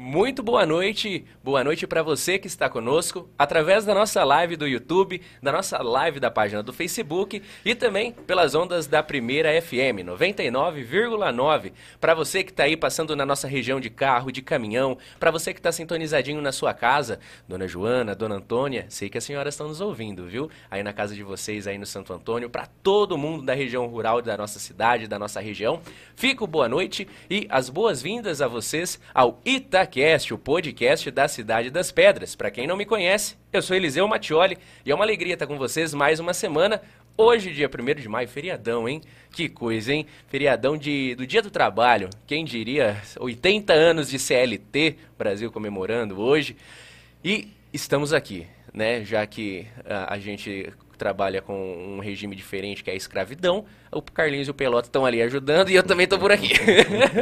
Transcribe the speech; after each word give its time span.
Muito 0.00 0.44
boa 0.44 0.64
noite, 0.64 1.24
boa 1.42 1.64
noite 1.64 1.84
para 1.84 2.04
você 2.04 2.38
que 2.38 2.46
está 2.46 2.68
conosco 2.68 3.28
através 3.36 3.84
da 3.84 3.92
nossa 3.92 4.22
live 4.22 4.54
do 4.54 4.64
YouTube, 4.64 5.20
da 5.42 5.50
nossa 5.50 5.82
live 5.82 6.20
da 6.20 6.30
página 6.30 6.62
do 6.62 6.72
Facebook 6.72 7.42
e 7.64 7.74
também 7.74 8.12
pelas 8.12 8.54
ondas 8.54 8.86
da 8.86 9.02
Primeira 9.02 9.60
FM 9.60 10.06
99,9. 10.06 11.72
Para 12.00 12.14
você 12.14 12.44
que 12.44 12.52
está 12.52 12.62
aí 12.62 12.76
passando 12.76 13.16
na 13.16 13.26
nossa 13.26 13.48
região 13.48 13.80
de 13.80 13.90
carro, 13.90 14.30
de 14.30 14.40
caminhão, 14.40 14.96
para 15.18 15.32
você 15.32 15.52
que 15.52 15.58
está 15.58 15.72
sintonizadinho 15.72 16.40
na 16.40 16.52
sua 16.52 16.72
casa, 16.72 17.18
Dona 17.48 17.66
Joana, 17.66 18.14
Dona 18.14 18.36
Antônia, 18.36 18.86
sei 18.88 19.08
que 19.10 19.18
as 19.18 19.24
senhoras 19.24 19.54
estão 19.54 19.66
nos 19.66 19.80
ouvindo, 19.80 20.28
viu? 20.28 20.48
Aí 20.70 20.80
na 20.80 20.92
casa 20.92 21.12
de 21.12 21.24
vocês, 21.24 21.66
aí 21.66 21.76
no 21.76 21.84
Santo 21.86 22.12
Antônio, 22.12 22.48
para 22.48 22.68
todo 22.84 23.18
mundo 23.18 23.42
da 23.42 23.52
região 23.52 23.84
rural 23.88 24.22
da 24.22 24.36
nossa 24.36 24.60
cidade, 24.60 25.08
da 25.08 25.18
nossa 25.18 25.40
região, 25.40 25.80
fico 26.14 26.46
boa 26.46 26.68
noite 26.68 27.08
e 27.28 27.48
as 27.50 27.68
boas-vindas 27.68 28.40
a 28.40 28.46
vocês 28.46 29.00
ao 29.12 29.40
Ita 29.44 29.87
O 30.30 30.36
podcast 30.36 31.10
da 31.10 31.26
Cidade 31.26 31.70
das 31.70 31.90
Pedras. 31.90 32.36
Para 32.36 32.50
quem 32.50 32.66
não 32.66 32.76
me 32.76 32.84
conhece, 32.84 33.36
eu 33.50 33.62
sou 33.62 33.74
Eliseu 33.74 34.06
Mattioli 34.06 34.58
e 34.84 34.90
é 34.90 34.94
uma 34.94 35.02
alegria 35.02 35.32
estar 35.32 35.46
com 35.46 35.56
vocês 35.56 35.94
mais 35.94 36.20
uma 36.20 36.34
semana. 36.34 36.82
Hoje, 37.16 37.54
dia 37.54 37.68
1 37.68 37.94
de 37.98 38.06
maio, 38.06 38.28
feriadão, 38.28 38.86
hein? 38.86 39.00
Que 39.32 39.48
coisa, 39.48 39.94
hein? 39.94 40.06
Feriadão 40.28 40.76
de, 40.76 41.14
do 41.14 41.26
Dia 41.26 41.40
do 41.40 41.50
Trabalho. 41.50 42.10
Quem 42.26 42.44
diria? 42.44 43.00
80 43.18 43.72
anos 43.72 44.10
de 44.10 44.18
CLT, 44.18 44.98
Brasil 45.16 45.50
comemorando 45.50 46.20
hoje. 46.20 46.54
E 47.24 47.48
estamos 47.72 48.12
aqui, 48.12 48.46
né? 48.74 49.02
Já 49.06 49.26
que 49.26 49.66
a, 49.86 50.12
a 50.14 50.18
gente 50.18 50.70
trabalha 50.98 51.40
com 51.40 51.54
um 51.54 52.00
regime 52.00 52.34
diferente, 52.36 52.84
que 52.84 52.90
é 52.90 52.92
a 52.92 52.96
escravidão. 52.96 53.64
O 53.90 54.02
Carlinhos 54.02 54.48
e 54.48 54.50
o 54.50 54.54
Pelota 54.54 54.88
estão 54.88 55.06
ali 55.06 55.22
ajudando 55.22 55.70
e 55.70 55.74
eu 55.74 55.82
também 55.82 56.04
estou 56.04 56.18
por 56.18 56.30
aqui. 56.30 56.52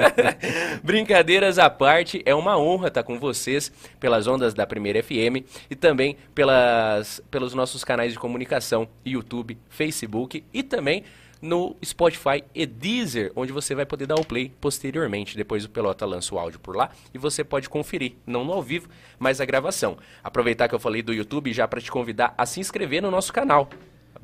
Brincadeiras 0.83 1.59
à 1.59 1.71
parte, 1.71 2.23
é 2.25 2.35
uma 2.35 2.59
honra 2.59 2.89
estar 2.89 3.03
com 3.03 3.21
vocês 3.21 3.71
pelas 4.01 4.27
ondas 4.27 4.55
da 4.55 4.67
Primeira 4.67 5.03
FM 5.03 5.45
e 5.71 5.77
também 5.77 6.17
pelas, 6.35 7.23
pelos 7.31 7.55
nossos 7.55 7.85
canais 7.85 8.13
de 8.13 8.19
comunicação, 8.19 8.89
YouTube, 9.05 9.57
Facebook 9.69 10.43
e 10.53 10.63
também 10.63 11.05
no 11.47 11.77
Spotify 11.83 12.45
e 12.55 12.67
Deezer, 12.67 13.33
onde 13.37 13.53
você 13.53 13.75
vai 13.75 13.87
poder 13.87 14.07
dar 14.07 14.17
o 14.17 14.25
play 14.25 14.53
posteriormente. 14.61 15.37
Depois 15.37 15.65
o 15.65 15.71
Pelota 15.71 16.05
lança 16.05 16.35
o 16.35 16.39
áudio 16.39 16.59
por 16.59 16.77
lá 16.77 16.91
e 17.15 17.19
você 17.19 17.45
pode 17.45 17.69
conferir, 17.69 18.17
não 18.27 18.45
no 18.45 18.53
ao 18.53 18.63
vivo, 18.63 18.89
mas 19.19 19.41
a 19.41 19.45
gravação. 19.45 19.97
Aproveitar 20.23 20.69
que 20.69 20.75
eu 20.75 20.81
falei 20.81 21.03
do 21.03 21.15
YouTube 21.15 21.53
já 21.53 21.67
para 21.67 21.81
te 21.81 21.91
convidar 21.91 22.35
a 22.37 22.45
se 22.45 22.61
inscrever 22.61 23.01
no 23.01 23.11
nosso 23.11 23.33
canal. 23.33 23.71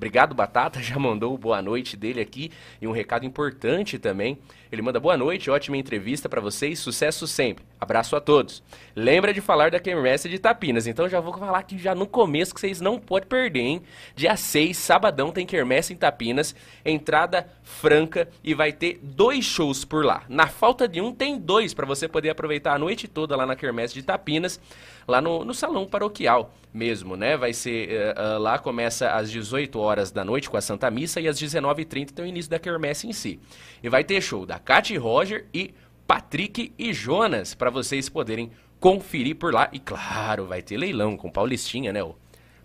Obrigado, 0.03 0.35
Batata, 0.35 0.83
já 0.83 0.99
mandou 0.99 1.39
boa 1.39 1.63
noite 1.63 1.97
dele 1.97 2.21
aqui 2.21 2.51
e 2.81 2.89
um 2.89 2.91
recado 2.91 3.25
importante 3.25 4.01
também. 4.01 4.37
Ele 4.73 4.83
manda 4.83 4.99
boa 4.99 5.17
noite, 5.17 5.49
ótima 5.49 5.77
entrevista 5.77 6.29
para 6.29 6.41
vocês, 6.41 6.81
sucesso 6.81 7.25
sempre. 7.25 7.65
Abraço 7.81 8.17
a 8.17 8.21
todos. 8.21 8.65
Lembra 8.97 9.33
de 9.33 9.41
falar 9.41 9.71
da 9.71 9.79
Quermesse 9.79 10.29
de 10.29 10.41
Tapinas, 10.41 10.89
então 10.89 11.09
já 11.09 11.21
vou 11.21 11.33
falar 11.35 11.61
aqui 11.61 11.79
já 11.79 11.95
no 11.95 12.05
começo 12.05 12.53
que 12.53 12.61
vocês 12.61 12.81
não 12.81 12.99
podem 12.99 13.29
perder, 13.29 13.61
hein? 13.61 13.83
Dia 14.17 14.37
6, 14.37 14.77
sabadão, 14.77 15.31
tem 15.31 15.47
Quermesse 15.47 15.93
em 15.93 15.97
Tapinas, 15.97 16.53
entrada 16.85 17.47
franca 17.63 18.29
e 18.43 18.55
vai 18.55 18.73
ter 18.73 18.99
dois 19.01 19.45
shows 19.45 19.85
por 19.85 20.05
lá. 20.05 20.25
Na 20.29 20.49
falta 20.49 20.89
de 20.89 21.01
um, 21.01 21.13
tem 21.15 21.39
dois 21.39 21.73
para 21.73 21.87
você 21.87 22.09
poder 22.09 22.31
aproveitar 22.31 22.75
a 22.75 22.79
noite 22.79 23.07
toda 23.07 23.37
lá 23.37 23.47
na 23.47 23.55
Quermesse 23.55 23.95
de 23.95 24.03
Tapinas 24.03 24.61
lá 25.07 25.21
no, 25.21 25.45
no 25.45 25.55
salão 25.55 25.87
paroquial 25.87 26.53
mesmo, 26.73 27.17
né? 27.17 27.37
Vai 27.37 27.53
ser 27.53 27.89
uh, 27.89 28.37
uh, 28.37 28.39
lá 28.39 28.59
começa 28.59 29.11
às 29.11 29.31
18 29.31 29.79
horas 29.79 30.11
da 30.11 30.25
noite 30.25 30.49
com 30.49 30.57
a 30.57 30.61
Santa 30.61 30.91
Missa 30.91 31.21
e 31.21 31.29
às 31.29 31.41
19h30 31.41 32.11
tem 32.13 32.25
o 32.25 32.29
início 32.29 32.51
da 32.51 32.59
quermesse 32.59 33.07
em 33.07 33.13
si. 33.13 33.39
E 33.83 33.89
vai 33.89 34.03
ter 34.03 34.21
show 34.21 34.47
da 34.47 34.59
Kate 34.59 34.97
Roger 34.97 35.47
e 35.53 35.75
Patrick 36.07 36.73
e 36.79 36.93
Jonas 36.93 37.55
para 37.55 37.71
vocês 37.71 38.09
poderem 38.09 38.51
conferir 38.81 39.37
por 39.37 39.53
lá. 39.53 39.69
E 39.73 39.79
claro, 39.79 40.47
vai 40.47 40.63
ter 40.63 40.77
leilão 40.77 41.17
com 41.17 41.31
Paulistinha, 41.31 41.93
né? 41.93 42.03
O 42.03 42.17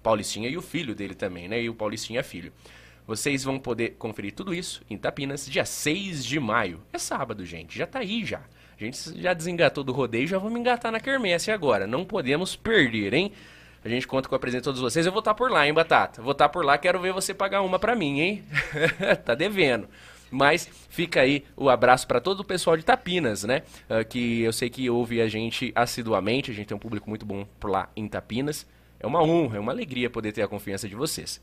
Paulistinha 0.02 0.50
e 0.50 0.58
o 0.58 0.62
filho 0.62 0.96
dele 0.96 1.14
também, 1.14 1.48
né? 1.48 1.62
E 1.62 1.70
o 1.70 1.76
Paulistinha 1.76 2.24
filho. 2.24 2.52
Vocês 3.06 3.44
vão 3.44 3.58
poder 3.58 3.96
conferir 3.98 4.34
tudo 4.34 4.54
isso 4.54 4.82
em 4.90 4.98
Tapinas, 4.98 5.46
dia 5.50 5.64
6 5.64 6.26
de 6.26 6.40
maio. 6.40 6.82
É 6.92 6.98
sábado, 6.98 7.46
gente. 7.46 7.78
Já 7.78 7.88
tá 7.88 8.00
aí 8.00 8.26
já. 8.26 8.40
A 8.80 8.84
gente 8.84 9.22
já 9.22 9.34
desengatou 9.34 9.84
do 9.84 9.92
rodeio, 9.92 10.28
já 10.28 10.38
vamos 10.38 10.60
engatar 10.60 10.92
na 10.92 11.00
quermesse 11.00 11.50
agora. 11.50 11.88
Não 11.88 12.06
podemos 12.06 12.56
perder, 12.56 13.14
hein? 13.14 13.32
A 13.84 13.90
gente 13.90 14.08
conta 14.08 14.28
com 14.28 14.36
a 14.36 14.40
presença 14.40 14.62
de 14.62 14.66
todos 14.66 14.82
vocês. 14.82 15.06
Eu 15.06 15.12
vou 15.12 15.20
estar 15.20 15.34
por 15.34 15.50
lá, 15.50 15.66
hein, 15.68 15.74
Batata? 15.74 16.22
Vou 16.22 16.32
estar 16.32 16.50
por 16.50 16.66
lá, 16.66 16.78
quero 16.78 17.00
ver 17.00 17.14
você 17.14 17.34
pagar 17.34 17.62
uma 17.62 17.80
pra 17.80 17.96
mim, 17.96 18.20
hein? 18.20 18.44
tá 19.24 19.36
devendo. 19.36 19.88
Mas 20.30 20.68
fica 20.90 21.22
aí 21.22 21.46
o 21.56 21.70
abraço 21.70 22.08
para 22.08 22.20
todo 22.20 22.42
o 22.42 22.44
pessoal 22.44 22.76
de 22.76 22.84
Tapinas, 22.84 23.44
né? 23.44 23.64
Uh, 23.90 24.06
que 24.06 24.42
eu 24.42 24.52
sei 24.52 24.70
que 24.70 24.90
ouve 24.90 25.22
a 25.22 25.28
gente 25.28 25.72
assiduamente. 25.74 26.52
A 26.52 26.54
gente 26.54 26.68
tem 26.68 26.76
um 26.76 26.80
público 26.80 27.10
muito 27.10 27.26
bom 27.26 27.46
por 27.60 27.70
lá 27.70 27.90
em 27.96 28.08
Tapinas. 28.08 28.66
É 29.00 29.08
uma 29.08 29.22
honra, 29.24 29.58
é 29.58 29.60
uma 29.60 29.72
alegria 29.72 30.10
poder 30.10 30.32
ter 30.32 30.42
a 30.42 30.48
confiança 30.48 30.88
de 30.88 30.96
vocês. 30.96 31.42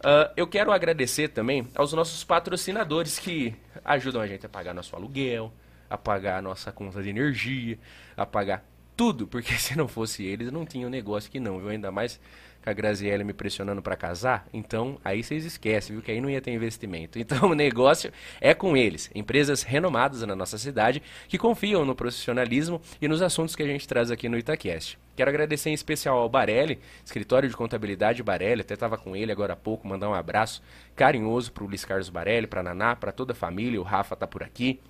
Uh, 0.00 0.28
eu 0.36 0.46
quero 0.46 0.72
agradecer 0.72 1.28
também 1.28 1.66
aos 1.74 1.92
nossos 1.92 2.24
patrocinadores 2.24 3.18
que 3.18 3.54
ajudam 3.84 4.20
a 4.20 4.26
gente 4.26 4.44
a 4.44 4.48
pagar 4.48 4.74
nosso 4.74 4.96
aluguel, 4.96 5.52
a 5.88 5.96
pagar 5.96 6.42
nossa 6.42 6.72
conta 6.72 7.00
de 7.02 7.10
energia, 7.10 7.78
a 8.16 8.26
pagar 8.26 8.64
tudo, 8.96 9.26
porque 9.26 9.54
se 9.58 9.76
não 9.76 9.88
fosse 9.88 10.24
eles, 10.24 10.50
não 10.50 10.64
tinha 10.64 10.86
um 10.86 10.90
negócio 10.90 11.30
que 11.30 11.40
não, 11.40 11.58
viu? 11.58 11.68
Ainda 11.68 11.90
mais 11.90 12.20
com 12.62 12.70
a 12.70 12.72
Graziella 12.72 13.24
me 13.24 13.32
pressionando 13.32 13.82
para 13.82 13.96
casar, 13.96 14.46
então 14.52 14.96
aí 15.04 15.22
vocês 15.22 15.44
esquecem, 15.44 15.96
viu? 15.96 16.02
Que 16.02 16.12
aí 16.12 16.20
não 16.20 16.30
ia 16.30 16.40
ter 16.40 16.52
investimento. 16.52 17.18
Então 17.22 17.50
o 17.50 17.54
negócio 17.54 18.12
é 18.40 18.52
com 18.52 18.76
eles, 18.76 19.10
empresas 19.14 19.62
renomadas 19.62 20.22
na 20.22 20.36
nossa 20.36 20.58
cidade 20.58 21.02
que 21.28 21.38
confiam 21.38 21.84
no 21.84 21.94
profissionalismo 21.94 22.80
e 23.00 23.08
nos 23.08 23.22
assuntos 23.22 23.56
que 23.56 23.62
a 23.62 23.66
gente 23.66 23.88
traz 23.88 24.10
aqui 24.10 24.28
no 24.28 24.36
Itaquest. 24.36 24.98
Quero 25.16 25.30
agradecer 25.30 25.70
em 25.70 25.74
especial 25.74 26.18
ao 26.18 26.28
Barelli, 26.28 26.78
escritório 27.04 27.48
de 27.48 27.56
contabilidade 27.56 28.22
Barelli, 28.22 28.60
até 28.60 28.74
estava 28.74 28.98
com 28.98 29.16
ele 29.16 29.32
agora 29.32 29.54
há 29.54 29.56
pouco, 29.56 29.88
mandar 29.88 30.10
um 30.10 30.14
abraço 30.14 30.62
carinhoso 30.94 31.52
para 31.52 31.64
o 31.64 31.66
Luiz 31.66 31.84
Carlos 31.84 32.10
Barelli, 32.10 32.46
para 32.46 32.62
Naná, 32.62 32.96
para 32.96 33.12
toda 33.12 33.32
a 33.32 33.36
família, 33.36 33.80
o 33.80 33.84
Rafa 33.84 34.14
está 34.14 34.26
por 34.26 34.42
aqui 34.42 34.80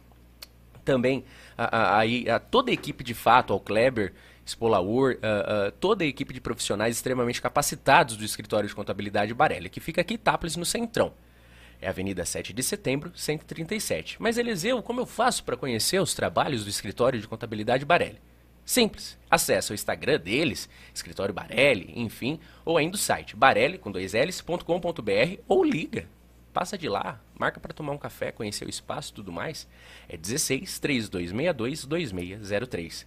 também 0.84 1.25
a, 1.56 1.65
a, 1.65 2.00
a, 2.00 2.37
a, 2.37 2.38
toda 2.38 2.70
a 2.70 2.75
equipe 2.75 3.03
de 3.03 3.15
fato, 3.15 3.53
ao 3.53 3.60
Kleber, 3.60 4.12
Spolaur, 4.47 5.15
uh, 5.15 5.69
uh, 5.69 5.72
toda 5.72 6.04
a 6.04 6.06
equipe 6.06 6.34
de 6.34 6.41
profissionais 6.41 6.97
extremamente 6.97 7.41
capacitados 7.41 8.16
do 8.16 8.25
escritório 8.25 8.69
de 8.69 8.75
contabilidade 8.75 9.32
Barelli, 9.32 9.69
que 9.69 9.81
fica 9.81 10.00
aqui 10.00 10.19
Tápolis 10.19 10.56
no 10.56 10.65
Centrão. 10.65 11.12
É 11.81 11.88
Avenida 11.88 12.25
7 12.25 12.53
de 12.53 12.62
Setembro, 12.62 13.10
137. 13.15 14.16
Mas 14.21 14.38
Eliseu, 14.38 14.82
como 14.82 15.00
eu 15.00 15.06
faço 15.06 15.42
para 15.42 15.56
conhecer 15.56 16.00
os 16.00 16.15
trabalhos 16.15 16.65
do 16.65 16.71
escritório 16.71 17.21
de 17.21 17.26
contabilidade 17.26 17.84
Barelli? 17.84 18.21
Simples. 18.65 19.19
Acesse 19.28 19.72
o 19.72 19.75
Instagram 19.75 20.21
deles, 20.21 20.69
Escritório 20.94 21.34
Barelli, 21.34 21.92
enfim, 21.97 22.38
ou 22.65 22.78
ainda 22.78 22.94
o 22.94 22.98
site 22.98 23.34
barelli 23.34 23.76
com 23.76 23.91
dois 23.91 24.12
L's.com.br 24.12 25.41
ou 25.48 25.65
liga 25.65 26.06
Passa 26.52 26.76
de 26.76 26.88
lá, 26.88 27.18
marca 27.38 27.58
para 27.58 27.72
tomar 27.72 27.92
um 27.92 27.98
café, 27.98 28.30
conhecer 28.30 28.66
o 28.66 28.70
espaço 28.70 29.10
e 29.10 29.14
tudo 29.14 29.32
mais. 29.32 29.66
É 30.08 30.16
16 30.16 30.78
3262 30.78 31.86
2603. 31.86 33.06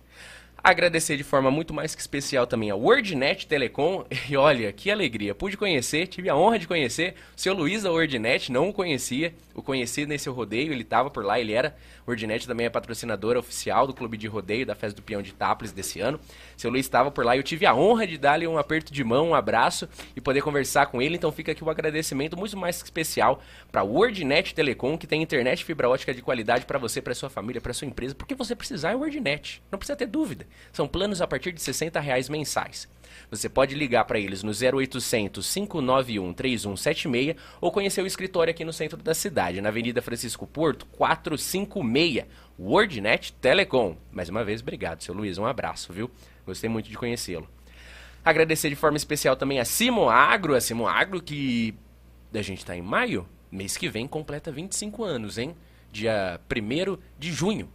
Agradecer 0.63 1.15
de 1.15 1.23
forma 1.23 1.51
muito 1.51 1.73
mais 1.73 1.93
que 1.93 2.01
especial 2.01 2.47
também 2.47 2.71
a 2.71 2.75
WordNet 2.75 3.45
Telecom. 3.47 4.03
E 4.27 4.35
olha, 4.35 4.71
que 4.73 4.89
alegria. 4.89 5.35
Pude 5.35 5.55
conhecer, 5.55 6.07
tive 6.07 6.29
a 6.29 6.35
honra 6.35 6.57
de 6.57 6.67
conhecer 6.67 7.13
o 7.37 7.39
seu 7.39 7.53
Luiz 7.53 7.83
da 7.83 7.91
WordNet, 7.91 8.51
não 8.51 8.69
o 8.69 8.73
conhecia. 8.73 9.33
O 9.53 9.61
conheci 9.61 10.05
nesse 10.05 10.27
rodeio, 10.27 10.73
ele 10.73 10.81
estava 10.81 11.11
por 11.11 11.23
lá, 11.23 11.39
ele 11.39 11.53
era. 11.53 11.75
WordNet 12.07 12.47
também 12.47 12.65
é 12.65 12.69
patrocinadora 12.69 13.39
oficial 13.39 13.85
do 13.85 13.93
Clube 13.93 14.17
de 14.17 14.27
Rodeio 14.27 14.65
da 14.65 14.75
Festa 14.75 14.95
do 14.95 15.03
Peão 15.03 15.21
de 15.21 15.29
Itápolis 15.29 15.71
desse 15.71 15.99
ano. 15.99 16.19
Seu 16.57 16.71
Luiz 16.71 16.85
estava 16.85 17.11
por 17.11 17.23
lá 17.23 17.35
e 17.35 17.39
eu 17.39 17.43
tive 17.43 17.65
a 17.65 17.73
honra 17.73 18.07
de 18.07 18.17
dar-lhe 18.17 18.47
um 18.47 18.57
aperto 18.57 18.91
de 18.91 19.03
mão, 19.03 19.29
um 19.29 19.35
abraço 19.35 19.87
e 20.15 20.21
poder 20.21 20.41
conversar 20.41 20.87
com 20.87 21.01
ele. 21.01 21.15
Então 21.15 21.31
fica 21.31 21.51
aqui 21.51 21.63
o 21.63 21.67
um 21.67 21.69
agradecimento 21.69 22.35
muito 22.35 22.57
mais 22.57 22.81
que 22.81 22.87
especial 22.87 23.41
para 23.71 23.81
a 23.81 23.83
WordNet 23.83 24.53
Telecom, 24.53 24.97
que 24.97 25.07
tem 25.07 25.21
internet 25.21 25.63
fibra 25.63 25.87
ótica 25.87 26.13
de 26.13 26.21
qualidade 26.21 26.65
para 26.65 26.79
você, 26.79 27.01
para 27.01 27.13
sua 27.13 27.29
família, 27.29 27.61
para 27.61 27.73
sua 27.73 27.87
empresa. 27.87 28.15
Porque 28.15 28.35
você 28.35 28.55
precisar 28.55 28.91
é 28.91 28.95
WordNet, 28.95 29.61
não 29.71 29.77
precisa 29.77 29.95
ter 29.95 30.07
dúvida. 30.07 30.45
São 30.71 30.87
planos 30.87 31.21
a 31.21 31.27
partir 31.27 31.51
de 31.51 31.61
60 31.61 31.99
reais 31.99 32.29
mensais. 32.29 32.87
Você 33.29 33.49
pode 33.49 33.75
ligar 33.75 34.05
para 34.05 34.19
eles 34.19 34.43
no 34.43 34.51
0800 34.51 35.53
591 35.53 36.33
3176 36.33 37.35
ou 37.59 37.71
conhecer 37.71 38.01
o 38.01 38.07
escritório 38.07 38.51
aqui 38.51 38.63
no 38.63 38.73
centro 38.73 39.01
da 39.01 39.13
cidade, 39.13 39.61
na 39.61 39.69
Avenida 39.69 40.01
Francisco 40.01 40.45
Porto, 40.45 40.85
456, 40.87 42.25
WordNet 42.59 43.33
Telecom. 43.33 43.95
Mais 44.11 44.29
uma 44.29 44.43
vez, 44.43 44.61
obrigado, 44.61 45.01
seu 45.01 45.13
Luiz. 45.13 45.37
Um 45.37 45.45
abraço, 45.45 45.91
viu? 45.91 46.09
Gostei 46.45 46.69
muito 46.69 46.89
de 46.89 46.97
conhecê-lo. 46.97 47.47
Agradecer 48.23 48.69
de 48.69 48.75
forma 48.75 48.97
especial 48.97 49.35
também 49.35 49.59
a 49.59 49.65
Simo 49.65 50.09
Agro, 50.09 50.55
a 50.55 50.61
Simo 50.61 50.87
Agro 50.87 51.21
que 51.21 51.75
a 52.33 52.41
gente 52.41 52.59
está 52.59 52.75
em 52.75 52.81
maio, 52.81 53.27
mês 53.51 53.77
que 53.77 53.87
vem 53.87 54.07
completa 54.07 54.51
25 54.51 55.03
anos, 55.03 55.37
hein? 55.37 55.55
Dia 55.91 56.39
1 56.51 56.97
de 57.17 57.31
junho 57.31 57.69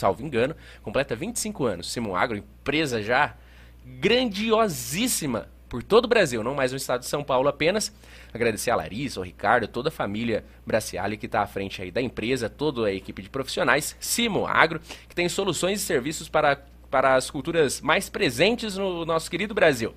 salvo 0.00 0.24
engano, 0.24 0.56
completa 0.82 1.14
25 1.14 1.64
anos. 1.64 1.92
Simon 1.92 2.16
Agro, 2.16 2.38
empresa 2.38 3.02
já 3.02 3.36
grandiosíssima 3.84 5.48
por 5.68 5.82
todo 5.82 6.06
o 6.06 6.08
Brasil, 6.08 6.42
não 6.42 6.54
mais 6.54 6.72
no 6.72 6.76
estado 6.76 7.00
de 7.00 7.06
São 7.06 7.22
Paulo 7.22 7.48
apenas. 7.48 7.92
Agradecer 8.34 8.70
a 8.70 8.76
Larissa, 8.76 9.20
o 9.20 9.22
Ricardo, 9.22 9.68
toda 9.68 9.88
a 9.88 9.92
família 9.92 10.44
Braciali 10.66 11.16
que 11.16 11.26
está 11.26 11.42
à 11.42 11.46
frente 11.46 11.80
aí 11.80 11.90
da 11.90 12.02
empresa, 12.02 12.50
toda 12.50 12.86
a 12.86 12.92
equipe 12.92 13.22
de 13.22 13.30
profissionais, 13.30 13.96
Simo 14.00 14.46
Agro, 14.46 14.80
que 15.08 15.14
tem 15.14 15.28
soluções 15.28 15.80
e 15.80 15.84
serviços 15.84 16.28
para 16.28 16.60
para 16.90 17.14
as 17.14 17.30
culturas 17.30 17.80
mais 17.80 18.08
presentes 18.08 18.76
no 18.76 19.06
nosso 19.06 19.30
querido 19.30 19.54
Brasil. 19.54 19.94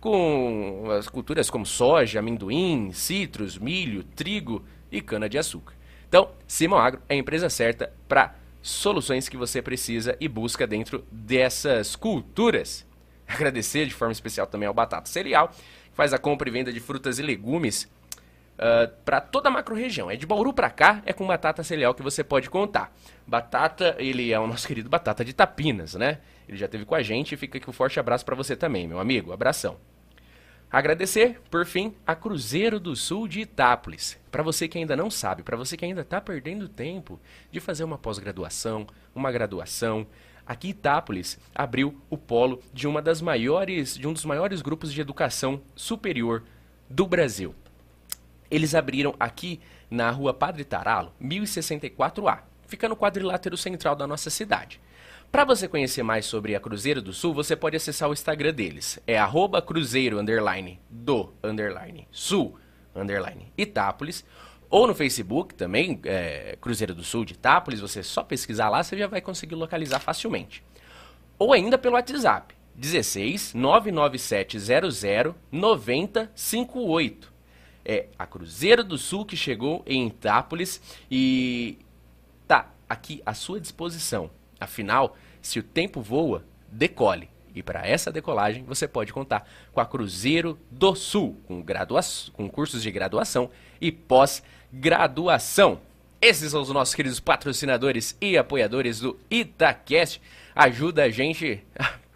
Com 0.00 0.88
as 0.98 1.08
culturas 1.08 1.48
como 1.48 1.64
soja, 1.64 2.18
amendoim, 2.18 2.90
citros, 2.92 3.56
milho, 3.56 4.02
trigo 4.02 4.64
e 4.90 5.00
cana-de-açúcar. 5.00 5.74
Então, 6.08 6.30
Simão 6.46 6.80
Agro 6.80 7.00
é 7.08 7.14
a 7.14 7.16
empresa 7.16 7.48
certa 7.48 7.92
para 8.08 8.34
soluções 8.62 9.28
que 9.28 9.36
você 9.36 9.60
precisa 9.60 10.16
e 10.20 10.28
busca 10.28 10.66
dentro 10.66 11.04
dessas 11.10 11.96
culturas. 11.96 12.86
Agradecer 13.26 13.86
de 13.86 13.94
forma 13.94 14.12
especial 14.12 14.46
também 14.46 14.68
ao 14.68 14.74
Batata 14.74 15.08
Cereal, 15.08 15.48
que 15.48 15.94
faz 15.94 16.12
a 16.12 16.18
compra 16.18 16.48
e 16.48 16.52
venda 16.52 16.72
de 16.72 16.80
frutas 16.80 17.18
e 17.18 17.22
legumes 17.22 17.90
uh, 18.54 18.90
para 19.04 19.20
toda 19.20 19.48
a 19.48 19.52
macro-região. 19.52 20.10
É 20.10 20.16
de 20.16 20.26
Bauru 20.26 20.52
para 20.52 20.70
cá, 20.70 21.02
é 21.04 21.12
com 21.12 21.26
Batata 21.26 21.62
Cereal 21.64 21.94
que 21.94 22.02
você 22.02 22.22
pode 22.22 22.48
contar. 22.48 22.94
Batata, 23.26 23.96
ele 23.98 24.32
é 24.32 24.38
o 24.38 24.46
nosso 24.46 24.66
querido 24.68 24.88
Batata 24.88 25.24
de 25.24 25.32
Tapinas, 25.32 25.94
né? 25.94 26.18
Ele 26.48 26.56
já 26.56 26.66
esteve 26.66 26.84
com 26.84 26.94
a 26.94 27.02
gente 27.02 27.32
e 27.32 27.36
fica 27.36 27.58
aqui 27.58 27.68
um 27.68 27.72
forte 27.72 27.98
abraço 27.98 28.24
para 28.24 28.36
você 28.36 28.54
também, 28.54 28.86
meu 28.86 29.00
amigo. 29.00 29.32
Abração. 29.32 29.76
Agradecer, 30.72 31.38
por 31.50 31.66
fim, 31.66 31.94
a 32.06 32.14
Cruzeiro 32.14 32.80
do 32.80 32.96
Sul 32.96 33.28
de 33.28 33.40
Itápolis. 33.40 34.18
Para 34.30 34.42
você 34.42 34.66
que 34.66 34.78
ainda 34.78 34.96
não 34.96 35.10
sabe, 35.10 35.42
para 35.42 35.54
você 35.54 35.76
que 35.76 35.84
ainda 35.84 36.00
está 36.00 36.18
perdendo 36.18 36.66
tempo 36.66 37.20
de 37.50 37.60
fazer 37.60 37.84
uma 37.84 37.98
pós-graduação, 37.98 38.86
uma 39.14 39.30
graduação, 39.30 40.06
aqui 40.46 40.70
Itápolis 40.70 41.38
abriu 41.54 42.00
o 42.08 42.16
polo 42.16 42.62
de 42.72 42.88
uma 42.88 43.02
das 43.02 43.20
maiores, 43.20 43.98
de 43.98 44.08
um 44.08 44.14
dos 44.14 44.24
maiores 44.24 44.62
grupos 44.62 44.90
de 44.94 45.00
educação 45.02 45.60
superior 45.76 46.42
do 46.88 47.06
Brasil. 47.06 47.54
Eles 48.50 48.74
abriram 48.74 49.14
aqui 49.20 49.60
na 49.90 50.10
Rua 50.10 50.32
Padre 50.32 50.64
Taralo, 50.64 51.12
1064A. 51.22 52.44
Fica 52.66 52.88
no 52.88 52.96
quadrilátero 52.96 53.58
central 53.58 53.94
da 53.94 54.06
nossa 54.06 54.30
cidade. 54.30 54.80
Para 55.32 55.46
você 55.46 55.66
conhecer 55.66 56.02
mais 56.02 56.26
sobre 56.26 56.54
a 56.54 56.60
Cruzeiro 56.60 57.00
do 57.00 57.10
Sul, 57.10 57.32
você 57.32 57.56
pode 57.56 57.74
acessar 57.74 58.06
o 58.06 58.12
Instagram 58.12 58.52
deles. 58.52 58.98
É 59.06 59.18
arroba 59.18 59.62
cruzeiro, 59.62 60.18
underline, 60.18 60.78
do, 60.90 61.32
underline, 61.42 62.06
sul, 62.12 62.58
underline, 62.94 63.50
Itápolis. 63.56 64.26
Ou 64.68 64.86
no 64.86 64.94
Facebook 64.94 65.54
também, 65.54 65.98
é, 66.04 66.58
Cruzeiro 66.60 66.94
do 66.94 67.02
Sul 67.02 67.24
de 67.24 67.32
Itápolis, 67.32 67.80
você 67.80 68.02
só 68.02 68.22
pesquisar 68.22 68.68
lá, 68.68 68.82
você 68.82 68.94
já 68.94 69.06
vai 69.06 69.22
conseguir 69.22 69.54
localizar 69.54 70.00
facilmente. 70.00 70.62
Ou 71.38 71.54
ainda 71.54 71.78
pelo 71.78 71.94
WhatsApp, 71.94 72.54
16 72.74 73.54
99700 73.54 75.34
9058. 75.50 77.32
É 77.86 78.08
a 78.18 78.26
Cruzeiro 78.26 78.84
do 78.84 78.98
Sul 78.98 79.24
que 79.24 79.34
chegou 79.38 79.82
em 79.86 80.08
Itápolis 80.08 80.78
e 81.10 81.78
tá 82.46 82.70
aqui 82.86 83.22
à 83.24 83.32
sua 83.32 83.58
disposição. 83.58 84.30
Afinal, 84.62 85.16
se 85.42 85.58
o 85.58 85.62
tempo 85.62 86.00
voa, 86.00 86.44
decole. 86.68 87.28
E 87.54 87.62
para 87.62 87.86
essa 87.86 88.10
decolagem 88.10 88.64
você 88.64 88.88
pode 88.88 89.12
contar 89.12 89.46
com 89.72 89.80
a 89.80 89.84
Cruzeiro 89.84 90.58
do 90.70 90.94
Sul, 90.94 91.36
com, 91.46 91.62
com 92.32 92.48
cursos 92.48 92.82
de 92.82 92.90
graduação 92.90 93.50
e 93.80 93.92
pós-graduação. 93.92 95.80
Esses 96.20 96.52
são 96.52 96.62
os 96.62 96.70
nossos 96.70 96.94
queridos 96.94 97.20
patrocinadores 97.20 98.16
e 98.20 98.38
apoiadores 98.38 99.00
do 99.00 99.18
Itacast. 99.30 100.22
Ajuda 100.54 101.04
a 101.04 101.10
gente, 101.10 101.62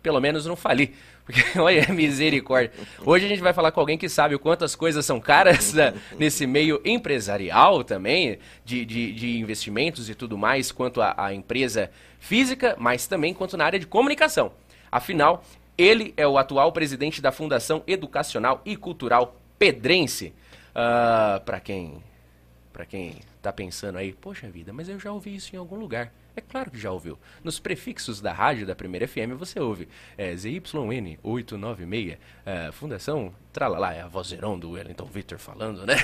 pelo 0.03 0.21
menos 0.21 0.47
não 0.47 0.57
falir. 0.57 0.95
Porque, 1.27 1.43
olha, 1.59 1.93
misericórdia. 1.93 2.71
Hoje 3.05 3.27
a 3.27 3.29
gente 3.29 3.43
vai 3.43 3.53
falar 3.53 3.73
com 3.73 3.81
alguém 3.81 3.99
que 3.99 4.09
sabe 4.09 4.37
o 4.37 4.39
quanto 4.39 4.65
as 4.65 4.77
coisas 4.77 5.05
são 5.05 5.21
caras 5.21 5.75
né, 5.75 5.93
nesse 6.17 6.47
meio 6.47 6.81
empresarial 6.85 7.83
também, 7.83 8.39
de, 8.65 8.85
de, 8.85 9.13
de, 9.13 9.39
investimentos 9.39 10.09
e 10.09 10.15
tudo 10.15 10.39
mais, 10.39 10.71
quanto 10.71 11.03
a, 11.03 11.15
a 11.19 11.35
empresa 11.35 11.91
física, 12.27 12.75
mas 12.79 13.07
também 13.07 13.33
quanto 13.33 13.57
na 13.57 13.65
área 13.65 13.79
de 13.79 13.87
comunicação. 13.87 14.53
Afinal, 14.91 15.45
ele 15.79 16.13
é 16.17 16.27
o 16.27 16.37
atual 16.37 16.73
presidente 16.73 17.23
da 17.23 17.31
Fundação 17.31 17.83
Educacional 17.87 18.61
e 18.65 18.77
Cultural 18.77 19.37
Pedrense. 19.59 20.27
Uh, 20.27 20.35
ah, 20.75 21.43
para 21.45 21.61
quem 21.61 22.03
para 22.73 22.85
quem 22.85 23.21
está 23.37 23.51
pensando 23.51 23.97
aí, 23.97 24.13
poxa 24.13 24.51
vida, 24.51 24.71
mas 24.71 24.87
eu 24.87 25.01
já 25.01 25.11
ouvi 25.11 25.35
isso 25.35 25.55
em 25.55 25.59
algum 25.59 25.77
lugar. 25.77 26.13
É 26.37 26.43
claro 26.43 26.71
que 26.71 26.79
já 26.79 26.93
ouviu. 26.93 27.19
Nos 27.43 27.59
prefixos 27.59 28.21
da 28.21 28.31
rádio 28.31 28.67
da 28.67 28.75
Primeira 28.75 29.09
FM 29.09 29.33
você 29.39 29.59
ouve 29.59 29.89
é, 30.19 30.35
ZYN896, 30.35 32.19
é, 32.45 32.71
Fundação 32.73 33.35
Tralalá, 33.55 33.95
é 33.95 34.03
a 34.03 34.07
vozeirão 34.07 34.59
do 34.59 34.73
Wellington 34.73 35.07
Victor 35.07 35.39
falando, 35.39 35.87
né? 35.87 35.95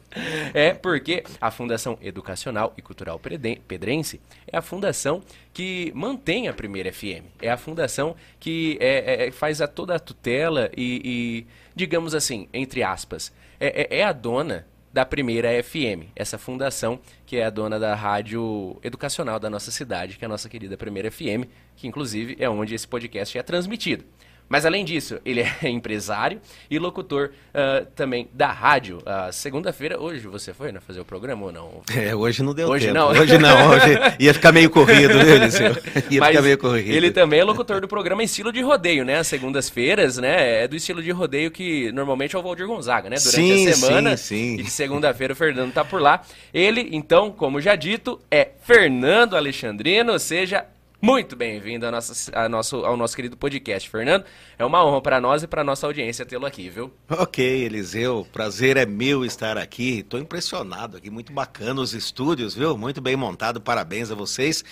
é 0.52 0.74
porque 0.74 1.24
a 1.40 1.50
Fundação 1.50 1.98
Educacional 2.02 2.74
e 2.76 2.82
Cultural 2.82 3.18
Pedrense 3.18 4.20
é 4.46 4.58
a 4.58 4.62
fundação 4.62 5.22
que 5.54 5.90
mantém 5.94 6.48
a 6.48 6.52
Primeira 6.52 6.92
FM. 6.92 7.24
É 7.40 7.50
a 7.50 7.56
fundação 7.56 8.14
que 8.38 8.76
é, 8.80 9.24
é, 9.24 9.28
é, 9.28 9.30
faz 9.30 9.62
a 9.62 9.66
toda 9.66 9.94
a 9.94 9.98
tutela 9.98 10.70
e, 10.76 11.00
e, 11.02 11.46
digamos 11.74 12.14
assim, 12.14 12.46
entre 12.52 12.82
aspas, 12.82 13.32
é, 13.58 13.96
é, 13.96 14.00
é 14.00 14.04
a 14.04 14.12
dona 14.12 14.66
da 14.98 15.06
Primeira 15.06 15.62
FM, 15.62 16.10
essa 16.16 16.36
fundação 16.36 16.98
que 17.24 17.36
é 17.36 17.44
a 17.44 17.50
dona 17.50 17.78
da 17.78 17.94
rádio 17.94 18.80
educacional 18.82 19.38
da 19.38 19.48
nossa 19.48 19.70
cidade, 19.70 20.18
que 20.18 20.24
é 20.24 20.26
a 20.26 20.28
nossa 20.28 20.48
querida 20.48 20.76
Primeira 20.76 21.08
FM, 21.08 21.46
que 21.76 21.86
inclusive 21.86 22.36
é 22.40 22.50
onde 22.50 22.74
esse 22.74 22.88
podcast 22.88 23.38
é 23.38 23.42
transmitido. 23.44 24.04
Mas 24.48 24.64
além 24.64 24.84
disso, 24.84 25.20
ele 25.24 25.40
é 25.62 25.68
empresário 25.68 26.40
e 26.70 26.78
locutor 26.78 27.30
uh, 27.50 27.84
também 27.94 28.28
da 28.32 28.50
rádio. 28.50 28.98
Uh, 28.98 29.32
Segunda-feira, 29.32 30.00
hoje 30.00 30.26
você 30.26 30.54
foi 30.54 30.72
né, 30.72 30.80
fazer 30.80 31.00
o 31.00 31.04
programa 31.04 31.46
ou 31.46 31.52
não? 31.52 31.82
É, 31.94 32.14
hoje 32.14 32.42
não 32.42 32.54
deu 32.54 32.68
hoje 32.68 32.86
tempo. 32.86 32.98
Não. 32.98 33.08
Hoje 33.08 33.38
não, 33.38 33.70
hoje 33.70 33.98
ia 34.18 34.32
ficar 34.32 34.52
meio 34.52 34.70
corrido, 34.70 35.14
né, 35.14 35.36
Eliseu? 35.36 35.76
Ia 36.10 36.20
Mas 36.20 36.28
ficar 36.30 36.42
meio 36.42 36.58
corrido. 36.58 36.94
Ele 36.94 37.10
também 37.10 37.40
é 37.40 37.44
locutor 37.44 37.80
do 37.80 37.88
programa 37.88 38.22
Estilo 38.22 38.52
de 38.52 38.62
Rodeio, 38.62 39.04
né? 39.04 39.18
As 39.18 39.26
segundas-feiras, 39.26 40.16
né? 40.18 40.64
É 40.64 40.68
do 40.68 40.76
estilo 40.76 41.02
de 41.02 41.10
rodeio 41.10 41.50
que 41.50 41.92
normalmente 41.92 42.34
é 42.34 42.38
o 42.38 42.42
Valdir 42.42 42.66
Gonzaga, 42.66 43.10
né? 43.10 43.16
Durante 43.16 43.30
sim, 43.30 43.68
a 43.68 43.74
semana. 43.74 44.16
Sim, 44.16 44.56
sim. 44.56 44.60
E 44.60 44.62
de 44.62 44.70
segunda-feira 44.70 45.32
o 45.32 45.36
Fernando 45.36 45.72
tá 45.72 45.84
por 45.84 46.00
lá. 46.00 46.22
Ele, 46.52 46.88
então, 46.92 47.30
como 47.30 47.60
já 47.60 47.74
dito, 47.74 48.20
é 48.30 48.50
Fernando 48.62 49.36
Alexandrino, 49.36 50.18
seja 50.18 50.64
muito 51.00 51.36
bem-vindo 51.36 51.86
ao 51.86 51.92
nosso, 51.92 52.30
ao, 52.34 52.48
nosso, 52.48 52.76
ao 52.84 52.96
nosso 52.96 53.16
querido 53.16 53.36
podcast, 53.36 53.88
Fernando. 53.88 54.24
É 54.58 54.64
uma 54.64 54.84
honra 54.84 55.00
para 55.00 55.20
nós 55.20 55.42
e 55.42 55.46
para 55.46 55.62
nossa 55.62 55.86
audiência 55.86 56.26
tê-lo 56.26 56.46
aqui, 56.46 56.68
viu? 56.68 56.92
Ok, 57.08 57.44
Eliseu. 57.44 58.26
Prazer 58.32 58.76
é 58.76 58.84
meu 58.84 59.24
estar 59.24 59.56
aqui. 59.56 60.00
Estou 60.00 60.18
impressionado 60.20 60.96
aqui. 60.96 61.10
Muito 61.10 61.32
bacana 61.32 61.80
os 61.80 61.94
estúdios, 61.94 62.54
viu? 62.54 62.76
Muito 62.76 63.00
bem 63.00 63.16
montado. 63.16 63.60
Parabéns 63.60 64.10
a 64.10 64.14
vocês. 64.14 64.64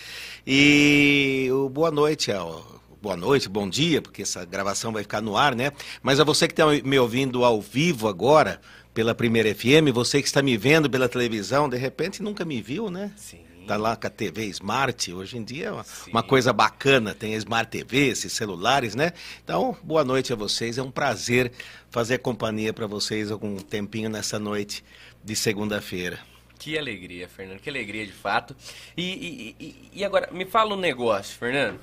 E 0.46 1.48
boa 1.72 1.90
noite 1.90 2.32
ao 2.32 2.76
boa 3.00 3.16
noite, 3.16 3.48
bom 3.48 3.68
dia, 3.68 4.02
porque 4.02 4.22
essa 4.22 4.44
gravação 4.44 4.92
vai 4.92 5.02
ficar 5.02 5.20
no 5.20 5.36
ar, 5.36 5.54
né? 5.54 5.70
Mas 6.02 6.18
a 6.18 6.24
você 6.24 6.48
que 6.48 6.54
está 6.54 6.66
me 6.66 6.98
ouvindo 6.98 7.44
ao 7.44 7.60
vivo 7.60 8.08
agora, 8.08 8.60
pela 8.92 9.14
Primeira 9.14 9.54
FM, 9.54 9.92
você 9.92 10.22
que 10.22 10.26
está 10.26 10.42
me 10.42 10.56
vendo 10.56 10.88
pela 10.88 11.08
televisão, 11.08 11.68
de 11.68 11.76
repente 11.76 12.22
nunca 12.22 12.44
me 12.44 12.62
viu, 12.62 12.90
né? 12.90 13.12
Sim. 13.14 13.45
Tá 13.66 13.76
lá 13.76 13.96
com 13.96 14.06
a 14.06 14.10
TV 14.10 14.44
Smart, 14.46 15.12
hoje 15.12 15.36
em 15.36 15.42
dia 15.42 15.66
é 15.66 15.72
uma, 15.72 15.86
uma, 16.06 16.22
coisa 16.22 16.52
bacana, 16.52 17.12
tem 17.12 17.34
Smart 17.34 17.68
TV, 17.68 18.08
esses 18.10 18.32
celulares, 18.32 18.94
né? 18.94 19.12
Então, 19.42 19.76
boa 19.82 20.04
noite 20.04 20.32
a 20.32 20.36
vocês, 20.36 20.78
é 20.78 20.82
um 20.82 20.90
prazer 20.90 21.50
fazer 21.90 22.18
companhia 22.18 22.72
para 22.72 22.86
vocês 22.86 23.28
algum 23.28 23.56
tempinho 23.56 24.08
nessa 24.08 24.38
noite 24.38 24.84
de 25.24 25.34
segunda-feira. 25.34 26.20
Que 26.60 26.78
alegria, 26.78 27.28
Fernando, 27.28 27.58
que 27.58 27.68
alegria 27.68 28.06
de 28.06 28.12
fato. 28.12 28.56
E, 28.96 29.54
e, 29.58 29.90
e 29.92 30.04
agora, 30.04 30.30
me 30.30 30.46
fala 30.46 30.74
um 30.74 30.78
negócio, 30.78 31.36
Fernando. 31.36 31.80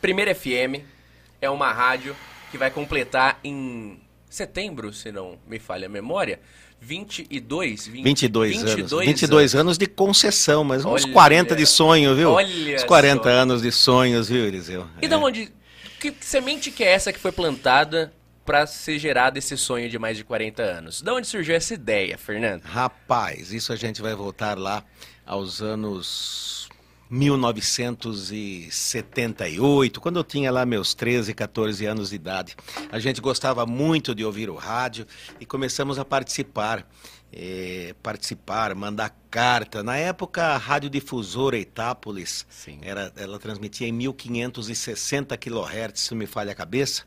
Primeira 0.00 0.34
FM 0.34 0.82
é 1.40 1.48
uma 1.48 1.72
rádio 1.72 2.16
que 2.50 2.58
vai 2.58 2.72
completar 2.72 3.38
em 3.44 4.00
setembro, 4.28 4.92
se 4.92 5.12
não 5.12 5.38
me 5.46 5.58
falha 5.58 5.86
a 5.86 5.88
memória, 5.88 6.40
22, 6.80 7.86
20, 7.86 8.04
22, 8.04 8.56
22 8.62 8.78
anos. 8.78 9.06
22 9.06 9.54
anos 9.54 9.78
de 9.78 9.86
concessão, 9.86 10.64
mas 10.64 10.84
uns 10.84 11.04
olha, 11.04 11.12
40 11.12 11.54
de 11.54 11.66
sonho, 11.66 12.16
viu? 12.16 12.30
Olha 12.30 12.76
uns 12.76 12.84
40 12.84 13.22
só. 13.22 13.28
anos 13.28 13.62
de 13.62 13.70
sonhos, 13.70 14.28
viu, 14.28 14.46
Eliseu? 14.46 14.86
E 15.00 15.04
é. 15.04 15.08
da 15.08 15.18
onde. 15.18 15.52
Que 16.00 16.14
semente 16.20 16.70
que 16.70 16.82
é 16.82 16.92
essa 16.92 17.12
que 17.12 17.18
foi 17.18 17.30
plantada 17.30 18.10
para 18.46 18.66
ser 18.66 18.98
gerado 18.98 19.38
esse 19.38 19.54
sonho 19.58 19.90
de 19.90 19.98
mais 19.98 20.16
de 20.16 20.24
40 20.24 20.62
anos? 20.62 21.02
Da 21.02 21.12
onde 21.12 21.26
surgiu 21.26 21.54
essa 21.54 21.74
ideia, 21.74 22.16
Fernando? 22.16 22.62
Rapaz, 22.62 23.52
isso 23.52 23.70
a 23.72 23.76
gente 23.76 24.00
vai 24.00 24.14
voltar 24.14 24.56
lá 24.56 24.82
aos 25.26 25.60
anos 25.60 26.70
1978, 27.10 30.00
quando 30.00 30.20
eu 30.20 30.24
tinha 30.24 30.52
lá 30.52 30.64
meus 30.64 30.94
13, 30.94 31.34
14 31.34 31.84
anos 31.84 32.10
de 32.10 32.16
idade. 32.16 32.54
A 32.90 33.00
gente 33.00 33.20
gostava 33.20 33.66
muito 33.66 34.14
de 34.14 34.24
ouvir 34.24 34.48
o 34.48 34.54
rádio 34.54 35.04
e 35.40 35.46
começamos 35.46 35.98
a 35.98 36.04
participar. 36.04 36.86
É, 37.32 37.94
participar, 38.02 38.74
mandar 38.74 39.16
carta. 39.30 39.84
Na 39.84 39.96
época, 39.96 40.46
a 40.46 40.56
Radiodifusora 40.56 41.56
Itápolis, 41.56 42.44
Sim. 42.50 42.80
Era, 42.82 43.12
ela 43.14 43.38
transmitia 43.38 43.86
em 43.86 43.92
1560 43.92 45.36
kHz, 45.36 45.92
se 45.94 46.10
não 46.10 46.18
me 46.18 46.26
falha 46.26 46.50
a 46.50 46.56
cabeça. 46.56 47.04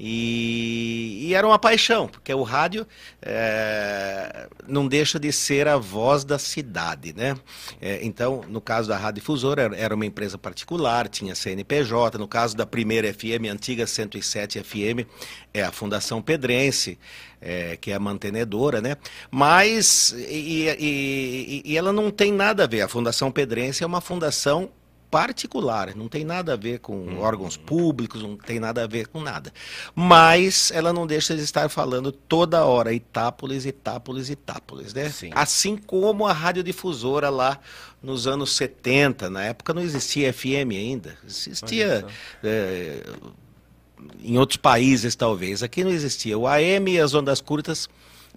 E, 0.00 1.26
e, 1.26 1.34
era 1.34 1.44
uma 1.44 1.58
paixão, 1.58 2.06
porque 2.06 2.32
o 2.32 2.44
rádio 2.44 2.86
é, 3.20 4.48
não 4.66 4.86
deixa 4.86 5.18
de 5.18 5.32
ser 5.32 5.66
a 5.66 5.76
voz 5.76 6.24
da 6.24 6.38
cidade, 6.38 7.12
né? 7.12 7.36
É, 7.80 7.98
então, 8.04 8.42
no 8.48 8.60
caso 8.60 8.88
da 8.88 8.96
Rádio 8.96 9.20
Difusora, 9.20 9.70
era 9.76 9.92
uma 9.92 10.06
empresa 10.06 10.38
particular, 10.38 11.08
tinha 11.08 11.34
CNPJ. 11.34 12.16
No 12.16 12.28
caso 12.28 12.56
da 12.56 12.64
primeira 12.64 13.12
FM, 13.12 13.50
antiga 13.50 13.88
107 13.88 14.62
FM, 14.62 15.04
é 15.52 15.64
a 15.64 15.72
Fundação 15.72 16.22
Pedrense, 16.22 16.96
é, 17.40 17.76
que 17.76 17.90
é 17.90 17.94
a 17.94 18.00
mantenedora, 18.00 18.80
né? 18.80 18.96
Mas, 19.32 20.14
e, 20.16 20.68
e, 20.78 21.62
e 21.64 21.76
ela 21.76 21.92
não 21.92 22.10
tem 22.10 22.32
nada 22.32 22.62
a 22.62 22.66
ver. 22.68 22.82
A 22.82 22.88
Fundação 22.88 23.32
Pedrense 23.32 23.82
é 23.82 23.86
uma 23.86 24.00
fundação 24.00 24.70
particular, 25.10 25.94
não 25.94 26.08
tem 26.08 26.24
nada 26.24 26.52
a 26.52 26.56
ver 26.56 26.80
com 26.80 26.94
hum. 26.94 27.20
órgãos 27.20 27.56
públicos, 27.56 28.22
não 28.22 28.36
tem 28.36 28.60
nada 28.60 28.84
a 28.84 28.86
ver 28.86 29.08
com 29.08 29.20
nada. 29.20 29.52
Mas 29.94 30.70
ela 30.70 30.92
não 30.92 31.06
deixa 31.06 31.36
de 31.36 31.42
estar 31.42 31.68
falando 31.68 32.12
toda 32.12 32.64
hora 32.64 32.92
Itápolis, 32.92 33.66
Itápolis, 33.66 34.30
Itápolis, 34.30 34.94
né? 34.94 35.08
Sim. 35.10 35.30
Assim 35.34 35.76
como 35.76 36.26
a 36.26 36.32
radiodifusora 36.32 37.30
lá 37.30 37.58
nos 38.02 38.26
anos 38.26 38.54
70, 38.54 39.28
na 39.30 39.44
época 39.44 39.74
não 39.74 39.82
existia 39.82 40.32
FM 40.32 40.72
ainda, 40.72 41.16
existia 41.26 42.06
é, 42.44 43.02
em 44.22 44.38
outros 44.38 44.56
países 44.56 45.16
talvez, 45.16 45.62
aqui 45.62 45.82
não 45.82 45.90
existia. 45.90 46.38
O 46.38 46.46
AM 46.46 46.92
e 46.92 47.00
as 47.00 47.14
ondas 47.14 47.40
curtas 47.40 47.88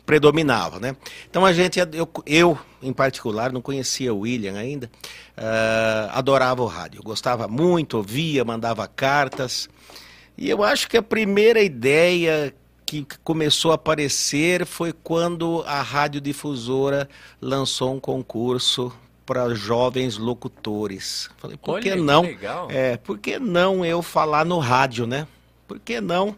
predominava, 0.06 0.80
né? 0.80 0.96
Então 1.30 1.46
a 1.46 1.54
gente, 1.54 1.80
eu, 1.94 2.10
eu 2.26 2.58
em 2.82 2.92
particular, 2.92 3.52
não 3.52 3.62
conhecia 3.62 4.14
o 4.14 4.20
William 4.20 4.58
ainda, 4.58 4.90
uh, 5.38 6.10
adorava 6.12 6.62
o 6.64 6.66
rádio, 6.66 7.04
gostava 7.04 7.48
muito, 7.48 7.98
ouvia, 7.98 8.44
mandava 8.44 8.88
cartas, 8.88 9.70
e 10.38 10.50
eu 10.50 10.64
acho 10.64 10.90
que 10.90 10.98
a 10.98 11.04
primeira 11.04 11.62
ideia 11.62 12.54
que 12.86 13.06
começou 13.24 13.72
a 13.72 13.76
aparecer 13.76 14.66
foi 14.66 14.92
quando 14.92 15.64
a 15.66 15.82
radiodifusora 15.82 17.08
lançou 17.40 17.94
um 17.94 18.00
concurso 18.00 18.92
para 19.26 19.54
jovens 19.54 20.18
locutores. 20.18 21.30
Falei, 21.38 21.56
por 21.56 21.76
Olha, 21.76 21.84
que 21.84 21.96
não? 21.96 22.24
Que 22.24 22.46
é, 22.70 22.98
por 22.98 23.18
que 23.18 23.40
não 23.40 23.86
eu 23.86 24.02
falar 24.02 24.44
no 24.44 24.60
rádio, 24.60 25.08
né? 25.08 25.26
Por 25.68 25.80
que 25.80 26.02
não 26.02 26.36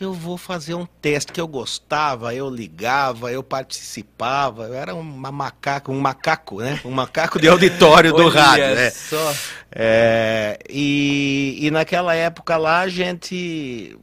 eu 0.00 0.12
vou 0.12 0.36
fazer 0.36 0.74
um 0.74 0.86
teste 0.86 1.32
que 1.32 1.40
eu 1.40 1.46
gostava, 1.46 2.34
eu 2.34 2.48
ligava, 2.48 3.30
eu 3.32 3.42
participava, 3.42 4.64
eu 4.64 4.74
era 4.74 4.94
uma 4.94 5.30
macaco, 5.30 5.92
um 5.92 6.00
macaco, 6.00 6.60
né? 6.60 6.80
Um 6.84 6.90
macaco 6.90 7.40
de 7.40 7.48
auditório 7.48 8.12
do 8.12 8.28
rádio, 8.30 8.74
né? 8.74 8.90
Só. 8.90 9.34
É, 9.70 10.58
e, 10.68 11.58
e 11.60 11.70
naquela 11.70 12.14
época 12.14 12.56
lá 12.56 12.80
a 12.80 12.88
gente, 12.88 13.98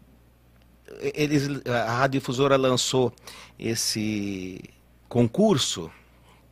eles, 1.14 1.48
a 1.66 1.92
Rádio 1.94 2.20
Difusora 2.20 2.56
lançou 2.56 3.14
esse 3.58 4.62
concurso 5.08 5.92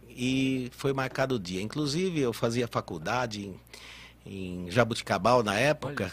e 0.10 0.70
foi 0.76 0.94
marcado 0.94 1.36
o 1.36 1.40
dia. 1.40 1.62
Inclusive 1.62 2.20
eu 2.20 2.34
fazia 2.34 2.68
faculdade 2.68 3.54
em, 4.26 4.66
em 4.66 4.72
Jabuticabal 4.72 5.44
na 5.44 5.56
época. 5.56 6.12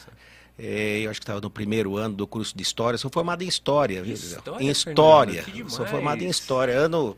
É, 0.59 1.01
eu 1.01 1.11
acho 1.11 1.21
que 1.21 1.25
estava 1.25 1.41
no 1.41 1.51
primeiro 1.51 1.97
ano 1.97 2.15
do 2.15 2.27
curso 2.27 2.57
de 2.57 2.63
História. 2.63 2.97
Sou 2.99 3.11
formado 3.11 3.43
em 3.43 3.49
História. 3.49 4.01
História 4.01 4.65
em 4.65 4.69
História. 4.69 5.43
Fernando, 5.43 5.71
Sou 5.71 5.87
formado 5.87 6.23
em 6.23 6.29
História. 6.29 6.75
Ano 6.75 7.17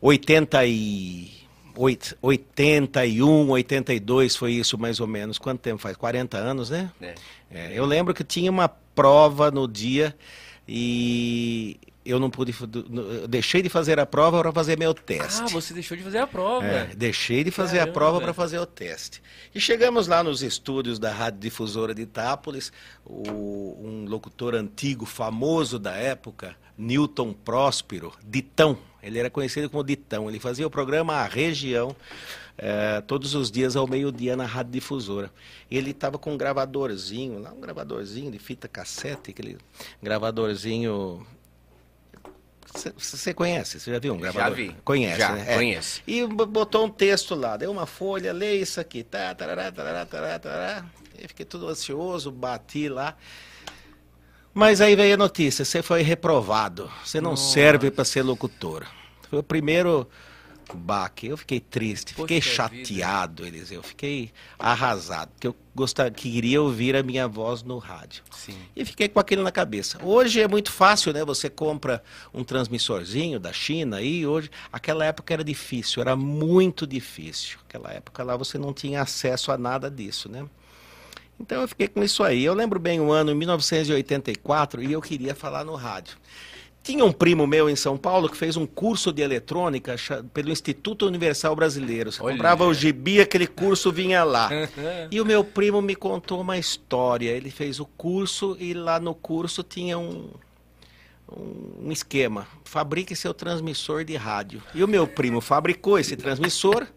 80 0.00 0.66
e... 0.66 1.42
81, 2.20 3.48
82 3.48 4.36
foi 4.36 4.52
isso 4.52 4.76
mais 4.76 5.00
ou 5.00 5.06
menos. 5.06 5.38
Quanto 5.38 5.60
tempo 5.60 5.78
faz? 5.80 5.96
40 5.96 6.36
anos, 6.36 6.68
né? 6.68 6.90
É. 7.00 7.14
É, 7.50 7.72
eu 7.74 7.86
lembro 7.86 8.12
que 8.12 8.22
tinha 8.22 8.50
uma 8.50 8.68
prova 8.68 9.50
no 9.50 9.66
dia 9.66 10.14
e 10.68 11.78
eu 12.04 12.18
não 12.18 12.28
pude, 12.28 12.54
eu 12.74 13.28
deixei 13.28 13.62
de 13.62 13.68
fazer 13.68 14.00
a 14.00 14.06
prova 14.06 14.40
para 14.40 14.52
fazer 14.52 14.78
meu 14.78 14.92
teste. 14.92 15.42
Ah, 15.42 15.46
você 15.46 15.72
deixou 15.72 15.96
de 15.96 16.02
fazer 16.02 16.18
a 16.18 16.26
prova. 16.26 16.66
É, 16.66 16.86
deixei 16.96 17.44
de 17.44 17.50
fazer 17.50 17.78
Caramba. 17.78 17.90
a 17.90 17.94
prova 17.94 18.20
para 18.20 18.34
fazer 18.34 18.58
o 18.58 18.66
teste. 18.66 19.22
E 19.54 19.60
chegamos 19.60 20.08
lá 20.08 20.22
nos 20.22 20.42
estúdios 20.42 20.98
da 20.98 21.12
Rádio 21.12 21.40
Difusora 21.40 21.94
de 21.94 22.02
Itápolis, 22.02 22.72
o, 23.04 23.78
um 23.80 24.06
locutor 24.08 24.54
antigo, 24.54 25.06
famoso 25.06 25.78
da 25.78 25.92
época, 25.92 26.56
Newton 26.76 27.32
Próspero, 27.32 28.12
Ditão. 28.24 28.76
Ele 29.00 29.18
era 29.18 29.30
conhecido 29.30 29.70
como 29.70 29.84
Ditão. 29.84 30.28
Ele 30.28 30.40
fazia 30.40 30.66
o 30.66 30.70
programa 30.70 31.14
A 31.14 31.26
Região, 31.26 31.94
é, 32.58 33.00
todos 33.00 33.34
os 33.34 33.50
dias 33.50 33.76
ao 33.76 33.86
meio-dia 33.86 34.36
na 34.36 34.44
Rádio 34.44 34.72
Difusora. 34.72 35.30
Ele 35.70 35.92
estava 35.92 36.18
com 36.18 36.32
um 36.34 36.36
gravadorzinho, 36.36 37.38
lá 37.38 37.52
um 37.52 37.60
gravadorzinho 37.60 38.30
de 38.30 38.40
fita 38.40 38.66
cassete, 38.66 39.30
aquele 39.30 39.56
gravadorzinho 40.02 41.24
você 42.96 43.34
conhece? 43.34 43.78
Você 43.78 43.90
já 43.90 43.98
viu 43.98 44.14
um 44.14 44.18
gravador? 44.18 44.50
Já 44.50 44.54
vi. 44.54 44.76
Conhece, 44.84 45.18
já, 45.18 45.32
né? 45.32 45.72
É. 45.72 45.80
E 46.06 46.26
botou 46.26 46.86
um 46.86 46.88
texto 46.88 47.34
lá, 47.34 47.56
deu 47.56 47.70
uma 47.70 47.86
folha, 47.86 48.32
lê 48.32 48.56
isso 48.56 48.80
aqui. 48.80 49.02
Tá, 49.02 49.34
tarará, 49.34 49.70
tarará, 49.70 50.06
tarará, 50.06 50.38
tarará. 50.38 50.84
Eu 51.18 51.28
fiquei 51.28 51.44
tudo 51.44 51.68
ansioso, 51.68 52.30
bati 52.30 52.88
lá. 52.88 53.16
Mas 54.54 54.80
aí 54.80 54.96
veio 54.96 55.14
a 55.14 55.16
notícia, 55.16 55.64
você 55.64 55.82
foi 55.82 56.02
reprovado. 56.02 56.90
Você 57.04 57.20
não 57.20 57.30
Nossa. 57.30 57.52
serve 57.52 57.90
para 57.90 58.04
ser 58.04 58.22
locutor. 58.22 58.86
Foi 59.28 59.38
o 59.38 59.42
primeiro 59.42 60.08
Eu 61.22 61.36
fiquei 61.36 61.60
triste, 61.60 62.14
Poxa 62.14 62.22
fiquei 62.22 62.40
chateado, 62.40 63.44
vida. 63.44 63.56
Eliseu, 63.56 63.82
fiquei 63.82 64.30
arrasado, 64.58 65.30
porque 65.32 65.46
eu 65.46 65.56
gostaria, 65.74 66.10
queria 66.10 66.60
ouvir 66.60 66.96
a 66.96 67.02
minha 67.02 67.26
voz 67.26 67.62
no 67.62 67.78
rádio. 67.78 68.22
Sim. 68.30 68.56
E 68.74 68.84
fiquei 68.84 69.08
com 69.08 69.18
aquilo 69.18 69.42
na 69.42 69.52
cabeça. 69.52 69.98
Hoje 70.02 70.40
é 70.40 70.48
muito 70.48 70.70
fácil, 70.72 71.12
né? 71.12 71.24
Você 71.24 71.48
compra 71.48 72.02
um 72.32 72.44
transmissorzinho 72.44 73.38
da 73.38 73.52
China 73.52 74.00
e 74.00 74.26
hoje, 74.26 74.50
aquela 74.72 75.04
época 75.04 75.32
era 75.32 75.44
difícil, 75.44 76.00
era 76.00 76.16
muito 76.16 76.86
difícil. 76.86 77.58
Aquela 77.68 77.92
época 77.92 78.22
lá 78.22 78.36
você 78.36 78.58
não 78.58 78.72
tinha 78.72 79.02
acesso 79.02 79.52
a 79.52 79.58
nada 79.58 79.90
disso, 79.90 80.28
né? 80.28 80.46
Então 81.38 81.60
eu 81.60 81.68
fiquei 81.68 81.88
com 81.88 82.02
isso 82.02 82.22
aí. 82.22 82.44
Eu 82.44 82.54
lembro 82.54 82.78
bem 82.78 83.00
o 83.00 83.10
ano 83.10 83.34
1984 83.34 84.82
e 84.82 84.92
eu 84.92 85.02
queria 85.02 85.34
falar 85.34 85.64
no 85.64 85.74
rádio. 85.74 86.16
Tinha 86.82 87.04
um 87.04 87.12
primo 87.12 87.46
meu 87.46 87.70
em 87.70 87.76
São 87.76 87.96
Paulo 87.96 88.28
que 88.28 88.36
fez 88.36 88.56
um 88.56 88.66
curso 88.66 89.12
de 89.12 89.22
eletrônica 89.22 89.94
pelo 90.34 90.50
Instituto 90.50 91.06
Universal 91.06 91.54
Brasileiro. 91.54 92.10
Você 92.10 92.20
Olha. 92.20 92.32
comprava 92.32 92.66
o 92.66 92.74
gibi, 92.74 93.20
aquele 93.20 93.46
curso 93.46 93.92
vinha 93.92 94.24
lá. 94.24 94.50
e 95.08 95.20
o 95.20 95.24
meu 95.24 95.44
primo 95.44 95.80
me 95.80 95.94
contou 95.94 96.40
uma 96.40 96.58
história. 96.58 97.30
Ele 97.30 97.50
fez 97.50 97.78
o 97.78 97.86
curso 97.86 98.56
e 98.58 98.74
lá 98.74 98.98
no 98.98 99.14
curso 99.14 99.62
tinha 99.62 99.96
um, 99.96 100.28
um 101.80 101.92
esquema. 101.92 102.48
Fabrique 102.64 103.14
seu 103.14 103.32
transmissor 103.32 104.04
de 104.04 104.16
rádio. 104.16 104.60
E 104.74 104.82
o 104.82 104.88
meu 104.88 105.06
primo 105.06 105.40
fabricou 105.40 106.00
esse 106.00 106.16
transmissor. 106.16 106.88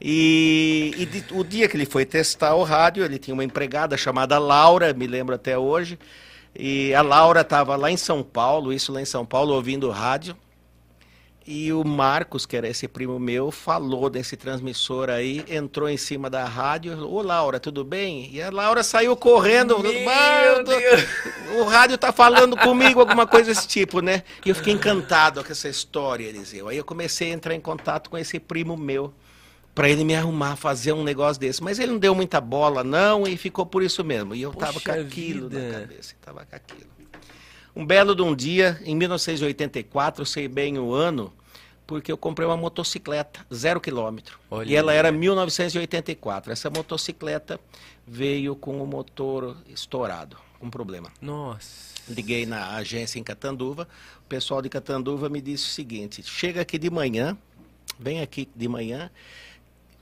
e, 0.00 0.94
e 0.96 1.04
de, 1.04 1.24
o 1.34 1.44
dia 1.44 1.68
que 1.68 1.76
ele 1.76 1.84
foi 1.84 2.06
testar 2.06 2.54
o 2.54 2.62
rádio, 2.62 3.04
ele 3.04 3.18
tinha 3.18 3.34
uma 3.34 3.44
empregada 3.44 3.94
chamada 3.96 4.38
Laura, 4.38 4.94
me 4.94 5.06
lembro 5.06 5.34
até 5.34 5.58
hoje. 5.58 5.98
E 6.60 6.92
a 6.92 7.02
Laura 7.02 7.42
estava 7.42 7.76
lá 7.76 7.88
em 7.88 7.96
São 7.96 8.20
Paulo, 8.20 8.72
isso 8.72 8.92
lá 8.92 9.00
em 9.00 9.04
São 9.04 9.24
Paulo, 9.24 9.54
ouvindo 9.54 9.88
rádio. 9.90 10.36
E 11.46 11.72
o 11.72 11.82
Marcos, 11.82 12.44
que 12.44 12.56
era 12.56 12.68
esse 12.68 12.86
primo 12.88 13.18
meu, 13.18 13.50
falou 13.50 14.10
desse 14.10 14.36
transmissor 14.36 15.08
aí, 15.08 15.44
entrou 15.48 15.88
em 15.88 15.96
cima 15.96 16.28
da 16.28 16.44
rádio. 16.44 17.08
Ô 17.08 17.22
Laura, 17.22 17.60
tudo 17.60 17.84
bem? 17.84 18.28
E 18.32 18.42
a 18.42 18.50
Laura 18.50 18.82
saiu 18.82 19.16
correndo. 19.16 19.76
O 21.58 21.64
rádio 21.64 21.96
tá 21.96 22.12
falando 22.12 22.56
comigo, 22.56 23.00
alguma 23.00 23.26
coisa 23.26 23.50
desse 23.50 23.66
tipo, 23.66 24.00
né? 24.00 24.24
E 24.44 24.48
eu 24.50 24.54
fiquei 24.54 24.74
encantado 24.74 25.42
com 25.42 25.52
essa 25.52 25.68
história, 25.68 26.26
Eliseu. 26.26 26.68
Aí 26.68 26.76
eu 26.76 26.84
comecei 26.84 27.30
a 27.30 27.34
entrar 27.34 27.54
em 27.54 27.60
contato 27.60 28.10
com 28.10 28.18
esse 28.18 28.38
primo 28.40 28.76
meu 28.76 29.14
para 29.78 29.88
ele 29.88 30.02
me 30.02 30.16
arrumar, 30.16 30.56
fazer 30.56 30.92
um 30.92 31.04
negócio 31.04 31.38
desse. 31.40 31.62
Mas 31.62 31.78
ele 31.78 31.92
não 31.92 32.00
deu 32.00 32.12
muita 32.12 32.40
bola, 32.40 32.82
não, 32.82 33.28
e 33.28 33.36
ficou 33.36 33.64
por 33.64 33.80
isso 33.80 34.02
mesmo. 34.02 34.34
E 34.34 34.42
eu 34.42 34.50
Poxa 34.50 34.66
tava 34.66 34.80
com 34.80 34.90
aquilo 34.90 35.48
vida. 35.48 35.68
na 35.68 35.80
cabeça, 35.80 36.14
tava 36.20 36.44
com 36.44 36.56
aquilo. 36.56 36.90
Um 37.76 37.86
belo 37.86 38.12
de 38.12 38.20
um 38.20 38.34
dia, 38.34 38.82
em 38.84 38.96
1984, 38.96 40.26
sei 40.26 40.48
bem 40.48 40.80
o 40.80 40.92
ano, 40.92 41.32
porque 41.86 42.10
eu 42.10 42.18
comprei 42.18 42.44
uma 42.44 42.56
motocicleta, 42.56 43.46
zero 43.54 43.80
quilômetro. 43.80 44.40
Olha 44.50 44.68
e 44.68 44.74
ela 44.74 44.92
era 44.92 45.12
1984. 45.12 46.50
Essa 46.50 46.68
motocicleta 46.68 47.60
veio 48.04 48.56
com 48.56 48.82
o 48.82 48.86
motor 48.86 49.56
estourado, 49.68 50.36
com 50.58 50.68
problema. 50.68 51.12
Nossa. 51.22 51.94
Liguei 52.08 52.46
na 52.46 52.74
agência 52.74 53.20
em 53.20 53.22
Catanduva, 53.22 53.86
o 54.24 54.28
pessoal 54.28 54.60
de 54.60 54.68
Catanduva 54.68 55.28
me 55.28 55.40
disse 55.40 55.66
o 55.66 55.68
seguinte, 55.68 56.20
chega 56.24 56.62
aqui 56.62 56.78
de 56.78 56.90
manhã, 56.90 57.38
vem 57.96 58.20
aqui 58.20 58.48
de 58.56 58.66
manhã, 58.66 59.08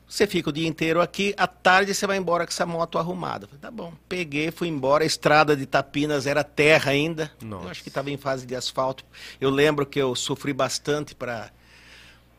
você 0.08 0.26
fica 0.26 0.50
o 0.50 0.52
dia 0.52 0.68
inteiro 0.68 1.00
aqui, 1.00 1.34
à 1.36 1.48
tarde 1.48 1.92
você 1.92 2.06
vai 2.06 2.16
embora 2.16 2.46
com 2.46 2.52
essa 2.52 2.64
moto 2.64 2.96
arrumada. 2.96 3.46
Falei, 3.46 3.60
tá 3.60 3.70
bom. 3.70 3.92
Peguei, 4.08 4.52
fui 4.52 4.68
embora. 4.68 5.02
A 5.02 5.06
estrada 5.06 5.56
de 5.56 5.66
Tapinas 5.66 6.26
era 6.26 6.44
terra 6.44 6.92
ainda. 6.92 7.30
Nossa. 7.42 7.64
Eu 7.64 7.70
acho 7.70 7.82
que 7.82 7.88
estava 7.88 8.10
em 8.10 8.16
fase 8.16 8.46
de 8.46 8.54
asfalto. 8.54 9.04
Eu 9.40 9.50
lembro 9.50 9.84
que 9.84 10.00
eu 10.00 10.14
sofri 10.14 10.52
bastante 10.52 11.14
para 11.14 11.50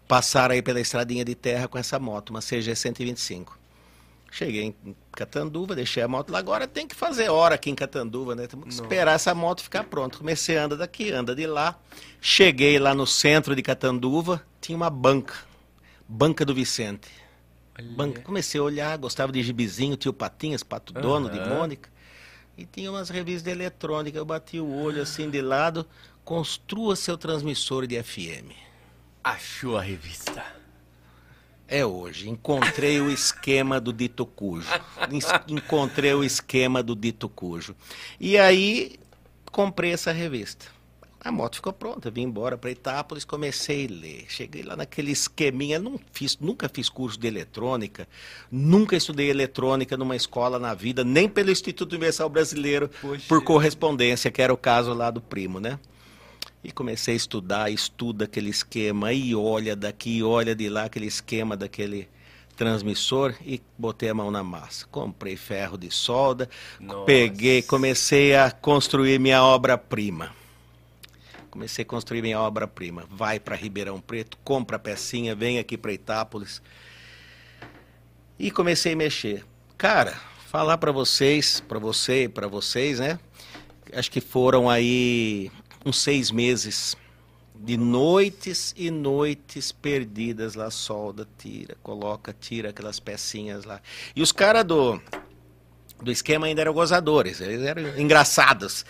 passar 0.08 0.50
aí 0.50 0.62
pela 0.62 0.80
estradinha 0.80 1.26
de 1.26 1.36
terra 1.36 1.68
com 1.68 1.78
essa 1.78 2.00
moto, 2.00 2.30
uma 2.30 2.40
CG 2.40 2.74
125. 2.74 3.60
Cheguei 4.32 4.64
em 4.64 4.96
Catanduva, 5.12 5.76
deixei 5.76 6.04
a 6.04 6.08
moto 6.08 6.32
lá. 6.32 6.40
Agora 6.40 6.68
tem 6.68 6.88
que 6.88 6.96
fazer 6.96 7.30
hora 7.30 7.56
aqui 7.56 7.70
em 7.70 7.76
Catanduva, 7.76 8.34
né? 8.34 8.48
Temos 8.48 8.66
que 8.66 8.74
esperar 8.74 9.16
essa 9.16 9.34
moto 9.36 9.62
ficar 9.62 9.84
pronta. 9.84 10.18
Comecei 10.18 10.58
a 10.58 10.66
andar 10.66 10.76
daqui, 10.78 11.12
anda 11.12 11.36
de 11.36 11.46
lá. 11.46 11.78
Cheguei 12.22 12.80
lá 12.80 12.94
no 12.94 13.06
centro 13.06 13.56
de 13.56 13.62
Catanduva, 13.62 14.42
tinha 14.62 14.76
uma 14.76 14.90
banca. 14.90 15.36
Banca 16.08 16.46
do 16.46 16.54
Vicente. 16.54 17.10
Banca. 17.84 18.22
Comecei 18.22 18.60
a 18.60 18.63
olhar, 18.63 18.98
gostava 18.98 19.31
de 19.31 19.41
gibizinho, 19.43 19.96
tio 19.96 20.13
Patinhas, 20.13 20.63
Pato 20.63 20.93
Dono, 20.93 21.29
de. 21.29 21.39
Mônica. 21.39 21.89
E 22.57 22.65
tinha 22.65 22.89
umas 22.89 23.10
revistas 23.10 23.43
de 23.43 23.51
eletrônica. 23.51 24.17
Eu 24.17 24.25
bati 24.25 24.60
o 24.60 24.67
olho 24.67 25.01
assim 25.01 25.29
de 25.29 25.41
lado. 25.41 25.86
Construa 26.25 26.96
seu 26.96 27.17
transmissor 27.17 27.86
de 27.86 28.01
FM. 28.01 28.51
Achou 29.24 29.77
a 29.77 29.81
revista. 29.81 30.43
É 31.67 31.86
hoje. 31.86 32.29
Encontrei 32.29 33.00
o 33.00 33.12
esquema 33.12 33.79
do 33.79 33.93
dito 33.93 34.25
cujo. 34.25 34.67
Encontrei 35.48 36.13
o 36.13 36.24
esquema 36.24 36.81
do 36.81 36.96
dito 36.96 37.29
cujo. 37.29 37.75
E 38.19 38.38
aí 38.38 38.98
comprei 39.51 39.91
essa 39.91 40.12
revista. 40.12 40.76
A 41.27 41.31
moto 41.31 41.57
ficou 41.57 41.74
pronta, 41.74 42.10
vim 42.10 42.22
embora 42.22 42.57
para 42.57 42.72
Itápolis, 42.72 43.25
comecei 43.25 43.86
a 43.86 43.89
ler. 43.91 44.25
Cheguei 44.29 44.63
lá 44.63 44.77
naquele 44.77 45.12
esqueminha, 45.12 45.77
não 45.77 46.00
fiz, 46.13 46.38
nunca 46.39 46.69
fiz 46.69 46.88
curso 46.88 47.19
de 47.19 47.27
eletrônica, 47.27 48.07
nunca 48.50 48.96
estudei 48.96 49.29
eletrônica 49.29 49.98
numa 49.98 50.15
escola 50.15 50.57
na 50.57 50.74
vida, 50.74 51.03
nem 51.03 51.27
pelo 51.27 51.51
Instituto 51.51 51.91
Universal 51.91 52.29
Brasileiro, 52.29 52.89
Poxa. 53.01 53.25
por 53.27 53.43
correspondência, 53.43 54.31
que 54.31 54.41
era 54.41 54.53
o 54.53 54.57
caso 54.57 54.93
lá 54.93 55.12
do 55.12 55.19
primo, 55.19 55.60
né? 55.60 55.77
E 56.63 56.72
comecei 56.72 57.13
a 57.15 57.17
estudar, 57.17 57.69
estuda 57.69 58.24
aquele 58.24 58.50
esquema, 58.50 59.12
e 59.12 59.36
olha 59.36 59.75
daqui, 59.75 60.24
olha 60.24 60.55
de 60.55 60.69
lá, 60.69 60.86
aquele 60.86 61.07
esquema 61.07 61.57
daquele 61.57 62.07
transmissor 62.55 63.36
e 63.46 63.62
botei 63.77 64.07
a 64.07 64.13
mão 64.13 64.31
na 64.31 64.43
massa. 64.46 64.88
Comprei 64.89 65.36
ferro 65.36 65.77
de 65.77 65.91
solda, 65.91 66.50
Nossa. 66.79 67.03
peguei, 67.03 67.62
comecei 67.62 68.34
a 68.34 68.50
construir 68.50 69.19
minha 69.19 69.43
obra-prima. 69.43 70.37
Comecei 71.58 71.82
a 71.82 71.86
construir 71.88 72.22
minha 72.22 72.40
obra-prima. 72.40 73.08
Vai 73.10 73.40
para 73.40 73.56
Ribeirão 73.56 74.00
Preto, 74.00 74.38
compra 74.44 74.76
a 74.76 74.80
pecinha, 74.80 75.34
vem 75.34 75.58
aqui 75.58 75.76
para 75.76 75.92
Itápolis. 75.92 76.62
E 78.38 78.52
comecei 78.52 78.94
a 78.94 78.96
mexer. 78.96 79.44
Cara, 79.76 80.12
falar 80.52 80.78
para 80.78 80.92
vocês, 80.92 81.60
para 81.60 81.80
você, 81.80 82.30
para 82.30 82.48
vocês, 82.48 83.00
né? 83.00 83.20
Acho 83.92 84.12
que 84.12 84.22
foram 84.22 84.70
aí 84.70 85.52
uns 85.84 86.00
seis 86.00 86.30
meses 86.30 86.96
de 87.56 87.76
noites 87.76 88.76
e 88.78 88.92
noites 88.92 89.72
perdidas 89.72 90.54
lá, 90.54 90.70
solda, 90.70 91.28
tira, 91.40 91.76
coloca, 91.82 92.36
tira 92.40 92.70
aquelas 92.70 93.00
pecinhas 93.00 93.66
lá. 93.66 93.82
E 94.16 94.22
os 94.22 94.32
caras 94.32 94.64
do, 94.64 95.02
do 96.01 96.12
esquema 96.12 96.48
ainda 96.48 96.62
eram 96.62 96.74
gozadores, 96.74 97.42
eles 97.42 97.62
eram 97.62 97.98
engraçados. 97.98 98.86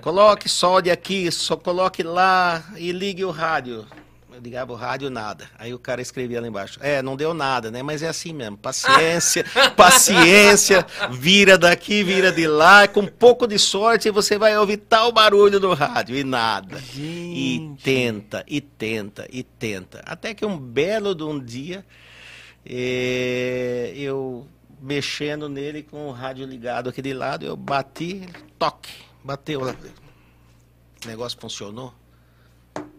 Coloque, 0.00 0.48
solde 0.48 0.90
aqui, 0.90 1.30
só 1.30 1.56
coloque 1.56 2.02
lá 2.02 2.64
e 2.76 2.92
ligue 2.92 3.24
o 3.24 3.30
rádio. 3.30 3.86
Eu 4.32 4.40
ligava 4.40 4.72
o 4.72 4.76
rádio, 4.76 5.10
nada. 5.10 5.48
Aí 5.56 5.72
o 5.72 5.78
cara 5.78 6.02
escrevia 6.02 6.40
lá 6.40 6.48
embaixo. 6.48 6.80
É, 6.82 7.00
não 7.00 7.14
deu 7.14 7.32
nada, 7.32 7.70
né? 7.70 7.84
Mas 7.84 8.02
é 8.02 8.08
assim 8.08 8.32
mesmo. 8.32 8.56
Paciência, 8.56 9.44
paciência. 9.76 10.84
Vira 11.12 11.56
daqui, 11.56 12.02
vira 12.02 12.32
de 12.32 12.44
lá. 12.48 12.88
Com 12.88 13.02
um 13.02 13.06
pouco 13.06 13.46
de 13.46 13.60
sorte 13.60 14.10
você 14.10 14.36
vai 14.36 14.58
ouvir 14.58 14.78
tal 14.78 15.12
barulho 15.12 15.60
no 15.60 15.72
rádio. 15.72 16.16
E 16.16 16.24
nada. 16.24 16.82
E 16.96 17.58
Gente. 17.58 17.82
tenta, 17.84 18.44
e 18.48 18.60
tenta, 18.60 19.24
e 19.30 19.44
tenta. 19.44 20.02
Até 20.04 20.34
que 20.34 20.44
um 20.44 20.58
belo 20.58 21.14
de 21.14 21.22
um 21.22 21.38
dia, 21.38 21.86
eh, 22.66 23.92
eu 23.94 24.48
mexendo 24.84 25.48
nele 25.48 25.82
com 25.82 26.08
o 26.08 26.12
rádio 26.12 26.46
ligado 26.46 26.90
aqui 26.90 27.00
de 27.00 27.14
lado, 27.14 27.46
eu 27.46 27.56
bati, 27.56 28.28
toque, 28.58 28.92
bateu 29.24 29.60
lá. 29.60 29.74
O 31.02 31.08
negócio 31.08 31.38
funcionou. 31.40 31.94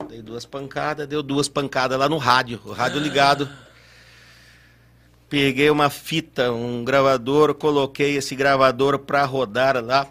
Dei 0.10 0.24
duas 0.24 0.46
pancadas, 0.46 1.08
deu 1.08 1.22
duas 1.22 1.48
pancadas 1.48 2.00
lá 2.00 2.10
no 2.10 2.18
rádio, 2.18 2.60
o 2.66 2.72
rádio 2.72 3.00
ligado. 3.00 3.48
Peguei 5.30 5.70
uma 5.70 5.92
fita, 5.92 6.52
um 6.52 6.84
gravador, 6.84 7.54
coloquei 7.54 8.16
esse 8.16 8.36
gravador 8.36 9.00
para 9.00 9.24
rodar 9.24 9.84
lá. 9.84 10.08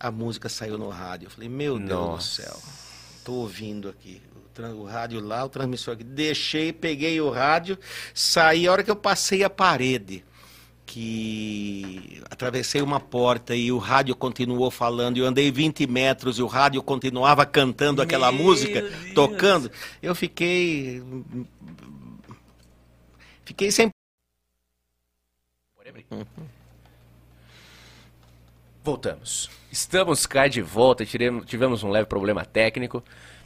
A 0.00 0.10
música 0.10 0.48
saiu 0.48 0.76
no 0.76 0.88
rádio. 0.88 1.26
Eu 1.26 1.30
falei, 1.30 1.48
meu 1.48 1.78
Deus 1.78 1.90
Nossa. 1.90 2.42
do 2.42 2.48
céu. 2.48 2.62
Tô 3.24 3.32
ouvindo 3.34 3.88
aqui. 3.88 4.20
O 4.76 4.84
rádio 4.84 5.20
lá, 5.20 5.44
o 5.44 5.48
transmissor 5.48 5.94
aqui. 5.94 6.04
Deixei, 6.04 6.72
peguei 6.72 7.20
o 7.20 7.30
rádio, 7.30 7.78
saí. 8.12 8.66
A 8.66 8.72
hora 8.72 8.82
que 8.82 8.90
eu 8.90 8.96
passei 8.96 9.44
a 9.44 9.50
parede, 9.50 10.24
que 10.84 12.20
atravessei 12.30 12.82
uma 12.82 13.00
porta 13.00 13.54
e 13.54 13.70
o 13.72 13.78
rádio 13.78 14.14
continuou 14.14 14.70
falando, 14.70 15.16
eu 15.16 15.26
andei 15.26 15.50
20 15.50 15.86
metros 15.86 16.38
e 16.38 16.42
o 16.42 16.46
rádio 16.46 16.82
continuava 16.82 17.46
cantando 17.46 18.02
aquela 18.02 18.30
Meu 18.30 18.42
música, 18.42 18.82
Deus. 18.82 19.14
tocando. 19.14 19.70
Eu 20.02 20.14
fiquei. 20.14 21.02
Fiquei 23.44 23.70
sem. 23.70 23.90
Voltamos. 28.84 29.48
Estamos 29.70 30.26
cá 30.26 30.48
de 30.48 30.60
volta. 30.60 31.06
Tiremos, 31.06 31.46
tivemos 31.46 31.82
um 31.82 31.90
leve 31.90 32.06
problema 32.06 32.44
técnico. 32.44 33.02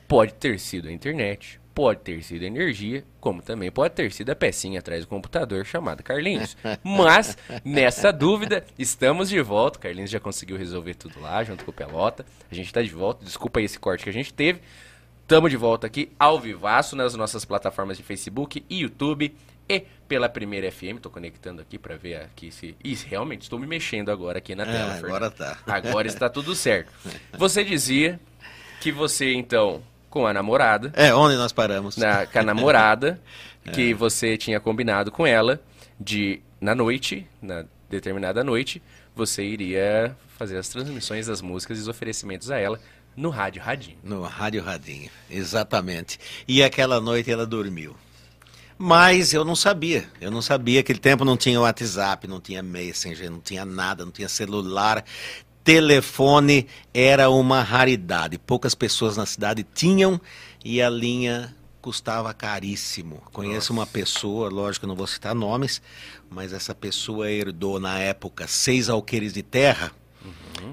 Pode 0.08 0.34
ter 0.34 0.58
sido 0.58 0.88
a 0.88 0.92
internet, 0.92 1.60
pode 1.76 2.00
ter 2.00 2.22
sido 2.24 2.42
energia, 2.42 3.04
como 3.20 3.42
também 3.42 3.70
pode 3.70 3.92
ter 3.92 4.10
sido 4.10 4.30
a 4.30 4.34
pecinha 4.34 4.78
atrás 4.78 5.04
do 5.04 5.08
computador 5.08 5.62
chamada 5.66 6.02
Carlinhos. 6.02 6.56
Mas, 6.82 7.36
nessa 7.62 8.10
dúvida, 8.10 8.64
estamos 8.78 9.28
de 9.28 9.38
volta. 9.42 9.78
O 9.78 9.82
Carlinhos 9.82 10.08
já 10.08 10.18
conseguiu 10.18 10.56
resolver 10.56 10.94
tudo 10.94 11.20
lá, 11.20 11.44
junto 11.44 11.66
com 11.66 11.70
o 11.70 11.74
Pelota. 11.74 12.24
A 12.50 12.54
gente 12.54 12.68
está 12.68 12.80
de 12.80 12.88
volta. 12.88 13.22
Desculpa 13.22 13.60
aí 13.60 13.66
esse 13.66 13.78
corte 13.78 14.04
que 14.04 14.08
a 14.08 14.12
gente 14.12 14.32
teve. 14.32 14.62
Estamos 15.20 15.50
de 15.50 15.58
volta 15.58 15.86
aqui 15.86 16.10
ao 16.18 16.40
vivaço 16.40 16.96
nas 16.96 17.14
nossas 17.14 17.44
plataformas 17.44 17.98
de 17.98 18.02
Facebook 18.02 18.64
e 18.70 18.80
YouTube 18.80 19.36
e 19.68 19.84
pela 20.08 20.30
Primeira 20.30 20.72
FM. 20.72 20.98
Tô 21.02 21.10
conectando 21.10 21.60
aqui 21.60 21.78
para 21.78 21.94
ver 21.94 22.22
aqui 22.22 22.50
se. 22.50 22.74
Ih, 22.82 22.94
realmente 23.06 23.42
estou 23.42 23.58
me 23.58 23.66
mexendo 23.66 24.10
agora 24.10 24.38
aqui 24.38 24.54
na 24.54 24.64
tela. 24.64 24.92
Ah, 24.92 24.94
Fernando. 24.94 25.08
agora 25.08 25.30
tá. 25.30 25.58
Agora 25.66 26.06
está 26.06 26.30
tudo 26.30 26.54
certo. 26.54 26.90
Você 27.36 27.62
dizia 27.62 28.18
que 28.80 28.90
você, 28.90 29.34
então, 29.34 29.82
com 30.16 30.26
a 30.26 30.32
namorada, 30.32 30.90
É, 30.94 31.14
onde 31.14 31.36
nós 31.36 31.52
paramos? 31.52 31.94
na, 31.98 32.24
com 32.26 32.38
a 32.38 32.42
namorada, 32.42 33.20
que 33.74 33.92
você 33.92 34.38
tinha 34.38 34.58
combinado 34.58 35.12
com 35.12 35.26
ela 35.26 35.60
de, 36.00 36.40
na 36.58 36.74
noite, 36.74 37.26
na 37.42 37.66
determinada 37.90 38.42
noite, 38.42 38.82
você 39.14 39.44
iria 39.44 40.16
fazer 40.38 40.56
as 40.56 40.68
transmissões 40.70 41.26
das 41.26 41.42
músicas 41.42 41.76
e 41.76 41.82
os 41.82 41.88
oferecimentos 41.88 42.50
a 42.50 42.58
ela 42.58 42.80
no 43.14 43.28
rádio 43.28 43.60
Radinho. 43.62 43.98
No 44.02 44.22
Rádio 44.22 44.62
Radinho, 44.62 45.10
exatamente. 45.30 46.18
E 46.48 46.62
aquela 46.62 46.98
noite 46.98 47.30
ela 47.30 47.44
dormiu. 47.46 47.94
Mas 48.78 49.32
eu 49.34 49.44
não 49.44 49.56
sabia, 49.56 50.04
eu 50.20 50.30
não 50.30 50.40
sabia. 50.42 50.80
Aquele 50.80 50.98
tempo 50.98 51.24
não 51.24 51.36
tinha 51.36 51.60
WhatsApp, 51.60 52.26
não 52.26 52.40
tinha 52.40 52.62
Messenger, 52.62 53.30
não 53.30 53.40
tinha 53.40 53.64
nada, 53.64 54.04
não 54.04 54.12
tinha 54.12 54.28
celular. 54.28 55.02
Telefone 55.66 56.68
era 56.94 57.28
uma 57.28 57.60
raridade. 57.60 58.38
Poucas 58.38 58.72
pessoas 58.72 59.16
na 59.16 59.26
cidade 59.26 59.66
tinham 59.74 60.20
e 60.64 60.80
a 60.80 60.88
linha 60.88 61.56
custava 61.82 62.32
caríssimo. 62.32 63.20
Conheço 63.32 63.72
uma 63.72 63.84
pessoa, 63.84 64.48
lógico 64.48 64.86
não 64.86 64.94
vou 64.94 65.08
citar 65.08 65.34
nomes, 65.34 65.82
mas 66.30 66.52
essa 66.52 66.72
pessoa 66.72 67.28
herdou 67.28 67.80
na 67.80 67.98
época 67.98 68.46
seis 68.46 68.88
alqueires 68.88 69.32
de 69.32 69.42
terra 69.42 69.90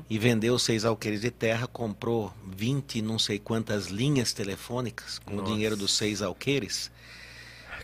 e 0.07 0.19
vendeu 0.19 0.59
seis 0.59 0.85
alqueires 0.85 1.21
de 1.21 1.31
terra, 1.31 1.65
comprou 1.65 2.31
20 2.55 3.01
não 3.01 3.17
sei 3.17 3.39
quantas 3.39 3.87
linhas 3.87 4.31
telefônicas 4.31 5.17
com 5.17 5.33
o 5.33 5.37
Nossa. 5.37 5.51
dinheiro 5.51 5.75
dos 5.75 5.97
seis 5.97 6.21
alqueires. 6.21 6.91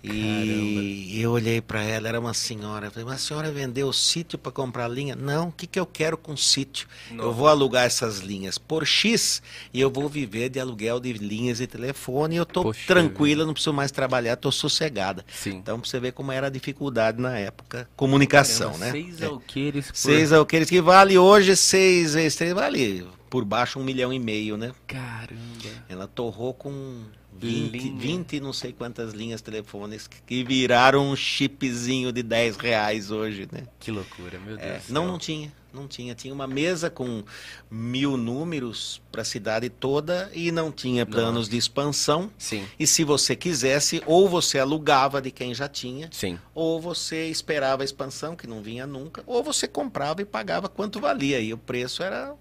E 0.03 1.19
eu 1.21 1.31
olhei 1.31 1.61
para 1.61 1.81
ela, 1.83 2.07
era 2.07 2.19
uma 2.19 2.33
senhora. 2.33 2.87
eu 2.87 2.91
Falei, 2.91 3.05
mas 3.05 3.15
a 3.15 3.27
senhora 3.27 3.51
vendeu 3.51 3.87
o 3.87 3.93
sítio 3.93 4.37
para 4.37 4.51
comprar 4.51 4.87
linha? 4.87 5.15
Não, 5.15 5.49
o 5.49 5.51
que, 5.51 5.67
que 5.67 5.79
eu 5.79 5.85
quero 5.85 6.17
com 6.17 6.35
sítio? 6.37 6.87
Eu 7.09 7.17
Nossa. 7.17 7.31
vou 7.31 7.47
alugar 7.47 7.85
essas 7.85 8.19
linhas 8.19 8.57
por 8.57 8.85
X 8.85 9.41
e 9.73 9.81
eu 9.81 9.89
vou 9.89 10.07
viver 10.07 10.49
de 10.49 10.59
aluguel 10.59 10.99
de 10.99 11.13
linhas 11.13 11.57
de 11.57 11.67
telefone. 11.67 12.35
E 12.35 12.37
eu 12.37 12.45
tô 12.45 12.63
Poxa 12.63 12.87
tranquila, 12.87 13.45
não 13.45 13.53
preciso 13.53 13.73
mais 13.73 13.91
trabalhar, 13.91 14.35
tô 14.35 14.51
sossegada. 14.51 15.25
Sim. 15.31 15.55
Então, 15.57 15.79
pra 15.79 15.89
você 15.89 15.99
ver 15.99 16.13
como 16.13 16.31
era 16.31 16.47
a 16.47 16.49
dificuldade 16.49 17.21
na 17.21 17.37
época, 17.37 17.89
comunicação, 17.95 18.77
né? 18.77 18.91
Seis 18.91 19.21
É. 19.21 19.25
alqueires 19.25 19.87
por... 19.87 19.95
Seis 19.97 20.31
alqueires 20.31 20.69
que 20.69 20.81
vale 20.81 21.17
hoje, 21.17 21.55
seis 21.55 22.13
vezes 22.13 22.35
três, 22.35 22.53
vale 22.53 23.05
por 23.29 23.45
baixo 23.45 23.79
um 23.79 23.83
milhão 23.83 24.11
e 24.11 24.17
meio, 24.17 24.57
né? 24.57 24.71
Caramba. 24.87 25.39
Ela 25.87 26.07
torrou 26.07 26.53
com 26.53 27.03
20, 27.47 27.71
Linha. 27.71 27.99
20 27.99 28.39
não 28.39 28.53
sei 28.53 28.73
quantas 28.73 29.13
linhas 29.13 29.41
telefônicas 29.41 30.09
que 30.25 30.43
viraram 30.43 31.09
um 31.09 31.15
chipzinho 31.15 32.11
de 32.11 32.21
10 32.23 32.57
reais 32.57 33.11
hoje, 33.11 33.47
né? 33.51 33.63
Que 33.79 33.91
loucura, 33.91 34.39
meu 34.39 34.57
Deus 34.57 34.67
É, 34.67 34.81
não, 34.89 35.07
não 35.07 35.17
tinha. 35.17 35.51
Não 35.71 35.87
tinha. 35.87 36.15
Tinha 36.15 36.33
uma 36.33 36.47
mesa 36.47 36.89
com 36.89 37.23
mil 37.69 38.17
números 38.17 38.99
para 39.11 39.21
a 39.21 39.25
cidade 39.25 39.69
toda 39.69 40.29
e 40.33 40.51
não 40.51 40.71
tinha 40.71 41.05
planos 41.05 41.47
de 41.47 41.57
expansão. 41.57 42.31
Sim. 42.39 42.65
E 42.79 42.87
se 42.87 43.03
você 43.03 43.35
quisesse, 43.35 44.01
ou 44.07 44.27
você 44.27 44.57
alugava 44.57 45.21
de 45.21 45.29
quem 45.29 45.53
já 45.53 45.67
tinha, 45.67 46.09
Sim. 46.11 46.39
ou 46.55 46.81
você 46.81 47.27
esperava 47.27 47.83
a 47.83 47.85
expansão, 47.85 48.35
que 48.35 48.47
não 48.47 48.63
vinha 48.63 48.87
nunca, 48.87 49.23
ou 49.27 49.43
você 49.43 49.67
comprava 49.67 50.21
e 50.21 50.25
pagava 50.25 50.67
quanto 50.67 50.99
valia. 50.99 51.39
E 51.39 51.53
o 51.53 51.57
preço 51.57 52.01
era 52.01 52.33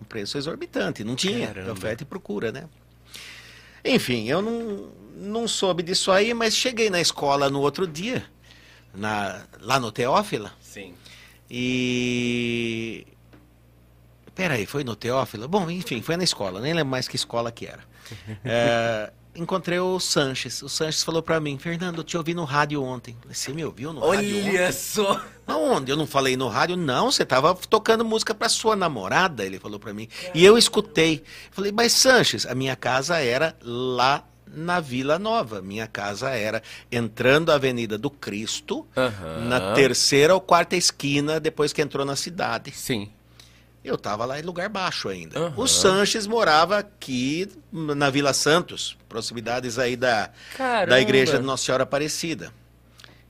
um 0.00 0.04
preço 0.04 0.38
exorbitante. 0.38 1.02
Não 1.02 1.16
tinha 1.16 1.48
Caramba. 1.48 1.72
oferta 1.72 2.04
e 2.04 2.06
procura, 2.06 2.52
né? 2.52 2.68
Enfim, 3.84 4.28
eu 4.28 4.40
não, 4.40 4.92
não 5.16 5.48
soube 5.48 5.82
disso 5.82 6.10
aí, 6.10 6.32
mas 6.32 6.56
cheguei 6.56 6.88
na 6.90 7.00
escola 7.00 7.50
no 7.50 7.60
outro 7.60 7.86
dia, 7.86 8.24
na, 8.94 9.44
lá 9.60 9.80
no 9.80 9.90
Teófila. 9.90 10.52
Sim. 10.60 10.94
E. 11.50 13.06
Peraí, 14.34 14.64
foi 14.64 14.82
no 14.84 14.96
Teófilo? 14.96 15.46
Bom, 15.46 15.70
enfim, 15.70 16.00
foi 16.00 16.16
na 16.16 16.24
escola, 16.24 16.60
nem 16.60 16.72
lembro 16.72 16.90
mais 16.90 17.06
que 17.06 17.16
escola 17.16 17.52
que 17.52 17.66
era. 17.66 17.84
é, 18.44 19.12
encontrei 19.34 19.78
o 19.78 19.98
Sanches. 19.98 20.62
O 20.62 20.68
Sanches 20.68 21.02
falou 21.02 21.22
para 21.22 21.40
mim, 21.40 21.58
Fernando, 21.58 21.98
eu 21.98 22.04
te 22.04 22.16
ouvi 22.16 22.34
no 22.34 22.44
rádio 22.44 22.82
ontem. 22.82 23.16
Você 23.28 23.52
me 23.52 23.64
ouviu 23.64 23.92
no 23.92 24.02
Olha 24.02 24.20
rádio 24.20 24.38
ontem? 24.38 24.50
Olha 24.50 24.72
só! 24.72 25.24
Aonde? 25.46 25.90
Eu 25.90 25.96
não 25.96 26.06
falei 26.06 26.36
no 26.36 26.48
rádio, 26.48 26.76
não. 26.76 27.10
Você 27.10 27.24
tava 27.24 27.54
tocando 27.54 28.04
música 28.04 28.34
para 28.34 28.48
sua 28.48 28.76
namorada, 28.76 29.44
ele 29.44 29.58
falou 29.58 29.78
para 29.78 29.92
mim. 29.92 30.08
E 30.34 30.44
eu 30.44 30.56
escutei. 30.56 31.22
Falei, 31.50 31.72
mas 31.72 31.92
Sanches, 31.92 32.46
a 32.46 32.54
minha 32.54 32.76
casa 32.76 33.18
era 33.18 33.56
lá 33.62 34.24
na 34.46 34.80
Vila 34.80 35.18
Nova. 35.18 35.60
Minha 35.62 35.86
casa 35.86 36.30
era 36.30 36.62
entrando 36.90 37.50
a 37.50 37.54
Avenida 37.54 37.96
do 37.98 38.10
Cristo, 38.10 38.86
uhum. 38.96 39.48
na 39.48 39.74
terceira 39.74 40.34
ou 40.34 40.40
quarta 40.40 40.76
esquina, 40.76 41.40
depois 41.40 41.72
que 41.72 41.82
entrou 41.82 42.04
na 42.04 42.16
cidade. 42.16 42.70
Sim. 42.72 43.10
Eu 43.84 43.96
estava 43.96 44.24
lá 44.24 44.38
em 44.38 44.42
lugar 44.42 44.68
baixo 44.68 45.08
ainda. 45.08 45.40
Uhum. 45.40 45.52
O 45.56 45.66
Sanches 45.66 46.26
morava 46.26 46.78
aqui 46.78 47.48
na 47.72 48.10
Vila 48.10 48.32
Santos, 48.32 48.96
proximidades 49.08 49.78
aí 49.78 49.96
da, 49.96 50.30
da 50.88 51.00
igreja 51.00 51.38
de 51.38 51.44
Nossa 51.44 51.64
Senhora 51.64 51.82
Aparecida. 51.82 52.52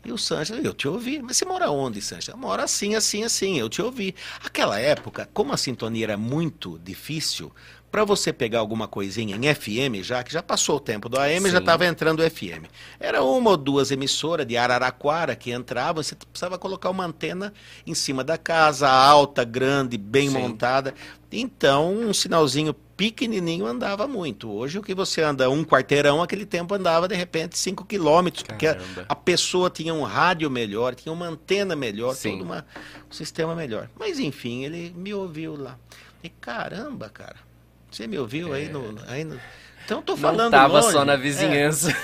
E 0.04 0.12
o 0.12 0.18
Sanches, 0.18 0.62
eu 0.62 0.74
te 0.74 0.88
ouvi. 0.88 1.22
Mas 1.22 1.36
você 1.36 1.44
mora 1.44 1.70
onde, 1.70 2.02
Sanches? 2.02 2.28
Eu 2.28 2.36
moro 2.36 2.60
assim, 2.60 2.94
assim, 2.94 3.22
assim, 3.22 3.58
eu 3.58 3.68
te 3.68 3.80
ouvi. 3.80 4.14
Aquela 4.44 4.78
época, 4.78 5.28
como 5.32 5.52
a 5.52 5.56
sintonia 5.56 6.06
era 6.06 6.16
muito 6.16 6.78
difícil, 6.82 7.52
para 7.92 8.06
você 8.06 8.32
pegar 8.32 8.60
alguma 8.60 8.88
coisinha 8.88 9.36
em 9.36 9.54
FM, 9.54 10.02
já 10.02 10.24
que 10.24 10.32
já 10.32 10.42
passou 10.42 10.76
o 10.76 10.80
tempo 10.80 11.10
do 11.10 11.20
AM, 11.20 11.44
Sim. 11.44 11.50
já 11.50 11.58
estava 11.58 11.84
entrando 11.84 12.20
o 12.20 12.30
FM. 12.30 12.64
Era 12.98 13.22
uma 13.22 13.50
ou 13.50 13.56
duas 13.56 13.90
emissoras 13.90 14.46
de 14.46 14.56
Araraquara 14.56 15.36
que 15.36 15.52
entravam, 15.52 16.02
você 16.02 16.14
precisava 16.14 16.56
colocar 16.56 16.88
uma 16.88 17.04
antena 17.04 17.52
em 17.86 17.92
cima 17.92 18.24
da 18.24 18.38
casa, 18.38 18.88
alta, 18.88 19.44
grande, 19.44 19.98
bem 19.98 20.30
Sim. 20.30 20.38
montada. 20.38 20.94
Então, 21.30 21.94
um 21.94 22.14
sinalzinho 22.14 22.72
pequenininho 22.72 23.66
andava 23.66 24.08
muito. 24.08 24.50
Hoje, 24.50 24.78
o 24.78 24.82
que 24.82 24.94
você 24.94 25.20
anda 25.20 25.50
um 25.50 25.62
quarteirão, 25.62 26.22
aquele 26.22 26.46
tempo 26.46 26.74
andava, 26.74 27.06
de 27.06 27.14
repente, 27.14 27.58
cinco 27.58 27.84
quilômetros, 27.84 28.42
porque 28.42 28.68
a, 28.68 28.78
a, 29.06 29.14
pessoa 29.14 29.68
tinha 29.68 29.92
um 29.92 30.02
rádio 30.02 30.50
melhor, 30.50 30.94
tinha 30.94 31.12
uma 31.12 31.26
antena 31.26 31.76
melhor, 31.76 32.14
Sim. 32.14 32.38
todo 32.38 32.44
uma, 32.44 32.64
um 33.10 33.12
sistema 33.12 33.54
melhor. 33.54 33.90
Mas, 33.98 34.18
enfim, 34.18 34.64
ele 34.64 34.94
me 34.96 35.12
ouviu 35.12 35.56
lá. 35.56 35.78
E 36.24 36.30
caramba, 36.30 37.10
cara 37.10 37.51
você 37.92 38.06
me 38.06 38.18
ouviu 38.18 38.54
é. 38.54 38.58
aí, 38.58 38.68
no, 38.68 38.98
aí 39.06 39.24
no... 39.24 39.38
Então 39.84 40.00
tô 40.00 40.16
falando 40.16 40.44
não 40.44 40.50
tava 40.50 40.80
longe. 40.80 40.92
só 40.92 41.04
na 41.04 41.16
vizinhança. 41.16 41.90
É. 41.90 41.96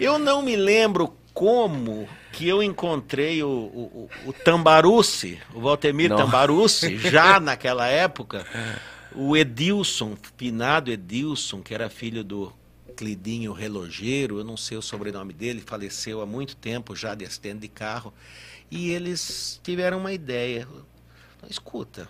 Eu 0.00 0.18
não 0.18 0.42
me 0.42 0.56
lembro 0.56 1.14
como 1.32 2.08
que 2.32 2.48
eu 2.48 2.62
encontrei 2.62 3.42
o, 3.42 3.48
o, 3.48 4.10
o 4.26 4.32
Tambarucci, 4.32 5.38
o 5.54 5.60
Valtemir 5.60 6.10
não. 6.10 6.16
Tambarucci, 6.16 6.96
já 7.10 7.40
naquela 7.40 7.86
época. 7.86 8.46
O 9.14 9.36
Edilson, 9.36 10.16
finado 10.36 10.90
Edilson, 10.90 11.62
que 11.62 11.74
era 11.74 11.88
filho 11.88 12.22
do 12.22 12.52
Clidinho 12.96 13.52
Relogeiro, 13.52 14.38
eu 14.38 14.44
não 14.44 14.56
sei 14.56 14.76
o 14.76 14.82
sobrenome 14.82 15.32
dele, 15.32 15.62
faleceu 15.64 16.20
há 16.20 16.26
muito 16.26 16.56
tempo 16.56 16.96
já 16.96 17.14
de 17.14 17.24
acidente 17.24 17.60
de 17.60 17.68
carro. 17.68 18.12
E 18.70 18.90
eles 18.90 19.60
tiveram 19.62 19.98
uma 19.98 20.12
ideia. 20.12 20.66
Escuta, 21.48 22.08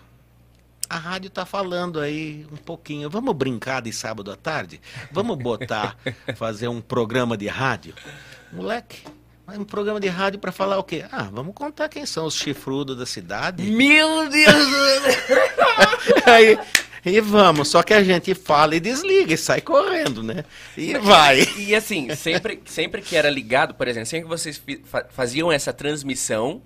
a 0.89 0.97
rádio 0.97 1.27
está 1.27 1.45
falando 1.45 1.99
aí 1.99 2.45
um 2.51 2.57
pouquinho. 2.57 3.09
Vamos 3.09 3.35
brincar 3.35 3.81
de 3.81 3.91
sábado 3.91 4.31
à 4.31 4.35
tarde? 4.35 4.79
Vamos 5.11 5.37
botar, 5.37 5.97
fazer 6.35 6.67
um 6.67 6.81
programa 6.81 7.37
de 7.37 7.47
rádio? 7.47 7.93
Moleque, 8.51 9.03
um 9.47 9.63
programa 9.63 9.99
de 9.99 10.07
rádio 10.07 10.39
para 10.39 10.51
falar 10.51 10.77
o 10.77 10.83
quê? 10.83 11.05
Ah, 11.11 11.29
vamos 11.31 11.53
contar 11.53 11.89
quem 11.89 12.05
são 12.05 12.25
os 12.25 12.35
chifrudos 12.35 12.97
da 12.97 13.05
cidade. 13.05 13.63
Meu 13.63 14.29
Deus! 14.29 14.67
aí, 16.25 16.57
e 17.05 17.21
vamos, 17.21 17.69
só 17.69 17.81
que 17.83 17.93
a 17.93 18.03
gente 18.03 18.33
fala 18.35 18.75
e 18.75 18.79
desliga 18.79 19.33
e 19.33 19.37
sai 19.37 19.61
correndo, 19.61 20.21
né? 20.21 20.43
E 20.75 20.97
vai. 20.97 21.47
E, 21.57 21.73
assim, 21.73 22.13
sempre, 22.15 22.61
sempre 22.65 23.01
que 23.01 23.15
era 23.15 23.29
ligado, 23.29 23.73
por 23.73 23.87
exemplo, 23.87 24.07
sempre 24.07 24.23
que 24.23 24.29
vocês 24.29 24.61
faziam 25.11 25.49
essa 25.49 25.71
transmissão, 25.71 26.61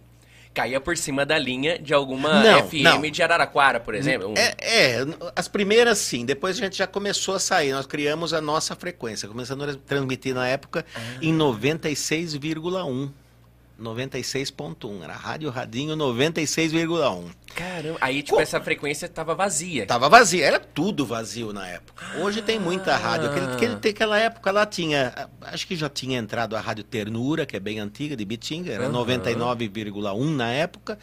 caía 0.53 0.81
por 0.81 0.97
cima 0.97 1.25
da 1.25 1.37
linha 1.37 1.79
de 1.79 1.93
alguma 1.93 2.43
não, 2.43 2.67
FM 2.67 2.83
não. 2.83 3.01
de 3.01 3.23
Araraquara, 3.23 3.79
por 3.79 3.95
exemplo. 3.95 4.33
É, 4.37 4.55
é, 4.59 5.05
as 5.35 5.47
primeiras 5.47 5.97
sim, 5.97 6.25
depois 6.25 6.57
a 6.57 6.59
gente 6.61 6.77
já 6.77 6.87
começou 6.87 7.35
a 7.35 7.39
sair, 7.39 7.71
nós 7.71 7.85
criamos 7.85 8.33
a 8.33 8.41
nossa 8.41 8.75
frequência, 8.75 9.27
começando 9.27 9.63
a 9.63 9.73
transmitir 9.75 10.33
na 10.33 10.47
época 10.47 10.85
ah. 10.95 10.99
em 11.21 11.35
96,1. 11.35 13.11
96.1, 13.81 15.03
era 15.03 15.13
Rádio 15.13 15.49
Radinho 15.49 15.95
96,1. 15.95 17.31
Caramba, 17.55 17.97
aí 17.99 18.21
tipo 18.21 18.39
essa 18.39 18.61
frequência 18.61 19.09
tava 19.09 19.35
vazia. 19.35 19.85
Tava 19.85 20.07
vazia, 20.07 20.45
era 20.45 20.59
tudo 20.59 21.05
vazio 21.05 21.51
na 21.51 21.67
época. 21.67 22.05
Hoje 22.19 22.39
ah. 22.39 22.43
tem 22.43 22.59
muita 22.59 22.95
rádio. 22.95 23.29
Aquele, 23.29 23.45
aquele, 23.53 23.89
aquela 23.89 24.19
época 24.19 24.51
lá 24.51 24.65
tinha, 24.65 25.29
acho 25.41 25.67
que 25.67 25.75
já 25.75 25.89
tinha 25.89 26.17
entrado 26.17 26.55
a 26.55 26.61
Rádio 26.61 26.83
Ternura, 26.83 27.45
que 27.45 27.57
é 27.57 27.59
bem 27.59 27.79
antiga, 27.79 28.15
de 28.15 28.23
Bitinga, 28.23 28.71
era 28.71 28.87
uhum. 28.87 29.05
99,1 29.05 30.35
na 30.35 30.51
época. 30.51 30.97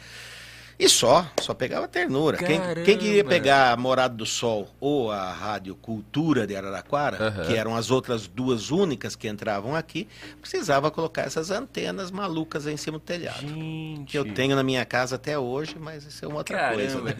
E 0.79 0.87
só, 0.87 1.29
só 1.41 1.53
pegava 1.53 1.89
ternura. 1.89 2.37
Quem, 2.37 2.57
quem, 2.85 2.97
queria 2.97 3.25
pegar 3.25 3.73
a 3.73 3.75
Morada 3.75 4.15
do 4.15 4.25
Sol 4.25 4.73
ou 4.79 5.11
a 5.11 5.29
Rádio 5.29 5.75
Cultura 5.75 6.47
de 6.47 6.55
Araraquara, 6.55 7.35
uhum. 7.37 7.45
que 7.45 7.53
eram 7.53 7.75
as 7.75 7.91
outras 7.91 8.27
duas 8.27 8.71
únicas 8.71 9.13
que 9.13 9.27
entravam 9.27 9.75
aqui, 9.75 10.07
precisava 10.39 10.89
colocar 10.89 11.23
essas 11.23 11.51
antenas 11.51 12.11
malucas 12.11 12.65
em 12.65 12.77
cima 12.77 12.97
do 12.97 13.03
telhado. 13.03 13.45
Gente. 13.45 14.09
Que 14.09 14.17
eu 14.17 14.33
tenho 14.33 14.55
na 14.55 14.63
minha 14.63 14.85
casa 14.85 15.17
até 15.17 15.37
hoje, 15.37 15.75
mas 15.77 16.05
isso 16.05 16.23
é 16.23 16.27
uma 16.29 16.37
outra 16.37 16.55
Caramba. 16.55 16.75
coisa, 16.75 17.01
né? 17.01 17.15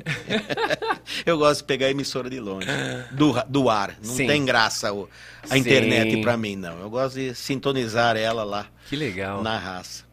eu 1.26 1.38
gosto 1.38 1.60
de 1.60 1.66
pegar 1.66 1.88
a 1.88 1.92
emissora 1.92 2.30
de 2.30 2.40
longe, 2.40 2.66
do, 3.12 3.44
do 3.50 3.70
ar. 3.70 3.98
Não 4.02 4.16
Sim. 4.16 4.26
tem 4.26 4.46
graça 4.46 4.94
o, 4.94 5.10
a 5.44 5.48
Sim. 5.50 5.58
internet 5.58 6.22
para 6.22 6.38
mim, 6.38 6.56
não. 6.56 6.80
Eu 6.80 6.90
gosto 6.90 7.16
de 7.16 7.36
sintonizar 7.36 8.16
ela 8.16 8.46
lá. 8.46 8.68
Que 8.88 8.96
legal. 8.96 9.44
Na 9.44 9.58
raça. 9.58 10.09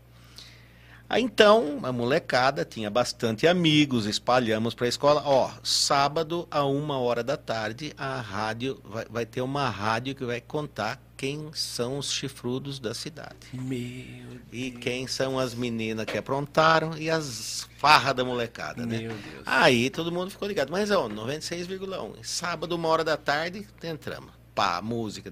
Aí, 1.08 1.22
então, 1.22 1.78
a 1.84 1.92
molecada 1.92 2.64
tinha 2.64 2.90
bastante 2.90 3.46
amigos, 3.46 4.06
espalhamos 4.06 4.74
para 4.74 4.86
a 4.86 4.88
escola. 4.88 5.22
Ó, 5.24 5.50
sábado 5.62 6.48
a 6.50 6.64
uma 6.64 6.98
hora 6.98 7.22
da 7.22 7.36
tarde, 7.36 7.92
a 7.96 8.20
rádio 8.20 8.80
vai, 8.84 9.04
vai, 9.08 9.26
ter 9.26 9.40
uma 9.40 9.68
rádio 9.70 10.16
que 10.16 10.24
vai 10.24 10.40
contar 10.40 11.00
quem 11.16 11.50
são 11.54 11.98
os 11.98 12.10
chifrudos 12.10 12.80
da 12.80 12.92
cidade. 12.92 13.36
Meu 13.52 14.40
e 14.50 14.72
quem 14.72 15.06
são 15.06 15.38
as 15.38 15.54
meninas 15.54 16.06
que 16.06 16.18
aprontaram 16.18 16.98
e 16.98 17.08
as 17.08 17.68
farras 17.78 18.14
da 18.14 18.24
molecada, 18.24 18.84
né? 18.84 18.98
Meu 18.98 19.10
Deus. 19.10 19.42
Aí 19.46 19.88
todo 19.90 20.10
mundo 20.10 20.30
ficou 20.32 20.48
ligado. 20.48 20.70
Mas, 20.72 20.90
ó, 20.90 21.08
96,1. 21.08 22.24
Sábado, 22.24 22.74
uma 22.74 22.88
hora 22.88 23.04
da 23.04 23.16
tarde, 23.16 23.64
entramos. 23.84 24.32
Pá, 24.56 24.80
música, 24.82 25.30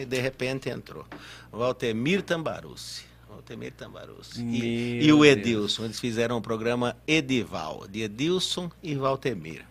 e 0.00 0.04
de 0.04 0.20
repente 0.20 0.68
entrou. 0.68 1.06
Valtemir 1.50 2.22
Tambarucci. 2.22 3.09
Altemir 3.34 3.72
Tambarucci. 3.72 4.42
E, 4.42 5.04
e, 5.04 5.12
o 5.12 5.24
Edilson. 5.24 5.84
Eles 5.84 6.00
fizeram 6.00 6.36
o 6.38 6.42
programa 6.42 6.96
Edival, 7.06 7.86
de 7.88 8.02
Edilson 8.02 8.70
e 8.82 8.94
Valtemir. 8.94 9.64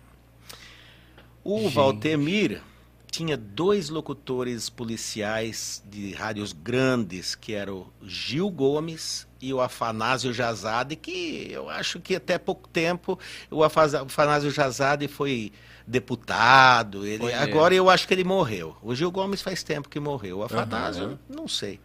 O 1.43 1.61
Gente. 1.61 1.73
Valtemir 1.73 2.61
tinha 3.09 3.35
dois 3.35 3.89
locutores 3.89 4.69
policiais 4.69 5.83
de 5.89 6.13
rádios 6.13 6.53
grandes, 6.53 7.35
que 7.35 7.53
eram 7.53 7.87
o 8.01 8.07
Gil 8.07 8.49
Gomes 8.49 9.27
e 9.41 9.53
o 9.53 9.59
Afanásio 9.59 10.33
Jazade, 10.33 10.95
que 10.95 11.47
eu 11.51 11.69
acho 11.69 11.99
que 11.99 12.15
até 12.15 12.37
pouco 12.37 12.67
tempo 12.69 13.17
o 13.49 13.63
Afanásio 13.63 14.51
Jazade 14.51 15.07
foi 15.07 15.51
deputado. 15.87 17.05
Ele, 17.05 17.33
agora 17.33 17.73
eu 17.73 17.89
acho 17.89 18.07
que 18.07 18.13
ele 18.13 18.23
morreu. 18.23 18.77
O 18.81 18.93
Gil 18.93 19.11
Gomes 19.11 19.41
faz 19.41 19.63
tempo 19.63 19.89
que 19.89 19.99
morreu. 19.99 20.39
O 20.39 20.43
Afanásio, 20.43 21.07
uhum. 21.07 21.17
não 21.27 21.47
sei. 21.47 21.79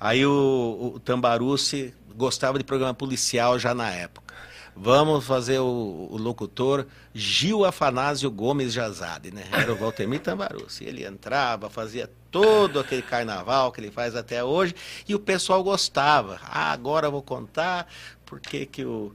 Aí 0.00 0.24
o, 0.24 0.92
o 0.94 1.00
Tambarucci 1.00 1.94
gostava 2.14 2.58
de 2.58 2.64
programa 2.64 2.94
policial 2.94 3.58
já 3.58 3.74
na 3.74 3.90
época. 3.90 4.34
Vamos 4.80 5.26
fazer 5.26 5.58
o, 5.58 6.08
o 6.08 6.16
locutor 6.16 6.86
Gil 7.12 7.64
Afanásio 7.64 8.30
Gomes 8.30 8.72
Jazade, 8.72 9.32
né? 9.32 9.44
Era 9.50 9.72
o 9.72 9.76
Valtemir 9.76 10.20
Tambarucci. 10.20 10.84
Ele 10.84 11.04
entrava, 11.04 11.68
fazia 11.68 12.08
todo 12.30 12.78
aquele 12.78 13.02
carnaval 13.02 13.72
que 13.72 13.80
ele 13.80 13.90
faz 13.90 14.14
até 14.14 14.44
hoje 14.44 14.76
e 15.08 15.16
o 15.16 15.18
pessoal 15.18 15.64
gostava. 15.64 16.38
Ah, 16.44 16.70
agora 16.70 17.08
eu 17.08 17.10
vou 17.10 17.22
contar 17.22 17.88
porque 18.24 18.66
que 18.66 18.84
o 18.84 19.12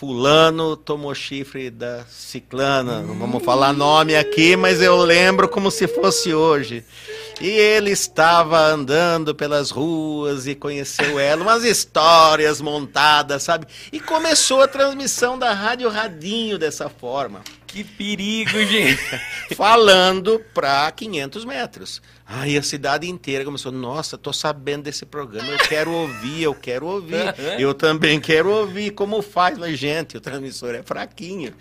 fulano 0.00 0.78
tomou 0.78 1.14
chifre 1.14 1.68
da 1.68 2.06
ciclana. 2.08 3.02
Não 3.02 3.18
vamos 3.18 3.44
falar 3.44 3.74
nome 3.74 4.16
aqui, 4.16 4.56
mas 4.56 4.80
eu 4.80 4.96
lembro 4.96 5.46
como 5.46 5.70
se 5.70 5.86
fosse 5.86 6.32
hoje. 6.32 6.82
E 7.38 7.46
ele 7.46 7.90
estava 7.90 8.58
andando 8.60 9.34
pelas 9.34 9.70
ruas 9.70 10.46
e 10.46 10.54
conheceu 10.54 11.18
ela, 11.18 11.42
umas 11.42 11.64
histórias 11.64 12.62
montadas, 12.62 13.42
sabe? 13.42 13.66
E 13.92 14.00
começou 14.00 14.62
a 14.62 14.68
transmissão 14.68 15.38
da 15.38 15.52
Rádio 15.52 15.90
Radinho 15.90 16.58
dessa 16.58 16.88
forma. 16.88 17.42
Que 17.70 17.84
perigo, 17.84 18.58
gente! 18.66 19.00
Falando 19.54 20.40
para 20.52 20.90
500 20.90 21.44
metros. 21.44 22.02
Aí 22.26 22.58
a 22.58 22.62
cidade 22.62 23.08
inteira 23.08 23.44
começou, 23.44 23.70
nossa, 23.70 24.18
tô 24.18 24.32
sabendo 24.32 24.84
desse 24.84 25.06
programa, 25.06 25.48
eu 25.48 25.58
quero 25.58 25.92
ouvir, 25.92 26.42
eu 26.42 26.54
quero 26.54 26.86
ouvir. 26.86 27.34
Eu 27.58 27.74
também 27.74 28.20
quero 28.20 28.50
ouvir, 28.50 28.90
como 28.90 29.20
faz? 29.20 29.58
Mas, 29.58 29.78
gente, 29.78 30.16
o 30.16 30.20
transmissor 30.20 30.74
é 30.74 30.82
fraquinho. 30.82 31.52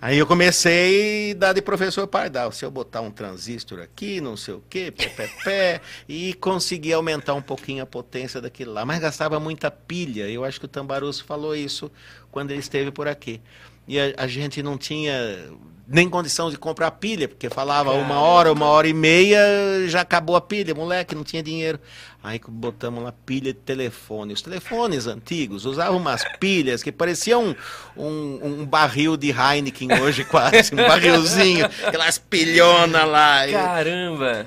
Aí 0.00 0.18
eu 0.18 0.26
comecei 0.26 1.32
a 1.32 1.34
dar 1.34 1.52
de 1.52 1.62
professor 1.62 2.06
Pardal, 2.06 2.52
se 2.52 2.64
eu 2.64 2.70
botar 2.70 3.00
um 3.00 3.10
transistor 3.10 3.80
aqui, 3.80 4.20
não 4.20 4.36
sei 4.36 4.54
o 4.54 4.62
quê, 4.70 4.92
pé, 4.92 5.08
pé, 5.08 5.30
pé, 5.42 5.80
e 6.08 6.34
consegui 6.34 6.92
aumentar 6.92 7.34
um 7.34 7.42
pouquinho 7.42 7.82
a 7.82 7.86
potência 7.86 8.40
daquilo 8.40 8.72
lá. 8.72 8.84
Mas 8.84 9.00
gastava 9.00 9.40
muita 9.40 9.70
pilha, 9.70 10.28
eu 10.28 10.44
acho 10.44 10.60
que 10.60 10.66
o 10.66 10.68
Tambarusso 10.68 11.24
falou 11.24 11.54
isso 11.54 11.90
quando 12.30 12.52
ele 12.52 12.60
esteve 12.60 12.90
por 12.92 13.08
aqui. 13.08 13.40
E 13.88 13.98
a, 13.98 14.14
a 14.18 14.26
gente 14.26 14.62
não 14.62 14.76
tinha 14.78 15.50
nem 15.88 16.08
condição 16.08 16.50
de 16.50 16.58
comprar 16.58 16.90
pilha, 16.92 17.26
porque 17.26 17.48
falava 17.48 17.92
uma 17.92 18.20
hora, 18.20 18.52
uma 18.52 18.66
hora 18.66 18.86
e 18.86 18.92
meia, 18.92 19.40
já 19.86 20.02
acabou 20.02 20.36
a 20.36 20.40
pilha, 20.40 20.74
moleque, 20.74 21.14
não 21.14 21.24
tinha 21.24 21.42
dinheiro. 21.42 21.80
Aí 22.22 22.40
botamos 22.48 23.00
uma 23.00 23.12
pilha 23.12 23.52
de 23.52 23.60
telefone. 23.60 24.32
Os 24.32 24.42
telefones 24.42 25.06
antigos 25.06 25.64
usavam 25.64 25.98
umas 25.98 26.24
pilhas 26.38 26.82
que 26.82 26.90
pareciam 26.90 27.56
um, 27.96 28.04
um, 28.04 28.60
um 28.60 28.66
barril 28.66 29.16
de 29.16 29.30
Heineken 29.30 30.00
hoje, 30.00 30.24
quase, 30.26 30.74
um 30.74 30.76
barrilzinho, 30.76 31.66
aquelas 31.86 32.18
pilhonas 32.18 33.08
lá. 33.08 33.46
Caramba! 33.50 34.46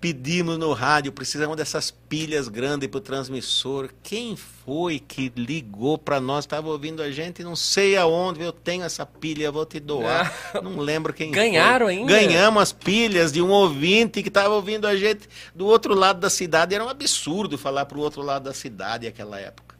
pedimos 0.00 0.56
no 0.56 0.72
rádio, 0.72 1.10
precisamos 1.10 1.56
dessas 1.56 1.90
pilhas 1.90 2.46
grandes 2.46 2.88
para 2.88 2.98
o 2.98 3.00
transmissor. 3.00 3.90
Quem 4.04 4.36
foi 4.36 5.00
que 5.00 5.32
ligou 5.34 5.98
para 5.98 6.20
nós? 6.20 6.44
Estava 6.44 6.68
ouvindo 6.68 7.02
a 7.02 7.10
gente, 7.10 7.42
não 7.42 7.56
sei 7.56 7.96
aonde, 7.96 8.40
eu 8.40 8.52
tenho 8.52 8.84
essa 8.84 9.04
pilha, 9.04 9.50
vou 9.50 9.66
te 9.66 9.80
doar. 9.80 10.32
Ah, 10.54 10.60
não 10.60 10.78
lembro 10.78 11.12
quem 11.12 11.32
Ganharam 11.32 11.86
foi. 11.86 11.96
ainda? 11.96 12.12
Ganhamos 12.12 12.62
as 12.62 12.72
pilhas 12.72 13.32
de 13.32 13.42
um 13.42 13.50
ouvinte 13.50 14.22
que 14.22 14.28
estava 14.28 14.54
ouvindo 14.54 14.86
a 14.86 14.94
gente 14.96 15.28
do 15.52 15.66
outro 15.66 15.92
lado 15.92 16.20
da 16.20 16.30
cidade. 16.30 16.72
Era 16.72 16.84
um 16.86 16.90
absurdo 16.90 17.58
falar 17.58 17.86
para 17.86 17.98
o 17.98 18.00
outro 18.00 18.22
lado 18.22 18.44
da 18.44 18.54
cidade 18.54 19.06
naquela 19.06 19.38
época. 19.38 19.76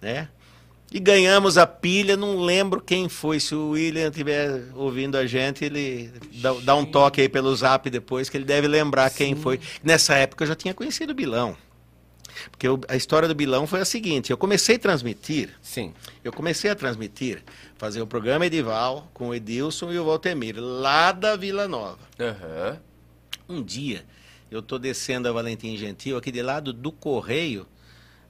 Né? 0.00 0.28
E 0.92 1.00
ganhamos 1.00 1.56
a 1.56 1.66
pilha, 1.66 2.18
não 2.18 2.40
lembro 2.40 2.80
quem 2.80 3.08
foi. 3.08 3.40
Se 3.40 3.54
o 3.54 3.70
William 3.70 4.08
estiver 4.08 4.64
ouvindo 4.74 5.16
a 5.16 5.26
gente, 5.26 5.64
ele 5.64 6.12
dá, 6.34 6.52
dá, 6.62 6.76
um 6.76 6.84
toque 6.84 7.22
aí 7.22 7.28
pelo 7.30 7.54
zap 7.56 7.88
depois, 7.88 8.28
que 8.28 8.36
ele 8.36 8.44
deve 8.44 8.68
lembrar 8.68 9.08
Sim. 9.10 9.16
quem 9.16 9.34
foi. 9.34 9.58
Nessa 9.82 10.14
época 10.16 10.44
eu 10.44 10.48
já 10.48 10.54
tinha 10.54 10.74
conhecido 10.74 11.12
o 11.12 11.14
Bilão. 11.14 11.56
Porque 12.50 12.68
eu, 12.68 12.78
a 12.88 12.96
história 12.96 13.26
do 13.26 13.34
Bilão 13.34 13.66
foi 13.66 13.80
a 13.80 13.84
seguinte: 13.86 14.30
eu 14.30 14.36
comecei 14.36 14.76
a 14.76 14.78
transmitir. 14.78 15.50
Sim. 15.62 15.94
Eu 16.22 16.32
comecei 16.32 16.70
a 16.70 16.74
transmitir, 16.74 17.42
fazer 17.76 18.02
o 18.02 18.06
programa 18.06 18.46
Edival 18.46 19.10
com 19.14 19.28
o 19.28 19.34
Edilson 19.34 19.92
e 19.92 19.98
o 19.98 20.04
Valtemir, 20.04 20.56
lá 20.58 21.12
da 21.12 21.36
Vila 21.36 21.66
Nova. 21.66 21.98
Uhum. 22.18 23.56
Um 23.56 23.62
dia, 23.62 24.04
eu 24.54 24.60
estou 24.60 24.78
descendo 24.78 25.28
a 25.28 25.32
Valentim 25.32 25.76
Gentil, 25.76 26.16
aqui 26.16 26.30
de 26.30 26.42
lado 26.42 26.72
do 26.72 26.92
Correio, 26.92 27.66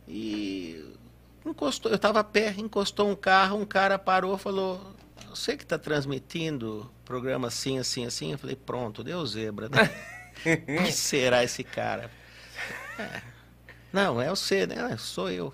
e 0.09 0.93
Encostou, 1.45 1.91
eu 1.91 1.97
estava 1.97 2.21
a 2.21 2.25
pé, 2.25 2.55
encostou 2.57 3.11
um 3.11 3.17
carro, 3.17 3.59
um 3.59 3.65
cara 3.65 3.99
parou, 3.99 4.39
falou: 4.39 4.81
Você 5.31 5.57
que 5.57 5.65
está 5.65 5.77
transmitindo 5.77 6.89
programa 7.05 7.49
assim, 7.49 7.79
assim, 7.79 8.07
assim? 8.07 8.33
Eu 8.33 8.39
falei: 8.39 8.55
Pronto, 8.55 9.03
deu 9.03 9.25
zebra, 9.27 9.69
né? 9.69 9.91
Quem 10.43 10.93
será 10.93 11.43
esse 11.43 11.65
cara? 11.65 12.11
É, 12.97 13.23
não, 13.93 14.21
é 14.21 14.29
você, 14.31 14.67
né? 14.67 14.97
Sou 14.99 15.31
eu. 15.31 15.53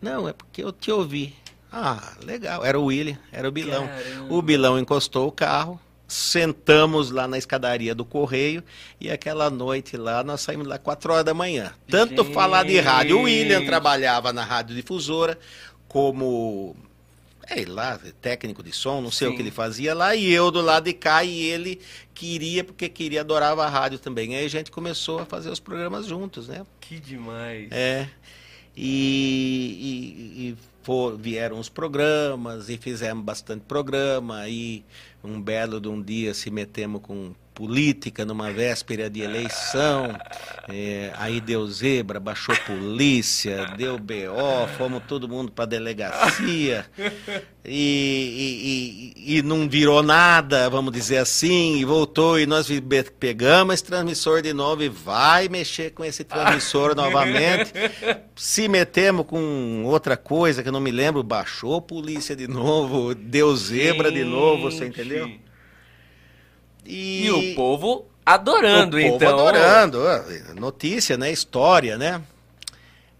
Não, 0.00 0.26
é 0.26 0.32
porque 0.32 0.64
eu 0.64 0.72
te 0.72 0.90
ouvi. 0.90 1.36
Ah, 1.70 2.14
legal. 2.22 2.64
Era 2.64 2.78
o 2.78 2.86
William, 2.86 3.18
era 3.30 3.46
o 3.48 3.52
Bilão. 3.52 3.86
Caramba. 3.86 4.34
O 4.34 4.42
Bilão 4.42 4.78
encostou 4.78 5.28
o 5.28 5.32
carro, 5.32 5.78
sentamos 6.12 7.10
lá 7.10 7.26
na 7.26 7.38
escadaria 7.38 7.94
do 7.94 8.04
correio 8.04 8.62
e 9.00 9.10
aquela 9.10 9.48
noite 9.48 9.96
lá 9.96 10.22
nós 10.22 10.40
saímos 10.40 10.66
lá 10.66 10.78
quatro 10.78 11.12
horas 11.12 11.24
da 11.24 11.34
manhã. 11.34 11.72
Tanto 11.88 12.22
Gente. 12.22 12.34
falar 12.34 12.64
de 12.64 12.78
rádio, 12.78 13.18
o 13.18 13.22
William 13.22 13.64
trabalhava 13.64 14.32
na 14.32 14.44
rádio 14.44 14.76
difusora 14.76 15.38
como 15.88 16.76
é 17.48 17.64
lá, 17.66 17.98
técnico 18.20 18.62
de 18.62 18.72
som, 18.72 19.00
não 19.00 19.10
sei 19.10 19.28
Sim. 19.28 19.34
o 19.34 19.36
que 19.36 19.42
ele 19.42 19.50
fazia 19.50 19.94
lá, 19.94 20.14
e 20.14 20.30
eu 20.30 20.50
do 20.50 20.60
lado 20.60 20.84
de 20.84 20.92
cá, 20.92 21.24
e 21.24 21.42
ele 21.42 21.80
queria, 22.14 22.62
porque 22.62 22.88
queria, 22.88 23.20
adorava 23.20 23.64
a 23.64 23.68
rádio 23.68 23.98
também. 23.98 24.34
Aí 24.36 24.44
a 24.44 24.48
gente 24.48 24.70
começou 24.70 25.18
a 25.18 25.26
fazer 25.26 25.50
os 25.50 25.60
programas 25.60 26.06
juntos, 26.06 26.48
né? 26.48 26.64
Que 26.80 27.00
demais. 27.00 27.68
É. 27.70 28.08
E, 28.76 29.78
e 29.80 29.91
for, 30.82 31.16
vieram 31.16 31.58
os 31.58 31.68
programas, 31.68 32.68
e 32.68 32.76
fizemos 32.76 33.24
bastante 33.24 33.62
programa, 33.62 34.48
e 34.48 34.84
um 35.22 35.40
belo 35.40 35.80
de 35.80 35.88
um 35.88 36.02
dia 36.02 36.34
se 36.34 36.50
metemos 36.50 37.00
com 37.02 37.32
política 37.54 38.24
numa 38.24 38.50
véspera 38.50 39.08
de 39.08 39.20
eleição, 39.20 40.16
é, 40.68 41.12
aí 41.16 41.40
deu 41.40 41.66
zebra, 41.66 42.18
baixou 42.18 42.56
polícia, 42.66 43.66
deu 43.76 43.98
BO, 43.98 44.66
fomos 44.76 45.02
todo 45.06 45.28
mundo 45.28 45.52
para 45.52 45.66
delegacia. 45.66 46.86
E, 47.64 49.12
e, 49.14 49.36
e, 49.36 49.42
não 49.42 49.68
virou 49.68 50.02
nada, 50.02 50.68
vamos 50.68 50.92
dizer 50.92 51.18
assim, 51.18 51.76
e 51.76 51.84
voltou 51.84 52.40
e 52.40 52.44
nós 52.44 52.66
pegamos 53.20 53.74
esse 53.74 53.84
transmissor 53.84 54.42
de 54.42 54.52
novo 54.52 54.82
e 54.82 54.88
vai 54.88 55.48
mexer 55.48 55.90
com 55.90 56.04
esse 56.04 56.24
transmissor 56.24 56.92
novamente, 56.96 57.72
se 58.34 58.66
metemos 58.66 59.24
com 59.26 59.84
outra 59.84 60.16
coisa 60.16 60.60
que 60.60 60.68
eu 60.68 60.72
não 60.72 60.80
me 60.80 60.90
lembro, 60.90 61.22
baixou 61.22 61.80
polícia 61.80 62.34
de 62.34 62.48
novo, 62.48 63.14
deu 63.14 63.54
zebra 63.56 64.10
de 64.10 64.24
novo, 64.24 64.68
você 64.68 64.86
entendeu? 64.86 65.30
E, 66.84 67.26
e 67.26 67.30
o 67.30 67.54
povo 67.54 68.06
adorando, 68.24 68.96
o 68.96 69.00
povo 69.00 69.16
então. 69.16 69.38
adorando. 69.38 69.98
Notícia, 70.54 71.16
né? 71.16 71.30
História, 71.30 71.96
né? 71.98 72.22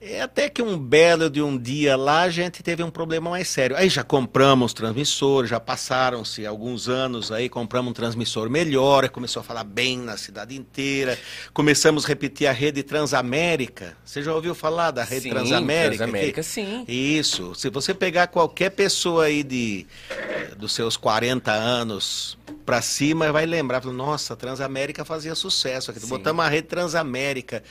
É 0.05 0.21
até 0.21 0.49
que 0.49 0.61
um 0.61 0.77
belo 0.77 1.31
de 1.31 1.41
um 1.41 1.57
dia 1.57 1.95
lá 1.95 2.23
a 2.23 2.29
gente 2.29 2.61
teve 2.61 2.83
um 2.83 2.91
problema 2.91 3.31
mais 3.31 3.47
sério. 3.47 3.77
Aí 3.77 3.89
já 3.89 4.03
compramos 4.03 4.75
transmissor, 4.75 5.47
já 5.47 5.61
passaram-se 5.61 6.45
alguns 6.45 6.89
anos 6.89 7.31
aí, 7.31 7.49
compramos 7.49 7.93
um 7.93 7.95
transmissor 7.95 8.51
melhor, 8.51 9.09
começou 9.11 9.39
a 9.39 9.45
falar 9.45 9.63
bem 9.63 9.99
na 9.99 10.17
cidade 10.17 10.57
inteira. 10.57 11.17
Começamos 11.55 12.05
a 12.05 12.09
repetir 12.09 12.49
a 12.49 12.53
rede 12.53 12.83
Transamérica. 12.83 13.97
Você 14.05 14.25
já 14.25 14.35
ouviu 14.35 14.57
falar 14.57 14.91
da 14.91 15.05
rede 15.05 15.23
sim, 15.23 15.31
Transamérica? 15.31 15.99
Transamérica, 15.99 16.43
que... 16.43 16.49
sim. 16.49 16.85
Isso. 16.89 17.55
Se 17.55 17.71
você 17.71 17.95
pegar 17.95 18.27
qualquer 18.27 18.71
pessoa 18.71 19.27
aí 19.27 19.45
de 19.45 19.87
eh, 20.11 20.51
dos 20.57 20.73
seus 20.73 20.97
40 20.97 21.53
anos 21.53 22.37
para 22.67 22.83
cima, 22.83 23.31
vai 23.31 23.47
lembrar, 23.47 23.85
nossa, 23.85 24.35
Transamérica 24.35 25.05
fazia 25.05 25.37
sucesso. 25.37 25.93
Aqui. 25.93 26.05
Botamos 26.07 26.45
a 26.45 26.49
rede 26.49 26.67
Transamérica 26.67 27.63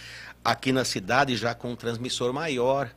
aqui 0.44 0.72
na 0.72 0.84
cidade 0.84 1.36
já 1.36 1.54
com 1.54 1.72
um 1.72 1.76
transmissor 1.76 2.34
maior. 2.34 2.90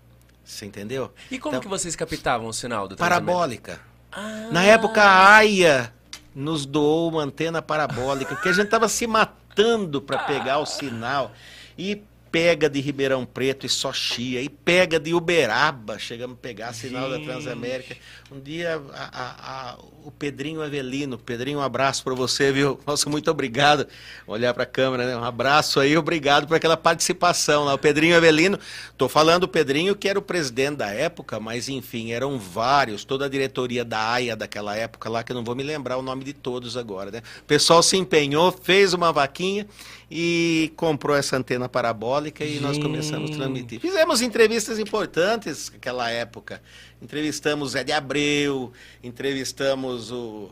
Você 0.45 0.67
entendeu? 0.67 1.13
E 1.31 1.39
como 1.39 1.57
então, 1.57 1.63
que 1.63 1.69
vocês 1.69 1.97
captavam 1.97 2.49
o 2.49 2.53
sinal 2.53 2.87
do 2.87 2.97
Parabólica. 2.97 3.81
Ah. 4.13 4.49
Na 4.53 4.63
época 4.63 5.03
a 5.03 5.37
AIA 5.37 5.93
nos 6.35 6.67
doou 6.67 7.11
uma 7.11 7.23
antena 7.23 7.63
parabólica, 7.63 8.35
porque 8.35 8.49
a 8.49 8.53
gente 8.53 8.67
estava 8.67 8.89
se 8.89 9.07
matando 9.07 10.03
para 10.03 10.19
pegar 10.25 10.59
o 10.59 10.67
sinal. 10.67 11.33
E 11.79 12.03
pega 12.35 12.68
de 12.68 12.81
Ribeirão 12.81 13.25
Preto 13.25 13.64
e 13.64 13.68
só 13.68 13.92
chia, 13.92 14.42
e 14.42 14.49
pega 14.49 14.99
de 14.99 15.14
Uberaba, 15.14 16.01
chegamos 16.01 16.35
a 16.37 16.40
pegar 16.40 16.73
sinal 16.73 17.09
Gente. 17.09 17.20
da 17.20 17.33
Transamérica. 17.33 17.97
Um 18.33 18.40
dia 18.40 18.83
a, 18.92 19.05
a, 19.05 19.70
a, 19.70 19.79
o 20.05 20.11
Pedrinho 20.11 20.61
Avelino, 20.61 21.16
Pedrinho, 21.16 21.61
um 21.61 21.62
abraço 21.62 22.03
para 22.03 22.12
você, 22.12 22.51
viu? 22.51 22.81
Nossa, 22.85 23.09
muito 23.09 23.31
obrigado. 23.31 23.87
Olhar 24.27 24.53
para 24.53 24.64
a 24.64 24.66
câmera, 24.66 25.07
né? 25.07 25.16
Um 25.16 25.23
abraço 25.23 25.79
aí, 25.79 25.97
obrigado 25.97 26.49
por 26.49 26.57
aquela 26.57 26.77
participação 26.77 27.66
lá. 27.66 27.75
O 27.75 27.79
Pedrinho 27.79 28.16
Avelino, 28.16 28.59
tô 28.99 29.09
falando 29.09 29.44
o 29.44 29.49
Pedrinho 29.49 29.94
que 29.94 30.09
era 30.09 30.18
o 30.18 30.23
presidente 30.23 30.79
da 30.79 30.88
época, 30.88 31.38
mas 31.38 31.68
enfim, 31.68 32.11
eram 32.11 32.37
vários, 32.37 33.05
toda 33.05 33.27
a 33.27 33.29
diretoria 33.29 33.85
da 33.85 34.11
AIA 34.11 34.35
daquela 34.35 34.77
época 34.77 35.09
lá, 35.09 35.23
que 35.23 35.31
eu 35.31 35.37
não 35.37 35.44
vou 35.44 35.55
me 35.55 35.62
lembrar 35.62 35.99
o 35.99 36.03
nome 36.03 36.25
de 36.25 36.33
todos 36.33 36.77
agora, 36.77 37.12
né? 37.12 37.23
O 37.42 37.44
pessoal 37.44 37.81
se 37.81 37.97
empenhou, 37.97 38.51
fez 38.51 38.92
uma 38.92 39.12
vaquinha 39.12 39.68
e 40.11 40.73
comprou 40.77 41.17
essa 41.17 41.37
antena 41.37 41.69
parabólica 41.69 42.45
e 42.45 42.55
Gente. 42.55 42.62
nós 42.62 42.79
começamos 42.79 43.31
a 43.33 43.35
transmitir. 43.35 43.81
Fizemos 43.81 44.21
entrevistas 44.23 44.79
importantes 44.79 45.71
naquela 45.73 46.11
época. 46.11 46.61
Entrevistamos 47.03 47.73
Zé 47.73 47.83
de 47.85 47.93
Abreu, 47.93 48.73
entrevistamos 49.03 50.11
o, 50.12 50.51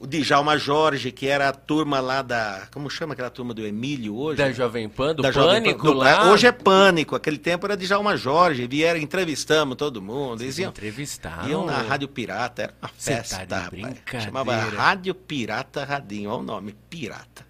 o 0.00 0.06
Djalma 0.06 0.56
Jorge, 0.58 1.12
que 1.12 1.26
era 1.26 1.48
a 1.48 1.52
turma 1.52 2.00
lá 2.00 2.22
da. 2.22 2.66
Como 2.72 2.88
chama 2.90 3.12
aquela 3.12 3.30
turma 3.30 3.52
do 3.54 3.64
Emílio 3.66 4.16
hoje? 4.16 4.38
Da 4.38 4.50
Jovem 4.52 4.88
Pan, 4.88 5.14
do 5.14 5.22
da 5.22 5.32
Pânico 5.32 5.82
Pan. 5.86 5.92
Do- 5.92 5.96
lá. 5.98 6.30
Hoje 6.30 6.46
é 6.46 6.52
Pânico, 6.52 7.14
aquele 7.14 7.38
tempo 7.38 7.66
era 7.66 7.76
Djalma 7.76 8.16
Jorge, 8.16 8.66
vieram, 8.66 8.98
entrevistamos 9.00 9.76
todo 9.76 10.00
mundo. 10.02 10.42
Eles 10.42 10.58
iam, 10.58 10.70
Entrevistaram. 10.70 11.48
iam 11.48 11.66
na 11.66 11.78
Rádio 11.82 12.08
Pirata, 12.08 12.62
era 12.62 12.74
uma 12.82 12.90
Cê 12.96 13.10
tá 13.12 13.16
festa. 13.18 13.36
de 13.46 13.54
rapaz. 13.54 13.68
brincadeira. 13.70 14.20
Chamava 14.24 14.54
Rádio 14.56 15.14
Pirata 15.14 15.84
Radinho, 15.84 16.30
olha 16.30 16.38
o 16.40 16.42
nome, 16.42 16.74
Pirata. 16.90 17.44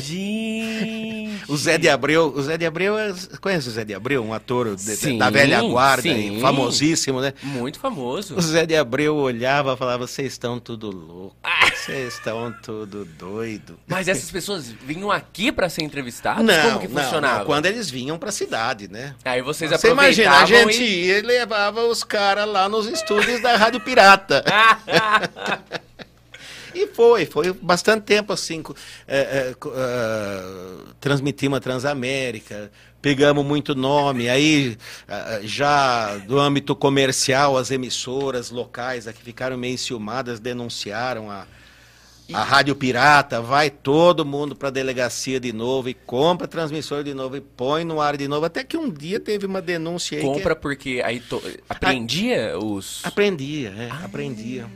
Gente. 0.00 1.28
O 1.48 1.56
Zé 1.56 1.78
de 1.78 1.88
Abreu, 1.88 2.32
o 2.34 2.42
Zé 2.42 2.56
de 2.58 2.66
Abreu, 2.66 2.98
é- 2.98 3.14
conhece 3.40 3.68
o 3.68 3.70
Zé 3.70 3.84
de 3.84 3.94
Abreu, 3.94 4.22
um 4.24 4.34
ator 4.34 4.76
de- 4.76 4.96
Sim, 4.96 5.16
da 5.18 5.30
velha 5.30 5.62
guarda, 5.62 6.02
sim. 6.02 6.40
famosíssimo, 6.40 7.20
né? 7.20 7.32
Muito 7.42 7.78
famoso. 7.80 8.36
O 8.36 8.40
Zé 8.42 8.66
de 8.66 8.76
Abreu 8.76 9.16
olhava 9.16 9.72
e 9.72 9.76
falava, 9.76 10.06
vocês 10.06 10.32
estão 10.32 10.58
tudo 10.60 10.90
louco, 10.90 11.36
vocês 11.74 12.14
estão 12.14 12.54
tudo 12.62 13.04
doido. 13.04 13.78
Mas 13.86 14.08
essas 14.08 14.30
pessoas 14.30 14.66
vinham 14.84 15.10
aqui 15.10 15.50
pra 15.50 15.68
ser 15.68 15.82
entrevistadas? 15.82 16.44
Não, 16.44 16.62
Como 16.70 16.80
que 16.80 16.88
não, 16.88 17.02
funcionava? 17.02 17.38
não, 17.40 17.46
quando 17.46 17.66
eles 17.66 17.88
vinham 17.90 18.18
pra 18.18 18.30
cidade, 18.30 18.88
né? 18.88 19.14
Aí 19.24 19.40
vocês 19.40 19.70
Você 19.70 19.90
imagina, 19.90 20.40
a 20.40 20.44
gente 20.44 20.82
e... 20.82 21.06
ia 21.06 21.18
e 21.18 21.22
levava 21.22 21.82
os 21.86 22.04
caras 22.04 22.46
lá 22.46 22.68
nos 22.68 22.86
estúdios 22.86 23.40
da 23.40 23.56
Rádio 23.56 23.80
Pirata. 23.80 24.44
E 26.74 26.86
foi, 26.86 27.26
foi 27.26 27.52
bastante 27.52 28.02
tempo 28.02 28.32
assim. 28.32 28.62
é, 29.06 29.18
é, 29.18 29.54
ah, 29.66 30.78
transmitimos 31.00 31.56
a 31.56 31.60
Transamérica, 31.60 32.70
pegamos 33.00 33.44
muito 33.44 33.74
nome, 33.74 34.28
aí 34.28 34.76
ah, 35.08 35.40
já 35.42 36.16
do 36.18 36.38
âmbito 36.38 36.74
comercial, 36.74 37.56
as 37.56 37.70
emissoras 37.70 38.50
locais 38.50 39.06
aqui 39.06 39.22
ficaram 39.22 39.56
meio 39.56 39.74
enciumadas, 39.74 40.40
denunciaram 40.40 41.30
a, 41.30 41.46
a 42.32 42.42
Rádio 42.42 42.74
Pirata, 42.74 43.40
vai 43.40 43.70
todo 43.70 44.24
mundo 44.24 44.54
para 44.54 44.68
a 44.68 44.70
delegacia 44.70 45.40
de 45.40 45.52
novo 45.52 45.88
e 45.88 45.94
compra 45.94 46.46
transmissor 46.46 47.02
de 47.02 47.14
novo 47.14 47.36
e 47.36 47.40
põe 47.40 47.84
no 47.84 48.00
ar 48.00 48.16
de 48.16 48.28
novo. 48.28 48.44
Até 48.44 48.62
que 48.64 48.76
um 48.76 48.90
dia 48.90 49.18
teve 49.18 49.46
uma 49.46 49.62
denúncia 49.62 50.18
aí 50.18 50.24
que 50.24 50.30
Compra 50.30 50.54
porque 50.54 51.00
aí 51.04 51.20
to... 51.20 51.42
aprendia 51.68 52.58
os... 52.58 53.04
Aprendia, 53.04 53.72
é, 53.78 54.04
aprendia. 54.04 54.68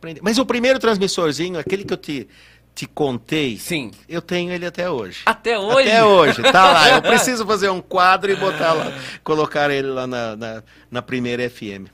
Aprendi. 0.00 0.20
Mas 0.22 0.38
o 0.38 0.46
primeiro 0.46 0.78
transmissorzinho, 0.78 1.58
aquele 1.58 1.84
que 1.84 1.92
eu 1.92 1.96
te, 1.98 2.26
te 2.74 2.86
contei, 2.86 3.58
Sim. 3.58 3.90
eu 4.08 4.22
tenho 4.22 4.50
ele 4.50 4.64
até 4.64 4.88
hoje. 4.88 5.20
Até 5.26 5.58
hoje? 5.58 5.88
Até 5.90 6.02
hoje, 6.04 6.42
tá 6.42 6.72
lá. 6.72 6.88
Eu 6.96 7.02
preciso 7.02 7.44
fazer 7.46 7.68
um 7.68 7.82
quadro 7.82 8.32
e 8.32 8.36
botar 8.36 8.72
lá, 8.72 8.92
colocar 9.22 9.70
ele 9.70 9.88
lá 9.88 10.06
na, 10.06 10.34
na, 10.36 10.62
na 10.90 11.02
primeira 11.02 11.48
FM. 11.50 11.88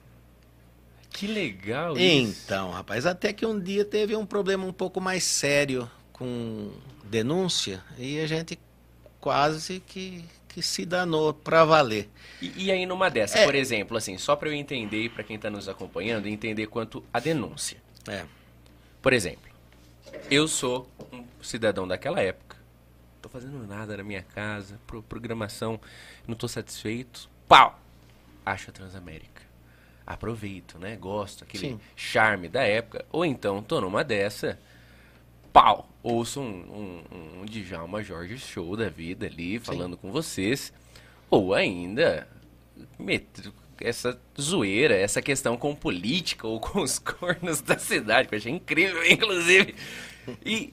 Que 1.11 1.27
legal 1.27 1.97
isso. 1.97 2.43
Então, 2.45 2.71
rapaz, 2.71 3.07
até 3.07 3.33
que 3.33 3.45
um 3.45 3.59
dia 3.59 3.85
teve 3.85 4.15
um 4.15 4.25
problema 4.25 4.65
um 4.65 4.73
pouco 4.73 5.01
mais 5.01 5.25
sério 5.25 5.91
com 6.13 6.71
denúncia 7.05 7.83
e 7.99 8.21
a 8.21 8.27
gente 8.29 8.57
quase 9.19 9.81
que, 9.81 10.23
que 10.47 10.63
se 10.63 10.85
danou 10.85 11.33
pra 11.35 11.65
valer. 11.65 12.09
E, 12.41 12.67
e 12.67 12.71
aí 12.71 12.87
numa 12.87 13.09
dessa, 13.09 13.39
É. 13.39 13.45
por 13.45 13.55
exemplo, 13.57 13.97
assim, 13.97 14.17
só 14.19 14.37
pra 14.37 14.49
eu 14.49 14.53
entender 14.53 15.05
e 15.05 15.09
pra 15.09 15.25
quem 15.25 15.39
tá 15.39 15.51
nos 15.51 15.69
acompanhando, 15.69 16.29
entender 16.29 16.67
quanto 16.67 17.03
a 17.13 17.19
denúncia. 17.19 17.79
É. 18.09 18.25
Por 19.03 19.13
exemplo, 19.13 19.51
eu 20.31 20.49
sou 20.49 20.89
um 21.13 21.25
cidadão 21.43 21.87
daquela 21.87 22.21
época. 22.21 22.57
Tô 23.21 23.29
fazendo 23.29 23.67
nada 23.67 23.97
na 23.97 24.03
minha 24.03 24.23
casa, 24.23 24.79
pro, 24.87 25.03
programação, 25.03 25.81
não 26.27 26.35
tô 26.35 26.47
satisfeito. 26.47 27.29
Pau! 27.49 27.81
Acho 28.45 28.71
a 28.71 28.73
Transamérica. 28.73 29.43
Aproveito, 30.07 30.79
né? 30.79 30.97
Gosto, 30.97 31.43
aquele 31.43 31.71
Sim. 31.71 31.81
charme 31.97 32.49
da 32.49 32.63
época. 32.63 33.05
Ou 33.11 33.25
então, 33.25 33.63
tô 33.63 33.81
numa 33.81 34.05
dessa, 34.05 34.59
pau! 35.53 35.89
Ouço 36.03 36.41
um, 36.41 37.03
um, 37.11 37.41
um 37.41 37.45
Djalma 37.45 38.03
Jorge 38.03 38.39
Show 38.39 38.77
da 38.77 38.89
vida 38.89 39.27
ali, 39.27 39.59
falando 39.59 39.97
com 39.97 40.13
vocês. 40.13 40.73
Ou 41.29 41.53
ainda, 41.53 42.29
meto 42.97 43.53
essa 43.81 44.19
zoeira, 44.41 44.95
essa 44.97 45.21
questão 45.23 45.57
com 45.57 45.75
política 45.75 46.47
ou 46.47 46.59
com 46.61 46.81
os 46.81 46.99
cornos 46.99 47.61
da 47.61 47.79
cidade, 47.79 48.29
que 48.29 48.35
eu 48.35 48.39
achei 48.39 48.53
incrível, 48.53 49.05
inclusive. 49.11 49.75
E 50.45 50.73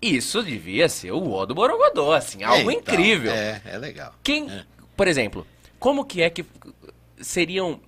isso 0.00 0.42
devia 0.42 0.88
ser 0.88 1.12
o 1.12 1.30
ó 1.32 1.46
do 1.46 1.54
Borogodó, 1.54 2.12
assim, 2.14 2.42
algo 2.42 2.70
É, 2.70 2.74
então, 2.74 2.94
incrível. 2.94 3.32
É, 3.32 3.62
é 3.64 3.78
legal. 3.78 4.14
Quem, 4.22 4.50
É. 4.50 4.64
por 4.96 5.08
exemplo, 5.08 5.46
como 5.78 6.04
que 6.04 6.22
é 6.22 6.28
que 6.30 6.44
seriam 7.20 7.80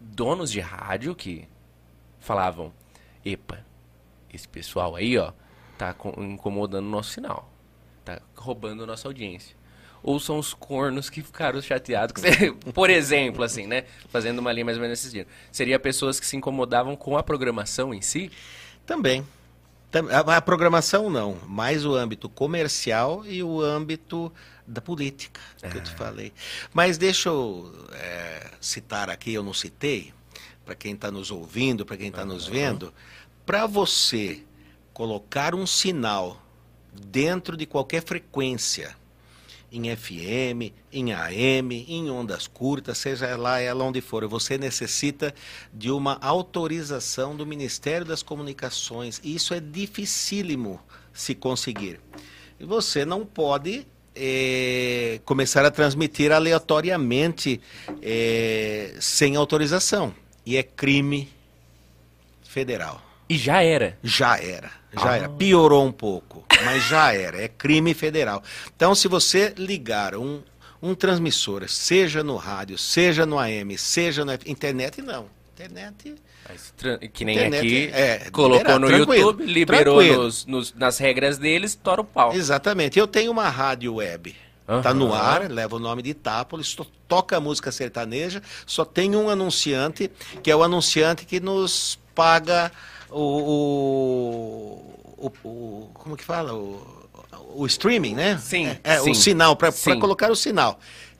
donos 0.00 0.50
de 0.50 0.60
rádio 0.60 1.14
que 1.14 1.48
falavam, 2.20 2.72
epa, 3.24 3.64
esse 4.32 4.46
pessoal 4.48 4.94
aí, 4.96 5.16
ó, 5.18 5.32
tá 5.78 5.94
co- 5.94 6.14
incomodando 6.22 6.86
o 6.86 6.90
nosso 6.90 7.10
sinal, 7.12 7.50
tá 8.04 8.20
roubando 8.36 8.82
a 8.84 8.86
nossa 8.86 9.08
audiência. 9.08 9.56
Ou 10.02 10.18
são 10.18 10.38
os 10.38 10.52
cornos 10.52 11.08
que 11.08 11.22
ficaram 11.22 11.60
chateados, 11.62 12.20
por 12.74 12.90
exemplo, 12.90 13.44
assim, 13.44 13.66
né, 13.66 13.84
fazendo 14.08 14.40
uma 14.40 14.52
linha 14.52 14.64
mais 14.64 14.76
ou 14.76 14.82
menos 14.82 14.98
nesse 14.98 15.10
sentido. 15.10 15.28
Seria 15.52 15.78
pessoas 15.78 16.18
que 16.18 16.26
se 16.26 16.36
incomodavam 16.36 16.96
com 16.96 17.16
a 17.16 17.22
programação 17.22 17.94
em 17.94 18.02
si? 18.02 18.30
Também. 18.84 19.24
Tam- 19.92 20.08
A, 20.10 20.36
a 20.36 20.40
programação 20.40 21.08
não, 21.10 21.36
mais 21.46 21.84
o 21.84 21.94
âmbito 21.94 22.28
comercial 22.28 23.24
e 23.26 23.42
o 23.42 23.60
âmbito 23.60 24.32
da 24.66 24.80
política, 24.80 25.40
que 25.70 25.76
eu 25.76 25.82
te 25.82 25.90
falei. 25.90 26.32
Mas 26.72 26.96
deixa 26.98 27.28
eu 27.28 27.72
é, 27.92 28.50
citar 28.60 29.10
aqui, 29.10 29.34
eu 29.34 29.42
não 29.42 29.52
citei, 29.54 30.12
para 30.64 30.74
quem 30.74 30.94
está 30.94 31.10
nos 31.10 31.30
ouvindo, 31.30 31.84
para 31.84 31.96
quem 31.96 32.08
está 32.08 32.24
nos 32.24 32.46
vendo, 32.46 32.92
para 33.44 33.66
você 33.66 34.42
colocar 34.94 35.54
um 35.54 35.66
sinal 35.66 36.40
dentro 36.92 37.56
de 37.56 37.66
qualquer 37.66 38.02
frequência, 38.02 38.96
em 39.72 39.96
FM, 39.96 40.72
em 40.92 41.12
AM, 41.12 41.86
em 41.88 42.10
ondas 42.10 42.46
curtas, 42.46 42.98
seja 42.98 43.34
lá 43.36 43.58
ela 43.58 43.84
onde 43.84 44.02
for, 44.02 44.26
você 44.28 44.58
necessita 44.58 45.34
de 45.72 45.90
uma 45.90 46.18
autorização 46.20 47.34
do 47.34 47.46
Ministério 47.46 48.06
das 48.06 48.22
Comunicações. 48.22 49.20
E 49.24 49.34
isso 49.34 49.54
é 49.54 49.60
dificílimo 49.60 50.78
se 51.12 51.34
conseguir. 51.34 51.98
E 52.60 52.64
você 52.64 53.04
não 53.06 53.24
pode 53.24 53.86
eh, 54.14 55.20
começar 55.24 55.64
a 55.64 55.70
transmitir 55.70 56.30
aleatoriamente 56.30 57.60
eh, 58.02 58.94
sem 59.00 59.36
autorização. 59.36 60.14
E 60.44 60.56
é 60.56 60.62
crime 60.62 61.28
federal. 62.42 63.11
E 63.28 63.36
já 63.38 63.62
era. 63.62 63.98
Já 64.02 64.36
era, 64.38 64.70
já 64.94 65.10
Ah. 65.10 65.16
era. 65.16 65.28
Piorou 65.28 65.84
um 65.86 65.92
pouco, 65.92 66.44
mas 66.64 66.82
já 66.84 67.12
era. 67.14 67.42
É 67.42 67.48
crime 67.48 67.94
federal. 67.94 68.42
Então, 68.74 68.94
se 68.94 69.08
você 69.08 69.54
ligar 69.56 70.14
um, 70.14 70.42
um 70.82 70.94
transmissor, 70.94 71.68
seja 71.68 72.22
no 72.22 72.36
rádio, 72.36 72.76
seja 72.76 73.24
no 73.24 73.38
AM, 73.38 73.76
seja 73.78 74.24
na 74.24 74.34
internet, 74.46 75.00
não. 75.00 75.26
Internet. 75.54 76.14
Mas 76.48 76.74
Que 77.12 77.24
nem 77.24 77.36
Internet 77.36 77.58
aqui, 77.66 77.90
é, 77.94 78.30
colocou 78.32 78.58
liberado, 78.58 78.80
no 78.80 78.90
YouTube, 78.90 79.44
liberou 79.46 80.02
nos- 80.02 80.44
nos- 80.44 80.74
nas 80.74 80.98
regras 80.98 81.38
deles, 81.38 81.74
tora 81.76 82.00
o 82.00 82.04
pau. 82.04 82.32
Exatamente. 82.34 82.98
Eu 82.98 83.06
tenho 83.06 83.30
uma 83.30 83.48
rádio 83.48 83.94
web. 83.94 84.34
Tá 84.82 84.94
no 84.94 85.12
ar, 85.12 85.50
leva 85.50 85.76
o 85.76 85.78
nome 85.78 86.02
de 86.02 86.10
Itápolis, 86.10 86.74
to- 86.74 86.86
toca 87.06 87.38
música 87.38 87.70
sertaneja, 87.70 88.42
só 88.66 88.84
tem 88.84 89.14
um 89.14 89.28
anunciante, 89.28 90.10
que 90.42 90.50
é 90.50 90.56
o 90.56 90.62
anunciante 90.62 91.26
que 91.26 91.38
nos 91.40 91.98
paga 92.14 92.72
o. 93.20 94.82
o, 95.18 95.48
o- 95.48 95.90
como 95.94 96.16
que 96.16 96.24
fala? 96.24 96.54
O, 96.54 96.80
o 97.54 97.66
streaming, 97.66 98.14
né? 98.14 98.38
Sim, 98.38 98.66
É, 98.66 98.80
é, 98.84 99.00
sim, 99.00 99.10
o 99.10 99.14
sinal, 99.14 99.54
para 99.56 99.70
colocar 100.00 100.30
o 100.30 100.36
sinal. 100.36 100.78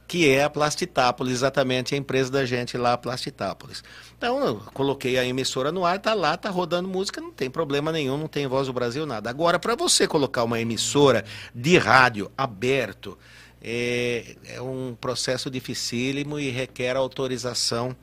Que 0.09 0.29
é 0.29 0.45
a 0.45 0.51
Plastitápolis, 0.51 1.33
exatamente 1.33 1.95
a 1.95 1.99
empresa 1.99 2.31
da 2.31 2.45
gente 2.45 2.77
lá, 2.77 2.93
a 2.95 2.99
Plastitápolis. 2.99 3.83
Então, 4.19 4.45
eu 4.45 4.57
coloquei 4.75 5.17
a 5.19 5.25
emissora 5.25 5.73
no 5.73 5.87
ar, 5.87 5.99
tá 6.01 6.13
lá, 6.13 6.37
tá 6.37 6.51
rodando 6.51 6.87
música, 6.89 7.21
não 7.21 7.31
tem 7.33 7.49
problema 7.51 7.91
nenhum, 7.91 8.19
não 8.19 8.27
tem 8.29 8.47
voz 8.47 8.67
do 8.67 8.73
Brasil, 8.75 9.07
nada. 9.07 9.31
Agora, 9.31 9.59
para 9.59 9.75
você 9.75 10.07
colocar 10.07 10.45
uma 10.45 10.61
emissora 10.61 11.25
de 11.55 11.79
rádio 11.79 12.31
aberto, 12.37 13.17
é, 13.63 14.37
é 14.49 14.61
um 14.61 14.95
processo 15.01 15.51
dificílimo 15.51 16.39
e 16.39 16.51
requer 16.51 16.95
autorização 16.97 17.97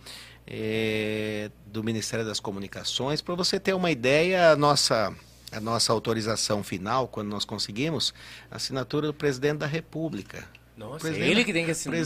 é, 0.49 1.51
do 1.67 1.83
Ministério 1.83 2.25
das 2.25 2.39
Comunicações. 2.39 3.21
Para 3.21 3.35
você 3.35 3.59
ter 3.59 3.73
uma 3.75 3.91
ideia, 3.91 4.51
a 4.51 4.55
nossa, 4.55 5.13
a 5.51 5.59
nossa 5.59 5.93
autorização 5.93 6.63
final, 6.63 7.07
quando 7.07 7.27
nós 7.29 7.45
conseguimos, 7.45 8.13
a 8.49 8.55
assinatura 8.55 9.07
do 9.07 9.13
presidente 9.13 9.59
da 9.59 9.67
República. 9.67 10.43
Nossa, 10.75 10.99
Presidente- 11.01 11.29
ele 11.29 11.43
que 11.43 11.53
tem 11.53 11.65
que 11.65 11.71
assinar. 11.71 11.99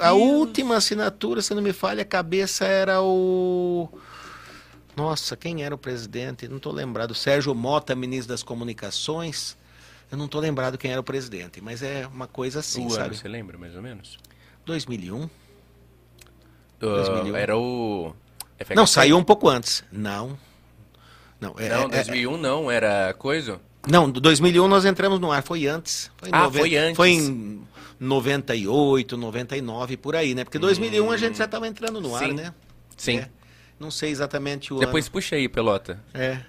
A 0.00 0.12
última 0.12 0.76
assinatura, 0.76 1.40
se 1.40 1.54
não 1.54 1.62
me 1.62 1.72
falha 1.72 2.02
a 2.02 2.04
cabeça, 2.04 2.66
era 2.66 3.00
o. 3.00 3.88
Nossa, 4.96 5.36
quem 5.36 5.62
era 5.62 5.72
o 5.74 5.78
presidente? 5.78 6.48
Não 6.48 6.56
estou 6.56 6.72
lembrado. 6.72 7.14
Sérgio 7.14 7.54
Mota, 7.54 7.94
ministro 7.94 8.28
das 8.28 8.42
Comunicações. 8.42 9.56
Eu 10.10 10.18
não 10.18 10.24
estou 10.24 10.40
lembrado 10.40 10.76
quem 10.76 10.90
era 10.90 11.00
o 11.00 11.04
presidente, 11.04 11.60
mas 11.60 11.82
é 11.82 12.06
uma 12.08 12.26
coisa 12.26 12.60
assim, 12.60 12.82
o 12.82 12.86
ano, 12.86 12.94
sabe? 12.94 13.16
você 13.16 13.28
lembra 13.28 13.56
mais 13.56 13.76
ou 13.76 13.82
menos? 13.82 14.18
2001? 14.66 15.28
2001. 16.80 17.36
era 17.36 17.56
o... 17.56 18.14
FHC? 18.58 18.74
Não, 18.74 18.86
saiu 18.86 19.16
um 19.16 19.24
pouco 19.24 19.48
antes. 19.48 19.84
Não. 19.92 20.38
Não, 21.40 21.54
é, 21.58 21.68
Não, 21.68 21.84
é- 21.84 21.88
2001 21.88 22.36
não, 22.36 22.70
era 22.70 23.14
coisa? 23.14 23.60
Não, 23.88 24.10
2001 24.10 24.66
nós 24.68 24.84
entramos 24.84 25.20
no 25.20 25.30
ar, 25.30 25.42
foi 25.42 25.66
antes. 25.66 26.10
Foi 26.18 26.28
em 26.28 26.32
Ah, 26.34 26.50
foi 26.50 26.76
antes. 26.76 26.96
Foi 26.96 27.10
em 27.10 27.62
98, 28.00 29.16
99, 29.16 29.96
por 29.96 30.16
aí, 30.16 30.34
né? 30.34 30.44
Porque 30.44 30.58
2001 30.58 31.10
a 31.10 31.16
gente 31.16 31.38
já 31.38 31.44
estava 31.44 31.66
entrando 31.66 32.00
no 32.00 32.14
ar, 32.14 32.26
Sim. 32.26 32.32
né? 32.34 32.54
Sim. 32.96 33.18
É. 33.18 33.28
Não 33.78 33.90
sei 33.90 34.10
exatamente 34.10 34.74
o 34.74 34.78
Depois 34.78 35.08
puxa 35.08 35.36
aí, 35.36 35.48
pelota. 35.48 35.92
ano. 36.12 36.22
É. 36.24 36.40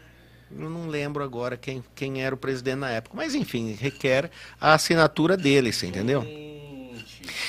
Eu 0.52 0.68
não 0.68 0.88
lembro 0.88 1.24
agora 1.24 1.56
quem, 1.56 1.84
quem 1.94 2.24
era 2.24 2.34
o 2.34 2.38
presidente 2.38 2.78
na 2.80 2.90
época. 2.90 3.16
Mas, 3.16 3.36
enfim, 3.36 3.78
requer 3.80 4.32
a 4.60 4.74
assinatura 4.74 5.38
dele, 5.38 5.72
você 5.72 5.86
entendeu? 5.86 6.26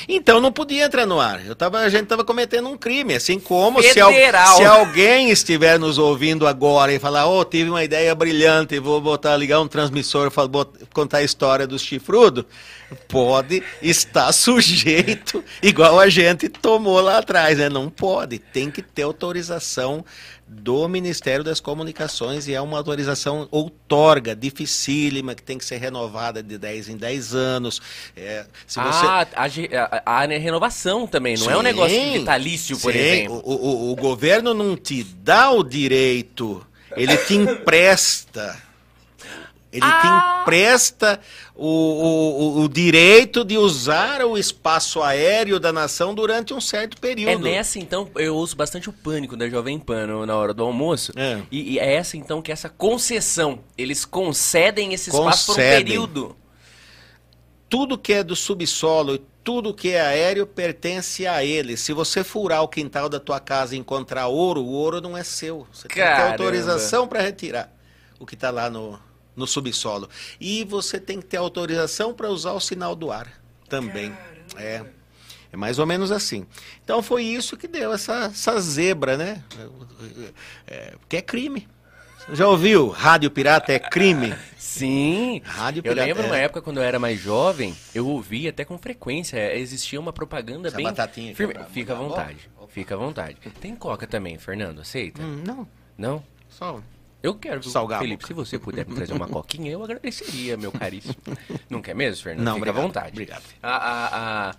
Então 0.09 0.41
não 0.41 0.53
podia 0.53 0.85
entrar 0.85 1.07
no 1.07 1.21
ar. 1.21 1.45
Eu 1.45 1.55
tava, 1.55 1.79
a 1.81 1.89
gente 1.89 2.05
estava 2.05 2.25
cometendo 2.25 2.69
um 2.69 2.77
crime, 2.77 3.15
assim 3.15 3.39
como 3.39 3.81
se, 3.93 4.01
al- 4.01 4.11
se 4.57 4.65
alguém 4.65 5.31
estiver 5.31 5.79
nos 5.79 5.99
ouvindo 5.99 6.47
agora 6.47 6.93
e 6.93 6.99
falar, 6.99 7.27
oh, 7.27 7.45
tive 7.45 7.71
uma 7.71 7.83
ideia 7.85 8.15
brilhante, 8.15 8.79
vou 8.79 9.01
botar, 9.01 9.37
ligar 9.37 9.61
um 9.61 9.69
transmissor 9.69 10.27
e 10.33 10.49
bot- 10.49 10.87
contar 10.93 11.19
a 11.19 11.23
história 11.23 11.67
dos 11.67 11.83
chifrudos, 11.83 12.45
pode 13.09 13.63
estar 13.83 14.33
sujeito, 14.33 15.43
igual 15.63 15.99
a 16.01 16.09
gente 16.09 16.49
tomou 16.49 17.01
lá 17.01 17.19
atrás, 17.19 17.59
né? 17.59 17.69
Não 17.69 17.89
pode, 17.89 18.39
tem 18.39 18.71
que 18.71 18.83
ter 18.83 19.03
autorização 19.03 20.05
do 20.53 20.89
Ministério 20.89 21.45
das 21.45 21.61
Comunicações 21.61 22.49
e 22.49 22.55
é 22.55 22.61
uma 22.61 22.77
autorização 22.77 23.47
outorga, 23.53 24.35
dificílima, 24.35 25.33
que 25.33 25.45
tem 25.45 25.57
que 25.57 25.65
ser 25.65 25.77
renovada 25.77 26.43
de 26.43 26.59
10 26.59 26.89
em 26.89 26.97
10 26.97 27.35
anos. 27.37 27.81
É, 28.17 28.45
se 28.67 28.81
você... 28.81 29.07
Ah, 29.07 29.27
a, 29.37 29.49
a- 29.73 30.03
a- 30.05 30.23
a 30.23 30.27
renovação 30.27 31.07
também, 31.07 31.37
não 31.37 31.51
é 31.51 31.55
um 31.55 31.59
Sim, 31.59 31.63
negócio 31.65 32.13
vitalício, 32.13 32.79
por 32.79 32.93
sim. 32.93 32.99
exemplo. 32.99 33.43
O, 33.45 33.55
o- 33.55 33.93
o 33.93 33.97
governo 33.97 34.53
não 34.55 34.77
te 34.77 35.03
dá 35.03 35.51
o 35.51 35.63
direito, 35.63 36.65
ele 36.97 37.17
te 37.17 37.35
empresta. 37.35 38.61
Ele 39.73 39.85
Ah! 39.85 40.01
te 40.01 40.43
empresta 40.43 41.21
o, 41.55 41.65
o, 41.65 42.63
o- 42.63 42.69
direito 42.69 43.45
de 43.45 43.57
usar 43.57 44.21
o 44.25 44.37
espaço 44.37 45.01
aéreo 45.01 45.61
da 45.61 45.73
nação 45.73 46.13
durante 46.13 46.53
um 46.53 46.61
certo 46.61 47.01
período. 47.01 47.47
É 47.47 47.51
nessa, 47.53 47.79
então, 47.79 48.11
eu 48.17 48.35
ouço 48.35 48.57
bastante 48.57 48.89
o 48.89 48.93
pânico 48.93 49.37
da 49.37 49.49
Jovem 49.49 49.79
Pan 49.79 50.27
na 50.27 50.35
hora 50.37 50.53
do 50.53 50.65
almoço. 50.65 51.13
É. 51.15 51.41
E, 51.53 51.75
e 51.75 51.79
é 51.79 51.95
essa, 51.95 52.17
então, 52.17 52.43
que 52.43 52.51
essa 52.51 52.69
concessão. 52.69 53.61
Eles 53.79 54.05
concedem 54.05 54.93
esse 54.93 55.11
espaço 55.11 55.47
por 55.47 55.53
um 55.53 55.55
Concedem. 55.55 55.85
período. 55.85 56.37
Tudo 57.69 57.97
que 57.97 58.13
é 58.13 58.25
do 58.25 58.35
subsolo 58.35 59.15
e 59.15 59.23
tudo 59.43 59.75
que 59.75 59.91
é 59.91 60.01
aéreo 60.01 60.47
pertence 60.47 61.27
a 61.27 61.45
ele. 61.45 61.77
Se 61.77 61.93
você 61.93 62.23
furar 62.23 62.63
o 62.63 62.69
quintal 62.69 63.09
da 63.09 63.19
tua 63.19 63.41
casa 63.41 63.75
e 63.75 63.79
encontrar 63.79 64.27
ouro, 64.27 64.63
o 64.63 64.71
ouro 64.71 65.01
não 65.01 65.17
é 65.17 65.25
seu. 65.25 65.67
Você 65.73 65.89
tem 65.89 65.89
que 65.89 65.95
ter 65.95 66.01
Caramba. 66.01 66.31
autorização 66.33 67.09
para 67.09 67.21
retirar 67.21 67.73
o 68.19 68.27
que 68.27 68.35
está 68.35 68.51
lá 68.51 68.69
no, 68.69 68.99
no 69.35 69.47
subsolo. 69.47 70.09
E 70.41 70.65
você 70.65 71.01
tem 71.01 71.21
que 71.21 71.27
ter 71.27 71.39
autorização 71.39 72.13
para 72.13 72.29
usar 72.29 72.53
o 72.53 72.61
sinal 72.61 72.95
do 72.95 73.11
ar 73.11 73.33
também. 73.69 74.15
É. 74.57 74.85
É 75.53 75.57
mais 75.57 75.79
ou 75.81 75.87
menos 75.87 76.13
assim. 76.13 76.47
Então 76.85 77.03
foi 77.03 77.25
isso 77.25 77.57
que 77.57 77.67
deu 77.67 77.93
essa, 77.93 78.27
essa 78.27 78.61
zebra, 78.61 79.17
né? 79.17 79.43
É, 80.67 80.95
porque 81.01 81.17
é 81.17 81.23
crime. 81.23 81.67
Já 82.33 82.47
ouviu? 82.49 82.89
Rádio 82.89 83.31
pirata 83.31 83.73
é 83.73 83.79
crime. 83.79 84.35
Sim. 84.57 85.43
Rádio 85.45 85.81
Eu 85.81 85.83
pirata 85.83 86.07
lembro 86.07 86.23
é. 86.23 86.27
uma 86.27 86.37
época 86.37 86.63
quando 86.63 86.77
eu 86.79 86.83
era 86.83 86.99
mais 86.99 87.19
jovem, 87.21 87.75
eu 87.95 88.07
ouvia 88.07 88.51
até 88.51 88.65
com 88.65 88.79
frequência. 88.79 89.55
Existia 89.57 89.99
uma 89.99 90.13
propaganda 90.13 90.69
Essa 90.69 90.77
bem. 90.77 90.85
batatinha 90.85 91.35
firme. 91.35 91.55
é 91.55 91.57
pra 91.59 91.65
Fica 91.67 91.93
à 91.93 91.97
mudar 91.97 92.07
a 92.07 92.09
vontade. 92.25 92.51
Fica 92.69 92.95
à 92.95 92.99
vontade. 92.99 93.37
Tem 93.61 93.75
coca 93.75 94.07
também, 94.07 94.39
Fernando? 94.39 94.81
Aceita? 94.81 95.21
Hum, 95.23 95.43
não, 95.45 95.69
Não? 95.99 96.23
só. 96.49 96.81
Eu 97.23 97.35
quero, 97.35 97.61
a 97.61 97.99
Felipe, 97.99 98.27
se 98.27 98.33
você 98.33 98.59
puder 98.59 98.87
me 98.87 98.95
trazer 98.95 99.13
uma 99.13 99.29
coquinha, 99.29 99.71
eu 99.71 99.83
agradeceria, 99.85 100.57
meu 100.57 100.73
caríssimo. 100.73 101.15
Não 101.69 101.83
quer 101.83 101.95
mesmo, 101.95 102.23
Fernando? 102.23 102.45
Não, 102.47 102.55
Fica 102.55 102.71
obrigado, 102.71 102.79
à 102.85 102.87
vontade. 102.87 103.09
obrigado. 103.13 103.43
A, 103.63 103.77
a- 103.77 104.51
a- 104.51 104.55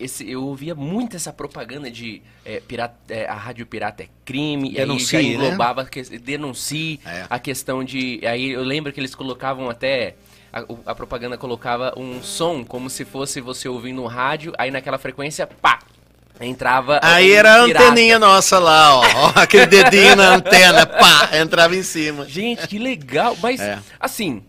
esse, 0.00 0.28
eu 0.28 0.42
ouvia 0.44 0.74
muito 0.74 1.14
essa 1.16 1.32
propaganda 1.32 1.90
de 1.90 2.22
é, 2.44 2.58
pirata- 2.60 2.96
é, 3.14 3.26
a 3.26 3.34
rádio 3.34 3.66
pirata 3.66 4.02
é 4.02 4.08
crime, 4.24 4.68
e 4.70 4.80
aí 4.80 4.86
Denuncie, 4.86 5.06
já 5.06 5.18
né? 5.18 5.34
englobava, 5.46 5.82
a 5.82 5.84
que- 5.84 6.18
denuncie, 6.18 7.00
É. 7.06 7.26
a 7.28 7.38
questão 7.38 7.84
de... 7.84 8.20
Aí 8.26 8.50
eu 8.50 8.62
lembro 8.62 8.92
que 8.92 8.98
eles 9.00 9.14
colocavam 9.14 9.68
até... 9.70 10.16
A, 10.52 10.62
o- 10.62 10.80
propaganda 10.94 11.36
colocava 11.36 11.92
um 11.98 12.22
som 12.22 12.64
como 12.64 12.88
se 12.88 13.04
fosse 13.04 13.40
você 13.40 13.68
ouvindo 13.68 14.00
um 14.02 14.06
rádio, 14.06 14.52
aí 14.56 14.70
naquela 14.70 14.98
frequência, 14.98 15.46
pá! 15.46 15.80
Entrava. 16.40 16.98
Aí 17.02 17.30
era 17.32 17.62
a 17.62 17.64
pirata. 17.66 17.84
anteninha 17.86 18.18
nossa 18.18 18.58
lá, 18.58 18.96
ó. 18.98 19.02
Aquele 19.36 19.66
dedinho 19.66 20.16
na 20.16 20.34
antena, 20.34 20.84
pá, 20.84 21.30
entrava 21.36 21.76
em 21.76 21.82
cima. 21.82 22.26
Gente, 22.28 22.66
que 22.66 22.78
legal. 22.78 23.36
Mas, 23.40 23.60
É. 23.60 23.78
assim, 24.00 24.42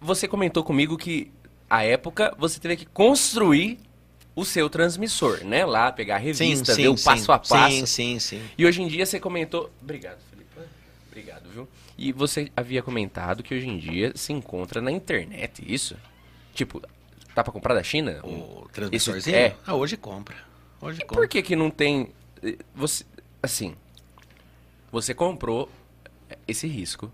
você 0.00 0.26
comentou 0.26 0.64
comigo 0.64 0.96
que, 0.96 1.30
a 1.68 1.84
época, 1.84 2.34
você 2.38 2.58
teve 2.58 2.76
que 2.76 2.86
construir 2.86 3.78
o 4.34 4.44
seu 4.44 4.70
transmissor, 4.70 5.44
né? 5.44 5.66
Lá, 5.66 5.92
pegar 5.92 6.14
a 6.14 6.18
revista, 6.18 6.74
ver 6.74 6.88
o 6.88 6.96
passo 6.96 7.30
a 7.30 7.38
passo. 7.38 7.70
Sim, 7.76 7.86
sim, 7.86 8.18
sim. 8.18 8.42
E 8.56 8.64
hoje 8.64 8.80
em 8.80 8.88
dia 8.88 9.04
você 9.04 9.20
comentou... 9.20 9.70
Obrigado, 9.82 10.18
Felipe. 10.30 10.50
Obrigado, 11.10 11.42
viu? 11.52 11.68
E 11.98 12.10
você 12.12 12.50
havia 12.56 12.82
comentado 12.82 13.42
que 13.42 13.54
hoje 13.54 13.68
em 13.68 13.76
dia 13.76 14.12
se 14.14 14.32
encontra 14.32 14.80
na 14.80 14.90
internet, 14.92 15.62
isso? 15.66 15.96
Tipo, 16.54 16.80
tá 17.34 17.42
pra 17.44 17.52
comprar 17.52 17.74
da 17.74 17.82
China? 17.82 18.20
O 18.22 18.66
transmissorzinho? 18.72 19.36
é. 19.36 19.54
Ah, 19.66 19.74
hoje 19.74 19.96
compra. 19.96 20.47
Hoje 20.80 21.00
E 21.00 21.04
compra. 21.04 21.16
por 21.16 21.28
que 21.28 21.42
que 21.42 21.56
não 21.56 21.70
tem... 21.70 22.12
eh, 22.42 22.56
Você, 22.74 23.04
assim, 23.42 23.74
você 24.92 25.12
comprou 25.14 25.70
esse 26.46 26.66
risco 26.66 27.10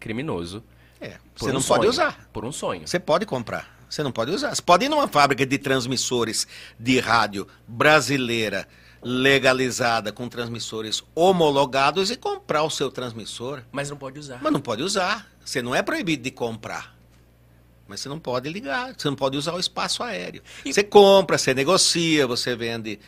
criminoso 0.00 0.62
É, 1.00 1.18
você 1.34 1.50
um 1.50 1.54
não 1.54 1.60
sonho, 1.60 1.80
pode 1.80 1.90
usar. 1.90 2.28
Por 2.32 2.44
um 2.44 2.52
sonho. 2.52 2.86
Você 2.86 2.98
pode 2.98 3.26
comprar. 3.26 3.72
Você 3.88 4.02
não 4.02 4.10
pode 4.12 4.30
usar. 4.30 4.54
Você 4.54 4.62
pode 4.62 4.84
ir 4.86 4.88
numa 4.88 5.06
fábrica 5.06 5.44
de 5.46 5.58
transmissores 5.58 6.46
de 6.78 6.98
rádio 6.98 7.46
brasileira 7.68 8.66
legalizada 9.02 10.10
com 10.10 10.28
transmissores 10.28 11.02
homologados 11.14 12.10
e 12.10 12.16
comprar 12.16 12.62
o 12.62 12.70
seu 12.70 12.90
transmissor. 12.90 13.62
Mas 13.70 13.90
não 13.90 13.96
pode 13.98 14.18
usar. 14.18 14.40
Mas 14.42 14.52
não 14.52 14.60
pode 14.60 14.82
usar. 14.82 15.26
Você 15.44 15.60
não 15.60 15.74
é 15.74 15.82
proibido 15.82 16.22
de 16.22 16.30
comprar. 16.30 16.93
Mas 17.86 18.00
você 18.00 18.08
não 18.08 18.18
pode 18.18 18.48
ligar, 18.48 18.94
você 18.96 19.08
não 19.08 19.16
pode 19.16 19.36
usar 19.36 19.52
o 19.54 19.60
espaço 19.60 20.02
aéreo. 20.02 20.42
E- 20.64 20.72
Você 20.72 20.82
compra, 20.82 21.36
você 21.36 21.52
negocia, 21.52 22.26
você 22.26 22.56
vende 22.56 22.98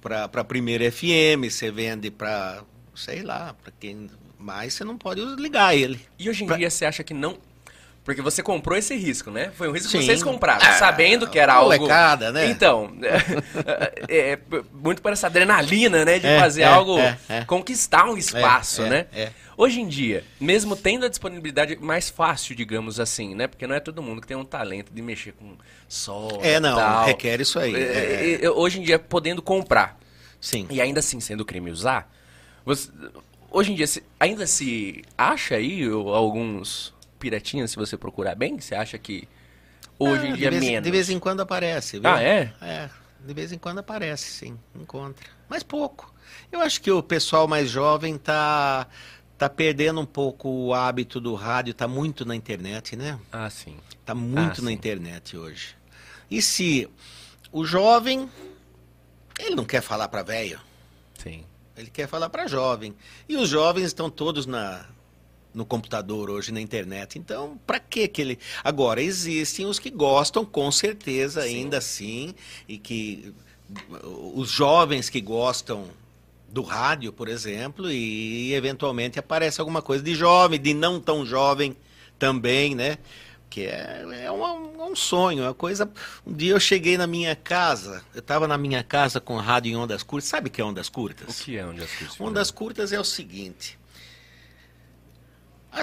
para 0.00 0.24
a 0.32 0.44
primeira 0.44 0.84
FM, 0.92 1.48
você 1.50 1.70
vende 1.70 2.10
para, 2.10 2.62
sei 2.94 3.22
lá, 3.22 3.54
para 3.62 3.72
quem 3.80 4.08
mais, 4.38 4.74
você 4.74 4.84
não 4.84 4.96
pode 4.98 5.20
ligar 5.36 5.74
ele. 5.74 6.00
E 6.18 6.28
hoje 6.28 6.44
em 6.44 6.46
Pra- 6.46 6.56
dia 6.56 6.70
você 6.70 6.84
acha 6.84 7.02
que 7.02 7.14
não. 7.14 7.38
Porque 8.04 8.22
você 8.22 8.40
comprou 8.40 8.78
esse 8.78 8.94
risco, 8.94 9.32
né? 9.32 9.50
Foi 9.56 9.68
um 9.68 9.72
risco 9.72 9.90
que 9.90 9.98
Sim. 9.98 10.04
vocês 10.06 10.22
compraram, 10.22 10.64
Ah, 10.64 10.74
sabendo 10.74 11.26
que 11.28 11.40
era 11.40 11.54
algo. 11.54 11.70
molecada, 11.76 12.30
né? 12.30 12.46
Então, 12.48 12.92
é, 14.08 14.32
é, 14.34 14.38
muito 14.72 15.02
para 15.02 15.12
essa 15.12 15.26
adrenalina, 15.26 16.04
né? 16.04 16.18
De 16.20 16.26
É, 16.26 16.38
fazer 16.38 16.62
é, 16.62 16.66
algo. 16.66 16.98
é, 16.98 17.18
é. 17.28 17.44
Conquistar 17.44 18.04
um 18.08 18.16
espaço, 18.16 18.82
é, 18.82 18.88
né? 18.88 19.06
é. 19.12 19.32
Hoje 19.56 19.80
em 19.80 19.88
dia, 19.88 20.22
mesmo 20.38 20.76
tendo 20.76 21.06
a 21.06 21.08
disponibilidade 21.08 21.76
mais 21.76 22.10
fácil, 22.10 22.54
digamos 22.54 23.00
assim, 23.00 23.34
né? 23.34 23.46
Porque 23.46 23.66
não 23.66 23.74
é 23.74 23.80
todo 23.80 24.02
mundo 24.02 24.20
que 24.20 24.26
tem 24.26 24.36
um 24.36 24.44
talento 24.44 24.92
de 24.92 25.00
mexer 25.00 25.32
com 25.32 25.56
sol. 25.88 26.40
É, 26.42 26.60
não, 26.60 26.76
tal. 26.76 27.06
requer 27.06 27.40
isso 27.40 27.58
aí. 27.58 27.74
É, 27.74 27.78
é. 28.42 28.44
é, 28.44 28.50
Hoje 28.50 28.80
em 28.80 28.82
dia, 28.82 28.98
podendo 28.98 29.40
comprar 29.40 29.98
Sim. 30.40 30.66
e 30.70 30.80
ainda 30.80 31.00
assim 31.00 31.20
sendo 31.20 31.42
crime 31.44 31.70
usar, 31.70 32.12
você- 32.66 32.90
hoje 33.50 33.72
em 33.72 33.74
dia 33.74 33.86
se- 33.86 34.02
ainda 34.20 34.46
se 34.46 35.02
acha 35.16 35.54
aí 35.54 35.84
alguns 35.84 36.92
piratinhas, 37.18 37.70
se 37.70 37.76
você 37.76 37.96
procurar 37.96 38.34
bem? 38.34 38.60
Você 38.60 38.74
acha 38.74 38.98
que 38.98 39.26
hoje 39.98 40.26
Ah, 40.26 40.28
em 40.28 40.32
de 40.32 40.38
dia 40.38 40.50
vez, 40.50 40.62
menos? 40.62 40.82
De 40.84 40.90
vez 40.90 41.08
em 41.08 41.18
quando 41.18 41.40
aparece, 41.40 41.98
viu? 41.98 42.10
Ah, 42.10 42.22
é? 42.22 42.52
É, 42.60 42.90
de 43.26 43.32
vez 43.32 43.52
em 43.52 43.58
quando 43.58 43.78
aparece, 43.78 44.30
sim, 44.30 44.58
encontra. 44.74 45.24
Mas 45.48 45.62
pouco. 45.62 46.14
Eu 46.50 46.60
acho 46.60 46.80
que 46.80 46.90
o 46.90 47.02
pessoal 47.02 47.46
mais 47.48 47.70
jovem 47.70 48.18
tá, 48.18 48.86
tá 49.38 49.48
perdendo 49.48 50.00
um 50.00 50.06
pouco 50.06 50.48
o 50.48 50.74
hábito 50.74 51.20
do 51.20 51.34
rádio, 51.34 51.74
tá 51.74 51.86
muito 51.86 52.24
na 52.24 52.34
internet, 52.34 52.96
né? 52.96 53.18
Ah, 53.30 53.50
sim. 53.50 53.76
Tá 54.04 54.14
muito 54.14 54.60
Ah, 54.60 54.64
na 54.64 54.70
sim. 54.70 54.72
internet 54.72 55.36
hoje. 55.36 55.74
E 56.30 56.40
se 56.40 56.88
o 57.52 57.64
jovem, 57.64 58.28
ele 59.38 59.54
não 59.54 59.64
quer 59.64 59.80
falar 59.82 60.08
para 60.08 60.22
velho, 60.22 60.60
Sim. 61.18 61.44
ele 61.76 61.90
quer 61.90 62.08
falar 62.08 62.28
para 62.30 62.46
jovem. 62.46 62.94
E 63.28 63.36
os 63.36 63.48
jovens 63.48 63.86
estão 63.86 64.10
todos 64.10 64.46
na 64.46 64.86
no 65.54 65.64
computador 65.64 66.28
hoje 66.28 66.52
na 66.52 66.60
internet. 66.60 67.18
Então, 67.18 67.58
para 67.66 67.80
que 67.80 68.06
que 68.08 68.20
ele 68.20 68.38
Agora 68.62 69.00
existem 69.00 69.64
os 69.64 69.78
que 69.78 69.88
gostam 69.88 70.44
com 70.44 70.70
certeza 70.70 71.40
Sim. 71.42 71.48
ainda 71.48 71.78
assim 71.78 72.34
e 72.68 72.76
que 72.76 73.32
os 74.34 74.50
jovens 74.50 75.08
que 75.08 75.18
gostam 75.20 75.88
do 76.48 76.62
rádio, 76.62 77.12
por 77.12 77.28
exemplo, 77.28 77.90
e 77.90 78.54
eventualmente 78.54 79.18
aparece 79.18 79.60
alguma 79.60 79.82
coisa 79.82 80.02
de 80.02 80.14
jovem, 80.14 80.60
de 80.60 80.72
não 80.72 81.00
tão 81.00 81.24
jovem 81.26 81.76
também, 82.18 82.74
né? 82.74 82.98
Que 83.50 83.66
é, 83.66 84.04
é 84.24 84.32
um, 84.32 84.90
um 84.90 84.96
sonho, 84.96 85.42
é 85.44 85.46
uma 85.48 85.54
coisa. 85.54 85.90
Um 86.26 86.32
dia 86.32 86.52
eu 86.52 86.60
cheguei 86.60 86.96
na 86.96 87.06
minha 87.06 87.36
casa, 87.36 88.04
eu 88.14 88.20
estava 88.20 88.48
na 88.48 88.58
minha 88.58 88.82
casa 88.82 89.20
com 89.20 89.36
rádio 89.36 89.70
em 89.72 89.76
ondas 89.76 90.02
curtas. 90.02 90.28
Sabe 90.28 90.48
o 90.48 90.50
que 90.50 90.60
é 90.60 90.64
ondas 90.64 90.88
O 90.88 90.92
curtas? 90.92 91.40
que 91.40 91.56
é 91.56 91.64
onde 91.64 91.82
as 91.82 91.90
coisas 91.92 92.20
Ondas 92.20 92.50
curtas 92.50 92.92
é 92.92 92.98
o 93.00 93.04
seguinte. 93.04 93.78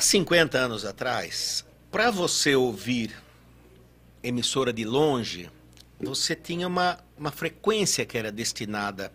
50 0.01 0.57
anos 0.57 0.85
atrás, 0.85 1.63
para 1.91 2.09
você 2.09 2.55
ouvir 2.55 3.13
emissora 4.23 4.73
de 4.73 4.83
longe, 4.83 5.49
você 5.99 6.35
tinha 6.35 6.67
uma, 6.67 6.97
uma 7.17 7.31
frequência 7.31 8.05
que 8.05 8.17
era 8.17 8.31
destinada 8.31 9.07
a 9.07 9.11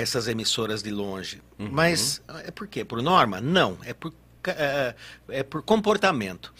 essas 0.00 0.28
emissoras 0.28 0.82
de 0.82 0.90
longe. 0.90 1.42
Uhum. 1.58 1.68
Mas 1.70 2.22
é 2.44 2.50
por 2.50 2.66
quê? 2.66 2.84
Por 2.84 3.02
norma? 3.02 3.40
Não. 3.40 3.78
É 3.84 3.92
por, 3.92 4.12
é, 4.46 4.94
é 5.28 5.42
por 5.42 5.62
comportamento. 5.62 6.52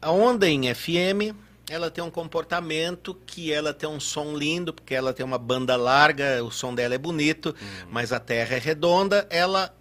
A 0.00 0.10
onda 0.10 0.48
em 0.48 0.72
FM, 0.74 1.34
ela 1.68 1.90
tem 1.90 2.02
um 2.02 2.10
comportamento 2.10 3.14
que 3.26 3.52
ela 3.52 3.72
tem 3.72 3.88
um 3.88 4.00
som 4.00 4.36
lindo, 4.36 4.72
porque 4.72 4.94
ela 4.94 5.12
tem 5.12 5.24
uma 5.24 5.38
banda 5.38 5.76
larga, 5.76 6.42
o 6.44 6.50
som 6.50 6.74
dela 6.74 6.94
é 6.94 6.98
bonito, 6.98 7.46
uhum. 7.48 7.88
mas 7.90 8.12
a 8.12 8.18
Terra 8.18 8.56
é 8.56 8.58
redonda, 8.58 9.26
ela 9.30 9.74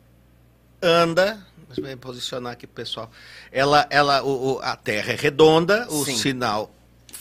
anda 0.81 1.45
Deixa 1.75 1.89
eu 1.89 1.97
posicionar 1.97 2.53
aqui, 2.53 2.67
pessoal. 2.67 3.09
Ela, 3.51 3.87
ela, 3.89 4.23
o, 4.23 4.55
o, 4.55 4.59
a 4.61 4.75
Terra 4.75 5.13
é 5.13 5.15
redonda, 5.15 5.87
o 5.89 6.03
Sim. 6.03 6.17
sinal 6.17 6.69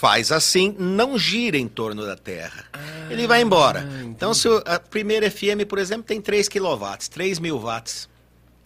faz 0.00 0.32
assim, 0.32 0.74
não 0.78 1.18
gira 1.18 1.58
em 1.58 1.68
torno 1.68 2.06
da 2.06 2.16
Terra. 2.16 2.64
Ah, 2.72 2.78
Ele 3.10 3.26
vai 3.26 3.42
embora. 3.42 3.86
Então, 4.02 4.32
se 4.32 4.48
a 4.64 4.80
primeira 4.80 5.30
FM, 5.30 5.66
por 5.68 5.78
exemplo, 5.78 6.04
tem 6.04 6.22
3 6.22 6.48
kW, 6.48 6.86
3 7.10 7.38
mil 7.38 7.58
watts 7.58 8.08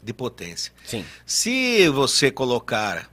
de 0.01 0.13
potência. 0.13 0.73
Sim. 0.87 1.05
Se 1.27 1.89
você 1.89 2.31
colocar 2.31 3.11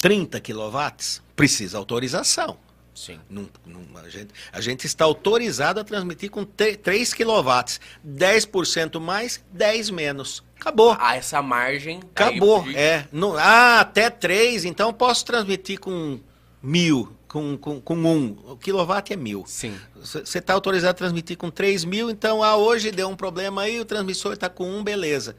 30 0.00 0.40
kW, 0.40 1.20
precisa 1.36 1.78
autorização. 1.78 2.56
Sim. 2.92 3.20
Num, 3.30 3.48
num, 3.64 3.86
a, 3.96 4.08
gente, 4.08 4.30
a, 4.52 4.60
gente, 4.60 4.86
está 4.86 5.04
autorizado 5.04 5.78
a 5.78 5.84
transmitir 5.84 6.32
com 6.32 6.44
3 6.44 7.14
kW. 7.14 7.78
10% 8.04 8.98
mais, 8.98 9.40
10 9.52 9.90
menos. 9.90 10.42
Acabou. 10.58 10.96
Ah, 10.98 11.14
essa 11.14 11.40
margem. 11.40 12.00
Acabou. 12.12 12.64
Aí... 12.64 12.74
É. 12.74 13.06
No, 13.12 13.36
ah, 13.36 13.78
até 13.78 14.10
3, 14.10 14.64
então 14.64 14.92
posso 14.92 15.24
transmitir 15.24 15.78
com 15.78 16.18
mil, 16.66 17.16
com, 17.28 17.56
com, 17.56 17.80
com 17.80 17.94
um. 17.94 18.36
O 18.44 18.56
quilowatt 18.56 19.12
é 19.12 19.16
mil. 19.16 19.44
Sim. 19.46 19.78
Você 19.94 20.38
está 20.38 20.52
autorizado 20.52 20.90
a 20.90 20.94
transmitir 20.94 21.36
com 21.36 21.48
3 21.48 21.84
mil, 21.84 22.10
então 22.10 22.42
ah, 22.42 22.56
hoje 22.56 22.90
deu 22.90 23.08
um 23.08 23.14
problema 23.14 23.62
aí, 23.62 23.78
o 23.78 23.84
transmissor 23.84 24.32
está 24.32 24.48
com 24.48 24.68
um, 24.68 24.82
beleza. 24.82 25.36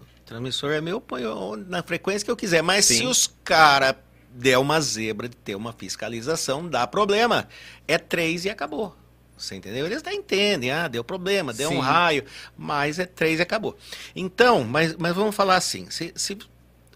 O 0.00 0.26
transmissor 0.26 0.72
é 0.72 0.80
meu, 0.80 1.00
ponho 1.00 1.54
na 1.56 1.80
frequência 1.80 2.24
que 2.24 2.30
eu 2.30 2.36
quiser. 2.36 2.60
Mas 2.60 2.86
Sim. 2.86 2.98
se 2.98 3.06
os 3.06 3.32
caras 3.44 3.94
der 4.32 4.58
uma 4.58 4.80
zebra 4.80 5.28
de 5.28 5.36
ter 5.36 5.54
uma 5.54 5.72
fiscalização, 5.72 6.68
dá 6.68 6.84
problema. 6.88 7.46
É 7.86 7.96
3 7.96 8.46
e 8.46 8.50
acabou. 8.50 8.96
Você 9.38 9.54
entendeu? 9.54 9.86
Eles 9.86 9.98
até 9.98 10.12
entendem, 10.12 10.72
ah, 10.72 10.88
deu 10.88 11.04
problema, 11.04 11.52
deu 11.52 11.68
Sim. 11.68 11.76
um 11.76 11.80
raio, 11.80 12.24
mas 12.56 12.98
é 12.98 13.06
3 13.06 13.38
e 13.38 13.42
acabou. 13.42 13.76
Então, 14.14 14.64
mas, 14.64 14.96
mas 14.96 15.14
vamos 15.14 15.36
falar 15.36 15.56
assim, 15.56 15.88
se, 15.88 16.12
se 16.16 16.36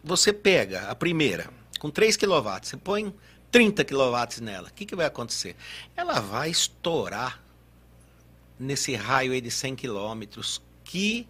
você 0.03 0.33
pega 0.33 0.89
a 0.89 0.95
primeira, 0.95 1.60
com 1.81 1.91
3 1.91 2.17
kW, 2.17 2.61
você 2.63 2.77
põe 2.77 3.13
30 3.51 3.85
kW 3.85 4.43
nela, 4.43 4.69
o 4.69 4.73
que, 4.73 4.87
que 4.87 4.95
vai 4.95 5.07
acontecer? 5.07 5.57
Ela 5.97 6.21
vai 6.21 6.51
estourar 6.51 7.43
nesse 8.59 8.95
raio 8.95 9.33
aí 9.33 9.41
de 9.41 9.51
100 9.51 9.75
km 9.75 10.23
que 10.85 11.27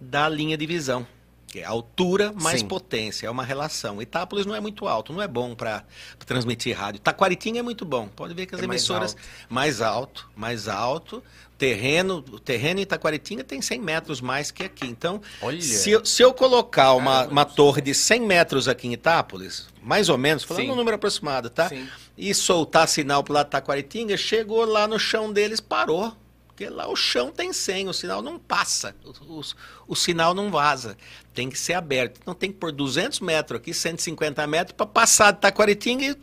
dá 0.00 0.28
linha 0.28 0.56
de 0.56 0.64
visão. 0.64 1.06
Que 1.48 1.60
é 1.60 1.64
altura 1.64 2.32
mais 2.32 2.60
Sim. 2.60 2.68
potência, 2.68 3.26
é 3.26 3.30
uma 3.30 3.44
relação. 3.44 4.00
Itápolis 4.00 4.46
não 4.46 4.54
é 4.54 4.60
muito 4.60 4.88
alto, 4.88 5.12
não 5.12 5.20
é 5.20 5.28
bom 5.28 5.54
para 5.54 5.84
transmitir 6.20 6.74
rádio. 6.74 6.98
Taquaritinga 6.98 7.58
é 7.58 7.62
muito 7.62 7.84
bom. 7.84 8.08
Pode 8.08 8.32
ver 8.32 8.46
que 8.46 8.54
as 8.54 8.62
é 8.62 8.64
emissoras 8.64 9.14
mais 9.50 9.82
alto. 9.82 10.30
mais 10.30 10.30
alto, 10.30 10.30
mais 10.34 10.68
alto. 10.68 11.22
Terreno, 11.62 12.24
o 12.32 12.40
terreno 12.40 12.80
em 12.80 12.82
Itaquaritinga 12.82 13.44
tem 13.44 13.62
100 13.62 13.80
metros 13.80 14.20
mais 14.20 14.50
que 14.50 14.64
aqui. 14.64 14.84
Então, 14.84 15.22
se 15.60 15.92
eu, 15.92 16.04
se 16.04 16.20
eu 16.20 16.34
colocar 16.34 16.92
uma, 16.94 17.24
uma 17.28 17.44
torre 17.44 17.80
de 17.80 17.94
100 17.94 18.20
metros 18.22 18.66
aqui 18.66 18.88
em 18.88 18.94
Itápolis, 18.94 19.68
mais 19.80 20.08
ou 20.08 20.18
menos, 20.18 20.42
falando 20.42 20.72
um 20.72 20.74
número 20.74 20.96
aproximado, 20.96 21.48
tá? 21.48 21.68
Sim. 21.68 21.88
E 22.18 22.34
soltar 22.34 22.88
sinal 22.88 23.22
para 23.22 23.34
lá 23.34 23.42
de 23.44 23.50
Taquaritinga, 23.50 24.16
chegou 24.16 24.64
lá 24.64 24.88
no 24.88 24.98
chão 24.98 25.32
deles, 25.32 25.60
parou. 25.60 26.12
Porque 26.48 26.68
lá 26.68 26.88
o 26.88 26.96
chão 26.96 27.30
tem 27.30 27.52
100, 27.52 27.90
o 27.90 27.92
sinal 27.92 28.20
não 28.20 28.40
passa, 28.40 28.96
o, 29.04 29.38
o, 29.38 29.42
o, 29.86 29.94
sinal 29.94 30.34
não 30.34 30.50
vaza. 30.50 30.96
Tem 31.32 31.48
que 31.48 31.56
ser 31.56 31.74
aberto. 31.74 32.18
Então 32.20 32.34
tem 32.34 32.50
que 32.50 32.58
pôr 32.58 32.72
200 32.72 33.20
metros 33.20 33.60
aqui, 33.60 33.72
150 33.72 34.44
metros, 34.48 34.76
para 34.76 34.84
passar 34.84 35.30
de 35.30 35.38
Taquaritinga 35.38 36.06
e 36.06 36.16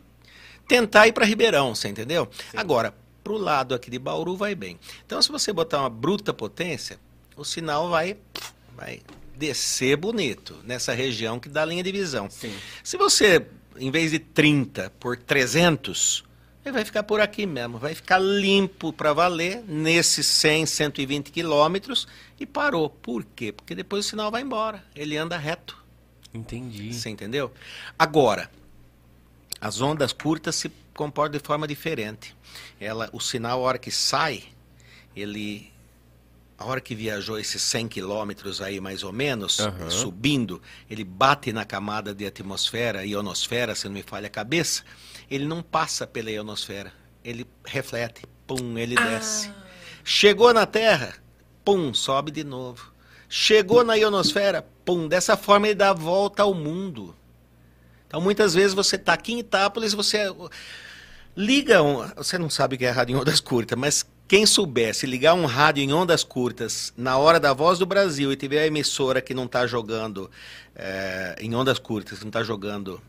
tentar 0.68 1.08
ir 1.08 1.12
para 1.12 1.24
Ribeirão, 1.24 1.74
você 1.74 1.88
entendeu? 1.88 2.28
Sim. 2.30 2.58
Agora, 2.58 2.92
para 3.22 3.32
o 3.32 3.38
lado 3.38 3.74
aqui 3.74 3.90
de 3.90 3.98
Bauru 3.98 4.36
vai 4.36 4.54
bem. 4.54 4.78
Então 5.06 5.20
se 5.20 5.30
você 5.30 5.52
botar 5.52 5.80
uma 5.80 5.90
bruta 5.90 6.32
potência, 6.32 6.98
o 7.36 7.44
sinal 7.44 7.88
vai, 7.88 8.16
vai 8.76 9.00
descer 9.36 9.96
bonito 9.96 10.56
nessa 10.64 10.92
região 10.92 11.38
que 11.40 11.48
dá 11.48 11.64
linha 11.64 11.82
de 11.82 11.92
visão. 11.92 12.28
Sim. 12.30 12.54
Se 12.82 12.96
você, 12.96 13.46
em 13.76 13.90
vez 13.90 14.10
de 14.10 14.18
30 14.18 14.92
por 14.98 15.16
300 15.16 16.24
ele 16.64 16.74
vai 16.74 16.84
ficar 16.84 17.02
por 17.02 17.20
aqui 17.20 17.46
mesmo, 17.46 17.78
vai 17.78 17.94
ficar 17.94 18.18
limpo 18.18 18.92
para 18.92 19.14
valer 19.14 19.64
nesses 19.66 20.26
100, 20.26 20.66
120 20.66 21.30
quilômetros 21.30 22.06
e 22.38 22.44
parou. 22.44 22.90
Por 22.90 23.24
quê? 23.24 23.50
Porque 23.50 23.74
depois 23.74 24.04
o 24.04 24.08
sinal 24.08 24.30
vai 24.30 24.42
embora, 24.42 24.84
ele 24.94 25.16
anda 25.16 25.38
reto. 25.38 25.82
Entendi. 26.34 26.92
Você 26.92 27.08
entendeu? 27.08 27.50
Agora, 27.98 28.50
as 29.60 29.80
ondas 29.80 30.12
curtas 30.12 30.56
se 30.56 30.70
comportam 30.94 31.38
de 31.38 31.44
forma 31.44 31.66
diferente. 31.68 32.34
Ela, 32.80 33.10
o 33.12 33.20
sinal, 33.20 33.60
a 33.60 33.62
hora 33.62 33.78
que 33.78 33.90
sai, 33.90 34.44
ele 35.14 35.70
a 36.60 36.66
hora 36.66 36.80
que 36.80 36.94
viajou 36.94 37.38
esses 37.38 37.62
100 37.62 37.88
quilômetros 37.88 38.60
aí 38.60 38.80
mais 38.80 39.02
ou 39.02 39.10
menos, 39.10 39.60
uhum. 39.60 39.90
subindo, 39.90 40.60
ele 40.90 41.02
bate 41.02 41.54
na 41.54 41.64
camada 41.64 42.14
de 42.14 42.26
atmosfera, 42.26 43.06
ionosfera, 43.06 43.74
se 43.74 43.86
não 43.86 43.94
me 43.94 44.02
falha 44.02 44.26
a 44.26 44.30
cabeça, 44.30 44.82
ele 45.30 45.46
não 45.46 45.62
passa 45.62 46.06
pela 46.06 46.30
ionosfera. 46.30 46.92
Ele 47.24 47.46
reflete, 47.64 48.24
pum, 48.46 48.76
ele 48.76 48.94
ah. 48.98 49.04
desce. 49.08 49.50
Chegou 50.04 50.52
na 50.52 50.66
Terra, 50.66 51.14
pum, 51.64 51.94
sobe 51.94 52.30
de 52.30 52.44
novo. 52.44 52.92
Chegou 53.26 53.82
na 53.82 53.94
ionosfera, 53.94 54.62
pum, 54.84 55.08
dessa 55.08 55.38
forma 55.38 55.66
ele 55.66 55.76
dá 55.76 55.90
a 55.90 55.94
volta 55.94 56.42
ao 56.42 56.52
mundo. 56.52 57.16
Então 58.10 58.20
muitas 58.20 58.54
vezes 58.54 58.74
você 58.74 58.96
está 58.96 59.12
aqui 59.12 59.34
em 59.34 59.38
Itápolis, 59.38 59.94
você 59.94 60.34
liga 61.36 61.80
um, 61.80 62.04
você 62.16 62.36
não 62.36 62.50
sabe 62.50 62.74
o 62.74 62.78
que 62.78 62.84
é 62.84 62.90
rádio 62.90 63.14
em 63.14 63.20
ondas 63.20 63.38
curtas, 63.38 63.78
mas 63.78 64.04
quem 64.26 64.44
soubesse 64.44 65.06
ligar 65.06 65.34
um 65.34 65.46
rádio 65.46 65.84
em 65.84 65.92
ondas 65.92 66.24
curtas 66.24 66.92
na 66.96 67.16
hora 67.16 67.38
da 67.38 67.52
Voz 67.52 67.78
do 67.78 67.86
Brasil 67.86 68.32
e 68.32 68.36
tiver 68.36 68.62
a 68.62 68.66
emissora 68.66 69.20
que 69.20 69.32
não 69.32 69.44
está 69.44 69.64
jogando 69.64 70.28
é, 70.74 71.36
em 71.38 71.54
ondas 71.54 71.78
curtas, 71.78 72.18
não 72.18 72.30
está 72.30 72.42
jogando 72.42 73.00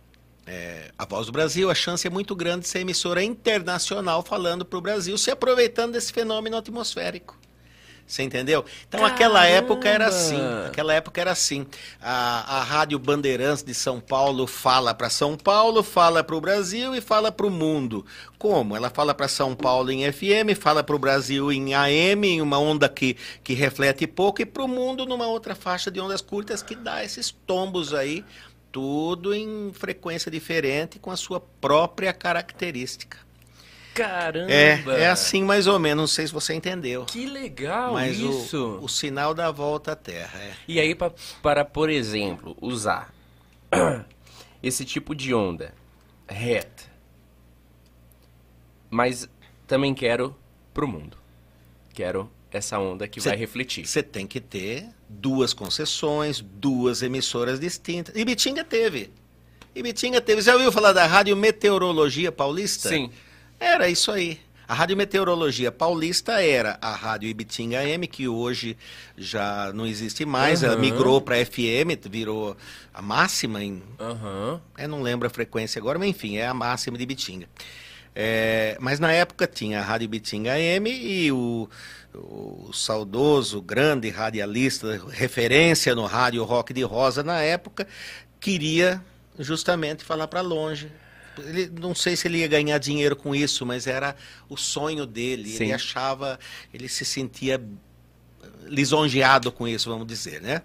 é, 0.45 0.91
a 0.95 1.03
Voz 1.03 1.25
do 1.25 1.31
Brasil, 1.31 1.71
a 1.71 1.75
chance 1.75 2.05
é 2.05 2.09
muito 2.11 2.35
grande 2.35 2.61
de 2.61 2.67
ser 2.67 2.81
emissora 2.81 3.23
internacional 3.23 4.21
falando 4.21 4.63
para 4.63 4.77
o 4.77 4.81
Brasil, 4.81 5.17
se 5.17 5.31
aproveitando 5.31 5.93
desse 5.93 6.13
fenômeno 6.13 6.57
atmosférico. 6.57 7.35
Você 8.05 8.23
entendeu? 8.23 8.65
Então 8.87 8.99
Caramba. 8.99 9.15
aquela 9.15 9.45
época 9.45 9.87
era 9.87 10.07
assim. 10.07 10.39
Aquela 10.65 10.93
época 10.93 11.21
era 11.21 11.31
assim. 11.31 11.65
A, 12.01 12.57
a 12.57 12.63
Rádio 12.63 12.99
Bandeirantes 12.99 13.63
de 13.63 13.73
São 13.73 13.99
Paulo 13.99 14.45
fala 14.47 14.93
para 14.93 15.09
São 15.09 15.37
Paulo, 15.37 15.81
fala 15.81 16.23
para 16.23 16.35
o 16.35 16.41
Brasil 16.41 16.93
e 16.93 17.01
fala 17.01 17.31
para 17.31 17.47
o 17.47 17.51
mundo. 17.51 18.05
Como? 18.37 18.75
Ela 18.75 18.89
fala 18.89 19.13
para 19.13 19.27
São 19.27 19.55
Paulo 19.55 19.91
em 19.91 20.11
FM, 20.11 20.57
fala 20.59 20.83
para 20.83 20.95
o 20.95 20.99
Brasil 20.99 21.51
em 21.51 21.73
AM, 21.73 22.27
em 22.27 22.41
uma 22.41 22.57
onda 22.57 22.89
que, 22.89 23.15
que 23.43 23.53
reflete 23.53 24.05
pouco, 24.07 24.41
e 24.41 24.45
para 24.45 24.63
o 24.63 24.67
mundo 24.67 25.05
numa 25.05 25.27
outra 25.27 25.55
faixa 25.55 25.89
de 25.89 25.99
ondas 25.99 26.21
curtas 26.21 26.61
que 26.61 26.75
dá 26.75 27.03
esses 27.03 27.31
tombos 27.45 27.93
aí 27.93 28.25
tudo 28.71 29.33
em 29.33 29.71
frequência 29.73 30.31
diferente 30.31 30.97
com 30.97 31.11
a 31.11 31.17
sua 31.17 31.39
própria 31.39 32.13
característica. 32.13 33.17
Caramba! 33.93 34.51
É, 34.51 34.83
é 35.01 35.09
assim 35.09 35.43
mais 35.43 35.67
ou 35.67 35.77
menos, 35.77 36.01
não 36.01 36.07
sei 36.07 36.27
se 36.27 36.33
você 36.33 36.53
entendeu. 36.53 37.05
Que 37.05 37.25
legal 37.25 37.93
mas 37.93 38.17
isso! 38.17 38.79
O, 38.81 38.85
o 38.85 38.89
sinal 38.89 39.33
da 39.33 39.51
volta 39.51 39.91
à 39.91 39.95
Terra. 39.95 40.39
É. 40.39 40.53
E 40.67 40.79
aí, 40.79 40.95
pra, 40.95 41.11
para, 41.41 41.65
por 41.65 41.89
exemplo, 41.89 42.55
usar 42.61 43.13
esse 44.63 44.85
tipo 44.85 45.13
de 45.13 45.33
onda 45.33 45.73
reta, 46.27 46.83
mas 48.89 49.27
também 49.67 49.93
quero 49.93 50.35
pro 50.73 50.87
mundo. 50.87 51.17
Quero 51.93 52.31
essa 52.51 52.79
onda 52.79 53.07
que 53.07 53.19
cê, 53.19 53.29
vai 53.29 53.37
refletir. 53.37 53.85
Você 53.85 54.01
tem 54.03 54.27
que 54.27 54.39
ter 54.39 54.87
duas 55.07 55.53
concessões, 55.53 56.41
duas 56.41 57.01
emissoras 57.01 57.59
distintas. 57.59 58.15
E 58.15 58.23
Bitinga 58.23 58.63
teve. 58.63 59.11
E 59.73 59.81
Bitinga 59.81 60.21
teve. 60.21 60.41
Já 60.41 60.53
ouviu 60.53 60.71
falar 60.71 60.93
da 60.93 61.05
Rádio 61.05 61.35
Meteorologia 61.35 62.31
Paulista? 62.31 62.89
Sim. 62.89 63.11
Era 63.61 63.87
isso 63.87 64.11
aí. 64.11 64.39
A 64.67 64.73
Rádio 64.73 64.97
Meteorologia 64.97 65.71
Paulista 65.71 66.41
era 66.41 66.79
a 66.81 66.95
Rádio 66.95 67.29
Ibitinga 67.29 67.85
M, 67.85 68.07
que 68.07 68.27
hoje 68.27 68.75
já 69.15 69.71
não 69.71 69.85
existe 69.85 70.25
mais. 70.25 70.63
Uhum. 70.63 70.69
Ela 70.69 70.77
migrou 70.77 71.21
para 71.21 71.45
FM, 71.45 71.93
virou 72.09 72.57
a 72.91 73.01
máxima 73.03 73.63
em. 73.63 73.83
Uhum. 73.99 74.59
Eu 74.79 74.89
não 74.89 75.03
lembro 75.03 75.27
a 75.27 75.29
frequência 75.29 75.77
agora, 75.77 75.99
mas 75.99 76.09
enfim, 76.09 76.37
é 76.37 76.47
a 76.47 76.55
máxima 76.55 76.97
de 76.97 77.03
Ibitinga. 77.03 77.47
É, 78.15 78.77
mas 78.79 78.99
na 78.99 79.11
época 79.11 79.45
tinha 79.45 79.79
a 79.79 79.83
Rádio 79.83 80.09
Bitinga 80.09 80.53
AM 80.53 80.89
e 80.89 81.31
o, 81.31 81.69
o 82.15 82.71
saudoso, 82.73 83.61
grande 83.61 84.09
radialista, 84.09 84.99
referência 85.11 85.93
no 85.93 86.05
rádio 86.07 86.43
rock 86.43 86.73
de 86.73 86.81
rosa 86.81 87.21
na 87.21 87.41
época, 87.41 87.87
queria 88.39 88.99
justamente 89.37 90.03
falar 90.03 90.27
para 90.27 90.41
longe. 90.41 90.91
Ele, 91.37 91.71
não 91.79 91.95
sei 91.95 92.15
se 92.15 92.27
ele 92.27 92.39
ia 92.39 92.47
ganhar 92.47 92.77
dinheiro 92.77 93.15
com 93.15 93.33
isso, 93.33 93.65
mas 93.65 93.87
era 93.87 94.15
o 94.49 94.57
sonho 94.57 95.05
dele. 95.05 95.49
Sim. 95.49 95.63
Ele 95.65 95.73
achava, 95.73 96.39
ele 96.73 96.89
se 96.89 97.05
sentia 97.05 97.61
lisonjeado 98.65 99.51
com 99.51 99.67
isso, 99.67 99.89
vamos 99.89 100.07
dizer, 100.07 100.41
né? 100.41 100.61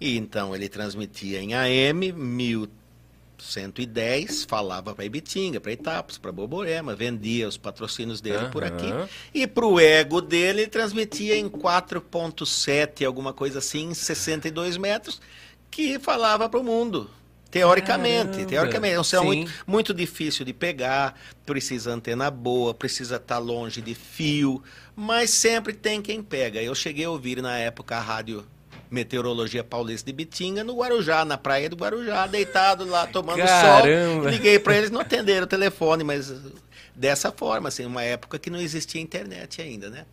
E 0.00 0.16
então 0.16 0.54
ele 0.54 0.68
transmitia 0.68 1.40
em 1.40 1.54
AM 1.54 2.12
1110, 2.12 4.44
falava 4.44 4.94
para 4.94 5.04
Ibitinga, 5.04 5.60
para 5.60 5.72
Itapas, 5.72 6.16
para 6.16 6.32
Boborema, 6.32 6.96
vendia 6.96 7.46
os 7.46 7.58
patrocínios 7.58 8.20
dele 8.20 8.44
uhum. 8.44 8.50
por 8.50 8.64
aqui. 8.64 8.88
E 9.34 9.46
para 9.46 9.66
o 9.66 9.78
ego 9.78 10.22
dele, 10.22 10.62
ele 10.62 10.70
transmitia 10.70 11.36
em 11.36 11.48
4.7, 11.48 13.06
alguma 13.06 13.34
coisa 13.34 13.58
assim, 13.58 13.92
62 13.92 14.78
metros, 14.78 15.20
que 15.70 15.98
falava 15.98 16.48
para 16.48 16.60
o 16.60 16.64
mundo. 16.64 17.10
Teoricamente, 17.50 18.30
Caramba. 18.30 18.48
teoricamente. 18.48 18.94
É 18.94 19.00
um 19.00 19.04
céu 19.04 19.24
muito, 19.24 19.52
muito 19.66 19.92
difícil 19.92 20.44
de 20.44 20.52
pegar, 20.52 21.18
precisa 21.44 21.92
antena 21.92 22.30
boa, 22.30 22.72
precisa 22.72 23.16
estar 23.16 23.36
tá 23.36 23.38
longe 23.38 23.80
de 23.80 23.94
fio, 23.94 24.62
mas 24.94 25.30
sempre 25.30 25.72
tem 25.72 26.00
quem 26.00 26.22
pega. 26.22 26.62
Eu 26.62 26.74
cheguei 26.74 27.04
a 27.04 27.10
ouvir 27.10 27.42
na 27.42 27.58
época 27.58 27.96
a 27.96 28.00
rádio 28.00 28.46
Meteorologia 28.90 29.62
Paulista 29.64 30.06
de 30.06 30.12
Bitinga, 30.12 30.64
no 30.64 30.76
Guarujá, 30.76 31.24
na 31.24 31.38
praia 31.38 31.68
do 31.68 31.76
Guarujá, 31.76 32.26
deitado 32.26 32.84
lá, 32.84 33.06
tomando 33.06 33.38
Caramba. 33.38 34.22
sol. 34.22 34.30
Liguei 34.30 34.58
para 34.58 34.76
eles, 34.76 34.90
não 34.90 35.00
atenderam 35.00 35.44
o 35.44 35.48
telefone, 35.48 36.04
mas 36.04 36.32
dessa 36.94 37.30
forma, 37.30 37.68
assim, 37.68 37.84
uma 37.84 38.02
época 38.02 38.38
que 38.38 38.50
não 38.50 38.60
existia 38.60 39.00
internet 39.00 39.62
ainda, 39.62 39.88
né? 39.90 40.06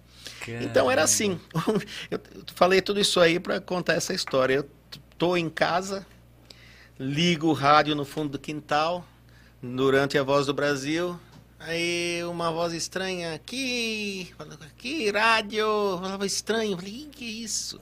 Caramba. 0.46 0.64
Então 0.64 0.92
era 0.92 1.04
assim. 1.04 1.40
Eu 2.10 2.20
falei 2.56 2.82
tudo 2.82 3.00
isso 3.00 3.20
aí 3.20 3.40
para 3.40 3.60
contar 3.60 3.94
essa 3.94 4.14
história. 4.14 4.56
Eu 4.56 4.70
tô 5.18 5.36
em 5.36 5.50
casa, 5.50 6.06
ligo 7.00 7.48
o 7.48 7.54
rádio 7.54 7.96
no 7.96 8.04
fundo 8.04 8.32
do 8.32 8.40
quintal, 8.40 9.06
durante 9.62 10.18
a 10.18 10.24
Voz 10.24 10.48
do 10.48 10.54
Brasil. 10.54 11.20
Aí 11.60 12.24
uma 12.24 12.52
voz 12.52 12.72
estranha, 12.72 13.34
aqui, 13.34 14.32
aqui, 14.64 15.10
rádio, 15.10 15.66
falava 16.00 16.24
estranho, 16.24 16.78
falei, 16.78 17.10
que 17.12 17.26
isso? 17.26 17.80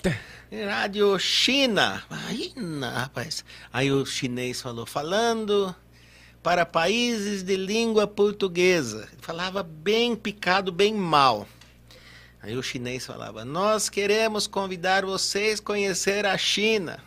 rádio 0.65 1.19
China, 1.19 2.01
China, 2.29 2.89
rapaz. 2.89 3.43
Aí 3.73 3.91
o 3.91 4.05
chinês 4.05 4.61
falou, 4.61 4.85
falando 4.85 5.75
para 6.41 6.65
países 6.65 7.43
de 7.43 7.57
língua 7.57 8.07
portuguesa. 8.07 9.09
Falava 9.19 9.61
bem 9.61 10.15
picado, 10.15 10.71
bem 10.71 10.93
mal. 10.93 11.45
Aí 12.41 12.55
o 12.55 12.63
chinês 12.63 13.05
falava, 13.05 13.43
nós 13.43 13.89
queremos 13.89 14.47
convidar 14.47 15.03
vocês 15.03 15.59
a 15.59 15.63
conhecer 15.63 16.25
a 16.25 16.37
China. 16.37 17.03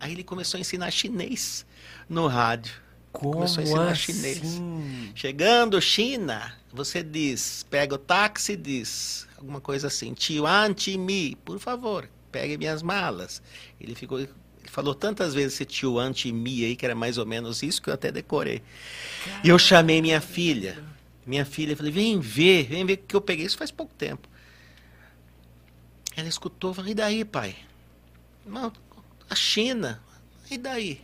Aí 0.00 0.12
ele 0.12 0.24
começou 0.24 0.58
a 0.58 0.60
ensinar 0.60 0.90
chinês 0.90 1.64
no 2.08 2.26
rádio. 2.26 2.72
Como 3.12 3.34
começou 3.34 3.60
a 3.60 3.64
ensinar 3.64 3.90
assim? 3.90 4.12
chinês. 4.12 4.42
Chegando 5.14 5.80
China, 5.80 6.54
você 6.72 7.02
diz, 7.02 7.66
pega 7.68 7.94
o 7.94 7.98
táxi 7.98 8.56
diz 8.56 9.28
alguma 9.40 9.60
coisa 9.60 9.86
assim, 9.86 10.12
Tian 10.12 10.74
mi, 10.98 11.34
por 11.44 11.58
favor, 11.58 12.08
pegue 12.30 12.58
minhas 12.58 12.82
malas. 12.82 13.42
Ele 13.80 13.94
ficou 13.94 14.20
ele 14.20 14.68
falou 14.68 14.94
tantas 14.94 15.32
vezes 15.32 15.54
esse 15.54 15.64
tio 15.64 15.98
anti-mi 15.98 16.64
aí, 16.64 16.76
que 16.76 16.84
era 16.84 16.94
mais 16.94 17.16
ou 17.16 17.24
menos 17.24 17.62
isso, 17.62 17.80
que 17.80 17.88
eu 17.88 17.94
até 17.94 18.12
decorei. 18.12 18.62
Caramba. 19.24 19.46
E 19.46 19.48
eu 19.48 19.58
chamei 19.58 20.02
minha 20.02 20.20
filha. 20.20 20.78
Minha 21.26 21.44
filha, 21.44 21.76
falei, 21.76 21.90
vem 21.92 22.20
ver, 22.20 22.64
vem 22.64 22.84
ver 22.84 22.98
que 22.98 23.16
eu 23.16 23.20
peguei 23.20 23.46
isso 23.46 23.56
faz 23.56 23.70
pouco 23.70 23.94
tempo. 23.94 24.28
Ela 26.16 26.28
escutou, 26.28 26.74
falei, 26.74 26.92
e 26.92 26.94
daí, 26.94 27.24
pai? 27.24 27.56
Não, 28.44 28.72
a 29.30 29.34
China. 29.36 30.02
E 30.50 30.58
daí? 30.58 31.00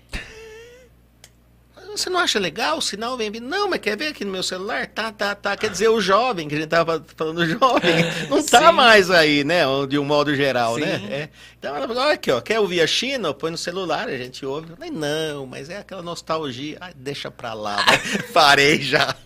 Você 1.97 2.11
não 2.11 2.21
acha 2.21 2.39
legal 2.39 2.79
o 2.79 2.83
sinal 2.83 3.17
vem 3.17 3.31
vindo? 3.31 3.49
Não, 3.49 3.71
mas 3.71 3.81
quer 3.81 3.97
ver 3.97 4.09
aqui 4.09 4.25
no 4.25 4.33
meu 4.33 4.43
celular? 4.43 4.87
Tá, 4.87 5.11
tá, 5.11 5.35
tá. 5.35 5.57
Quer 5.57 5.71
dizer, 5.71 5.89
o 5.89 6.01
jovem, 6.01 6.49
que 6.49 6.55
a 6.55 6.59
gente 6.59 6.69
tava 6.69 7.05
falando 7.17 7.47
jovem, 7.47 8.05
não 8.29 8.45
tá 8.45 8.69
Sim. 8.69 8.73
mais 8.73 9.11
aí, 9.11 9.45
né? 9.45 9.63
De 9.89 9.99
um 9.99 10.05
modo 10.05 10.35
geral, 10.35 10.77
né? 10.77 10.99
Sim. 10.99 11.07
né? 11.07 11.15
É. 11.15 11.29
Então 11.59 11.75
ela 11.75 11.89
falou, 11.89 12.03
olha 12.03 12.15
aqui, 12.15 12.31
ó, 12.31 12.41
quer 12.41 12.61
ouvir 12.61 12.81
a 12.81 12.87
China? 12.87 13.33
Põe 13.33 13.51
no 13.51 13.59
celular, 13.59 14.09
a 14.09 14.17
gente 14.17 14.45
ouve. 14.45 14.71
Eu 14.71 14.77
falei, 14.77 14.91
não, 14.91 15.47
mas 15.47 15.71
é 15.71 15.79
aquela 15.79 16.03
nostalgia. 16.03 16.77
Ai, 16.81 16.93
deixa 16.95 17.31
pra 17.31 17.55
lá, 17.55 17.77
né? 17.77 17.99
Parei 18.33 18.81
já. 18.81 19.17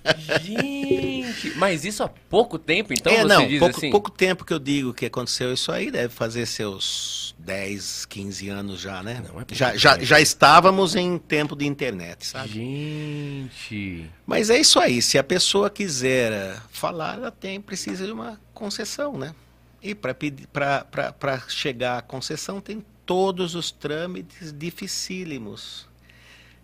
Gente, 0.40 1.52
mas 1.56 1.84
isso 1.84 2.02
há 2.02 2.08
pouco 2.08 2.58
tempo, 2.58 2.92
então 2.92 3.12
é, 3.12 3.22
você 3.22 3.24
não, 3.28 3.58
pouco, 3.58 3.76
assim? 3.76 3.90
pouco 3.90 4.10
tempo 4.10 4.44
que 4.44 4.52
eu 4.52 4.58
digo 4.58 4.94
que 4.94 5.06
aconteceu 5.06 5.52
isso 5.52 5.70
aí, 5.72 5.90
deve 5.90 6.14
fazer 6.14 6.46
seus 6.46 7.34
10, 7.38 8.06
15 8.06 8.48
anos 8.48 8.80
já, 8.80 9.02
né? 9.02 9.22
Não, 9.26 9.40
é 9.40 9.44
já, 9.52 9.76
já, 9.76 9.98
já 9.98 10.20
estávamos 10.20 10.94
em 10.94 11.18
tempo 11.18 11.56
de 11.56 11.66
internet, 11.66 12.26
sabe? 12.26 12.59
Gente. 12.60 14.10
Mas 14.26 14.50
é 14.50 14.58
isso 14.58 14.78
aí. 14.78 15.00
Se 15.00 15.18
a 15.18 15.24
pessoa 15.24 15.70
quiser 15.70 16.60
falar, 16.70 17.14
ela 17.14 17.30
tem, 17.30 17.60
precisa 17.60 18.04
de 18.04 18.12
uma 18.12 18.40
concessão, 18.52 19.16
né? 19.16 19.34
E 19.82 19.94
para 19.94 21.40
chegar 21.48 21.98
à 21.98 22.02
concessão 22.02 22.60
tem 22.60 22.84
todos 23.06 23.54
os 23.54 23.70
trâmites 23.70 24.52
dificílimos. 24.56 25.88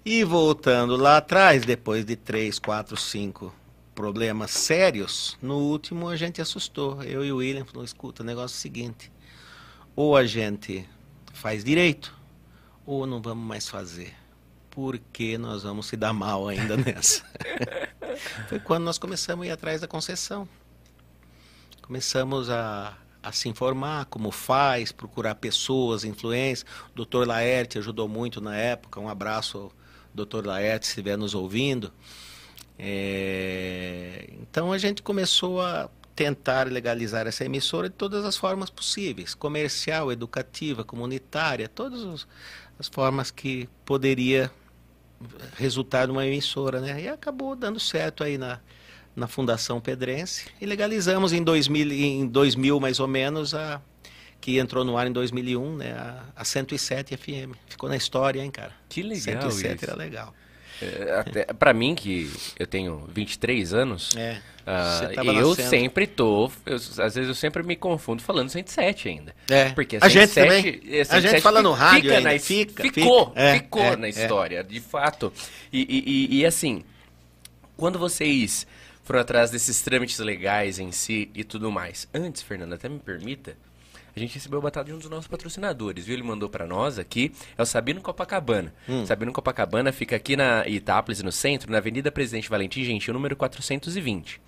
E 0.05 0.23
voltando 0.23 0.97
lá 0.97 1.17
atrás, 1.17 1.65
depois 1.65 2.05
de 2.05 2.15
três, 2.15 2.59
quatro, 2.59 2.97
cinco 2.97 3.55
problemas 3.95 4.51
sérios, 4.51 5.39
no 5.41 5.57
último 5.57 6.09
a 6.09 6.17
gente 6.17 6.41
assustou. 6.43 7.03
Eu 7.03 7.25
e 7.25 7.33
o 7.33 7.37
William 7.37 7.67
escuta, 7.83 8.23
o 8.23 8.27
negócio 8.27 8.55
é 8.55 8.59
o 8.59 8.61
seguinte, 8.61 9.11
ou 9.97 10.15
a 10.15 10.27
gente 10.27 10.87
faz 11.33 11.65
direito, 11.65 12.15
ou 12.85 13.07
não 13.07 13.21
vamos 13.21 13.47
mais 13.47 13.67
fazer. 13.67 14.15
Porque 14.77 15.39
nós 15.39 15.63
vamos 15.63 15.87
se 15.87 15.97
dar 15.97 16.13
mal 16.13 16.47
ainda 16.47 16.77
nessa. 16.77 17.25
Foi 18.47 18.61
quando 18.61 18.85
nós 18.85 18.99
começamos 18.99 19.47
a 19.47 19.49
ir 19.49 19.51
atrás 19.51 19.81
da 19.81 19.89
concessão. 19.89 20.47
Começamos 21.81 22.51
a, 22.51 22.95
a 23.23 23.33
se 23.33 23.49
informar 23.49 24.05
como 24.05 24.31
faz, 24.31 24.93
procurar 24.93 25.37
pessoas, 25.37 26.05
influências. 26.05 26.69
O 26.91 26.95
doutor 26.95 27.27
Laerte 27.27 27.79
ajudou 27.79 28.07
muito 28.07 28.39
na 28.39 28.55
época. 28.55 29.01
Um 29.01 29.09
abraço 29.09 29.73
doutor 30.13 30.45
Laerte, 30.45 30.85
se 30.85 30.93
estiver 30.93 31.17
nos 31.17 31.35
ouvindo. 31.35 31.91
É... 32.79 34.29
Então 34.43 34.75
a 34.75 34.77
gente 34.77 35.03
começou 35.03 35.63
a 35.63 35.89
tentar 36.15 36.71
legalizar 36.71 37.27
essa 37.27 37.47
emissora 37.47 37.89
de 37.89 37.95
todas 37.95 38.27
as 38.27 38.37
formas 38.37 38.69
possíveis, 38.69 39.35
comercial, 39.35 40.13
educativa, 40.13 40.85
comunitária, 40.85 41.67
todas 41.67 42.27
as 42.79 42.89
formas 42.89 43.31
que 43.31 43.71
poderia 43.87 44.51
resultar 45.57 46.09
numa 46.09 46.27
emissora, 46.27 46.81
né? 46.81 47.03
E 47.03 47.09
acabou 47.09 47.57
dando 47.57 47.81
certo 47.81 48.23
aí 48.23 48.37
na, 48.37 48.61
na 49.15 49.27
Fundação 49.27 49.81
Pedrense 49.81 50.47
e 50.61 50.67
legalizamos 50.67 51.33
em 51.33 51.43
2000, 51.43 51.93
em 51.93 52.27
2000 52.27 52.81
mais 52.81 53.01
ou 53.01 53.09
menos 53.09 53.55
a 53.55 53.81
que 54.41 54.59
entrou 54.59 54.85
no 54.85 54.97
ar 54.97 55.07
em 55.07 55.13
2001, 55.13 55.77
né? 55.77 55.93
A, 55.93 56.23
a 56.37 56.45
107 56.45 57.17
FM. 57.17 57.57
Ficou 57.67 57.89
na 57.89 57.97
história, 57.97 58.43
hein, 58.43 58.51
cara? 58.51 58.73
Que 58.89 59.03
legal 59.03 59.51
107 59.51 59.75
isso. 59.75 59.85
era 59.85 59.97
legal. 59.97 60.35
É, 60.83 61.53
para 61.55 61.73
mim, 61.73 61.95
que 61.95 62.31
eu 62.59 62.67
tenho 62.67 63.09
23 63.13 63.73
anos, 63.73 64.15
é, 64.17 64.39
uh, 64.67 65.31
eu 65.31 65.55
sempre 65.55 66.07
tô. 66.07 66.51
Eu, 66.67 66.77
às 66.77 67.15
vezes 67.15 67.29
eu 67.29 67.35
sempre 67.35 67.63
me 67.63 67.77
confundo 67.77 68.23
falando 68.23 68.51
107 68.51 69.09
ainda. 69.09 69.35
É. 69.49 69.71
Porque 69.71 69.97
a 69.97 70.09
107, 70.09 70.13
gente 70.13 70.35
também. 70.35 71.03
a 71.09 71.21
gente 71.21 71.41
fala 71.41 71.63
no 71.63 71.73
rádio. 71.73 72.03
Fica 72.03 72.17
ainda, 72.19 72.33
na, 72.33 72.39
fica, 72.39 72.83
ficou, 72.83 73.29
fica, 73.29 73.41
é, 73.41 73.55
ficou 73.55 73.83
é, 73.83 73.97
na 73.97 74.09
história, 74.09 74.63
de 74.63 74.81
fato. 74.81 75.33
E, 75.73 75.81
e, 75.81 76.37
e, 76.37 76.41
e 76.41 76.47
assim, 76.47 76.85
quando 77.77 77.99
vocês 77.99 78.67
foram 79.03 79.21
atrás 79.21 79.51
desses 79.51 79.81
trâmites 79.81 80.19
legais 80.19 80.79
em 80.79 80.93
si 80.93 81.31
e 81.35 81.45
tudo 81.45 81.71
mais, 81.71 82.09
antes, 82.13 82.43
Fernando, 82.43 82.75
até 82.75 82.89
me 82.89 82.99
permita 82.99 83.57
a 84.17 84.21
gente 84.21 84.35
recebeu 84.35 84.59
o 84.59 84.63
batata 84.63 84.87
de 84.87 84.95
um 84.95 84.99
dos 84.99 85.11
nossos 85.11 85.29
patrocinadores, 85.29 86.07
viu? 86.07 86.15
Ele 86.15 86.23
mandou 86.23 86.49
para 86.49 86.67
nós 86.67 86.99
aqui, 86.99 87.33
é 87.57 87.61
o 87.61 87.67
Sabino 87.67 88.01
Copacabana. 88.01 88.73
Hum. 88.89 89.05
Sabino 89.05 89.31
Copacabana 89.31 89.93
fica 89.93 90.17
aqui 90.17 90.35
na 90.35 90.67
Itápolis, 90.67 91.23
no 91.23 91.31
centro, 91.31 91.71
na 91.71 91.77
Avenida 91.77 92.11
Presidente 92.11 92.49
Valentim 92.49 92.83
Gentil, 92.83 93.13
número 93.13 93.37
420. 93.37 94.41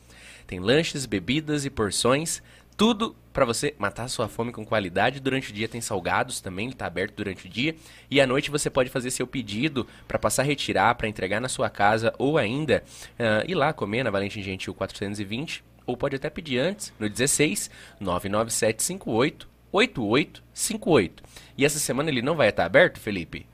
Tem 0.47 0.59
lanches, 0.59 1.05
bebidas 1.05 1.67
e 1.67 1.71
porções, 1.71 2.43
tudo 2.79 3.15
para 3.31 3.45
você 3.45 3.75
matar 3.79 4.09
sua 4.09 4.27
fome 4.27 4.53
com 4.53 4.65
qualidade. 4.65 5.21
Durante 5.21 5.51
o 5.51 5.53
dia 5.53 5.69
tem 5.69 5.83
salgados 5.83 6.41
também, 6.41 6.69
ele 6.69 6.75
tá 6.75 6.87
aberto 6.87 7.17
durante 7.17 7.45
o 7.45 7.49
dia. 7.51 7.77
E 8.11 8.23
à 8.23 8.27
noite 8.27 8.51
você 8.51 8.71
pode 8.71 8.89
fazer 8.89 9.11
seu 9.11 9.27
pedido 9.27 9.87
para 10.07 10.19
passar 10.19 10.43
a 10.43 10.47
retirar, 10.47 10.95
para 10.95 11.09
entregar 11.09 11.43
na 11.43 11.49
sua 11.49 11.69
casa 11.69 12.15
ou 12.19 12.39
ainda 12.39 12.83
uh, 13.19 13.45
ir 13.47 13.55
lá 13.55 13.75
comer 13.75 14.03
na 14.03 14.11
Valentim 14.11 14.41
Gentil 14.41 14.73
420 14.73 15.63
ou 15.85 15.95
pode 15.95 16.17
até 16.17 16.31
pedir 16.31 16.59
antes, 16.59 16.91
no 16.99 17.07
16 17.07 17.71
99758 18.01 19.58
8858. 19.73 21.23
E 21.57 21.65
essa 21.65 21.79
semana 21.79 22.11
ele 22.11 22.23
não 22.23 22.37
vai 22.37 22.49
estar 22.49 22.65
aberto, 22.65 22.99
Felipe? 22.99 23.47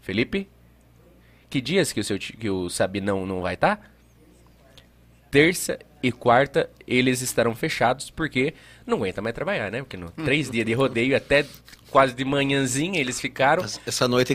Felipe? 0.00 0.48
Que 1.48 1.60
dias 1.60 1.92
que 1.92 2.00
o 2.00 2.04
seu 2.04 2.18
que 2.18 2.50
o 2.50 2.68
Sabi 2.68 3.00
não, 3.00 3.26
não 3.26 3.40
vai 3.40 3.54
estar? 3.54 3.92
terça 5.32 5.78
e 6.02 6.12
quarta 6.12 6.68
eles 6.86 7.22
estarão 7.22 7.54
fechados 7.56 8.10
porque 8.10 8.52
não 8.86 8.98
aguenta 8.98 9.22
mais 9.22 9.34
trabalhar, 9.34 9.72
né? 9.72 9.80
Porque 9.80 9.96
no 9.96 10.10
três 10.10 10.50
dias 10.50 10.66
de 10.66 10.74
rodeio 10.74 11.16
até 11.16 11.46
quase 11.92 12.14
de 12.14 12.24
manhãzinha 12.24 12.98
eles 12.98 13.20
ficaram. 13.20 13.64
Essa 13.86 14.08
noite 14.08 14.34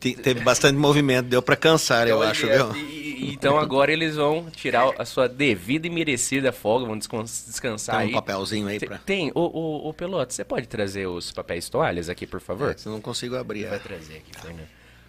te- 0.00 0.14
teve 0.16 0.40
bastante 0.40 0.76
movimento, 0.76 1.26
deu 1.28 1.40
pra 1.40 1.56
cansar, 1.56 2.06
eu 2.08 2.20
acho, 2.22 2.46
viu? 2.46 2.74
e- 2.76 2.78
e- 2.80 3.32
então 3.32 3.56
agora 3.58 3.90
eles 3.92 4.16
vão 4.16 4.50
tirar 4.50 4.92
a 4.98 5.04
sua 5.04 5.26
devida 5.28 5.86
e 5.86 5.90
merecida 5.90 6.52
folga, 6.52 6.84
vão 6.86 6.98
descansar 6.98 7.96
Tem 7.98 8.06
aí. 8.06 8.10
um 8.10 8.14
papelzinho 8.14 8.66
aí 8.66 8.78
pra. 8.80 8.98
Tem, 8.98 9.30
ô, 9.34 9.40
ô, 9.40 9.88
ô 9.88 9.94
Pelote, 9.94 10.34
você 10.34 10.44
pode 10.44 10.66
trazer 10.66 11.06
os 11.06 11.30
papéis 11.32 11.68
toalhas 11.70 12.08
aqui, 12.10 12.26
por 12.26 12.40
favor? 12.40 12.72
É, 12.72 12.76
se 12.76 12.86
eu 12.86 12.92
não 12.92 13.00
consigo 13.00 13.36
abrir. 13.36 13.64
Vai 13.66 13.76
é. 13.76 13.78
trazer 13.78 14.16
aqui, 14.16 14.32
Fernando. 14.38 14.66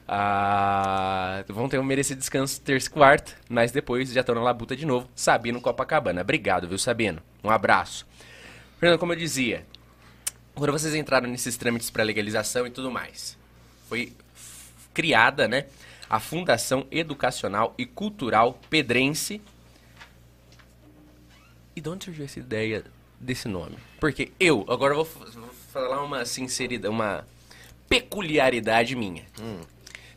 Ah, 0.08 1.44
vão 1.48 1.68
ter 1.68 1.80
um 1.80 1.84
merecido 1.84 2.20
descanso 2.20 2.62
terça 2.62 2.88
e 2.88 2.92
quarta, 2.92 3.34
mas 3.50 3.72
depois 3.72 4.12
já 4.12 4.22
estão 4.22 4.36
na 4.36 4.42
labuta 4.42 4.76
de 4.76 4.86
novo. 4.86 5.10
Sabino 5.16 5.60
Copacabana. 5.60 6.22
Obrigado, 6.22 6.68
viu, 6.68 6.78
Sabino? 6.78 7.20
Um 7.44 7.50
abraço. 7.50 8.06
Fernando, 8.80 9.00
como 9.00 9.14
eu 9.14 9.18
dizia, 9.18 9.66
quando 10.56 10.72
vocês 10.72 10.96
entraram 10.96 11.28
nesses 11.30 11.58
trâmites 11.58 11.90
para 11.90 12.04
legalização 12.04 12.66
e 12.66 12.72
tudo 12.72 12.90
mais, 12.90 13.38
foi 13.88 14.14
criada, 14.94 15.48
né, 15.48 15.66
a 16.10 16.20
Fundação 16.20 16.88
Educacional 16.90 17.76
e 17.78 17.86
Cultural 17.86 18.60
Pedrense. 18.70 19.42
E 21.76 21.82
de 21.82 21.90
onde 21.90 22.06
surgiu 22.06 22.24
essa 22.24 22.40
ideia 22.40 22.86
desse 23.20 23.50
nome? 23.50 23.76
Porque 24.00 24.32
eu, 24.40 24.66
agora 24.70 24.94
eu 24.94 25.04
vou, 25.04 25.26
vou 25.34 25.50
falar 25.72 26.02
uma 26.02 26.24
sinceridade, 26.24 26.88
uma 26.88 27.28
peculiaridade 27.90 28.96
minha. 28.96 29.26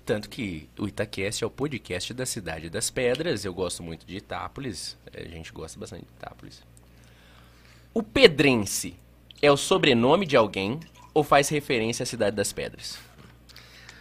Tanto 0.06 0.30
que 0.30 0.68
o 0.78 0.86
Itaquest 0.86 1.42
é 1.42 1.46
o 1.46 1.50
podcast 1.50 2.14
da 2.14 2.24
Cidade 2.24 2.70
das 2.70 2.90
Pedras. 2.90 3.44
Eu 3.44 3.52
gosto 3.52 3.82
muito 3.82 4.06
de 4.06 4.16
Itápolis. 4.16 4.96
A 5.12 5.20
gente 5.22 5.52
gosta 5.52 5.78
bastante 5.78 6.04
de 6.04 6.12
Itápolis. 6.16 6.62
O 7.92 8.02
Pedrense 8.02 8.96
é 9.40 9.50
o 9.50 9.56
sobrenome 9.56 10.26
de 10.26 10.36
alguém 10.36 10.78
ou 11.14 11.24
faz 11.24 11.48
referência 11.48 12.02
à 12.02 12.06
Cidade 12.06 12.36
das 12.36 12.52
Pedras? 12.52 12.98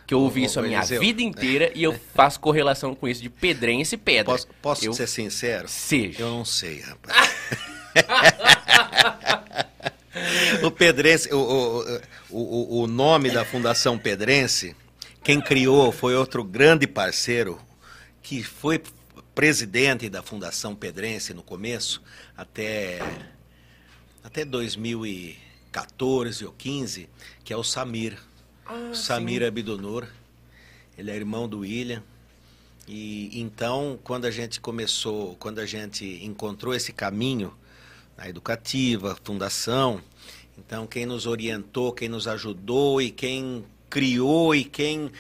Que 0.06 0.14
eu 0.14 0.22
ouvi 0.22 0.42
Ô, 0.42 0.46
isso 0.46 0.60
a 0.60 0.64
minha 0.64 0.80
Eliseu. 0.80 1.02
vida 1.02 1.22
inteira 1.22 1.72
e 1.76 1.84
eu 1.84 1.94
faço 2.14 2.40
correlação 2.40 2.96
com 2.96 3.08
isso 3.08 3.22
de 3.22 3.30
Pedrense 3.30 3.96
e 3.96 3.98
Pedra. 3.98 4.34
Posso, 4.34 4.48
posso 4.62 4.86
eu... 4.86 4.94
ser 4.94 5.08
sincero? 5.08 5.68
Seja. 5.68 6.22
Eu 6.22 6.30
não 6.30 6.46
sei, 6.46 6.80
rapaz. 6.80 7.36
o 10.64 10.72
Pedrense, 10.72 11.34
o, 11.34 11.38
o, 11.38 12.02
o, 12.30 12.84
o 12.84 12.88
nome 12.88 13.30
da 13.30 13.44
Fundação 13.44 13.98
Pedrense, 13.98 14.76
quem 15.24 15.42
criou 15.42 15.92
foi 15.92 16.16
outro 16.16 16.44
grande 16.44 16.88
parceiro 16.88 17.60
que 18.22 18.44
foi 18.44 18.82
presidente 19.36 20.10
da 20.10 20.24
Fundação 20.24 20.74
Pedrense 20.74 21.34
no 21.34 21.44
começo, 21.44 22.02
até, 22.36 23.00
até 24.24 24.46
2014 24.46 26.46
ou 26.46 26.54
15, 26.54 27.10
que 27.44 27.54
é 27.54 27.58
o 27.58 27.64
Samir. 27.64 28.18
Ah, 28.66 28.92
Samir 28.94 29.44
Abdunur. 29.44 30.08
Ele 30.98 31.12
é 31.12 31.16
irmão 31.16 31.48
do 31.48 31.60
William. 31.60 32.04
E 32.88 33.30
então, 33.40 34.00
quando 34.04 34.26
a 34.26 34.32
gente 34.32 34.60
começou, 34.60 35.36
quando 35.36 35.60
a 35.60 35.66
gente 35.66 36.06
encontrou 36.24 36.74
esse 36.74 36.94
caminho, 36.94 37.54
a 38.18 38.30
educativa, 38.30 39.12
a 39.12 39.18
fundação, 39.24 40.02
então 40.58 40.88
quem 40.88 41.06
nos 41.06 41.28
orientou, 41.28 41.94
quem 41.94 42.10
nos 42.10 42.28
ajudou 42.28 43.02
e 43.02 43.12
quem 43.12 43.64
criou 43.90 44.56
e 44.56 44.64
quem 44.64 45.12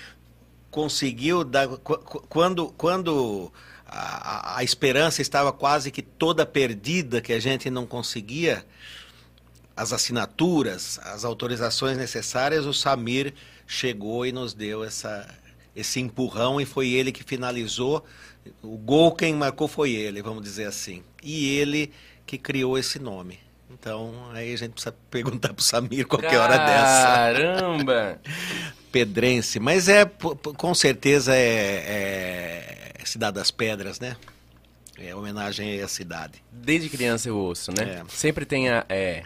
conseguiu 0.71 1.43
dar 1.43 1.67
qu- 1.67 1.97
qu- 1.99 2.21
quando 2.27 2.69
quando 2.77 3.51
a, 3.87 4.57
a- 4.57 4.63
esperança 4.63 5.21
estava 5.21 5.51
quase 5.51 5.91
que 5.91 6.01
toda 6.01 6.45
perdida, 6.45 7.21
que 7.21 7.33
a 7.33 7.39
gente 7.39 7.69
não 7.69 7.85
conseguia 7.85 8.65
as 9.75 9.93
assinaturas, 9.93 10.99
as 11.03 11.23
autorizações 11.23 11.97
necessárias, 11.97 12.65
o 12.65 12.73
Samir 12.73 13.33
chegou 13.67 14.25
e 14.25 14.31
nos 14.31 14.53
deu 14.53 14.83
essa, 14.83 15.27
esse 15.75 15.99
empurrão 15.99 16.59
e 16.59 16.65
foi 16.65 16.89
ele 16.89 17.11
que 17.11 17.23
finalizou. 17.23 18.03
O 18.63 18.77
gol 18.77 19.11
quem 19.11 19.33
marcou 19.35 19.67
foi 19.67 19.91
ele, 19.91 20.21
vamos 20.21 20.41
dizer 20.43 20.65
assim. 20.65 21.03
E 21.21 21.57
ele 21.57 21.91
que 22.25 22.37
criou 22.37 22.77
esse 22.77 22.97
nome. 22.97 23.39
Então, 23.69 24.13
aí 24.33 24.53
a 24.53 24.57
gente 24.57 24.71
precisa 24.71 24.95
perguntar 25.11 25.53
pro 25.53 25.63
Samir 25.63 26.07
qualquer 26.07 26.37
hora 26.39 26.57
dessa. 26.57 27.03
Caramba! 27.03 28.19
Pedrense, 28.91 29.59
mas 29.59 29.87
é 29.89 30.05
com 30.05 30.73
certeza 30.73 31.35
é, 31.35 31.39
é 31.39 32.76
Cidade 33.07 33.35
das 33.35 33.51
Pedras, 33.51 33.99
né? 33.99 34.15
É 34.97 35.15
homenagem 35.15 35.79
à 35.81 35.87
cidade. 35.87 36.43
Desde 36.51 36.89
criança 36.89 37.29
eu 37.29 37.37
ouço, 37.37 37.71
né? 37.71 38.01
É. 38.01 38.03
Sempre 38.09 38.45
tem 38.45 38.69
a. 38.69 38.83
É, 38.89 39.23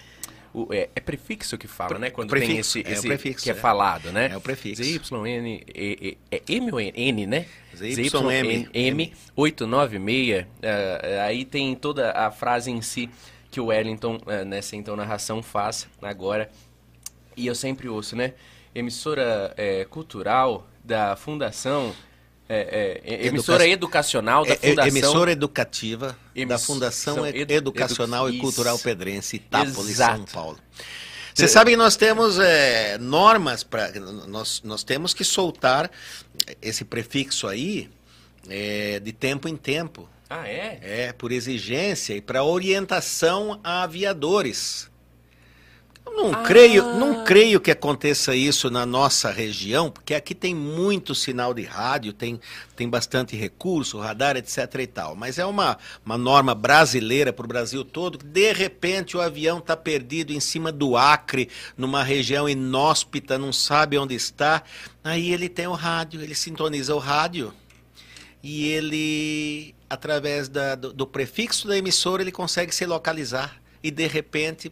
o- 0.54 0.68
é, 0.74 0.90
é 0.94 1.00
prefixo 1.00 1.58
que 1.58 1.68
fala, 1.68 1.98
né? 1.98 2.10
Quando 2.10 2.30
tem 2.30 2.40
prefixo, 2.40 2.78
esse, 2.78 2.88
é 2.88 2.92
o 2.92 2.94
esse 2.94 3.08
prefixo, 3.08 3.44
que 3.44 3.50
é, 3.50 3.54
é. 3.54 3.56
falado, 3.56 4.12
né? 4.12 4.30
É 4.32 4.38
o 4.38 4.42
prefixo. 4.42 4.84
ZYN. 4.84 5.46
E, 5.48 5.66
e, 5.74 6.18
é 6.30 6.42
M 6.50 6.72
ou 6.74 6.80
N, 6.80 7.26
né? 7.26 7.46
ZYM. 7.76 8.70
M 8.74 9.14
896. 9.36 10.46
é, 10.62 11.22
aí 11.22 11.46
tem 11.46 11.74
toda 11.74 12.12
a 12.12 12.30
frase 12.32 12.70
em 12.70 12.82
si 12.82 13.10
que 13.50 13.60
o 13.62 13.68
Wellington, 13.68 14.20
é, 14.28 14.44
nessa 14.44 14.76
então 14.76 14.96
narração, 14.96 15.42
faz 15.42 15.88
agora. 16.02 16.52
E 17.38 17.48
eu 17.48 17.56
sempre 17.56 17.88
ouço, 17.88 18.16
né? 18.16 18.34
Emissora 18.76 19.54
é, 19.56 19.86
cultural 19.86 20.68
da 20.84 21.16
Fundação. 21.16 21.94
É, 22.54 23.02
é, 23.06 23.28
emissora 23.28 23.64
Educa- 23.64 23.74
educacional 23.74 24.44
da 24.46 24.52
É- 24.52 24.54
é- 24.62 24.70
Fundação. 24.70 24.88
emissora 24.88 25.32
educativa 25.32 26.08
da 26.08 26.42
Emiss- 26.42 26.66
Fundação 26.66 27.26
Ed- 27.28 27.40
edu- 27.40 27.54
Educacional 27.54 28.28
edu- 28.28 28.38
e 28.38 28.40
Cultural. 28.42 28.78
Pedrense, 28.80 29.38
Itápolis, 29.38 29.90
Exato. 29.92 30.18
São 30.18 30.26
Paulo. 30.26 30.60
Você 31.34 31.48
sabe 31.48 31.72
que 31.72 31.78
nós 31.78 31.96
temos 31.96 32.38
é, 32.40 32.98
normas 32.98 33.64
para 33.64 33.90
nós, 34.28 34.62
nós 34.66 34.84
temos 34.84 35.14
que 35.14 35.24
soltar 35.24 35.90
esse 36.62 36.84
prefixo 36.84 37.48
aí 37.48 37.90
é, 38.50 39.00
de 39.00 39.14
tempo 39.14 39.48
em 39.48 39.56
tempo. 39.56 40.10
Ah, 40.30 40.48
é? 40.48 40.80
É, 40.82 41.14
por 41.14 41.32
exigência 41.32 42.14
e 42.16 42.22
para 42.22 42.44
orientação 42.44 43.60
a 43.64 43.84
aviadores. 43.84 44.91
Não 46.14 46.34
Ah. 46.34 46.44
creio, 46.44 46.84
não 46.96 47.24
creio 47.24 47.60
que 47.60 47.72
aconteça 47.72 48.36
isso 48.36 48.70
na 48.70 48.86
nossa 48.86 49.32
região, 49.32 49.90
porque 49.90 50.14
aqui 50.14 50.36
tem 50.36 50.54
muito 50.54 51.16
sinal 51.16 51.54
de 51.54 51.64
rádio, 51.64 52.14
tem, 52.14 52.40
tem 52.76 52.88
bastante 52.88 53.36
recurso, 53.36 53.98
radar, 53.98 54.36
etc 54.38 54.58
e 54.80 54.88
tal. 54.88 55.16
Mas 55.16 55.40
é 55.40 55.46
uma, 55.46 55.78
uma 56.06 56.18
norma 56.18 56.54
brasileira 56.54 57.32
para 57.34 57.46
o 57.46 57.48
Brasil 57.48 57.84
todo, 57.84 58.20
que 58.20 58.26
de 58.26 58.52
repente 58.54 59.16
o 59.18 59.22
avião 59.22 59.58
está 59.60 59.76
perdido 59.76 60.32
em 60.32 60.40
cima 60.40 60.72
do 60.72 60.96
Acre, 60.96 61.50
numa 61.78 62.04
região 62.04 62.48
inóspita, 62.48 63.38
não 63.38 63.52
sabe 63.54 63.98
onde 63.98 64.14
está. 64.14 64.64
Aí 65.04 65.32
ele 65.34 65.50
tem 65.50 65.66
o 65.68 65.74
rádio, 65.74 66.22
ele 66.22 66.36
sintoniza 66.36 66.94
o 66.94 67.00
rádio 67.00 67.54
e 68.44 68.68
ele, 68.68 69.74
através 69.90 70.48
da- 70.50 70.76
do, 70.76 70.94
do 70.94 71.08
prefixo 71.08 71.68
da 71.68 71.78
emissora, 71.78 72.22
ele 72.22 72.32
consegue 72.32 72.74
se 72.76 72.86
localizar 72.86 73.60
e 73.84 73.90
de 73.90 74.06
repente 74.08 74.72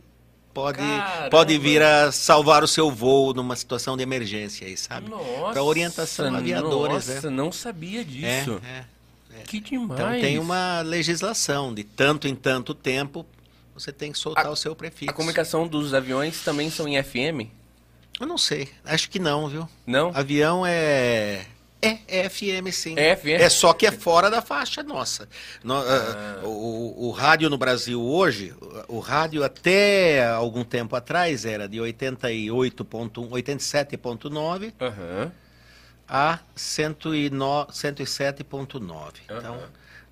pode, 0.53 0.77
Caramba! 0.79 1.29
pode 1.29 1.57
vir 1.57 1.81
a 1.81 2.11
salvar 2.11 2.63
o 2.63 2.67
seu 2.67 2.91
voo 2.91 3.33
numa 3.33 3.55
situação 3.55 3.95
de 3.95 4.03
emergência 4.03 4.65
aí, 4.67 4.75
sabe? 4.77 5.09
Para 5.51 5.63
orientação 5.63 6.35
aviadores, 6.35 7.07
Nossa, 7.07 7.29
né? 7.29 7.35
não 7.35 7.51
sabia 7.51 8.03
disso. 8.03 8.61
É, 8.63 8.85
é. 9.39 9.43
Que 9.43 9.59
demais. 9.59 9.99
Então 9.99 10.11
tem 10.19 10.37
uma 10.39 10.81
legislação 10.81 11.73
de 11.73 11.83
tanto 11.83 12.27
em 12.27 12.35
tanto 12.35 12.73
tempo 12.73 13.25
você 13.73 13.91
tem 13.93 14.11
que 14.11 14.17
soltar 14.19 14.47
A- 14.47 14.51
o 14.51 14.55
seu 14.55 14.75
prefixo. 14.75 15.09
A 15.09 15.13
comunicação 15.13 15.65
dos 15.67 15.93
aviões 15.93 16.41
também 16.41 16.69
são 16.69 16.87
em 16.87 17.01
FM? 17.01 17.49
Eu 18.19 18.27
não 18.27 18.37
sei, 18.37 18.67
acho 18.83 19.09
que 19.09 19.17
não, 19.19 19.47
viu? 19.47 19.69
Não? 19.87 20.11
Avião 20.13 20.65
é. 20.65 21.45
É, 21.81 21.99
é 22.07 22.29
FM 22.29 22.71
sim. 22.73 22.93
É 22.97 23.15
FM? 23.15 23.39
É 23.41 23.47
só 23.49 23.71
que 23.73 23.85
é 23.87 23.91
fora 23.91 24.29
da 24.29 24.41
faixa 24.41 24.83
nossa. 24.83 25.29
No- 25.63 25.75
Ah. 25.75 26.39
ah, 26.43 26.45
o, 26.45 27.07
o 27.07 27.11
rádio 27.11 27.49
no 27.49 27.57
Brasil 27.57 28.01
hoje, 28.01 28.53
o, 28.89 28.99
rádio 28.99 29.43
até 29.43 30.27
algum 30.27 30.63
tempo 30.63 30.95
atrás 30.95 31.45
era 31.45 31.67
de 31.69 31.77
88.1, 31.79 33.29
87.9 33.29 34.73
Aham. 34.81 35.31
a 36.07 36.39
109 36.55 37.71
107.9. 37.71 39.13
Então, 39.25 39.37
Aham. 39.55 39.69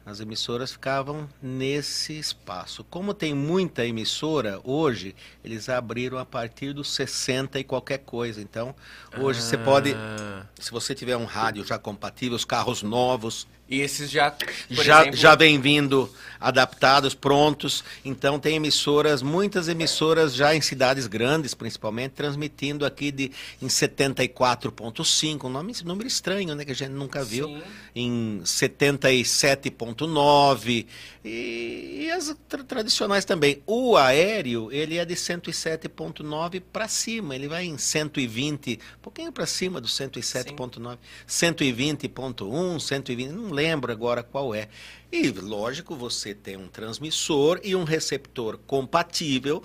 As 0.07 0.21
emissoras 0.21 0.71
ficavam 0.71 1.27
nesse 1.41 2.17
espaço. 2.17 2.81
Como 2.85 3.13
tem 3.13 3.33
muita 3.33 3.85
emissora 3.85 4.57
hoje, 4.63 5.13
eles 5.43 5.67
abriram 5.67 6.17
a 6.17 6.23
partir 6.23 6.71
dos 6.71 6.93
60 6.95 7.59
e 7.59 7.63
qualquer 7.63 7.97
coisa. 7.99 8.41
Então, 8.41 8.73
hoje 9.17 9.41
você 9.41 9.57
pode 9.57 9.93
Ah, 9.93 10.45
se 10.57 10.71
você 10.71 10.95
tiver 10.95 11.17
um 11.17 11.25
rádio 11.25 11.65
já 11.65 11.77
compatível, 11.77 12.37
os 12.37 12.45
carros 12.45 12.81
novos, 12.81 13.45
E 13.69 13.81
esses 13.81 14.09
já, 14.09 14.33
já, 14.69 15.01
exemplo, 15.01 15.17
já 15.17 15.35
vem 15.35 15.59
vindo 15.59 16.09
adaptados, 16.39 17.13
prontos. 17.13 17.83
Então 18.03 18.39
tem 18.39 18.55
emissoras, 18.55 19.21
muitas 19.21 19.67
emissoras 19.67 20.33
já 20.35 20.55
em 20.55 20.61
cidades 20.61 21.07
grandes, 21.07 21.53
principalmente, 21.53 22.11
transmitindo 22.11 22.85
aqui 22.85 23.11
de, 23.11 23.31
em 23.61 23.67
74.5, 23.67 25.45
um 25.45 25.49
nome, 25.49 25.73
número 25.83 26.07
estranho, 26.07 26.55
né? 26.55 26.63
Que 26.65 26.71
a 26.71 26.75
gente 26.75 26.91
nunca 26.91 27.23
viu. 27.23 27.47
Sim. 27.47 27.61
Em 27.95 28.41
77.9 28.43 30.85
e, 31.23 32.03
e 32.05 32.11
as 32.11 32.35
tra- 32.47 32.63
tradicionais 32.63 33.25
também. 33.25 33.61
O 33.65 33.97
aéreo, 33.97 34.71
ele 34.71 34.97
é 34.97 35.05
de 35.05 35.15
107.9 35.15 36.61
para 36.71 36.87
cima, 36.87 37.35
ele 37.35 37.47
vai 37.47 37.65
em 37.65 37.77
120, 37.77 38.79
um 38.97 39.01
pouquinho 39.01 39.31
para 39.31 39.45
cima 39.45 39.81
do 39.81 39.87
107.9, 39.87 40.97
120.1, 41.27 42.79
120, 42.79 43.29
não 43.31 43.51
lembro 43.51 43.91
agora 43.91 44.23
qual 44.23 44.53
é. 44.55 44.69
E 45.11 45.29
lógico, 45.31 45.95
você 45.95 46.33
tem 46.33 46.57
um 46.57 46.67
transmissor 46.67 47.59
e 47.63 47.75
um 47.75 47.83
receptor 47.83 48.57
compatível 48.67 49.63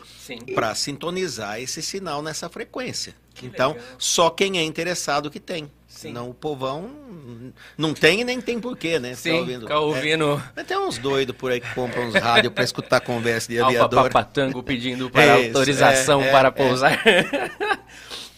para 0.54 0.74
sintonizar 0.74 1.60
esse 1.60 1.82
sinal 1.82 2.22
nessa 2.22 2.48
frequência. 2.48 3.14
Que 3.34 3.46
então, 3.46 3.72
legal. 3.72 3.86
só 3.98 4.30
quem 4.30 4.58
é 4.58 4.62
interessado 4.62 5.30
que 5.30 5.40
tem. 5.40 5.64
Sim. 5.88 6.08
Senão 6.08 6.30
o 6.30 6.34
povão 6.34 6.90
não 7.76 7.92
tem 7.92 8.20
e 8.20 8.24
nem 8.24 8.40
tem 8.40 8.58
porquê, 8.58 8.98
né? 8.98 9.14
Sim, 9.14 9.32
ouvindo. 9.32 9.60
ficar 9.62 9.80
ouvindo 9.80 10.42
É, 10.56 10.62
tem 10.62 10.78
uns 10.78 10.96
doidos 10.98 11.36
por 11.36 11.50
aí 11.50 11.60
que 11.60 11.74
compram 11.74 12.08
uns 12.08 12.14
rádios 12.14 12.52
para 12.52 12.64
escutar 12.64 13.00
conversa 13.00 13.48
de 13.48 13.58
Alfa 13.58 13.70
aviador. 13.70 14.04
Papatango 14.04 14.62
pedindo 14.62 15.10
para 15.10 15.38
Isso, 15.40 15.48
autorização 15.48 16.22
é, 16.22 16.28
é, 16.28 16.30
para 16.30 16.48
é. 16.48 16.50
pousar. 16.50 17.02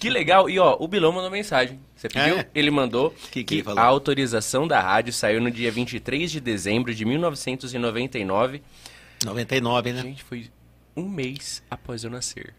que 0.05 0.11
legal. 0.11 0.51
E 0.51 0.59
ó, 0.59 0.77
o 0.79 0.87
Bilão 0.87 1.13
mandou 1.13 1.31
mensagem. 1.31 1.81
Você 1.97 2.09
pediu? 2.09 2.39
É? 2.39 2.47
Ele 2.55 2.71
mandou 2.71 3.11
Que 3.11 3.43
que 3.43 3.63
que, 3.63 3.71
ele 3.71 3.79
a 3.79 3.85
autorização 3.85 4.69
da 4.69 4.79
rádio 4.79 5.13
saiu 5.13 5.41
no 5.41 5.51
dia 5.51 5.71
23 5.71 6.31
de 6.31 6.41
dezembro 6.41 6.95
de 6.95 7.05
1999. 7.07 8.63
99, 9.25 9.93
né? 9.93 10.03
Gente, 10.03 10.23
foi 10.23 10.51
um 10.95 11.09
mês 11.09 11.63
após 11.71 12.05
eu 12.05 12.11
nascer. 12.11 12.55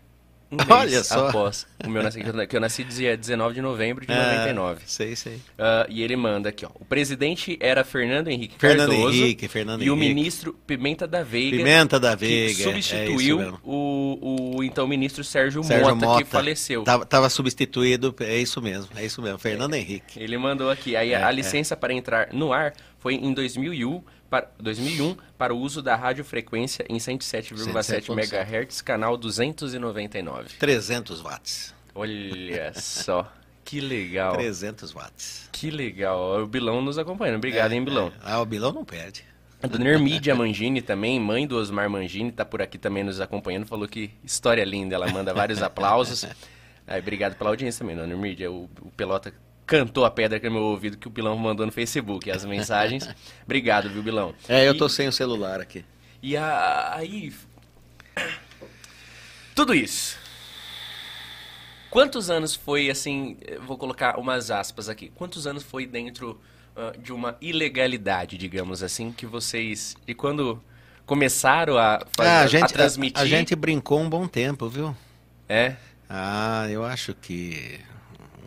Um 0.51 0.57
Olha 0.69 1.03
só. 1.03 1.27
após 1.29 1.65
o 1.83 1.89
meu 1.89 2.03
nascimento, 2.03 2.47
que 2.47 2.55
eu 2.55 2.61
nasci 2.61 2.83
dia 2.83 3.17
19 3.17 3.55
de 3.55 3.61
novembro 3.61 4.05
de 4.05 4.13
99. 4.13 4.79
Ah, 4.79 4.83
sei, 4.85 5.15
sei. 5.15 5.39
Ah, 5.57 5.85
e 5.89 6.03
ele 6.03 6.15
manda 6.15 6.49
aqui, 6.49 6.65
ó. 6.65 6.69
O 6.75 6.85
presidente 6.85 7.57
era 7.59 7.83
Fernando 7.83 8.27
Henrique 8.27 8.55
Fernando 8.59 8.89
Cardoso. 8.91 9.17
Henrique, 9.17 9.47
Fernando 9.47 9.83
e 9.83 9.89
o 9.89 9.95
Henrique. 9.95 10.13
ministro 10.13 10.53
Pimenta 10.67 11.07
da 11.07 11.23
Veiga. 11.23 11.57
Pimenta 11.57 11.99
da 11.99 12.15
que 12.15 12.25
Veiga. 12.25 12.61
é 12.61 12.63
substituiu 12.63 13.37
mesmo. 13.39 13.59
o, 13.63 14.55
o 14.57 14.63
então 14.63 14.87
ministro 14.87 15.23
Sérgio, 15.23 15.63
Sérgio 15.63 15.95
Mota, 15.95 16.05
Mota 16.05 16.23
que 16.23 16.29
faleceu. 16.29 16.83
Tava, 16.83 17.05
tava 17.05 17.29
substituído, 17.29 18.15
é 18.19 18.37
isso 18.37 18.61
mesmo, 18.61 18.89
é 18.95 19.03
isso 19.05 19.21
mesmo. 19.21 19.39
Fernando 19.39 19.73
Henrique. 19.73 20.19
Ele 20.19 20.37
mandou 20.37 20.69
aqui. 20.69 20.95
Aí 20.95 21.11
É, 21.13 21.23
a 21.23 21.31
licença 21.31 21.75
para 21.75 21.91
entrar 21.93 22.29
no 22.31 22.53
ar 22.53 22.73
foi 22.99 23.15
em 23.15 23.33
2001 23.33 24.01
para, 24.29 24.49
2001 24.59 25.17
para 25.37 25.53
o 25.53 25.59
uso 25.59 25.81
da 25.81 25.95
radiofrequência 25.95 26.85
em 26.89 26.97
107,7 26.97 28.09
MHz, 28.11 28.81
canal 28.81 29.17
299. 29.17 30.49
300 30.59 31.21
watts. 31.21 31.73
Olha 31.93 32.73
só, 32.73 33.31
que 33.63 33.79
legal. 33.79 34.33
300 34.33 34.91
watts. 34.91 35.49
Que 35.51 35.71
legal. 35.71 36.43
O 36.43 36.47
Bilão 36.47 36.81
nos 36.81 36.97
acompanhando. 36.97 37.37
Obrigado, 37.37 37.71
hein, 37.71 37.83
Bilão. 37.83 38.11
Ah, 38.21 38.41
o 38.41 38.45
Bilão 38.45 38.71
não 38.71 38.85
perde. 38.85 39.23
A 39.63 39.67
dona 39.67 39.87
Hermídia 39.89 40.35
Mangini 40.35 40.81
também, 40.81 41.19
mãe 41.19 41.47
do 41.47 41.55
Osmar 41.57 41.89
Mangini, 41.89 42.31
tá 42.31 42.45
por 42.45 42.61
aqui 42.61 42.77
também 42.77 43.03
nos 43.03 43.19
acompanhando. 43.19 43.65
Falou 43.65 43.87
que 43.87 44.11
história 44.23 44.63
linda, 44.63 44.95
ela 44.95 45.07
manda 45.07 45.33
vários 45.33 45.61
aplausos. 45.63 46.25
Aí, 46.85 46.99
obrigado 46.99 47.35
pela 47.35 47.49
audiência 47.49 47.79
também, 47.79 47.95
dona 47.95 48.13
Hermídia. 48.13 48.51
O, 48.51 48.69
o 48.81 48.91
Pelota 48.91 49.33
cantou 49.65 50.05
a 50.05 50.11
pedra 50.11 50.39
que 50.39 50.45
é 50.45 50.49
no 50.49 50.55
meu 50.55 50.63
ouvido 50.65 50.97
que 50.97 51.07
o 51.07 51.11
Bilão 51.11 51.37
mandou 51.37 51.65
no 51.65 51.71
Facebook, 51.71 52.29
as 52.31 52.45
mensagens. 52.45 53.07
Obrigado, 53.45 53.89
viu, 53.89 54.03
Bilão? 54.03 54.33
É, 54.47 54.67
eu 54.67 54.73
E- 54.73 54.77
tô 54.77 54.87
sem 54.89 55.07
o 55.07 55.11
celular 55.11 55.59
aqui. 55.61 55.83
E 56.21 56.35
a- 56.37 56.93
aí. 56.95 57.33
Tudo 59.53 59.73
isso. 59.73 60.17
Quantos 61.89 62.29
anos 62.29 62.53
foi 62.55 62.89
assim? 62.89 63.37
Vou 63.65 63.77
colocar 63.77 64.19
umas 64.19 64.51
aspas 64.51 64.89
aqui. 64.89 65.11
Quantos 65.15 65.47
anos 65.47 65.63
foi 65.63 65.85
dentro 65.85 66.39
ah, 66.75 66.93
de 66.97 67.13
uma 67.13 67.37
ilegalidade, 67.39 68.37
digamos 68.37 68.83
assim, 68.83 69.11
que 69.11 69.25
vocês. 69.25 69.95
E 70.05 70.13
quando 70.13 70.61
começaram 71.05 71.77
a, 71.77 72.01
fazer, 72.17 72.29
Ah, 72.29 72.39
a, 72.39 72.43
a 72.43 72.47
gente, 72.47 72.73
transmitir. 72.73 73.17
a, 73.17 73.23
a 73.23 73.25
gente 73.25 73.55
brincou 73.55 73.99
um 74.01 74.09
bom 74.09 74.27
tempo, 74.27 74.67
viu? 74.67 74.95
É. 75.47 75.75
Ah, 76.09 76.67
eu 76.69 76.83
acho 76.83 77.13
que 77.13 77.79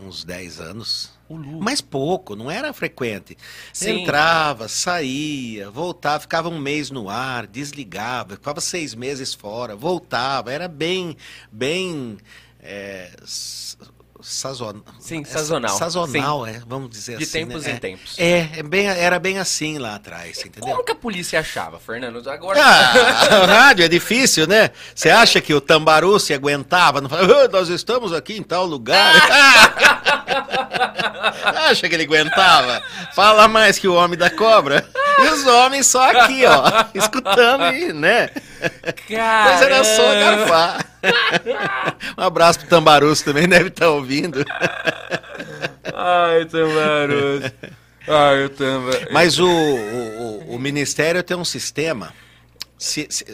uns 0.03 0.25
10 0.25 0.61
anos. 0.61 1.19
Mas 1.61 1.81
pouco, 1.81 2.35
não 2.35 2.51
era 2.51 2.73
frequente. 2.73 3.37
Sim. 3.73 4.03
Entrava, 4.03 4.67
saía, 4.67 5.71
voltava, 5.71 6.21
ficava 6.21 6.49
um 6.49 6.59
mês 6.59 6.91
no 6.91 7.11
ar, 7.11 7.47
desligava, 7.47 8.35
ficava 8.35 8.61
seis 8.61 8.95
meses 8.95 9.35
fora, 9.35 9.77
voltava. 9.77 10.53
Era 10.53 10.69
bem, 10.69 11.17
bem 11.53 12.17
é, 12.61 13.11
s- 14.21 14.41
sazonal. 14.41 14.83
Sim, 15.01 15.25
sazonal. 15.25 15.77
Sazonal, 15.77 16.47
é, 16.47 16.61
vamos 16.67 16.91
dizer 16.91 17.17
De 17.19 17.25
assim. 17.25 17.33
tempos 17.47 17.65
né? 17.65 17.71
em 17.71 17.75
É, 17.75 17.79
tempos. 17.79 18.15
É, 18.19 18.49
é 18.59 18.63
bem, 18.63 18.87
era 18.87 19.19
bem 19.19 19.39
assim 19.39 19.79
lá 19.79 19.95
atrás, 19.95 20.39
entendeu? 20.45 20.71
Como 20.73 20.85
que 20.85 20.93
a 20.93 20.95
polícia 20.95 21.41
achava, 21.41 21.79
Fernando? 21.79 22.29
Agora. 22.31 22.61
Ah, 22.63 23.47
rádio 23.47 23.85
é 23.85 23.89
difícil, 23.89 24.47
né? 24.47 24.71
Você 24.95 25.11
acha 25.11 25.41
que 25.41 25.55
o 25.55 25.61
Tambaru 25.61 26.19
se 26.19 26.35
aguentava? 26.35 27.01
Não 27.01 27.09
fala, 27.09 27.45
"Ah, 27.45 27.49
nós 27.49 27.69
estamos 27.69 28.13
aqui 28.13 28.37
em 28.37 28.43
tal 28.43 28.67
lugar. 28.67 29.15
acha 31.69 31.89
que 31.89 31.95
ele 31.95 32.05
aguentava? 32.05 32.83
Fala 33.15 33.49
mais 33.49 33.79
que 33.79 33.89
o 33.89 33.95
homem 33.95 34.19
da 34.19 34.31
cobra. 34.31 34.87
E 35.21 35.29
os 35.31 35.45
homens 35.47 35.87
só 35.89 36.09
aqui, 36.11 36.45
ó, 36.47 36.63
escutando 36.95 37.65
e, 37.75 37.93
né? 37.93 38.31
Cara. 39.09 39.51
Mas 39.53 39.63
era 39.63 39.85
só 39.85 40.15
garfar. 40.15 40.87
Um 42.19 42.23
abraço 42.23 42.59
pro 42.61 42.69
Tambarus 42.69 43.23
também, 43.23 43.49
deve 43.49 43.69
estar 43.69 43.89
ouvindo. 43.91 44.45
Ai, 45.95 46.45
Tambaros. 46.47 47.53
Ai, 48.07 48.45
o 48.45 48.49
Tamba. 48.51 48.91
Mas 49.13 49.39
o, 49.39 49.47
o, 49.49 50.55
o- 50.55 50.59
Ministério 50.59 51.23
tem 51.23 51.37
um 51.37 51.45
sistema. 51.45 52.13
se- 52.77 53.07
se- 53.11 53.27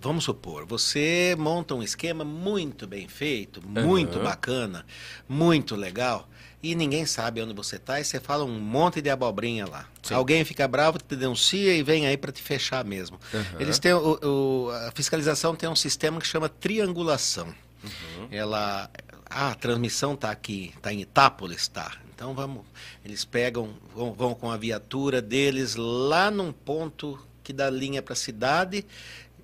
vamos 0.00 0.24
supor, 0.24 0.64
você 0.66 1.34
monta 1.38 1.74
um 1.74 1.82
esquema 1.82 2.24
muito 2.24 2.86
bem 2.86 3.06
feito, 3.08 3.60
muito 3.66 4.16
Aham. 4.16 4.24
bacana, 4.24 4.86
muito 5.28 5.76
legal, 5.76 6.28
e 6.62 6.74
ninguém 6.74 7.04
sabe 7.06 7.42
onde 7.42 7.52
você 7.52 7.76
está, 7.76 7.98
e 8.00 8.04
você 8.04 8.20
fala 8.20 8.44
um 8.44 8.58
monte 8.60 9.00
de 9.02 9.10
abobrinha 9.10 9.66
lá. 9.66 9.86
Sim. 10.02 10.14
Alguém 10.14 10.44
fica 10.44 10.68
bravo, 10.68 10.98
te 10.98 11.16
denuncia 11.16 11.74
e 11.74 11.82
vem 11.82 12.06
aí 12.06 12.16
para 12.16 12.30
te 12.30 12.40
fechar 12.40 12.84
mesmo. 12.84 13.18
Aham. 13.34 13.56
Eles 13.60 13.78
têm 13.78 13.92
o- 13.94 14.18
o- 14.22 14.70
a 14.70 14.92
fiscalização 14.94 15.56
tem 15.56 15.68
um 15.68 15.74
sistema 15.76 16.20
que 16.20 16.26
chama 16.26 16.48
triangulação. 16.48 17.48
Uhum. 17.82 18.28
Ela, 18.30 18.88
ah, 19.28 19.50
a 19.50 19.54
transmissão 19.56 20.14
está 20.14 20.30
aqui, 20.30 20.72
está 20.76 20.92
em 20.92 21.00
Itápolis, 21.00 21.66
tá. 21.66 21.92
Então 22.14 22.32
vamos, 22.34 22.62
eles 23.04 23.24
pegam, 23.24 23.74
vão, 23.92 24.12
vão 24.12 24.34
com 24.34 24.48
a 24.50 24.56
viatura 24.56 25.20
deles 25.20 25.74
lá 25.74 26.30
num 26.30 26.52
ponto 26.52 27.18
que 27.42 27.52
dá 27.52 27.68
linha 27.68 28.00
para 28.00 28.12
a 28.12 28.16
cidade, 28.16 28.86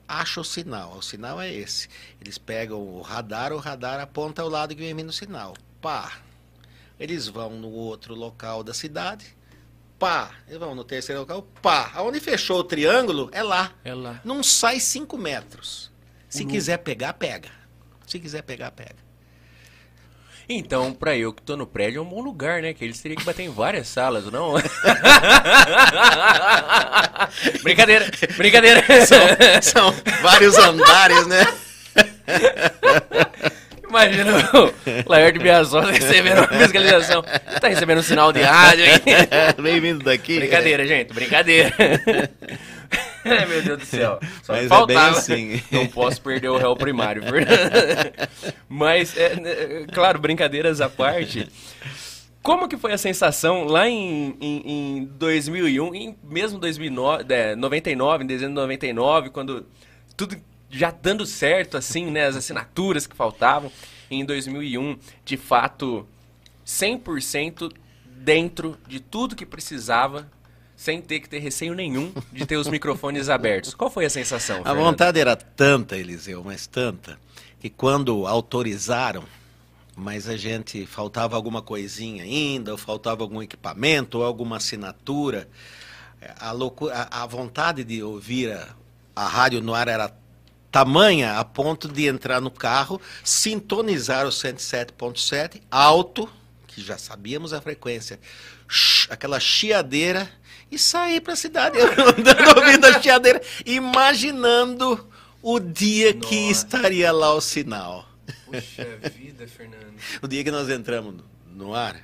acha 0.07 0.41
o 0.41 0.45
sinal. 0.45 0.95
O 0.97 1.03
sinal 1.03 1.41
é 1.41 1.53
esse. 1.53 1.89
Eles 2.21 2.39
pegam 2.39 2.79
o 2.81 3.03
radar, 3.03 3.53
o 3.53 3.59
radar 3.59 3.99
aponta 3.99 4.41
ao 4.43 4.49
lado 4.49 4.75
que 4.77 4.81
vem 4.81 4.95
vindo 4.95 5.09
o 5.09 5.13
sinal. 5.13 5.55
Pá. 5.81 6.13
Eles 6.99 7.29
vão 7.29 7.51
no 7.51 7.69
outro 7.71 8.15
local 8.15 8.63
da 8.63 8.73
cidade. 8.75 9.27
Pá. 9.99 10.31
Eles 10.47 10.59
vão 10.59 10.75
no 10.75 10.85
terceiro 10.85 11.21
local. 11.21 11.43
Pá. 11.63 11.91
Aonde 11.95 12.21
fechou 12.21 12.59
o 12.61 12.65
triângulo 12.65 13.29
é 13.33 13.43
lá. 13.43 13.73
É 13.85 13.95
lá. 13.95 14.21
Não 14.25 14.43
sai 14.43 14.81
5 14.81 15.17
metros. 15.19 15.91
Se 16.29 16.43
Uhum. 16.43 16.49
quiser 16.51 16.79
pegar, 16.79 17.13
pega. 17.15 17.51
Se 18.07 18.19
quiser 18.19 18.43
pegar, 18.43 18.71
pega. 18.73 19.09
Então, 20.51 20.95
pra 20.95 21.15
eu 21.15 21.31
que 21.33 21.43
tô 21.43 21.57
no 21.59 21.67
prédio, 21.67 21.99
é 21.99 22.03
um 22.03 22.09
bom 22.09 22.23
lugar, 22.23 22.63
né? 22.63 22.73
Que 22.73 22.83
eles 22.83 22.99
teriam 23.03 23.19
que 23.19 23.25
bater 23.25 23.43
em 23.43 23.51
várias 23.51 23.87
salas, 23.87 24.25
não? 24.31 24.55
brincadeira, 27.63 28.11
brincadeira. 28.37 28.83
São 29.63 29.93
vários 30.23 30.57
andares, 30.57 31.27
né? 31.27 31.45
Imagina 33.89 34.33
o 34.55 35.11
Laerte 35.11 35.39
Biasola 35.39 35.91
recebendo 35.91 36.39
uma 36.39 36.49
fiscalização. 36.49 37.23
Tá 37.61 37.69
recebendo 37.69 37.99
um 37.99 38.03
sinal 38.03 38.33
de 38.33 38.43
rádio, 38.43 38.85
hein? 38.85 39.01
Bem-vindo 39.63 40.05
daqui. 40.05 40.39
Brincadeira, 40.39 40.87
gente, 40.87 41.15
brincadeira. 41.15 41.73
Meu 43.49 43.63
Deus 43.63 43.79
do 43.79 43.85
céu. 43.85 44.19
Só 44.43 44.53
Mas 44.53 44.67
é 44.67 44.69
faltava. 44.69 45.11
bem 45.11 45.19
assim. 45.19 45.63
Não 45.71 45.87
posso 45.87 46.21
perder 46.21 46.49
o 46.49 46.57
réu 46.57 46.75
primário. 46.77 47.23
Mas, 48.69 49.17
é, 49.17 49.33
é, 49.33 49.87
claro, 49.93 50.19
brincadeiras 50.19 50.81
à 50.81 50.89
parte. 50.89 51.49
Como 52.43 52.69
que 52.69 52.77
foi 52.77 52.93
a 52.93 52.99
sensação 52.99 53.65
lá 53.65 53.89
em, 53.89 54.37
em, 54.41 54.63
em 54.67 55.05
2001, 55.19 55.95
em 55.95 56.17
mesmo 56.23 56.59
2009, 56.59 57.25
é, 57.29 57.55
99, 57.55 58.25
em 58.25 58.27
dezembro 58.27 58.55
de 58.55 58.61
99, 58.61 59.31
quando 59.31 59.67
tudo 60.17 60.37
já 60.71 60.91
dando 60.91 61.25
certo, 61.27 61.77
assim, 61.77 62.11
né? 62.11 62.27
As 62.27 62.37
assinaturas 62.37 63.07
que 63.07 63.17
faltavam. 63.17 63.71
Em 64.11 64.25
2001, 64.25 64.99
de 65.25 65.37
fato, 65.37 66.07
100% 66.67 67.71
dentro 68.05 68.79
de 68.87 69.01
tudo 69.01 69.37
que 69.37 69.45
precisava 69.45 70.29
sem 70.79 71.03
ter 71.03 71.19
que 71.21 71.29
ter 71.29 71.41
receio 71.41 71.75
nenhum 71.75 72.13
de 72.33 72.47
ter 72.47 72.57
os 72.57 72.69
microfones 72.69 73.29
abertos. 73.29 73.75
Qual 73.75 73.91
foi 73.91 74.05
a 74.05 74.11
sensação? 74.11 74.61
A 74.61 74.65
Fernando? 74.65 74.85
vontade 74.85 75.19
era 75.19 75.35
tanta, 75.35 75.97
Eliseu, 75.97 76.43
mas 76.45 76.69
tanta, 76.69 77.19
que 77.59 77.69
quando 77.69 78.27
autorizaram, 78.27 79.25
mas 79.97 80.29
a 80.29 80.37
gente 80.37 80.87
faltava 80.87 81.35
alguma 81.35 81.61
coisinha 81.61 82.23
ainda, 82.23 82.71
ou 82.71 82.79
faltava 82.79 83.25
algum 83.25 83.43
equipamento, 83.43 84.19
ou 84.19 84.25
alguma 84.25 84.59
assinatura. 84.59 85.49
A, 86.39 86.53
loucura, 86.53 86.95
a, 86.95 87.25
a 87.25 87.27
vontade 87.27 87.83
de 87.83 88.01
ouvir 88.01 88.53
a, 88.53 88.69
a 89.17 89.27
rádio 89.27 89.61
no 89.61 89.75
ar 89.75 89.89
era 89.89 90.09
tamanha 90.71 91.39
a 91.39 91.45
ponto 91.45 91.89
de 91.89 92.07
entrar 92.07 92.41
no 92.41 92.51
carro, 92.51 93.01
sintonizar 93.25 94.27
o 94.27 94.31
107.7 94.31 95.63
alto, 95.71 96.29
que 96.67 96.83
já 96.83 96.99
sabíamos 96.99 97.53
a 97.53 97.61
frequência, 97.61 98.21
aquela 99.09 99.41
chiadeira 99.41 100.31
e 100.71 100.79
sair 100.79 101.21
para 101.21 101.33
a 101.33 101.37
cidade 101.37 101.79
andando 101.81 102.59
ouvindo 102.61 102.87
a 102.87 103.01
chiadeira, 103.01 103.41
imaginando 103.65 105.09
o 105.43 105.59
dia 105.59 106.13
Nossa. 106.13 106.29
que 106.29 106.51
estaria 106.51 107.11
lá 107.11 107.33
o 107.33 107.41
sinal. 107.41 108.09
Puxa 108.45 108.99
vida, 109.15 109.47
Fernando. 109.47 109.95
o 110.21 110.29
dia 110.29 110.45
que 110.45 110.51
nós 110.51 110.69
entramos 110.69 111.23
no 111.47 111.75
ar, 111.75 111.97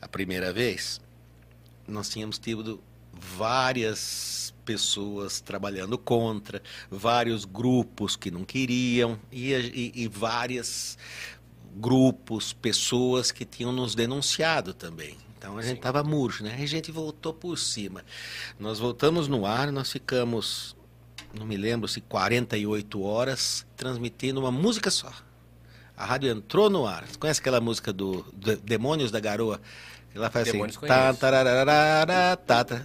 a 0.00 0.08
primeira 0.08 0.52
vez, 0.52 1.00
nós 1.86 2.08
tínhamos 2.08 2.38
tido 2.38 2.82
várias 3.12 4.47
pessoas 4.68 5.40
trabalhando 5.40 5.96
contra, 5.96 6.62
vários 6.90 7.46
grupos 7.46 8.16
que 8.16 8.30
não 8.30 8.44
queriam 8.44 9.18
e, 9.32 9.54
e, 9.54 9.92
e 10.02 10.08
vários 10.08 10.98
grupos, 11.74 12.52
pessoas 12.52 13.32
que 13.32 13.46
tinham 13.46 13.72
nos 13.72 13.94
denunciado 13.94 14.74
também. 14.74 15.16
Então 15.38 15.56
a 15.56 15.62
gente 15.62 15.78
estava 15.78 16.04
murcho, 16.04 16.44
né? 16.44 16.54
a 16.60 16.66
gente 16.66 16.92
voltou 16.92 17.32
por 17.32 17.56
cima. 17.56 18.04
Nós 18.60 18.78
voltamos 18.78 19.26
no 19.26 19.46
ar, 19.46 19.72
nós 19.72 19.90
ficamos, 19.90 20.76
não 21.32 21.46
me 21.46 21.56
lembro 21.56 21.88
se 21.88 22.02
48 22.02 23.00
horas, 23.00 23.66
transmitindo 23.74 24.38
uma 24.38 24.52
música 24.52 24.90
só. 24.90 25.10
A 25.96 26.04
rádio 26.04 26.30
entrou 26.30 26.68
no 26.68 26.86
ar. 26.86 27.06
Você 27.06 27.16
conhece 27.16 27.40
aquela 27.40 27.60
música 27.60 27.90
do, 27.90 28.22
do 28.34 28.54
Demônios 28.58 29.10
da 29.10 29.18
Garoa? 29.18 29.62
Ela 30.14 30.28
faz 30.28 30.52
Demônios 30.52 30.76
assim. 30.76 30.86
Tá, 30.86 31.14
tararara, 31.14 32.36
tá, 32.36 32.64
tá. 32.64 32.82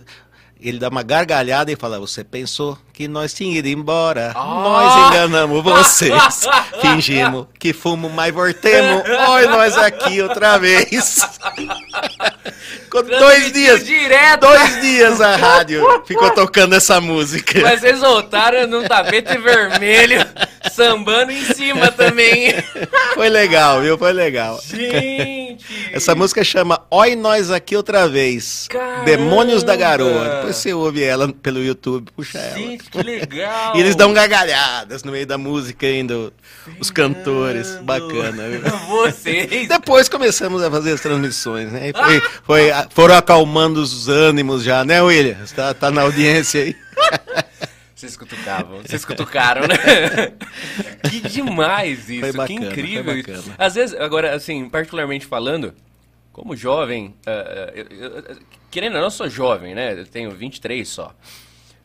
Ele 0.63 0.79
dá 0.79 0.87
uma 0.87 1.03
gargalhada 1.03 1.71
e 1.71 1.75
fala: 1.75 1.99
Você 1.99 2.23
pensou 2.23 2.77
que 2.93 3.05
nós 3.05 3.33
tínhamos 3.33 3.59
ido 3.59 3.67
embora? 3.67 4.33
Oh! 4.33 4.39
Nós 4.39 5.11
enganamos 5.11 5.61
vocês. 5.61 6.13
Fingimos 6.79 7.47
que 7.59 7.73
fomos, 7.73 8.09
mas 8.13 8.33
voltemos. 8.33 9.03
Oi, 9.29 9.47
nós 9.47 9.77
aqui 9.77 10.21
outra 10.21 10.57
vez. 10.57 11.19
Ficou 12.83 13.03
dois 13.03 13.51
dias. 13.51 13.83
Direto. 13.83 14.41
Dois 14.41 14.81
dias 14.81 15.19
a 15.19 15.35
rádio 15.35 15.83
ficou 16.05 16.29
tocando 16.31 16.75
essa 16.75 17.01
música. 17.01 17.59
Mas 17.61 17.81
vocês 17.81 17.99
voltaram 17.99 18.67
num 18.67 18.87
tapete 18.87 19.37
vermelho, 19.37 20.25
sambando 20.71 21.31
em 21.31 21.43
cima 21.43 21.91
também. 21.91 22.53
Foi 23.13 23.29
legal, 23.29 23.81
viu? 23.81 23.97
Foi 23.97 24.13
legal. 24.13 24.59
Gente! 24.65 25.91
Essa 25.91 26.15
música 26.15 26.43
chama 26.43 26.81
Oi 26.89 27.15
Nós 27.15 27.51
Aqui 27.51 27.75
Outra 27.75 28.07
Vez. 28.07 28.67
Caramba. 28.69 29.05
Demônios 29.05 29.63
da 29.63 29.75
Garoa. 29.75 30.37
Depois 30.37 30.55
você 30.55 30.73
ouve 30.73 31.03
ela 31.03 31.31
pelo 31.31 31.63
YouTube, 31.63 32.11
puxa 32.15 32.39
ela. 32.39 32.57
Gente, 32.57 32.89
que 32.89 33.01
legal! 33.01 33.75
E 33.75 33.79
eles 33.79 33.95
dão 33.95 34.13
gargalhadas 34.13 35.03
no 35.03 35.11
meio 35.11 35.25
da 35.25 35.37
música 35.37 35.85
ainda, 35.85 36.31
os 36.79 36.89
cantores. 36.89 37.77
Bacana, 37.81 38.47
viu? 38.49 38.61
Vocês! 38.87 39.67
Depois 39.67 40.09
começamos 40.09 40.63
a 40.63 40.71
fazer 40.71 40.93
as 40.93 41.01
transmissões, 41.01 41.71
né? 41.71 41.89
E 41.89 41.93
foi, 41.93 42.21
foi 42.45 42.71
foram 42.89 43.15
acalmando 43.15 43.81
os 43.81 44.07
ânimos 44.07 44.63
já, 44.63 44.83
né, 44.83 45.01
William? 45.01 45.37
Está 45.43 45.73
tá 45.73 45.91
na 45.91 46.01
audiência 46.03 46.61
aí. 46.61 46.75
Vocês 48.03 48.17
cutucavam, 48.17 48.81
vocês 48.81 49.05
cutucaram, 49.05 49.61
né? 49.61 50.33
que 51.09 51.21
demais 51.21 52.09
isso, 52.09 52.33
bacana, 52.33 52.47
que 52.47 52.53
incrível 52.53 53.17
isso. 53.17 53.53
Às 53.57 53.75
vezes, 53.75 53.97
agora, 53.97 54.35
assim, 54.35 54.67
particularmente 54.67 55.25
falando, 55.25 55.73
como 56.33 56.53
jovem, 56.53 57.15
uh, 57.25 57.71
eu, 57.73 57.85
eu, 57.85 58.37
querendo 58.69 58.95
ou 58.95 58.99
não, 58.99 59.07
eu 59.07 59.11
sou 59.11 59.29
jovem, 59.29 59.73
né? 59.73 59.97
Eu 59.97 60.05
tenho 60.05 60.31
23 60.31 60.85
só. 60.85 61.15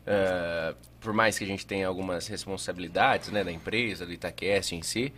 Uh, 0.05 0.75
por 0.99 1.13
mais 1.13 1.37
que 1.37 1.45
a 1.45 1.47
gente 1.47 1.65
tenha 1.65 1.87
algumas 1.87 2.27
responsabilidades, 2.27 3.29
né, 3.29 3.41
da 3.41 3.51
empresa, 3.51 4.05
do 4.05 4.11
Itaquest 4.11 4.73
em 4.73 4.81
si, 4.81 5.13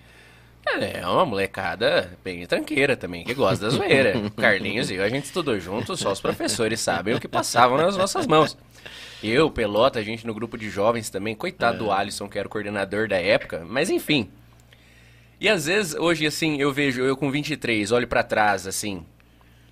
é, 0.66 1.00
é 1.00 1.08
uma 1.08 1.26
molecada 1.26 2.16
bem 2.24 2.46
tranqueira 2.46 2.96
também, 2.96 3.24
que 3.24 3.34
gosta 3.34 3.66
da 3.66 3.72
zoeira. 3.72 4.14
Carlinhos 4.38 4.92
e 4.92 4.96
eu, 4.96 5.04
a 5.04 5.10
gente 5.10 5.26
estudou 5.26 5.60
junto, 5.60 5.98
só 5.98 6.12
os 6.12 6.22
professores 6.22 6.80
sabem 6.80 7.16
o 7.16 7.20
que 7.20 7.28
passavam 7.28 7.78
nas 7.78 7.98
nossas 7.98 8.28
mãos. 8.28 8.56
Eu, 9.24 9.52
Pelota, 9.52 10.00
a 10.00 10.04
gente 10.04 10.26
no 10.26 10.34
grupo 10.34 10.58
de 10.58 10.70
jovens 10.70 11.10
também, 11.10 11.36
coitado 11.36 11.76
é. 11.76 11.80
do 11.80 11.92
Alisson, 11.92 12.28
que 12.28 12.40
era 12.40 12.48
o 12.48 12.52
coordenador 12.52 13.08
da 13.08 13.18
época, 13.18 13.66
mas 13.68 13.90
enfim. 13.90 14.30
E 15.40 15.50
às 15.50 15.66
vezes, 15.66 15.96
hoje, 15.96 16.26
assim, 16.26 16.60
eu 16.62 16.72
vejo, 16.72 17.02
eu 17.02 17.16
com 17.16 17.32
23, 17.32 17.92
olho 17.92 18.08
para 18.08 18.24
trás, 18.24 18.68
assim, 18.68 19.06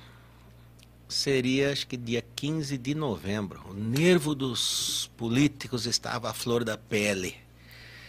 seria, 1.06 1.70
acho 1.70 1.86
que 1.86 1.98
dia 1.98 2.24
15 2.34 2.78
de 2.78 2.94
novembro. 2.94 3.60
O 3.68 3.74
nervo 3.74 4.34
dos 4.34 5.10
políticos 5.18 5.84
estava 5.84 6.30
à 6.30 6.32
flor 6.32 6.64
da 6.64 6.78
pele. 6.78 7.49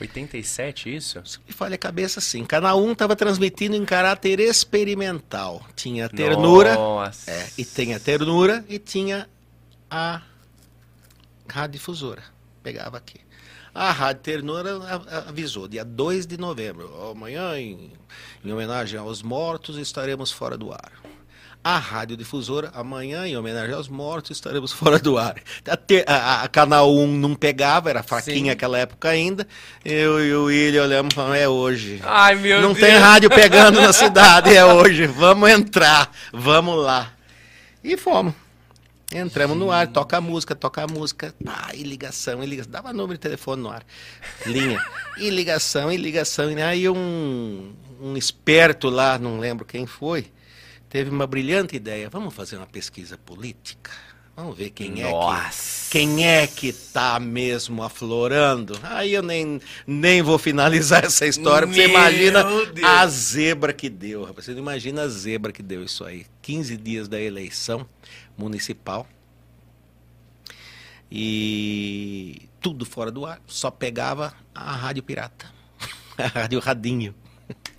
87, 0.01 0.95
isso? 0.95 1.21
Se 1.25 1.39
me 1.39 1.53
falha 1.53 1.75
a 1.75 1.77
cabeça, 1.77 2.19
sim. 2.19 2.43
Canal 2.43 2.83
1 2.83 2.91
estava 2.93 3.15
transmitindo 3.15 3.75
em 3.75 3.85
caráter 3.85 4.39
experimental. 4.39 5.65
Tinha 5.75 6.09
ternura. 6.09 6.75
Nossa. 6.75 7.29
É, 7.29 7.49
e 7.57 7.63
tem 7.63 7.93
a 7.93 7.99
ternura 7.99 8.65
e 8.67 8.79
tinha 8.79 9.29
a 9.89 10.21
radiodifusora. 11.47 12.23
Pegava 12.63 12.97
aqui. 12.97 13.19
A 13.73 13.89
Rádio 13.91 14.21
Ternura 14.21 14.77
avisou, 15.27 15.65
dia 15.65 15.85
2 15.85 16.27
de 16.27 16.37
novembro, 16.37 17.09
amanhã, 17.09 17.57
em, 17.57 17.93
em 18.43 18.51
homenagem 18.51 18.99
aos 18.99 19.21
mortos, 19.21 19.77
estaremos 19.77 20.29
fora 20.29 20.57
do 20.57 20.73
ar. 20.73 20.91
A 21.63 21.77
radiodifusora, 21.77 22.71
amanhã, 22.73 23.27
em 23.27 23.37
homenagem 23.37 23.75
aos 23.75 23.87
mortos, 23.87 24.31
estaremos 24.35 24.71
fora 24.73 24.97
do 24.97 25.17
ar. 25.17 25.35
A, 25.67 26.13
a- 26.13 26.43
a 26.43 26.47
Canal 26.47 26.91
1 26.95 27.07
não 27.17 27.35
pegava, 27.35 27.89
era 27.89 28.01
fraquinha 28.01 28.35
Sim. 28.37 28.45
naquela 28.45 28.79
época 28.79 29.09
ainda. 29.09 29.47
Eu 29.85 30.25
e 30.25 30.33
o 30.33 30.45
William 30.45 30.83
olhamos 30.83 31.13
e 31.13 31.15
falamos, 31.15 31.37
é 31.37 31.47
hoje. 31.47 31.99
Ai, 32.03 32.33
meu 32.35 32.61
não 32.61 32.73
Deus. 32.73 32.79
tem 32.87 32.97
rádio 32.97 33.29
pegando 33.33 33.79
na 33.79 33.93
cidade, 33.93 34.55
é 34.55 34.65
hoje. 34.65 35.05
Vamos 35.05 35.49
entrar, 35.51 36.11
vamos 36.33 36.83
lá. 36.83 37.13
E 37.83 37.95
fomos. 37.95 38.33
Entramos 39.13 39.57
no 39.57 39.69
ar, 39.69 39.87
toca 39.87 40.17
a 40.17 40.21
música, 40.21 40.55
toca 40.55 40.83
a 40.83 40.87
música, 40.87 41.35
pá, 41.43 41.71
e 41.73 41.83
ligação, 41.83 42.41
e 42.41 42.45
ligação. 42.47 42.71
Dava 42.71 42.93
número 42.93 43.13
de 43.15 43.19
telefone 43.19 43.61
no 43.61 43.69
ar, 43.69 43.83
linha, 44.45 44.81
e 45.17 45.29
ligação, 45.29 45.91
e 45.91 45.97
ligação. 45.97 46.49
E 46.49 46.61
aí 46.61 46.87
um, 46.87 47.73
um 48.01 48.15
esperto 48.15 48.89
lá, 48.89 49.19
não 49.19 49.37
lembro 49.37 49.65
quem 49.65 49.85
foi, 49.85 50.27
teve 50.91 51.09
uma 51.09 51.25
brilhante 51.25 51.75
ideia. 51.75 52.09
Vamos 52.09 52.33
fazer 52.35 52.57
uma 52.57 52.67
pesquisa 52.67 53.17
política? 53.17 53.89
Vamos 54.35 54.57
ver 54.57 54.69
quem 54.69 55.01
é 55.01 55.05
que 55.07 55.11
Nossa. 55.11 55.91
quem 55.91 56.25
é 56.27 56.47
que 56.47 56.71
tá 56.71 57.19
mesmo 57.19 57.83
aflorando? 57.83 58.77
Aí 58.83 59.13
eu 59.13 59.21
nem, 59.21 59.59
nem 59.85 60.21
vou 60.21 60.37
finalizar 60.37 61.03
essa 61.05 61.25
história, 61.25 61.67
você 61.67 61.85
imagina 61.87 62.43
Deus. 62.43 62.83
a 62.83 63.07
zebra 63.07 63.73
que 63.73 63.89
deu, 63.89 64.23
rapaz. 64.23 64.45
Você 64.45 64.51
não 64.51 64.59
imagina 64.59 65.03
a 65.03 65.07
zebra 65.07 65.51
que 65.51 65.63
deu 65.63 65.83
isso 65.83 66.03
aí. 66.03 66.25
15 66.41 66.77
dias 66.77 67.07
da 67.07 67.19
eleição 67.19 67.85
municipal. 68.37 69.07
E 71.09 72.49
tudo 72.61 72.85
fora 72.85 73.11
do 73.11 73.25
ar, 73.25 73.41
só 73.47 73.69
pegava 73.69 74.33
a 74.53 74.75
rádio 74.75 75.03
pirata. 75.03 75.45
A 76.17 76.27
rádio 76.27 76.59
radinho. 76.59 77.15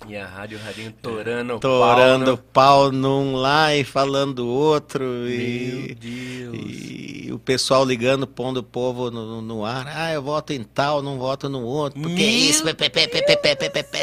E 0.09 0.17
a 0.17 0.27
Rádio 0.27 0.59
Radinho 0.59 0.93
torando, 1.01 1.59
torando 1.61 2.37
pau, 2.37 2.81
pau 2.89 2.93
num 2.93 3.37
lá 3.37 3.75
e 3.75 3.85
falando 3.85 4.47
outro. 4.47 5.05
Meu 5.05 5.29
e, 5.29 5.97
Deus. 5.99 6.57
E, 6.57 7.31
o 7.33 7.39
pessoal 7.39 7.85
ligando, 7.85 8.27
pondo 8.27 8.59
o 8.59 8.63
povo 8.63 9.11
no, 9.11 9.41
no, 9.41 9.65
ar. 9.65 9.87
Ah, 9.95 10.13
eu 10.13 10.23
voto 10.23 10.53
em 10.53 10.63
tal, 10.63 11.03
não 11.03 11.19
voto 11.19 11.49
no 11.49 11.63
outro. 11.63 12.01
Porque 12.01 12.23
é 12.23 12.27
Meu 12.27 12.27
é 12.27 12.31
isso. 12.31 12.65
Pe, 12.65 12.75
pe, 12.75 12.91
pe, 12.91 13.09
pe, 13.09 13.23
pe, 13.23 13.37
pe, 13.37 13.71
pe, 13.71 13.83
pe. 13.83 13.99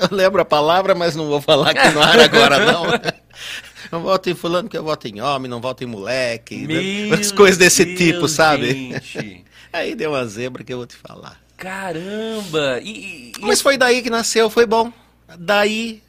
Eu 0.00 0.08
lembro 0.10 0.42
a 0.42 0.44
palavra, 0.44 0.94
mas 0.94 1.14
não 1.14 1.26
vou 1.26 1.40
falar 1.40 1.70
aqui 1.70 1.88
no 1.90 2.02
ar 2.02 2.18
agora, 2.18 2.58
não. 2.66 2.84
não 3.92 4.02
voto 4.02 4.28
em 4.28 4.34
fulano 4.34 4.64
porque 4.64 4.78
eu 4.78 4.84
voto 4.84 5.06
em 5.06 5.20
homem, 5.20 5.48
não 5.48 5.60
voto 5.60 5.84
em 5.84 5.86
moleque. 5.86 6.66
Né? 6.66 7.16
Coisas 7.36 7.56
desse 7.56 7.84
Deus, 7.84 7.98
tipo, 7.98 8.28
sabe? 8.28 8.72
Gente. 8.72 9.44
Aí 9.72 9.94
deu 9.94 10.10
uma 10.10 10.26
zebra 10.26 10.62
que 10.62 10.72
eu 10.72 10.78
vou 10.78 10.86
te 10.86 10.96
falar. 10.96 11.40
Caramba! 11.56 12.80
E, 12.82 13.30
e, 13.30 13.32
Mas 13.40 13.62
foi 13.62 13.78
daí 13.78 14.02
que 14.02 14.10
nasceu, 14.10 14.50
foi 14.50 14.66
bom. 14.66 14.92
Daí, 15.38 16.02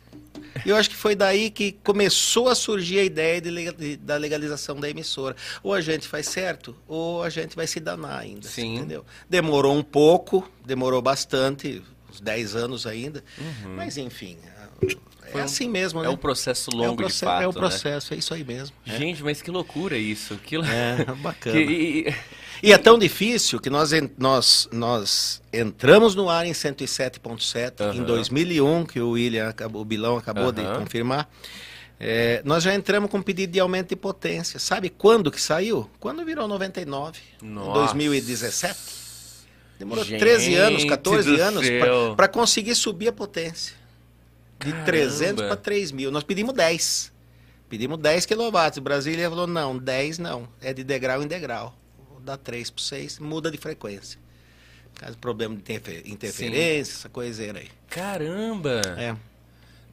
eu 0.65 0.75
acho 0.75 0.89
que 0.89 0.95
foi 0.95 1.15
daí 1.15 1.49
que 1.49 1.71
começou 1.83 2.47
a 2.49 2.55
surgir 2.55 2.99
a 2.99 3.03
ideia 3.03 3.41
de 3.41 3.71
de- 3.73 3.97
da 3.97 4.17
legalização 4.17 4.79
da 4.79 4.89
emissora. 4.89 5.35
Ou 5.61 5.73
a 5.73 5.81
gente 5.81 6.07
faz 6.07 6.27
certo, 6.27 6.75
ou 6.87 7.23
a 7.23 7.29
gente 7.29 7.55
vai 7.55 7.67
se 7.67 7.79
danar 7.79 8.19
ainda. 8.19 8.47
Sim. 8.47 8.75
Entendeu? 8.77 9.05
Demorou 9.29 9.75
um 9.75 9.83
pouco, 9.83 10.49
demorou 10.65 11.01
bastante, 11.01 11.81
uns 12.09 12.19
10 12.21 12.55
anos 12.55 12.85
ainda. 12.87 13.23
Mas 13.75 13.97
enfim, 13.97 14.37
é 15.23 15.31
Foi 15.31 15.41
um- 15.41 15.43
assim 15.45 15.67
mesmo, 15.69 15.99
é 16.01 16.03
né? 16.03 16.09
um 16.09 16.17
processo 16.17 16.69
é 16.71 16.75
longo 16.75 16.93
um 16.93 16.95
processo, 16.97 17.19
de 17.19 17.25
fato, 17.25 17.43
é 17.43 17.47
um 17.47 17.51
né? 17.53 17.57
processo, 17.59 18.13
é 18.13 18.17
isso 18.17 18.33
aí 18.33 18.43
mesmo. 18.43 18.75
É. 18.85 18.97
Gente, 18.97 19.23
mas 19.23 19.41
que 19.41 19.49
loucura 19.49 19.97
isso. 19.97 20.35
Que, 20.37 20.57
É, 20.57 21.05
bacana. 21.21 21.55
que- 21.55 21.63
e- 22.09 22.15
e- 22.63 22.73
é 22.73 22.77
tão 22.77 22.97
difícil 22.97 23.59
que 23.59 23.69
nós, 23.69 23.91
nós, 24.17 24.69
nós 24.71 25.41
entramos 25.51 26.15
no 26.15 26.29
ar 26.29 26.45
em 26.45 26.53
107.7 26.53 27.81
em 27.81 27.83
Aham. 27.99 28.03
2001, 28.03 28.85
que 28.85 28.99
o 28.99 29.11
William, 29.11 29.49
acabou, 29.49 29.81
o 29.81 29.85
Bilão 29.85 30.17
acabou 30.17 30.51
de 30.51 30.61
Aham. 30.61 30.79
confirmar. 30.79 31.29
É, 31.99 32.41
nós 32.43 32.63
já 32.63 32.73
entramos 32.73 33.09
com 33.09 33.21
pedido 33.21 33.53
de 33.53 33.59
aumento 33.59 33.89
de 33.89 33.95
potência. 33.95 34.59
Sabe 34.59 34.89
quando 34.89 35.31
que 35.31 35.39
saiu? 35.39 35.89
Quando 35.99 36.25
virou 36.25 36.47
99, 36.47 37.19
em 37.41 37.47
Nossa. 37.47 37.93
2017. 37.93 38.79
Demorou 39.79 40.03
Gente 40.03 40.19
13 40.19 40.55
anos, 40.55 40.83
14 40.85 41.35
do 41.35 41.41
anos 41.41 41.65
para 42.15 42.27
conseguir 42.27 42.75
subir 42.75 43.07
a 43.09 43.11
potência. 43.13 43.75
De 44.59 44.69
Caramba. 44.71 44.85
300 44.85 45.45
para 45.47 45.55
3 45.57 45.91
mil. 45.91 46.11
Nós 46.11 46.23
pedimos 46.23 46.53
10. 46.53 47.11
Pedimos 47.69 47.97
10 47.99 48.25
quilowatts. 48.25 48.79
Brasília 48.79 49.29
falou, 49.29 49.47
não, 49.47 49.77
10 49.77 50.19
não. 50.19 50.47
É 50.61 50.73
de 50.73 50.83
degrau 50.83 51.21
em 51.23 51.27
degrau. 51.27 51.75
Dá 52.23 52.37
3 52.37 52.69
para 52.69 52.83
6, 52.83 53.19
muda 53.19 53.51
de 53.51 53.57
frequência. 53.57 54.19
Caso 54.95 55.17
problema 55.17 55.55
de 55.55 55.61
interfe- 55.61 56.03
interferência, 56.05 56.93
essa 56.93 57.09
coiseira 57.09 57.59
aí. 57.59 57.69
Caramba! 57.89 58.81
É. 58.97 59.15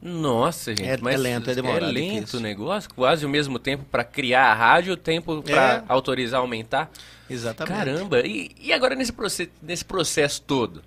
Nossa, 0.01 0.71
gente, 0.75 0.89
É- 0.89 0.97
mas 0.97 1.13
é 1.15 1.17
lento, 1.17 1.49
é 1.49 1.55
demorado, 1.55 1.85
É 1.89 1.91
lento 1.91 2.15
difícil. 2.15 2.39
o 2.39 2.41
negócio, 2.41 2.89
quase 2.95 3.25
o 3.25 3.29
mesmo 3.29 3.59
tempo 3.59 3.83
para 3.83 4.03
criar 4.03 4.45
a 4.45 4.53
rádio, 4.53 4.93
o 4.93 4.97
tempo 4.97 5.43
para 5.43 5.77
É. 5.77 5.83
autorizar 5.87 6.39
aumentar. 6.39 6.89
Exatamente. 7.29 7.75
Caramba! 7.77 8.19
E, 8.25 8.51
e 8.59 8.73
agora 8.73 8.95
nesse, 8.95 9.11
proce- 9.13 9.51
nesse 9.61 9.85
processo 9.85 10.41
todo? 10.41 10.81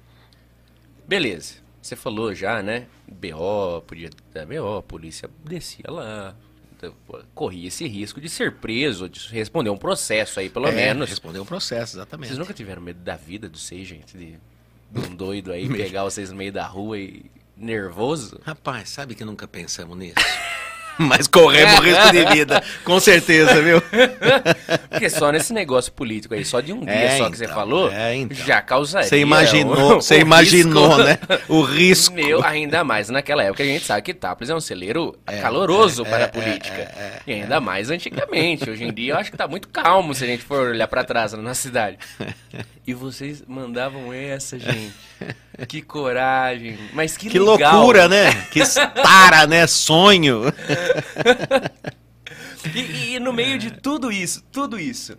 Beleza, 1.07 1.55
você 1.81 1.95
falou 1.95 2.35
já, 2.35 2.63
né? 2.63 2.87
BO, 3.07 3.83
podia 3.87 4.11
dar 4.33 4.47
BO, 4.47 4.79
a 4.79 4.83
polícia 4.83 5.29
descia 5.45 5.85
lá, 5.89 6.35
corria 7.35 7.69
esse 7.69 7.87
risco 7.87 8.21
de 8.21 8.29
ser 8.29 8.53
preso, 8.53 9.09
de 9.09 9.29
responder 9.31 9.71
um 9.71 9.77
processo 9.77 10.41
aí, 10.41 10.49
pelo 10.51 10.67
É, 10.69 10.73
menos. 10.73 11.09
Respondeu 11.09 11.43
o 11.43 11.47
processo, 11.47 11.97
exatamente. 11.97 12.29
Vocês 12.29 12.39
nunca 12.39 12.53
tiveram 12.55 12.83
medo 12.83 13.01
da 13.01 13.17
vida 13.17 13.49
de 13.49 13.59
vocês, 13.59 13.87
gente? 13.87 14.17
De, 14.17 14.39
de 14.91 15.01
um 15.09 15.15
doido 15.15 15.53
aí 15.53 15.69
pegar 15.73 16.05
vocês 16.05 16.31
no 16.31 16.37
meio 16.37 16.53
da 16.53 16.67
rua 16.67 16.99
e 16.99 17.25
nervoso? 17.57 18.41
Rapaz, 18.45 18.91
sabe 18.91 19.15
que 19.15 19.25
nunca 19.25 19.47
pensamos 19.47 19.97
nisso? 19.97 20.15
Mas 20.99 21.27
corremos 21.27 21.81
risco 21.81 22.13
de 22.13 22.25
vida, 22.33 22.63
com 22.85 23.01
certeza, 23.01 23.61
viu? 23.61 23.83
Porque 24.91 25.11
só 25.11 25.31
nesse 25.33 25.53
negócio 25.53 25.93
político 25.93 26.35
aí, 26.35 26.45
só 26.45 26.61
de 26.61 26.73
um 26.73 26.85
dia 26.85 26.93
É, 26.93 27.19
só 27.19 27.31
que 27.31 27.37
você 27.37 27.45
então, 27.45 27.57
falou, 27.57 27.91
é, 27.91 28.15
então. 28.15 28.37
já 28.47 28.63
causaria. 28.63 29.09
Você 29.09 29.19
imaginou, 29.19 30.01
você 30.01 30.21
imaginou, 30.21 30.99
né? 30.99 31.19
O 31.49 31.63
risco. 31.63 32.15
Meu, 32.15 32.45
ainda 32.45 32.85
mais 32.85 33.09
naquela 33.09 33.43
época 33.43 33.63
a 33.63 33.67
gente 33.67 33.85
sabe 33.85 34.03
que 34.03 34.15
Taples 34.15 34.51
é 34.51 34.55
um 34.55 34.61
celeiro 34.61 35.17
É, 35.27 35.41
caloroso 35.41 36.03
é, 36.03 36.09
para 36.09 36.21
é, 36.21 36.25
a 36.25 36.29
política. 36.29 36.77
é, 36.77 36.81
é, 36.81 37.21
e 37.27 37.33
ainda 37.33 37.61
mais 37.61 37.91
antigamente. 37.91 38.69
Hoje 38.71 38.85
em 38.85 38.93
dia 38.93 39.15
eu 39.15 39.19
acho 39.19 39.31
que 39.31 39.37
tá 39.37 39.49
muito 39.49 39.69
calmo 39.69 40.15
se 40.15 40.23
a 40.25 40.27
gente 40.27 40.45
for 40.45 40.69
olhar 40.69 40.87
para 40.89 41.03
trás 41.05 41.33
na 41.33 41.55
cidade. 41.55 41.99
E 42.87 42.93
vocês 42.95 43.43
mandavam 43.49 44.13
essa, 44.13 44.59
gente. 44.59 44.93
Que 45.69 45.81
coragem. 45.81 46.77
Mas 46.93 47.17
que, 47.17 47.31
Que 47.31 47.39
legal. 47.39 47.77
loucura, 47.77 48.09
né? 48.09 48.33
Que 48.51 48.61
tara, 49.03 49.47
né? 49.47 49.67
Sonho. 49.67 50.43
E, 52.75 53.15
e- 53.17 53.21
no 53.21 53.33
meio 53.33 53.59
de 53.59 53.71
tudo 53.71 54.11
isso, 54.11 54.43
tudo 54.51 54.79
isso, 54.81 55.19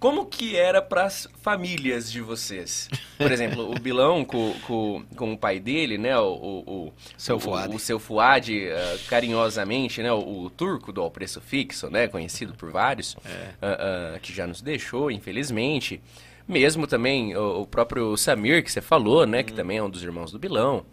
como 0.00 0.26
que 0.26 0.56
era 0.56 0.82
para 0.82 1.04
as 1.04 1.28
famílias 1.40 2.10
de 2.10 2.20
vocês? 2.20 2.88
Por 3.16 3.30
exemplo, 3.30 3.70
o 3.70 3.78
Bilão 3.78 4.24
com, 4.24 4.52
com, 4.66 5.04
com 5.16 5.32
o 5.32 5.38
pai 5.38 5.60
dele, 5.60 5.96
né? 5.96 6.18
O, 6.18 6.24
o, 6.32 6.58
o 6.88 6.92
Seu 7.16 7.36
o- 7.36 7.40
Fuad. 7.40 7.74
O, 7.74 7.78
seu 7.78 8.00
Fuad, 8.00 8.50
ah, 8.72 8.98
carinhosamente, 9.08 10.02
né? 10.02 10.12
O, 10.12 10.42
o 10.42 10.50
turco 10.50 10.92
do 10.92 11.00
Ao 11.00 11.10
Preço 11.10 11.40
Fixo, 11.40 11.88
né? 11.88 12.08
Conhecido 12.08 12.52
por 12.54 12.72
vários, 12.72 13.16
ah, 13.62 14.14
ah, 14.16 14.18
que 14.18 14.32
já 14.34 14.44
nos 14.46 14.60
deixou, 14.60 15.08
infelizmente. 15.10 16.00
Mesmo 16.48 16.88
também 16.88 17.36
o, 17.36 17.60
o 17.60 17.66
próprio 17.66 18.16
Samir, 18.16 18.64
que 18.64 18.72
você 18.72 18.80
falou, 18.80 19.24
né? 19.24 19.44
Que 19.44 19.52
também 19.52 19.78
é 19.78 19.82
um 19.82 19.88
dos 19.88 20.02
irmãos 20.02 20.32
do 20.32 20.38
Bilão. 20.40 20.84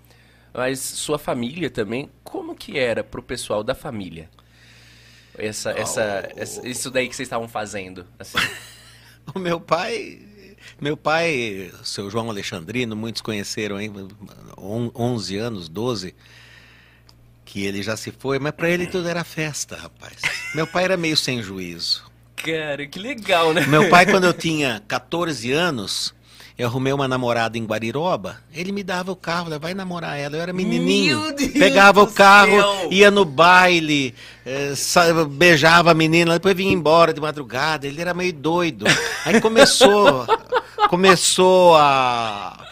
Mas 0.54 0.80
sua 0.80 1.20
família 1.20 1.70
também, 1.70 2.10
como 2.24 2.56
que 2.56 2.78
era 2.78 3.04
pro 3.04 3.22
pessoal 3.22 3.64
da 3.64 3.76
família? 3.76 4.30
Essa, 5.38 5.72
essa, 5.72 6.30
essa- 6.36 6.68
isso 6.68 6.90
daí 6.92 7.08
que 7.08 7.16
vocês 7.16 7.28
estavam 7.28 7.48
fazendo, 7.48 8.06
assim. 8.18 8.38
O 9.36 9.38
meu 9.38 9.60
pai, 9.62 10.20
meu 10.82 10.98
pai, 10.98 11.72
seu 11.84 12.10
João 12.10 12.32
Alexandrino, 12.32 12.96
muitos 12.96 13.22
conheceram, 13.22 13.80
hein? 13.80 13.94
On- 14.58 14.90
11 14.96 15.38
anos, 15.38 15.70
12, 15.70 16.16
que 17.46 17.64
ele 17.64 17.84
já 17.84 17.96
se 17.96 18.12
foi, 18.12 18.40
mas 18.40 18.54
para 18.54 18.70
ele 18.70 18.88
tudo 18.88 19.08
era 19.08 19.24
festa, 19.24 19.76
rapaz. 19.78 20.16
Meu 20.56 20.66
pai 20.66 20.86
era 20.86 20.98
meio 20.98 21.16
sem 21.16 21.44
juízo. 21.44 22.10
Cara, 22.38 22.88
que 22.88 22.98
legal, 22.98 23.54
né? 23.54 23.68
Meu 23.68 23.88
pai, 23.88 24.06
quando 24.10 24.24
eu 24.26 24.34
tinha 24.34 24.82
14 24.88 25.52
anos, 25.52 26.16
eu 26.60 26.68
arrumei 26.68 26.92
uma 26.92 27.08
namorada 27.08 27.58
em 27.58 27.64
Guariroba. 27.64 28.38
Ele 28.54 28.74
me 28.74 28.84
dava 28.84 29.14
o 29.14 29.16
carro, 29.16 29.58
vai 29.58 29.74
namorar 29.74 30.20
ela. 30.20 30.36
Eu 30.36 30.42
era 30.42 30.52
menininho. 30.52 31.34
Pegava 31.54 32.04
o 32.04 32.08
carro, 32.08 32.52
céu! 32.52 32.90
ia 32.92 33.10
no 33.10 33.24
baile, 33.24 34.14
eh, 34.46 34.74
beijava 35.30 35.92
a 35.92 35.94
menina, 35.94 36.34
depois 36.34 36.58
vinha 36.58 36.74
embora 36.74 37.14
de 37.14 37.22
madrugada. 37.22 37.88
Ele 37.88 38.02
era 38.02 38.14
meio 38.14 38.34
doido. 38.34 38.86
Aí 39.26 39.40
começou, 39.40 40.28
começou 40.90 41.78
a 41.78 42.68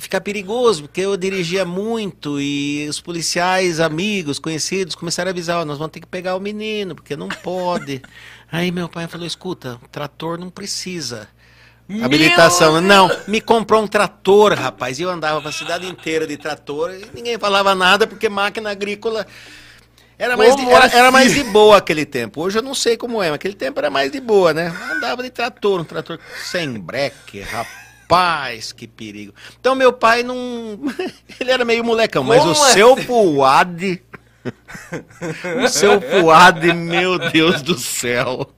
ficar 0.00 0.20
perigoso, 0.20 0.82
porque 0.82 1.02
eu 1.02 1.16
dirigia 1.16 1.64
muito 1.64 2.40
e 2.40 2.88
os 2.88 3.00
policiais, 3.00 3.78
amigos, 3.78 4.40
conhecidos, 4.40 4.96
começaram 4.96 5.28
a 5.28 5.30
avisar, 5.30 5.60
ó, 5.60 5.64
nós 5.64 5.78
vamos 5.78 5.92
ter 5.92 6.00
que 6.00 6.08
pegar 6.08 6.34
o 6.34 6.40
menino, 6.40 6.96
porque 6.96 7.14
não 7.14 7.28
pode. 7.28 8.02
Aí 8.50 8.72
meu 8.72 8.88
pai 8.88 9.06
falou, 9.06 9.24
escuta, 9.24 9.78
trator 9.92 10.40
não 10.40 10.50
precisa. 10.50 11.28
Meu 11.88 12.04
Habilitação. 12.04 12.72
Deus! 12.74 12.84
Não, 12.84 13.10
me 13.28 13.40
comprou 13.40 13.82
um 13.82 13.86
trator, 13.86 14.54
rapaz. 14.54 14.98
E 14.98 15.02
eu 15.02 15.10
andava 15.10 15.40
pra 15.40 15.52
cidade 15.52 15.86
inteira 15.86 16.26
de 16.26 16.36
trator 16.36 16.90
e 16.92 17.04
ninguém 17.14 17.38
falava 17.38 17.74
nada, 17.74 18.06
porque 18.06 18.28
máquina 18.28 18.70
agrícola 18.70 19.26
Era 20.18 20.36
mais, 20.36 20.54
de, 20.54 20.62
Como 20.62 20.74
era, 20.74 20.86
era 20.86 21.02
assim? 21.02 21.12
mais 21.12 21.34
de 21.34 21.42
boa 21.44 21.76
aquele 21.78 22.06
tempo. 22.06 22.40
Hoje 22.42 22.58
eu 22.58 22.62
não 22.62 22.74
sei 22.74 22.96
como 22.96 23.22
é, 23.22 23.26
mas 23.26 23.34
aquele 23.34 23.54
tempo 23.54 23.78
era 23.80 23.90
mais 23.90 24.10
de 24.12 24.20
boa, 24.20 24.54
né? 24.54 24.72
Andava 24.92 25.22
de 25.22 25.30
trator, 25.30 25.80
um 25.80 25.84
trator 25.84 26.18
sem 26.44 26.78
breque, 26.78 27.40
rapaz, 27.40 28.72
que 28.72 28.86
perigo. 28.86 29.34
Então 29.60 29.74
meu 29.74 29.92
pai 29.92 30.22
não. 30.22 30.78
Ele 31.40 31.50
era 31.50 31.64
meio 31.64 31.84
molecão, 31.84 32.22
mas 32.22 32.40
o 32.44 32.54
Como 32.54 32.66
é? 32.66 32.72
seu 32.72 32.96
Fuad. 32.96 34.02
o 35.64 35.68
seu 35.68 36.00
Fuad, 36.00 36.72
meu 36.72 37.18
Deus 37.18 37.60
do 37.60 37.76
céu. 37.78 38.48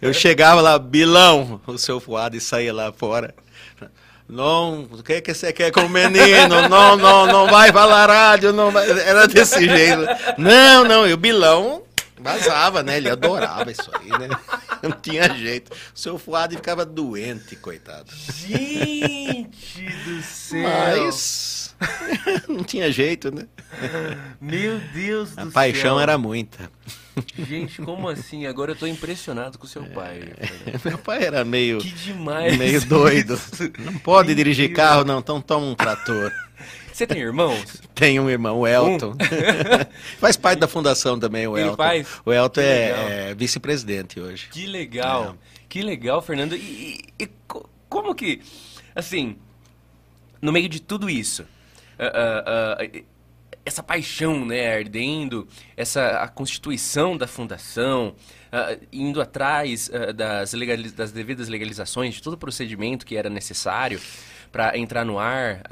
Eu 0.00 0.12
chegava 0.12 0.60
lá, 0.60 0.78
Bilão, 0.78 1.60
o 1.66 1.78
seu 1.78 2.00
Fuad 2.00 2.38
saía 2.40 2.72
lá 2.72 2.92
fora. 2.92 3.34
Não, 4.28 4.82
o 4.90 5.02
que, 5.02 5.20
que 5.20 5.32
você 5.32 5.52
quer 5.52 5.70
com 5.70 5.82
o 5.82 5.88
menino? 5.88 6.68
Não, 6.68 6.96
não, 6.96 7.26
não 7.26 7.46
vai 7.46 7.72
falar 7.72 8.06
rádio, 8.08 8.52
não 8.52 8.72
vai. 8.72 8.88
Era 8.90 9.28
desse 9.28 9.68
jeito. 9.68 10.02
Não, 10.36 10.84
não, 10.84 11.06
e 11.06 11.12
o 11.12 11.16
Bilão 11.16 11.82
vazava, 12.18 12.82
né? 12.82 12.96
Ele 12.96 13.08
adorava 13.08 13.70
isso 13.70 13.88
aí, 13.94 14.10
né? 14.18 14.28
Não 14.82 14.90
tinha 14.90 15.32
jeito. 15.32 15.72
O 15.72 15.98
seu 15.98 16.18
Fuad 16.18 16.56
ficava 16.56 16.84
doente, 16.84 17.54
coitado. 17.54 18.10
Gente 18.12 19.82
do 20.04 20.22
céu. 20.22 20.62
Mas 20.62 21.55
não 22.48 22.64
tinha 22.64 22.90
jeito, 22.90 23.34
né? 23.34 23.46
Meu 24.40 24.78
Deus 24.94 25.30
do 25.34 25.40
A 25.40 25.42
céu. 25.44 25.52
paixão 25.52 26.00
era 26.00 26.16
muita. 26.16 26.70
Gente, 27.38 27.80
como 27.82 28.08
assim? 28.08 28.46
Agora 28.46 28.72
eu 28.72 28.76
tô 28.76 28.86
impressionado 28.86 29.58
com 29.58 29.64
o 29.64 29.68
seu 29.68 29.84
pai. 29.84 30.20
Fernando. 30.20 30.84
Meu 30.84 30.98
pai 30.98 31.24
era 31.24 31.44
meio, 31.44 31.78
Que 31.78 31.90
demais. 31.90 32.56
meio 32.58 32.84
doido. 32.86 33.40
Não 33.78 33.94
pode 33.98 34.28
Meu 34.28 34.36
dirigir 34.36 34.68
Deus. 34.68 34.76
carro, 34.76 35.04
não. 35.04 35.18
Então 35.20 35.40
toma 35.40 35.66
um 35.66 35.74
trator. 35.74 36.30
Você 36.92 37.06
tem 37.06 37.18
irmãos? 37.20 37.82
Tem 37.94 38.18
um 38.20 38.28
irmão, 38.30 38.60
o 38.60 38.66
Elton. 38.66 39.14
faz 40.18 40.36
parte 40.36 40.60
da 40.60 40.68
fundação 40.68 41.18
também, 41.18 41.46
o 41.46 41.56
Ele 41.56 41.66
Elton. 41.68 41.76
faz? 41.76 42.06
O 42.24 42.32
Elton 42.32 42.60
é, 42.62 43.30
é 43.30 43.34
vice-presidente 43.34 44.18
hoje. 44.20 44.48
Que 44.50 44.66
legal. 44.66 45.36
Que 45.68 45.82
legal, 45.82 46.22
Fernando. 46.22 46.54
E, 46.56 46.58
e- 47.18 47.24
e 47.24 47.26
co- 47.46 47.68
como 47.88 48.14
que, 48.14 48.40
assim, 48.94 49.36
no 50.40 50.52
meio 50.52 50.68
de 50.70 50.80
tudo 50.80 51.08
isso, 51.10 51.44
ah, 51.98 52.76
ah, 52.78 53.00
essa 53.64 53.82
paixão, 53.82 54.44
né, 54.44 54.76
ardendo, 54.76 55.48
essa 55.76 56.22
a 56.22 56.28
constituição 56.28 57.16
da 57.16 57.26
fundação, 57.26 58.14
indo 58.92 59.20
atrás 59.20 59.90
das, 60.14 60.52
legaliz- 60.52 60.92
das 60.92 61.10
devidas 61.10 61.48
legalizações, 61.48 62.14
de 62.14 62.22
todo 62.22 62.34
o 62.34 62.38
procedimento 62.38 63.04
que 63.04 63.16
era 63.16 63.28
necessário 63.28 64.00
para 64.52 64.78
entrar 64.78 65.04
no 65.04 65.18
ar 65.18 65.62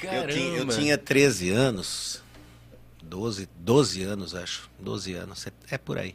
Eu 0.03 0.27
tinha, 0.29 0.59
eu 0.59 0.67
tinha 0.67 0.97
13 0.97 1.51
anos. 1.51 2.23
12, 3.03 3.49
12 3.59 4.03
anos, 4.03 4.35
acho. 4.35 4.71
12 4.79 5.13
anos. 5.15 5.47
é- 5.47 5.53
É 5.75 5.79
por 5.79 5.99
aí. 5.99 6.15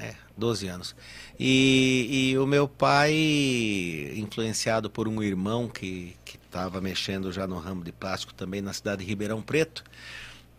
É, 0.00 0.14
12 0.36 0.66
anos. 0.66 0.96
E, 1.38 2.30
e 2.30 2.38
o 2.38 2.46
meu 2.46 2.66
pai, 2.66 3.12
influenciado 4.16 4.88
por 4.88 5.06
um 5.06 5.22
irmão 5.22 5.68
que 5.68 6.16
estava 6.42 6.80
mexendo 6.80 7.30
já 7.30 7.46
no 7.46 7.58
ramo 7.58 7.84
de 7.84 7.92
plástico 7.92 8.32
também 8.32 8.60
na 8.60 8.72
cidade 8.72 9.04
de 9.04 9.08
Ribeirão 9.08 9.42
Preto, 9.42 9.84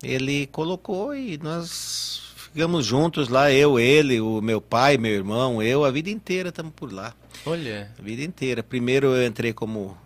ele 0.03 0.47
colocou 0.47 1.15
e 1.15 1.38
nós 1.38 2.34
ficamos 2.35 2.85
juntos 2.85 3.30
lá, 3.30 3.51
eu, 3.51 3.80
ele, 3.80 4.22
o 4.22 4.41
meu 4.41 4.61
pai, 4.61 4.97
meu 4.97 5.11
irmão, 5.11 5.61
eu, 5.61 5.84
a 5.84 5.91
vida 5.91 6.09
inteira 6.09 6.49
estamos 6.49 6.73
por 6.76 6.93
lá. 6.93 7.13
Olha. 7.45 7.91
A 7.97 8.01
vida 8.01 8.23
inteira. 8.23 8.61
Primeiro 8.61 9.07
eu 9.07 9.26
entrei 9.26 9.53
como 9.53 9.97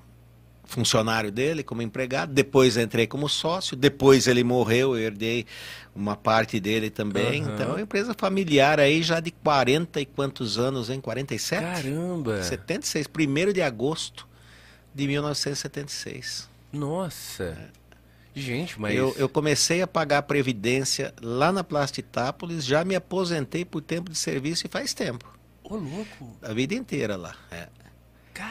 funcionário 0.65 1.31
dele, 1.31 1.63
como 1.63 1.81
empregado, 1.81 2.33
depois 2.33 2.77
entrei 2.77 3.07
como 3.07 3.29
sócio, 3.29 3.75
depois 3.75 4.27
ele 4.27 4.43
morreu, 4.43 4.97
eu 4.97 5.03
herdei 5.03 5.45
uma 5.95 6.15
parte 6.15 6.59
dele 6.59 6.89
também. 6.89 7.43
Aham. 7.43 7.53
Então, 7.53 7.67
é 7.67 7.71
uma 7.73 7.81
empresa 7.81 8.13
familiar 8.17 8.79
aí 8.79 9.01
já 9.01 9.19
de 9.19 9.31
40 9.31 10.01
e 10.01 10.05
quantos 10.05 10.57
anos, 10.57 10.89
hein? 10.89 10.99
47? 10.99 11.61
Caramba. 11.61 12.43
76, 12.43 13.07
1 13.07 13.53
de 13.53 13.61
agosto 13.61 14.27
de 14.93 15.07
1976. 15.07 16.49
Nossa. 16.73 17.57
Gente, 18.35 18.79
mas... 18.79 18.93
Eu, 18.93 19.15
eu 19.17 19.29
comecei 19.29 19.81
a 19.81 19.87
pagar 19.87 20.17
a 20.17 20.21
previdência 20.21 21.13
lá 21.21 21.53
na 21.53 21.63
Plastitápolis, 21.63 22.65
já 22.65 22.83
me 22.83 22.95
aposentei 22.95 23.63
por 23.63 23.81
tempo 23.81 24.11
de 24.11 24.17
serviço 24.17 24.65
e 24.67 24.69
faz 24.69 24.93
tempo. 24.93 25.33
Ô, 25.63 25.77
louco. 25.77 26.37
A 26.41 26.53
vida 26.53 26.75
inteira 26.75 27.15
lá. 27.15 27.35
é. 27.49 27.67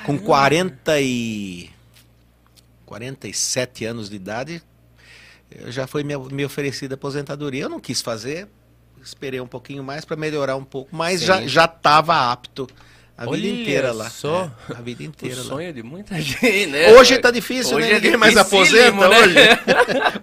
Com 0.07 0.19
40 0.19 0.99
e 1.03 1.71
47 2.95 3.85
anos 3.85 4.09
de 4.09 4.15
idade, 4.15 4.63
eu 5.51 5.73
já 5.73 5.85
foi 5.87 6.05
me, 6.05 6.17
me 6.17 6.45
oferecida 6.45 6.95
aposentadoria. 6.95 7.65
Eu 7.65 7.69
não 7.69 7.81
quis 7.81 8.01
fazer, 8.01 8.47
esperei 9.03 9.41
um 9.41 9.49
pouquinho 9.49 9.83
mais 9.83 10.05
para 10.05 10.17
melhorar 10.17 10.55
um 10.55 10.65
pouco, 10.65 10.95
mas 10.95 11.19
Sim. 11.21 11.27
já 11.27 11.47
já 11.47 11.65
estava 11.65 12.31
apto 12.31 12.69
a 13.19 13.27
Olha 13.29 13.41
vida 13.43 13.49
inteira 13.63 13.93
lá. 13.93 14.09
só. 14.09 14.49
É, 14.71 14.75
a 14.77 14.81
vida 14.81 15.03
O 15.03 15.07
inteira 15.07 15.37
lá. 15.37 15.43
sonho 15.43 15.73
de 15.73 15.83
muita 15.83 16.15
gente, 16.23 16.67
né? 16.67 16.93
Hoje 16.93 17.19
tá 17.19 17.33
difícil, 17.33 17.77
Hoje 17.79 17.89
né? 17.89 17.95
é 17.95 18.01
Ninguém 18.01 18.17
mais 18.17 18.37
aposenta 18.37 19.09
né? 19.09 19.19
hoje. 19.19 19.37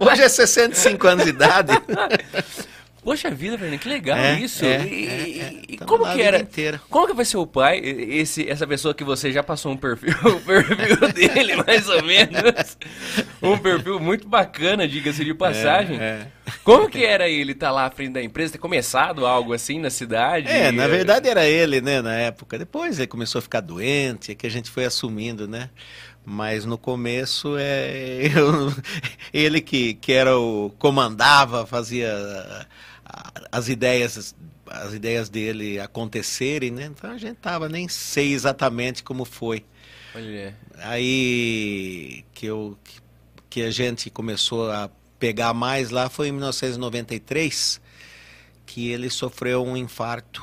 Hoje 0.00 0.22
é 0.22 0.28
65 0.30 1.06
anos 1.08 1.24
de 1.24 1.30
idade. 1.30 1.72
Poxa 3.02 3.30
vida, 3.32 3.58
Fernando, 3.58 3.80
que 3.80 3.88
legal 3.88 4.16
É, 4.16 4.38
isso. 4.38 4.64
é, 4.64 4.86
e 4.86 5.08
é, 5.08 5.52
e- 5.68 5.74
é. 5.80 5.84
como 5.84 6.04
que 6.12 6.22
era? 6.22 6.38
inteira. 6.38 6.80
Como 6.88 7.08
que 7.08 7.12
vai 7.14 7.24
ser 7.24 7.36
o 7.36 7.46
pai, 7.46 7.78
esse, 7.78 8.48
essa 8.48 8.64
pessoa 8.64 8.94
que 8.94 9.02
você 9.02 9.32
já 9.32 9.42
passou 9.42 9.72
um 9.72 9.76
perfil, 9.76 10.14
o 10.24 10.40
perfil 10.40 11.12
dele, 11.12 11.56
mais 11.56 11.88
ou 11.88 12.00
menos? 12.04 12.78
Um 13.42 13.58
perfil 13.58 13.98
muito 13.98 14.28
bacana, 14.28 14.86
diga-se 14.86 15.24
de 15.24 15.34
passagem. 15.34 15.98
É, 16.00 16.28
Como 16.62 16.88
que 16.88 17.04
era 17.04 17.28
ele 17.28 17.52
estar 17.52 17.72
lá 17.72 17.86
à 17.86 17.90
frente 17.90 18.12
da 18.12 18.22
empresa, 18.22 18.52
ter 18.52 18.58
começado 18.58 19.26
algo 19.26 19.52
assim 19.52 19.80
na 19.80 19.90
cidade? 19.90 20.46
É, 20.46 20.70
na 20.70 20.86
verdade 20.86 21.28
era 21.28 21.44
ele, 21.44 21.80
né, 21.80 22.00
na 22.00 22.14
época. 22.14 22.56
Depois 22.56 22.98
ele 23.00 23.08
começou 23.08 23.40
a 23.40 23.42
ficar 23.42 23.60
doente, 23.60 24.30
é 24.30 24.34
que 24.36 24.46
a 24.46 24.50
gente 24.50 24.70
foi 24.70 24.84
assumindo, 24.84 25.48
né? 25.48 25.70
Mas 26.24 26.64
no 26.64 26.78
começo 26.78 27.56
é 27.58 28.30
eu- 28.36 28.72
ele 29.34 29.60
que, 29.60 29.94
que 29.94 30.12
era 30.12 30.38
o 30.38 30.72
comandava, 30.78 31.66
fazia 31.66 32.14
as 33.52 33.68
ideias 33.68 34.34
as 34.66 34.94
ideias 34.94 35.28
dele 35.28 35.78
acontecerem, 35.78 36.70
né? 36.70 36.86
Então 36.86 37.10
a 37.10 37.18
gente 37.18 37.36
tava 37.36 37.68
nem 37.68 37.88
sei 37.88 38.32
exatamente 38.32 39.02
como 39.02 39.24
foi. 39.24 39.64
Olha, 40.14 40.56
Aí 40.78 42.24
que 42.32 42.46
eu 42.46 42.78
que, 43.50 43.62
a 43.62 43.70
gente 43.70 44.08
começou 44.08 44.70
a 44.70 44.90
pegar 45.18 45.52
mais 45.52 45.90
lá 45.90 46.08
foi 46.08 46.28
em 46.28 46.32
1993 46.32 47.80
que 48.64 48.88
ele 48.88 49.10
sofreu 49.10 49.62
um 49.62 49.76
infarto 49.76 50.42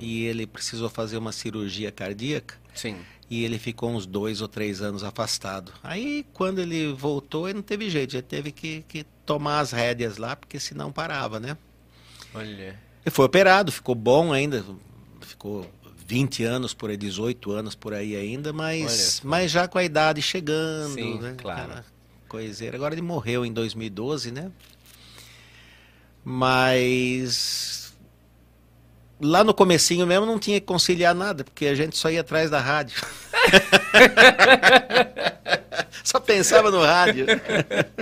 e 0.00 0.24
ele 0.24 0.46
precisou 0.46 0.88
fazer 0.88 1.18
uma 1.18 1.30
cirurgia 1.30 1.92
cardíaca 1.92 2.56
sim. 2.74 2.96
e 3.28 3.44
ele 3.44 3.58
ficou 3.58 3.90
uns 3.90 4.06
dois 4.06 4.40
ou 4.40 4.48
três 4.48 4.80
anos 4.80 5.04
afastado. 5.04 5.72
Aí 5.82 6.24
quando 6.32 6.60
ele 6.60 6.92
voltou, 6.92 7.48
ele 7.48 7.56
não 7.56 7.62
teve 7.62 7.90
jeito, 7.90 8.16
ele 8.16 8.22
teve 8.22 8.50
que, 8.50 8.82
que 8.88 9.04
tomar 9.26 9.60
as 9.60 9.72
rédeas 9.72 10.16
lá 10.16 10.34
porque 10.34 10.58
senão 10.58 10.90
parava, 10.90 11.38
né? 11.38 11.56
Olha. 12.34 12.78
Ele 13.04 13.10
foi 13.10 13.24
operado, 13.24 13.72
ficou 13.72 13.94
bom 13.94 14.32
ainda, 14.32 14.64
ficou 15.20 15.68
20 16.06 16.44
anos 16.44 16.74
por 16.74 16.90
aí, 16.90 16.96
18 16.96 17.52
anos 17.52 17.74
por 17.74 17.94
aí 17.94 18.14
ainda, 18.14 18.52
mas, 18.52 19.20
mas 19.24 19.50
já 19.50 19.66
com 19.66 19.78
a 19.78 19.84
idade 19.84 20.22
chegando, 20.22 20.94
Sim, 20.94 21.18
né? 21.20 21.34
claro. 21.36 21.84
Coiseira. 22.28 22.76
Agora 22.76 22.94
ele 22.94 23.02
morreu 23.02 23.44
em 23.44 23.52
2012, 23.52 24.30
né? 24.30 24.50
Mas 26.24 27.92
lá 29.20 29.44
no 29.44 29.54
comecinho 29.54 30.06
mesmo 30.06 30.26
não 30.26 30.38
tinha 30.38 30.60
que 30.60 30.66
conciliar 30.66 31.14
nada, 31.14 31.44
porque 31.44 31.66
a 31.66 31.74
gente 31.74 31.96
só 31.96 32.10
ia 32.10 32.20
atrás 32.20 32.50
da 32.50 32.60
rádio. 32.60 33.00
só 36.02 36.20
pensava 36.20 36.70
no 36.70 36.82
rádio. 36.82 37.26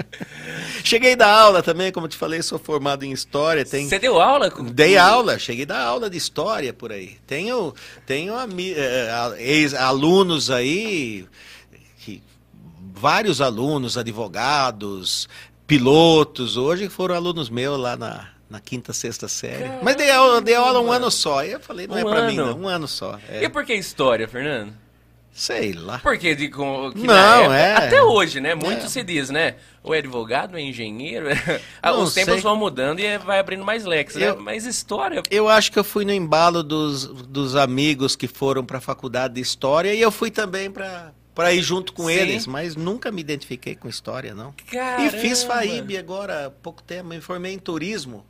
Cheguei 0.85 1.15
da 1.15 1.31
aula 1.31 1.63
também, 1.63 1.93
como 1.93 2.09
te 2.09 2.17
falei, 2.17 2.43
sou 2.43 2.59
formado 2.59 3.05
em 3.05 3.13
história. 3.13 3.65
Tem... 3.65 3.89
Você 3.89 3.99
deu 3.99 4.21
aula? 4.21 4.51
Dei 4.51 4.97
aula, 4.97 5.39
cheguei 5.39 5.67
da 5.67 5.81
aula 5.81 6.09
de 6.09 6.17
história 6.17 6.73
por 6.73 6.93
aí. 6.93 7.19
Tenho, 7.27 7.75
tenho 8.07 8.35
uh, 8.35 9.35
ex-alunos 9.39 10.51
aí, 10.51 11.27
que, 11.99 12.23
vários 12.95 13.41
alunos, 13.41 13.97
advogados, 13.97 15.29
pilotos, 15.67 16.57
hoje 16.57 16.89
foram 16.89 17.15
alunos 17.15 17.49
meus 17.49 17.79
lá 17.79 17.97
na, 17.97 18.29
na 18.49 18.61
quinta, 18.61 18.93
sexta 18.93 19.29
série. 19.29 19.65
Caramba. 19.65 19.81
Mas 19.83 19.97
dei 19.97 20.11
aula, 20.11 20.41
dei 20.41 20.55
aula 20.55 20.81
um 20.81 20.91
ano 20.91 21.11
só. 21.11 21.45
E 21.45 21.53
eu 21.53 21.61
falei, 21.61 21.87
não 21.87 21.97
é 21.97 22.05
um 22.05 22.09
é 22.09 22.11
pra 22.11 22.21
ano. 22.21 22.31
mim, 22.31 22.37
não. 22.37 22.59
Um 22.59 22.69
ano 22.69 22.89
só. 22.89 23.19
É. 23.29 23.45
E 23.45 23.49
por 23.49 23.65
que 23.65 23.75
história, 23.75 24.27
Fernando? 24.27 24.75
Sei 25.33 25.73
lá. 25.73 25.99
Porque 26.01 26.35
de, 26.35 26.49
com, 26.49 26.93
não, 26.95 27.53
época, 27.53 27.57
é. 27.57 27.75
Até 27.77 28.03
hoje, 28.03 28.41
né? 28.41 28.55
Muito 28.55 28.87
é. 28.87 28.89
se 28.89 29.03
diz, 29.03 29.31
né? 29.31 29.55
Ou 29.83 29.95
é 29.95 29.99
advogado, 29.99 30.53
ou 30.53 30.59
é 30.59 30.63
engenheiro. 30.63 31.27
Não 31.83 32.03
Os 32.03 32.13
tempos 32.13 32.35
sei. 32.35 32.43
vão 32.43 32.57
mudando 32.57 33.01
e 33.01 33.19
vai 33.19 33.39
abrindo 33.39 33.65
mais 33.65 33.85
leques, 33.85 34.17
né? 34.17 34.35
Mas 34.35 34.67
história. 34.67 35.23
Eu 35.31 35.49
acho 35.49 35.73
que 35.73 35.79
eu 35.79 35.85
fui 35.85 36.05
no 36.05 36.13
embalo 36.13 36.63
dos, 36.63 37.07
dos 37.07 37.57
amigos 37.57 38.17
que 38.17 38.27
foram 38.27 38.65
para 38.65 38.79
a 38.79 38.81
faculdade 38.81 39.35
de 39.35 39.41
história 39.41 39.95
e 39.95 40.01
eu 40.01 40.11
fui 40.11 40.31
também 40.31 40.71
para 40.71 41.13
para 41.35 41.55
ir 41.55 41.63
junto 41.63 41.95
com 41.95 42.07
Sim. 42.07 42.13
eles, 42.13 42.47
mas 42.47 42.77
nunca 42.77 43.11
me 43.11 43.21
identifiquei 43.23 43.75
com 43.75 43.89
história, 43.89 44.35
não. 44.35 44.53
Caramba. 44.71 45.17
E 45.17 45.21
fiz 45.21 45.43
FAIB 45.43 45.97
agora 45.97 46.47
há 46.47 46.51
pouco 46.51 46.83
tempo, 46.83 47.09
me 47.09 47.21
formei 47.21 47.55
em 47.55 47.59
turismo. 47.59 48.27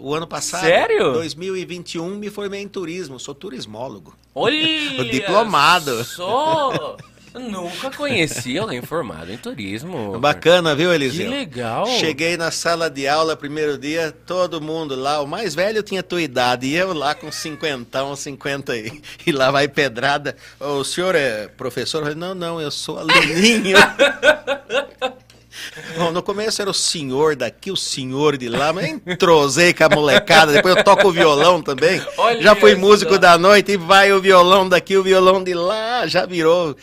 O 0.00 0.14
ano 0.14 0.26
passado, 0.26 0.64
Sério? 0.64 1.12
2021, 1.12 2.16
me 2.16 2.28
formei 2.28 2.60
em 2.60 2.68
turismo, 2.68 3.18
sou 3.18 3.34
turismólogo. 3.34 4.14
Olha! 4.34 5.04
diplomado. 5.10 6.04
Só! 6.04 6.96
Nunca 7.34 7.90
conheci 7.90 8.58
alguém 8.58 8.82
formado 8.82 9.30
em 9.32 9.36
turismo. 9.36 10.18
Bacana, 10.18 10.74
viu, 10.74 10.92
Eliseu? 10.92 11.26
Que 11.26 11.30
legal. 11.30 11.86
Cheguei 11.86 12.36
na 12.36 12.50
sala 12.50 12.90
de 12.90 13.06
aula 13.06 13.36
primeiro 13.36 13.78
dia, 13.78 14.14
todo 14.26 14.60
mundo 14.60 14.94
lá, 14.94 15.20
o 15.20 15.26
mais 15.26 15.54
velho 15.54 15.82
tinha 15.82 16.02
tua 16.02 16.22
idade, 16.22 16.66
e 16.66 16.74
eu 16.74 16.92
lá 16.92 17.14
com 17.14 17.30
cinquentão, 17.30 18.16
cinquenta 18.16 18.76
e, 18.76 19.00
e 19.26 19.32
lá 19.32 19.50
vai 19.50 19.68
pedrada. 19.68 20.36
O 20.58 20.82
senhor 20.82 21.14
é 21.14 21.48
professor? 21.48 21.98
Eu 21.98 22.02
falei, 22.04 22.18
não, 22.18 22.34
não, 22.34 22.60
eu 22.60 22.70
sou 22.70 22.98
aluninho. 22.98 23.76
Bom, 25.96 26.12
no 26.12 26.22
começo 26.22 26.60
era 26.60 26.70
o 26.70 26.74
senhor 26.74 27.36
daqui, 27.36 27.70
o 27.70 27.76
senhor 27.76 28.36
de 28.36 28.48
lá, 28.48 28.72
mas 28.72 29.00
entrosei 29.06 29.72
com 29.72 29.84
a 29.84 29.88
molecada, 29.88 30.52
depois 30.52 30.76
eu 30.76 30.84
toco 30.84 31.08
o 31.08 31.12
violão 31.12 31.62
também. 31.62 32.00
Olha 32.16 32.42
já 32.42 32.54
fui 32.54 32.74
músico 32.74 33.18
da 33.18 33.38
noite 33.38 33.72
e 33.72 33.76
vai 33.76 34.12
o 34.12 34.20
violão 34.20 34.68
daqui, 34.68 34.96
o 34.96 35.02
violão 35.02 35.42
de 35.42 35.54
lá, 35.54 36.06
já 36.06 36.26
virou 36.26 36.76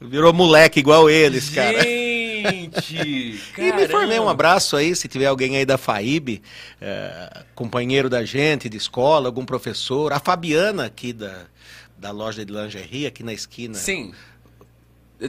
virou 0.00 0.32
moleque 0.32 0.80
igual 0.80 1.10
eles, 1.10 1.50
cara. 1.50 1.82
Gente! 1.82 3.40
e 3.58 3.72
me 3.72 3.86
formei 3.86 4.18
um 4.18 4.28
abraço 4.28 4.76
aí, 4.76 4.96
se 4.96 5.06
tiver 5.06 5.26
alguém 5.26 5.56
aí 5.56 5.66
da 5.66 5.76
FAIB, 5.76 6.40
é, 6.80 7.44
companheiro 7.54 8.08
da 8.08 8.24
gente, 8.24 8.68
de 8.68 8.78
escola, 8.78 9.28
algum 9.28 9.44
professor. 9.44 10.12
A 10.12 10.18
Fabiana 10.18 10.86
aqui 10.86 11.12
da, 11.12 11.44
da 11.98 12.10
loja 12.10 12.44
de 12.44 12.52
lingerie, 12.52 13.06
aqui 13.06 13.22
na 13.22 13.32
esquina. 13.32 13.74
Sim. 13.74 14.14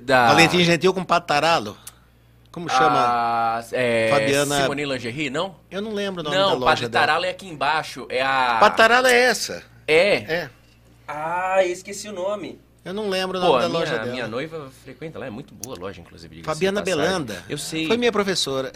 Da... 0.03 0.27
Valentim 0.27 0.63
Gentil 0.63 0.93
com 0.93 1.03
Pataralo. 1.03 1.77
Como 2.51 2.67
chama? 2.67 3.59
A, 3.59 3.63
é, 3.71 4.09
Fabiana. 4.11 4.61
Simone 4.61 4.85
Lingerie, 4.85 5.29
não? 5.29 5.55
Eu 5.69 5.81
não 5.81 5.93
lembro 5.93 6.21
o 6.21 6.23
nome 6.23 6.35
não, 6.35 6.49
da 6.49 6.55
loja 6.55 6.83
Não, 6.83 6.91
Pataralo 6.91 7.25
é 7.25 7.29
aqui 7.29 7.47
embaixo. 7.47 8.05
É 8.09 8.21
a. 8.21 8.57
Pataralo 8.59 9.07
é 9.07 9.17
essa. 9.17 9.63
É? 9.87 10.15
É. 10.15 10.49
Ah, 11.07 11.63
esqueci 11.65 12.09
o 12.09 12.13
nome. 12.13 12.59
Eu 12.83 12.95
não 12.95 13.09
lembro 13.09 13.37
o 13.37 13.41
nome 13.41 13.53
Pô, 13.53 13.59
da 13.59 13.69
minha, 13.69 13.79
loja 13.79 13.99
dela. 13.99 14.11
minha 14.11 14.27
noiva 14.27 14.71
frequenta 14.83 15.19
lá, 15.19 15.27
é 15.27 15.29
muito 15.29 15.53
boa 15.53 15.77
a 15.77 15.79
loja, 15.79 16.01
inclusive. 16.01 16.41
Fabiana 16.41 16.81
Belanda. 16.81 17.43
Eu 17.47 17.57
sei. 17.57 17.85
Foi 17.85 17.95
minha 17.95 18.11
professora. 18.11 18.71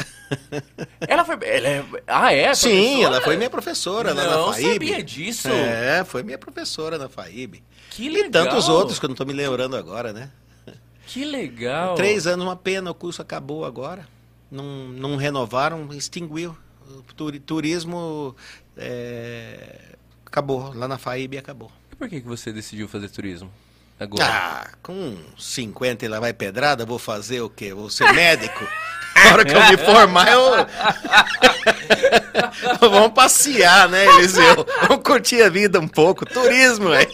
Ela 1.07 1.25
foi. 1.25 1.37
Ela 1.41 1.67
é, 1.67 1.85
ah, 2.05 2.31
é? 2.33 2.53
Sim, 2.53 3.03
ela 3.03 3.19
foi 3.21 3.35
minha 3.35 3.49
professora 3.49 4.13
não, 4.13 4.23
lá 4.23 4.47
na 4.47 4.53
FAIB. 4.53 4.63
Não 4.63 4.73
sabia 4.73 5.03
disso. 5.03 5.49
É, 5.49 6.03
foi 6.03 6.23
minha 6.23 6.37
professora 6.37 6.97
na 6.97 7.09
FAIB. 7.09 7.63
Que 7.89 8.09
legal. 8.09 8.27
E 8.27 8.31
tantos 8.31 8.69
outros 8.69 8.99
que 8.99 9.05
eu 9.05 9.09
não 9.09 9.13
estou 9.13 9.25
me 9.25 9.33
lembrando 9.33 9.75
agora, 9.75 10.13
né? 10.13 10.29
Que 11.07 11.23
legal. 11.23 11.95
Três 11.95 12.27
anos, 12.27 12.45
uma 12.45 12.55
pena, 12.55 12.91
o 12.91 12.95
curso 12.95 13.21
acabou 13.21 13.65
agora. 13.65 14.07
Não, 14.51 14.63
não 14.63 15.15
renovaram, 15.15 15.87
extinguiu. 15.93 16.55
O 16.87 17.39
turismo 17.39 18.35
é, 18.77 19.95
acabou, 20.25 20.73
lá 20.73 20.87
na 20.87 20.97
FAIB 20.97 21.37
acabou. 21.37 21.71
E 21.91 21.95
por 21.95 22.07
que, 22.07 22.21
que 22.21 22.27
você 22.27 22.51
decidiu 22.51 22.87
fazer 22.87 23.09
turismo? 23.09 23.51
Agora. 23.99 24.25
Ah, 24.25 24.67
com 24.83 25.17
50 25.37 26.05
e 26.05 26.07
lá 26.07 26.19
vai 26.19 26.33
pedrada, 26.33 26.85
vou 26.85 26.99
fazer 26.99 27.41
o 27.41 27.49
quê? 27.49 27.73
Vou 27.73 27.89
ser 27.89 28.11
médico? 28.13 28.65
Na 29.15 29.33
hora 29.33 29.45
que 29.45 29.55
eu 29.55 29.65
me 29.69 29.77
formar, 29.77 30.29
eu. 30.29 30.67
Vamos 32.91 33.13
passear, 33.13 33.87
né, 33.87 34.05
Eliseu? 34.05 34.65
Vamos 34.87 35.03
curtir 35.03 35.41
a 35.41 35.49
vida 35.49 35.79
um 35.79 35.87
pouco. 35.87 36.25
Turismo, 36.25 36.89
velho. 36.89 37.09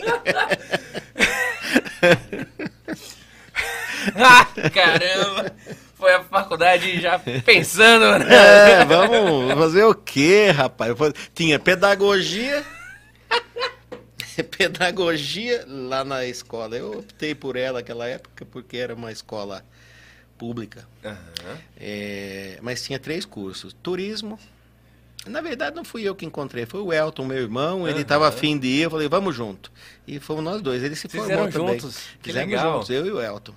ah, 4.16 4.46
caramba! 4.70 5.54
Foi 5.96 6.14
a 6.14 6.24
faculdade 6.24 7.00
já 7.00 7.20
pensando, 7.20 8.18
né? 8.20 8.82
É, 8.82 8.86
vamos 8.86 9.54
fazer 9.54 9.84
o 9.84 9.94
quê, 9.94 10.50
rapaz? 10.50 10.96
Tinha 11.34 11.60
pedagogia. 11.60 12.66
pedagogia 14.58 15.64
lá 15.68 16.04
na 16.04 16.26
escola. 16.26 16.76
Eu 16.76 17.00
optei 17.00 17.36
por 17.36 17.56
ela 17.56 17.80
naquela 17.80 18.08
época 18.08 18.46
porque 18.46 18.78
era 18.78 18.96
uma 18.96 19.12
escola 19.12 19.64
pública. 20.40 20.88
Uhum. 21.04 21.58
É, 21.80 22.58
mas 22.64 22.84
tinha 22.84 22.98
três 22.98 23.24
cursos: 23.24 23.76
turismo. 23.84 24.40
Na 25.28 25.40
verdade, 25.40 25.76
não 25.76 25.86
fui 25.86 26.02
eu 26.02 26.16
que 26.16 26.26
encontrei, 26.26 26.66
foi 26.66 26.82
o 26.82 26.92
Elton, 26.92 27.26
meu 27.26 27.38
irmão. 27.38 27.88
Ele 27.88 28.02
estava 28.02 28.28
afim 28.28 28.58
de 28.58 28.68
ir, 28.68 28.82
eu 28.82 28.90
falei, 28.90 29.08
vamos 29.08 29.36
junto. 29.36 29.72
E 30.08 30.20
fomos 30.20 30.44
nós 30.44 30.64
dois. 30.64 30.82
Ele 30.82 30.96
se 30.96 31.08
Vocês 31.08 31.24
formou 31.24 31.48
também. 31.48 31.80
juntos? 31.80 31.98
Que 32.24 32.30
Fizemos 32.30 32.50
legal. 32.50 32.74
juntos, 32.74 32.90
eu 32.90 33.06
e 33.06 33.12
o 33.12 33.22
Elton. 33.22 33.54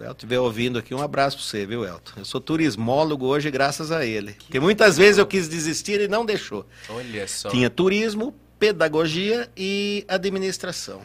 O 0.00 0.02
Elton 0.02 0.12
estiver 0.14 0.40
ouvindo 0.40 0.78
aqui, 0.78 0.94
um 0.94 1.02
abraço 1.02 1.36
para 1.36 1.44
você, 1.44 1.66
viu, 1.66 1.84
Elton? 1.84 2.12
Eu 2.16 2.24
sou 2.24 2.40
turismólogo 2.40 3.26
hoje 3.26 3.50
graças 3.50 3.92
a 3.92 4.06
ele. 4.06 4.32
Que 4.32 4.44
Porque 4.44 4.60
muitas 4.60 4.96
legal. 4.96 5.06
vezes 5.06 5.18
eu 5.18 5.26
quis 5.26 5.46
desistir 5.46 6.00
e 6.00 6.08
não 6.08 6.24
deixou. 6.24 6.64
Olha 6.88 7.28
só. 7.28 7.50
Tinha 7.50 7.68
turismo, 7.68 8.34
pedagogia 8.58 9.50
e 9.54 10.02
administração. 10.08 11.02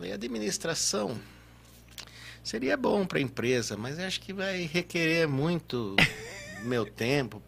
E 0.00 0.10
administração 0.10 1.20
seria 2.42 2.74
bom 2.74 3.04
para 3.04 3.18
a 3.18 3.22
empresa, 3.22 3.76
mas 3.76 3.98
acho 3.98 4.18
que 4.22 4.32
vai 4.32 4.62
requerer 4.62 5.28
muito 5.28 5.94
meu 6.64 6.86
tempo. 6.86 7.42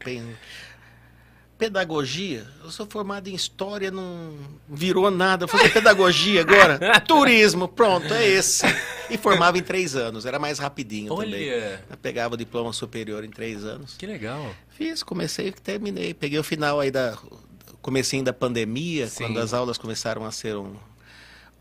Pedagogia, 1.57 2.47
eu 2.63 2.71
sou 2.71 2.87
formado 2.87 3.29
em 3.29 3.35
história, 3.35 3.91
não 3.91 4.37
virou 4.69 5.11
nada. 5.11 5.49
Fazer 5.49 5.71
pedagogia 5.71 6.43
agora, 6.43 6.79
turismo, 7.01 7.69
pronto, 7.69 8.13
é 8.13 8.29
esse. 8.29 8.67
E 9.11 9.17
formava 9.17 9.59
em 9.59 9.63
três 9.63 9.95
anos, 9.95 10.27
era 10.27 10.39
mais 10.39 10.59
rapidinho 10.59 11.13
Olha. 11.13 11.31
também. 11.31 11.49
Eu 11.91 11.97
pegava 12.01 12.35
o 12.35 12.37
diploma 12.37 12.73
superior 12.73 13.25
em 13.25 13.31
três 13.31 13.65
anos. 13.65 13.97
Que 13.97 14.07
legal. 14.07 14.55
Fiz, 14.71 15.03
comecei 15.03 15.49
e 15.49 15.53
terminei. 15.53 16.15
Peguei 16.15 16.39
o 16.39 16.45
final 16.45 16.81
aí 16.81 16.91
da 16.91 17.17
comecinho 17.85 18.25
da 18.25 18.33
pandemia, 18.33 19.07
Sim. 19.09 19.25
quando 19.25 19.39
as 19.41 19.53
aulas 19.53 19.77
começaram 19.77 20.25
a 20.25 20.33
ser 20.33 20.57
um, 20.57 20.75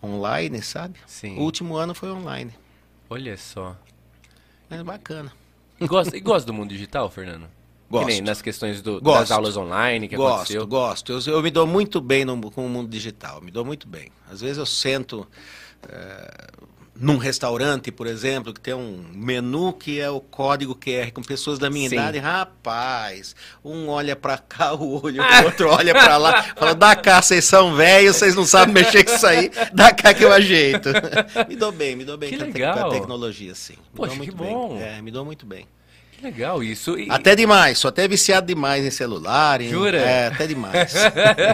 online, 0.01 0.61
sabe? 0.61 0.97
Sim. 1.05 1.37
O 1.37 1.41
último 1.41 1.75
ano 1.75 1.93
foi 1.93 2.09
online. 2.09 2.51
Olha 3.09 3.37
só. 3.37 3.77
Mas 4.69 4.81
bacana. 4.81 5.31
E 5.79 5.85
gosta, 5.85 6.15
e 6.15 6.21
gosta 6.21 6.47
do 6.47 6.53
mundo 6.53 6.69
digital, 6.69 7.09
Fernando? 7.09 7.47
Gosto. 7.89 8.07
Que 8.07 8.13
nem 8.13 8.21
nas 8.21 8.41
questões 8.41 8.81
do, 8.81 9.01
gosto. 9.01 9.19
das 9.19 9.31
aulas 9.31 9.57
online 9.57 10.07
que 10.07 10.15
gosto, 10.15 10.33
aconteceu. 10.33 10.67
Gosto, 10.67 11.13
gosto. 11.13 11.29
Eu, 11.29 11.35
eu, 11.35 11.43
me 11.43 11.51
dou 11.51 11.67
muito 11.67 11.99
bem 11.99 12.23
no, 12.23 12.49
com 12.51 12.65
o 12.65 12.69
mundo 12.69 12.89
digital, 12.89 13.41
me 13.41 13.51
dou 13.51 13.65
muito 13.65 13.87
bem. 13.87 14.09
Às 14.31 14.41
vezes 14.41 14.57
eu 14.57 14.65
sento... 14.65 15.27
É, 15.89 16.47
num 16.95 17.17
restaurante, 17.17 17.91
por 17.91 18.05
exemplo, 18.05 18.53
que 18.53 18.59
tem 18.59 18.73
um 18.73 19.03
menu 19.13 19.73
que 19.73 19.99
é 19.99 20.09
o 20.09 20.19
código 20.19 20.75
QR 20.75 21.11
com 21.11 21.21
pessoas 21.21 21.57
da 21.57 21.69
minha 21.69 21.89
Sim. 21.89 21.95
idade, 21.95 22.19
rapaz, 22.19 23.35
um 23.63 23.89
olha 23.89 24.15
para 24.15 24.37
cá, 24.37 24.73
o 24.73 25.03
olho, 25.03 25.23
o 25.23 25.45
outro 25.45 25.69
olha 25.69 25.93
para 25.93 26.17
lá, 26.17 26.43
fala, 26.43 26.75
dá 26.75 26.95
cá, 26.95 27.21
vocês 27.21 27.45
são 27.45 27.75
velhos, 27.75 28.17
vocês 28.17 28.35
não 28.35 28.45
sabem 28.45 28.73
mexer 28.75 29.03
com 29.03 29.13
isso 29.13 29.25
aí, 29.25 29.51
dá 29.73 29.91
cá 29.91 30.13
que 30.13 30.23
eu 30.23 30.31
ajeito. 30.31 30.89
me 31.49 31.55
dou 31.55 31.71
bem, 31.71 31.95
me 31.95 32.05
dou 32.05 32.17
bem 32.17 32.29
que 32.29 32.37
com, 32.37 32.45
legal. 32.45 32.89
a, 32.89 32.93
tecnologia, 32.93 33.55
sim. 33.55 33.73
Me 33.73 33.95
Poxa, 33.95 34.19
que 34.19 34.31
bom. 34.31 34.77
Bem. 34.77 34.83
É, 34.83 35.01
me 35.01 35.09
dou 35.09 35.25
muito 35.25 35.45
bem. 35.45 35.67
Que 36.15 36.23
legal 36.23 36.63
isso. 36.63 36.97
E... 36.97 37.09
Até 37.09 37.35
demais, 37.35 37.77
sou 37.77 37.89
até 37.89 38.07
viciado 38.07 38.47
demais 38.47 38.85
em 38.85 38.91
celular. 38.91 39.61
Em... 39.61 39.69
Jura? 39.69 39.97
É, 39.97 40.27
até 40.27 40.47
demais. 40.47 40.93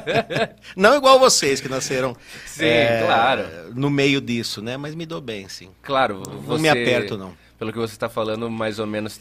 não 0.75 0.95
igual 0.95 1.19
vocês 1.19 1.61
que 1.61 1.69
nasceram 1.69 2.15
sim, 2.45 2.65
é, 2.65 3.03
claro. 3.05 3.43
no 3.73 3.89
meio 3.89 4.19
disso, 4.21 4.61
né? 4.61 4.77
Mas 4.77 4.95
me 4.95 5.05
dou 5.05 5.21
bem, 5.21 5.47
sim. 5.47 5.69
Claro, 5.81 6.23
não, 6.25 6.41
você, 6.41 6.61
me 6.61 6.69
aperto, 6.69 7.17
não. 7.17 7.33
Pelo 7.57 7.71
que 7.71 7.77
você 7.77 7.93
está 7.93 8.09
falando, 8.09 8.49
mais 8.49 8.79
ou 8.79 8.85
menos 8.85 9.19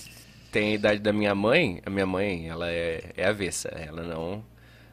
tem 0.50 0.72
a 0.72 0.74
idade 0.74 1.00
da 1.00 1.12
minha 1.12 1.34
mãe, 1.34 1.80
a 1.84 1.90
minha 1.90 2.06
mãe, 2.06 2.48
ela 2.48 2.70
é, 2.70 3.12
é 3.16 3.26
avessa. 3.26 3.68
Ela 3.68 4.02
não 4.02 4.44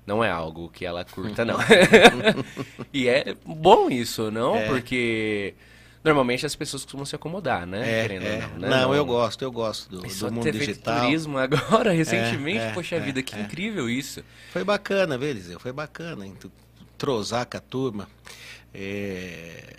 não 0.05 0.23
é 0.23 0.29
algo 0.29 0.69
que 0.69 0.85
ela 0.85 1.03
curta, 1.03 1.43
não. 1.43 1.57
e 2.93 3.07
é 3.07 3.35
bom 3.43 3.89
isso, 3.89 4.29
não? 4.29 4.55
É. 4.55 4.67
Porque 4.67 5.55
normalmente 6.05 6.45
as 6.45 6.55
pessoas 6.55 6.83
costumam 6.83 7.05
se 7.05 7.15
acomodar, 7.15 7.65
né? 7.65 7.99
É, 7.99 8.01
Querendo 8.07 8.25
é. 8.25 8.35
ou 8.35 8.41
não, 8.51 8.59
né? 8.59 8.69
Não, 8.69 8.95
eu 8.95 9.05
gosto, 9.05 9.41
eu 9.41 9.51
gosto 9.51 9.89
do, 9.89 10.01
do 10.01 10.31
mundo 10.31 10.43
ter 10.43 10.53
feito 10.53 10.67
digital. 10.69 11.01
turismo 11.01 11.37
agora, 11.37 11.91
recentemente, 11.93 12.59
é, 12.59 12.71
poxa 12.71 12.95
é, 12.95 12.99
vida, 12.99 13.21
que 13.23 13.35
é. 13.35 13.41
incrível 13.41 13.89
isso. 13.89 14.23
Foi 14.53 14.63
bacana, 14.63 15.17
viu, 15.17 15.27
Eliseu? 15.29 15.59
Foi 15.59 15.73
bacana. 15.73 16.25
Trozar 16.97 17.45
com 17.45 17.57
a 17.57 17.59
turma. 17.59 18.07
É, 18.73 19.75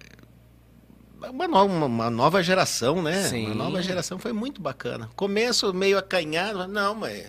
Uma, 1.31 1.49
no- 1.49 1.87
uma- 1.87 2.11
nova 2.11 2.43
geração, 2.43 3.03
né? 3.03 3.23
Sim. 3.25 3.47
Uma 3.47 3.55
nova 3.55 3.83
geração 3.83 4.19
foi 4.19 4.33
muito 4.33 4.61
bacana. 4.61 5.09
Começo 5.17 5.73
meio 5.73 5.97
acanhado, 5.99 6.67
não, 6.69 6.95
mas. 6.95 7.25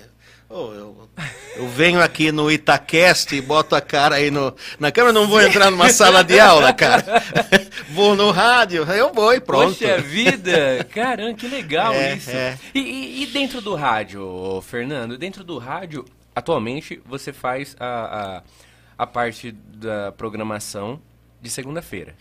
Ô, 0.49 0.73
eu, 0.73 1.09
eu 1.57 1.67
venho 1.69 2.01
aqui 2.01 2.31
no 2.31 2.49
Itacast 2.51 3.35
e 3.35 3.41
boto 3.41 3.75
a 3.75 3.81
cara 3.81 4.15
aí 4.15 4.31
no, 4.31 4.55
na 4.79 4.91
câmera, 4.91 5.13
não 5.13 5.27
vou 5.27 5.41
entrar 5.41 5.69
numa 5.71 5.89
sala 5.89 6.23
de 6.23 6.39
aula, 6.39 6.73
cara. 6.73 7.03
vou 7.91 8.15
no 8.15 8.31
rádio, 8.31 8.83
eu 8.83 9.13
vou 9.13 9.33
e 9.33 9.39
pronto. 9.39 9.77
Poxa 9.77 9.97
vida, 9.99 10.83
caramba, 10.93 11.33
que 11.33 11.47
legal 11.47 11.93
É, 11.93 12.15
isso. 12.15 12.29
é. 12.31 12.57
E, 12.73 12.79
e- 12.79 13.23
e 13.23 13.25
dentro 13.27 13.61
do 13.61 13.75
rádio, 13.75 14.61
Fernando, 14.61 15.17
dentro 15.17 15.43
do 15.43 15.57
rádio, 15.57 16.05
atualmente 16.35 17.01
você 17.05 17.33
faz 17.33 17.75
a, 17.79 18.41
a, 18.97 19.03
a 19.03 19.07
parte 19.07 19.51
da 19.51 20.11
programação 20.11 21.01
de 21.41 21.49
segunda-feira. 21.49 22.15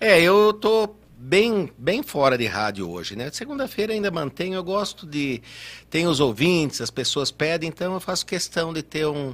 É, 0.00 0.20
eu 0.20 0.52
tô 0.52 0.94
bem, 1.22 1.70
bem 1.78 2.02
fora 2.02 2.36
de 2.36 2.46
rádio 2.46 2.90
hoje, 2.90 3.14
né? 3.14 3.30
Segunda-feira 3.30 3.92
ainda 3.92 4.10
mantenho, 4.10 4.54
eu 4.54 4.64
gosto 4.64 5.06
de. 5.06 5.40
Tem 5.88 6.06
os 6.06 6.18
ouvintes, 6.20 6.80
as 6.80 6.90
pessoas 6.90 7.30
pedem, 7.30 7.68
então 7.68 7.94
eu 7.94 8.00
faço 8.00 8.26
questão 8.26 8.72
de 8.72 8.82
ter 8.82 9.06
um, 9.06 9.32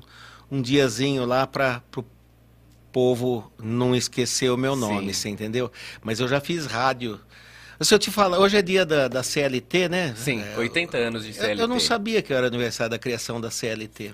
um 0.50 0.60
diazinho 0.60 1.24
lá 1.24 1.46
para 1.46 1.82
o 1.96 2.04
povo 2.92 3.50
não 3.62 3.94
esquecer 3.96 4.50
o 4.50 4.56
meu 4.56 4.76
nome, 4.76 5.12
Sim. 5.14 5.20
você 5.20 5.28
entendeu? 5.30 5.70
Mas 6.02 6.20
eu 6.20 6.28
já 6.28 6.40
fiz 6.40 6.66
rádio. 6.66 7.18
Se 7.80 7.94
eu 7.94 7.98
te 7.98 8.10
falar, 8.10 8.38
hoje 8.40 8.56
é 8.56 8.62
dia 8.62 8.84
da, 8.84 9.06
da 9.08 9.22
CLT, 9.22 9.88
né? 9.88 10.14
Sim, 10.16 10.42
É, 10.42 10.58
80 10.58 10.96
anos 10.98 11.22
de 11.22 11.28
eu, 11.30 11.34
CLT. 11.34 11.62
eu 11.62 11.68
não 11.68 11.78
sabia 11.78 12.20
que 12.20 12.32
era 12.32 12.48
aniversário 12.48 12.90
da 12.90 12.98
criação 12.98 13.40
da 13.40 13.50
CLT. 13.50 14.12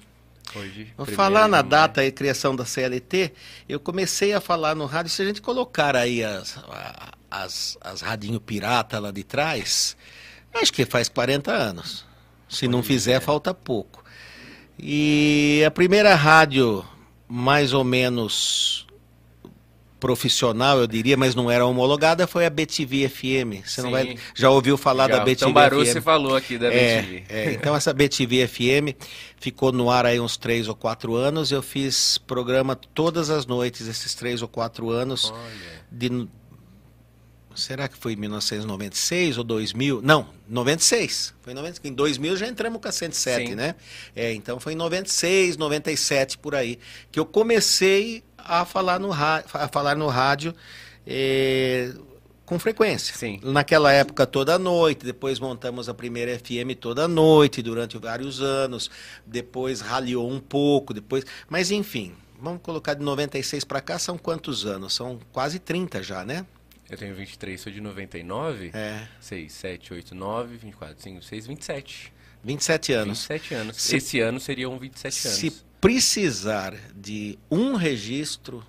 Hoje, 0.54 0.92
Vou 0.96 1.06
falar 1.06 1.48
na 1.48 1.62
data 1.62 2.02
aí, 2.02 2.12
criação 2.12 2.54
da 2.54 2.64
CLT, 2.64 3.32
eu 3.68 3.80
comecei 3.80 4.32
a 4.34 4.40
falar 4.40 4.76
no 4.76 4.84
rádio, 4.86 5.10
se 5.10 5.20
a 5.22 5.24
gente 5.24 5.40
colocar 5.42 5.96
aí 5.96 6.22
as, 6.22 6.58
a- 6.58 7.12
as, 7.42 7.76
as 7.80 8.00
radinho 8.00 8.40
pirata 8.40 8.98
lá 8.98 9.10
de 9.10 9.24
trás, 9.24 9.96
acho 10.54 10.72
que 10.72 10.84
faz 10.84 11.08
40 11.08 11.50
anos. 11.52 12.04
Se 12.48 12.68
não 12.68 12.82
fizer, 12.82 13.20
falta 13.20 13.52
pouco. 13.52 14.04
E 14.78 15.62
a 15.66 15.70
primeira 15.70 16.14
rádio, 16.14 16.84
mais 17.28 17.72
ou 17.72 17.82
menos 17.84 18.86
profissional, 19.98 20.78
eu 20.78 20.86
diria, 20.86 21.16
mas 21.16 21.34
não 21.34 21.50
era 21.50 21.64
homologada, 21.64 22.26
foi 22.26 22.44
a 22.44 22.50
BTV 22.50 23.08
FM. 23.08 23.64
Você 23.66 23.80
não 23.80 23.88
Sim. 23.88 23.92
vai, 23.92 24.18
já 24.34 24.50
ouviu 24.50 24.76
falar 24.76 25.06
da 25.08 25.20
BTV 25.20 25.36
Tambaru, 25.46 25.80
FM? 25.84 25.88
você 25.92 26.00
falou 26.02 26.36
aqui 26.36 26.58
da 26.58 26.66
É, 26.66 27.00
BTV. 27.00 27.24
é, 27.30 27.52
então 27.52 27.74
essa 27.74 27.90
BTV 27.92 28.46
FM 28.46 28.94
ficou 29.40 29.72
no 29.72 29.90
ar 29.90 30.04
aí 30.04 30.20
uns 30.20 30.36
três 30.36 30.68
ou 30.68 30.74
quatro 30.74 31.14
anos. 31.14 31.50
Eu 31.50 31.62
fiz 31.62 32.18
programa 32.18 32.76
todas 32.76 33.30
as 33.30 33.46
noites 33.46 33.86
esses 33.88 34.14
três 34.14 34.42
ou 34.42 34.48
quatro 34.48 34.90
anos. 34.90 35.32
Olha, 35.32 35.84
De, 35.90 36.28
será 37.54 37.88
que 37.88 37.96
foi 37.96 38.12
em 38.12 38.16
1996 38.16 39.38
ou 39.38 39.44
2000? 39.44 40.00
Não, 40.02 40.28
96. 40.48 41.34
Foi 41.42 41.52
em 41.52 41.56
96. 41.56 41.92
Em 41.92 41.94
2000 41.94 42.36
já 42.36 42.46
entramos 42.48 42.80
com 42.80 42.88
a 42.88 42.92
107, 42.92 43.48
Sim. 43.48 43.54
né? 43.54 43.74
É, 44.14 44.32
então 44.32 44.58
foi 44.60 44.72
em 44.72 44.76
96, 44.76 45.56
97 45.56 46.38
por 46.38 46.54
aí 46.54 46.78
que 47.12 47.18
eu 47.18 47.26
comecei 47.26 48.22
a 48.38 48.64
falar 48.64 48.98
no, 49.00 49.10
ra- 49.10 49.44
a 49.54 49.68
falar 49.68 49.96
no 49.96 50.08
rádio. 50.08 50.54
eh, 51.06 51.92
com 52.46 52.58
frequência. 52.58 53.14
Sim. 53.16 53.40
Naquela 53.42 53.90
época 53.90 54.26
toda 54.26 54.58
noite, 54.58 55.02
depois 55.06 55.40
montamos 55.40 55.88
a 55.88 55.94
primeira 55.94 56.38
FM 56.38 56.76
toda 56.78 57.08
noite 57.08 57.62
durante 57.62 57.96
vários 57.96 58.42
anos, 58.42 58.90
depois 59.26 59.80
raliou 59.80 60.30
um 60.30 60.38
pouco, 60.38 60.92
depois, 60.92 61.24
mas 61.48 61.70
enfim, 61.70 62.12
vamos 62.38 62.60
colocar 62.62 62.92
de 62.92 63.02
96 63.02 63.64
para 63.64 63.80
cá 63.80 63.98
são 63.98 64.18
quantos 64.18 64.66
anos? 64.66 64.92
São 64.92 65.18
quase 65.32 65.58
30 65.58 66.02
já, 66.02 66.22
né? 66.22 66.44
Eu 66.90 66.96
tenho 66.98 67.14
23, 67.14 67.60
sou 67.60 67.72
de 67.72 67.80
99. 67.80 68.70
É, 68.74 69.06
6, 69.20 69.52
7, 69.52 69.94
8, 69.94 70.14
9, 70.14 70.56
24, 70.56 71.02
5, 71.02 71.22
6, 71.22 71.46
27. 71.46 72.12
27 72.42 72.92
anos. 72.92 73.18
27 73.26 73.54
anos. 73.54 73.76
Se- 73.80 73.96
Esse 73.96 74.20
ano 74.20 74.38
seriam 74.40 74.78
27 74.78 75.26
anos. 75.28 75.38
Se 75.38 75.62
precisar 75.80 76.74
de 76.94 77.38
um 77.50 77.74
registro, 77.76 78.64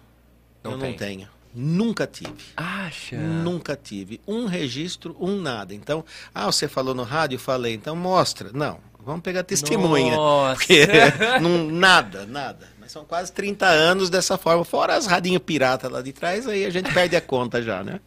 Não 0.63 0.71
eu 0.73 0.79
tem. 0.79 0.89
não 0.91 0.97
tenho. 0.97 1.29
Nunca 1.53 2.05
tive. 2.05 2.33
Acha? 2.57 3.15
Nunca 3.17 3.75
tive. 3.81 4.19
Um 4.27 4.45
registro, 4.45 5.15
um 5.19 5.39
nada. 5.39 5.73
Então, 5.73 6.03
ah, 6.33 6.45
você 6.47 6.67
falou 6.67 6.93
no 6.93 7.03
rádio, 7.03 7.39
falei, 7.39 7.73
então 7.73 7.95
mostra. 7.95 8.51
Não, 8.53 8.79
vamos 8.99 9.21
pegar 9.21 9.43
testemunha. 9.43 10.15
Nossa. 10.15 10.55
Porque 10.59 10.85
não, 11.41 11.69
nada, 11.71 12.25
nada. 12.25 12.67
Mas 12.85 12.91
são 12.91 13.03
quase 13.03 13.31
30 13.31 13.65
anos 13.65 14.11
dessa 14.11 14.37
forma. 14.37 14.63
Fora 14.63 14.93
as 14.95 15.07
radinhas 15.07 15.41
pirata 15.43 15.89
lá 15.89 16.03
de 16.03 16.13
trás, 16.13 16.45
aí 16.47 16.63
a 16.65 16.69
gente 16.69 16.93
perde 16.93 17.15
a 17.15 17.21
conta 17.21 17.59
já, 17.59 17.83
né? 17.83 17.99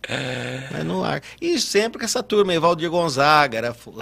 Mas 0.70 0.84
no 0.84 1.02
ar. 1.02 1.20
E 1.40 1.58
sempre 1.58 1.98
com 1.98 2.04
essa 2.04 2.22
turma 2.22 2.52
aí, 2.52 2.60
Valdir 2.60 2.88
Gonzaga, 2.88 3.58
era 3.58 3.74
fo- 3.74 3.92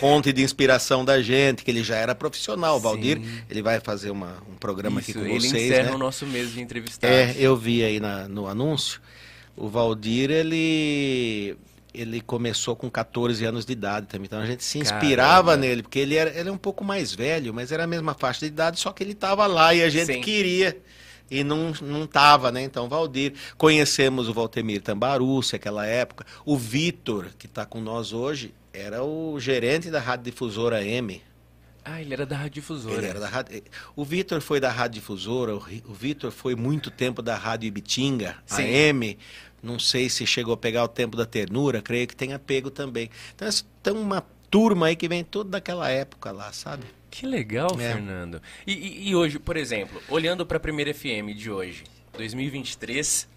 fonte 0.00 0.32
de 0.32 0.42
inspiração 0.42 1.04
da 1.04 1.20
gente, 1.20 1.62
que 1.62 1.70
ele 1.70 1.84
já 1.84 1.96
era 1.96 2.14
profissional. 2.14 2.78
O 2.78 2.80
Valdir, 2.80 3.20
ele 3.50 3.60
vai 3.60 3.78
fazer 3.78 4.10
uma, 4.10 4.38
um 4.50 4.54
programa 4.54 5.00
Isso, 5.02 5.10
aqui 5.10 5.20
com 5.20 5.26
ele 5.26 5.38
vocês, 5.40 5.64
encerra 5.64 5.90
né? 5.90 5.94
o 5.94 5.98
nosso 5.98 6.24
mês 6.26 6.50
de 6.54 6.62
entrevistados. 6.62 7.14
É, 7.14 7.34
eu 7.38 7.54
vi 7.54 7.84
aí 7.84 8.00
na- 8.00 8.26
no 8.26 8.48
anúncio. 8.48 9.02
O 9.54 9.68
Valdir, 9.68 10.30
ele 10.30 11.56
ele 11.94 12.20
começou 12.20 12.74
com 12.74 12.90
14 12.90 13.44
anos 13.44 13.64
de 13.64 13.72
idade 13.72 14.06
também. 14.06 14.26
Então 14.26 14.40
a 14.40 14.46
gente 14.46 14.64
se 14.64 14.78
inspirava 14.78 15.50
Caramba. 15.50 15.56
nele, 15.56 15.82
porque 15.82 15.98
ele 15.98 16.16
era 16.16 16.30
ele 16.38 16.48
é 16.48 16.52
um 16.52 16.58
pouco 16.58 16.84
mais 16.84 17.14
velho, 17.14 17.52
mas 17.52 17.72
era 17.72 17.84
a 17.84 17.86
mesma 17.86 18.14
faixa 18.14 18.40
de 18.40 18.46
idade, 18.46 18.80
só 18.80 18.92
que 18.92 19.02
ele 19.02 19.12
estava 19.12 19.46
lá 19.46 19.74
e 19.74 19.82
a 19.82 19.88
gente 19.88 20.14
Sim. 20.14 20.20
queria. 20.20 20.76
E 21.30 21.42
não, 21.42 21.72
não 21.80 22.06
tava, 22.06 22.52
né? 22.52 22.62
Então, 22.62 22.90
Valdir. 22.90 23.32
Conhecemos 23.56 24.28
o 24.28 24.34
Valtemir 24.34 24.82
Tambarucci, 24.82 25.56
aquela 25.56 25.86
época. 25.86 26.26
O 26.44 26.58
Vitor, 26.58 27.30
que 27.38 27.46
está 27.46 27.64
com 27.64 27.80
nós 27.80 28.12
hoje, 28.12 28.52
era 28.70 29.02
o 29.02 29.40
gerente 29.40 29.90
da 29.90 29.98
Rádio 29.98 30.26
Difusora 30.26 30.84
M. 30.84 31.22
Ah, 31.84 32.00
ele 32.00 32.12
era 32.12 32.24
da 32.24 32.36
Rádio 32.36 32.52
Difusora. 32.52 32.96
Ele 32.96 33.06
era 33.06 33.18
da 33.18 33.28
rádio... 33.28 33.62
O 33.96 34.04
Vitor 34.04 34.40
foi 34.40 34.60
da 34.60 34.70
Rádio 34.70 35.00
Difusora, 35.00 35.54
o 35.54 35.94
Vitor 35.94 36.30
foi 36.30 36.54
muito 36.54 36.90
tempo 36.90 37.20
da 37.20 37.34
Rádio 37.34 37.66
Ibitinga, 37.66 38.36
Sim. 38.46 38.62
AM. 38.62 39.18
Não 39.62 39.78
sei 39.78 40.08
se 40.10 40.26
chegou 40.26 40.54
a 40.54 40.56
pegar 40.56 40.82
o 40.84 40.88
tempo 40.88 41.16
da 41.16 41.24
ternura, 41.24 41.80
creio 41.80 42.06
que 42.08 42.16
tenha 42.16 42.38
pego 42.38 42.70
também. 42.70 43.08
Então, 43.34 43.48
tem 43.82 43.92
uma 43.94 44.20
turma 44.50 44.86
aí 44.88 44.96
que 44.96 45.06
vem 45.08 45.22
toda 45.22 45.50
daquela 45.50 45.88
época 45.88 46.32
lá, 46.32 46.52
sabe? 46.52 46.84
Que 47.10 47.26
legal, 47.26 47.68
É. 47.78 47.92
Fernando. 47.92 48.42
E, 48.66 48.72
e- 48.72 49.08
e 49.10 49.14
hoje, 49.14 49.38
por 49.38 49.56
exemplo, 49.56 50.02
olhando 50.08 50.44
para 50.44 50.56
a 50.56 50.60
primeira 50.60 50.92
FM 50.92 51.32
de 51.36 51.50
hoje, 51.50 51.84
2023, 52.16 53.28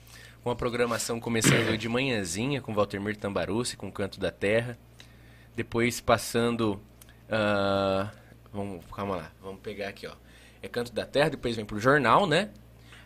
com 0.43 0.49
a 0.49 0.56
programação 0.56 1.19
começando 1.19 1.77
de 1.77 1.88
manhãzinha 1.89 2.61
com 2.61 2.73
Waltermir 2.73 3.15
Tambarucci, 3.18 3.76
com 3.77 3.91
Canto 3.91 4.19
da 4.19 4.31
Terra, 4.31 4.77
depois 5.56 5.99
passando. 6.02 6.81
ah, 7.30 8.11
vamos, 8.53 8.84
calma 8.95 9.15
lá, 9.18 9.31
vamos 9.41 9.60
pegar 9.61 9.89
aqui, 9.89 10.07
ó. 10.07 10.14
É 10.61 10.68
Canto 10.68 10.91
da 10.93 11.06
Terra, 11.06 11.30
depois 11.30 11.56
vem 11.56 11.65
pro 11.65 11.80
jornal, 11.80 12.26
né? 12.27 12.49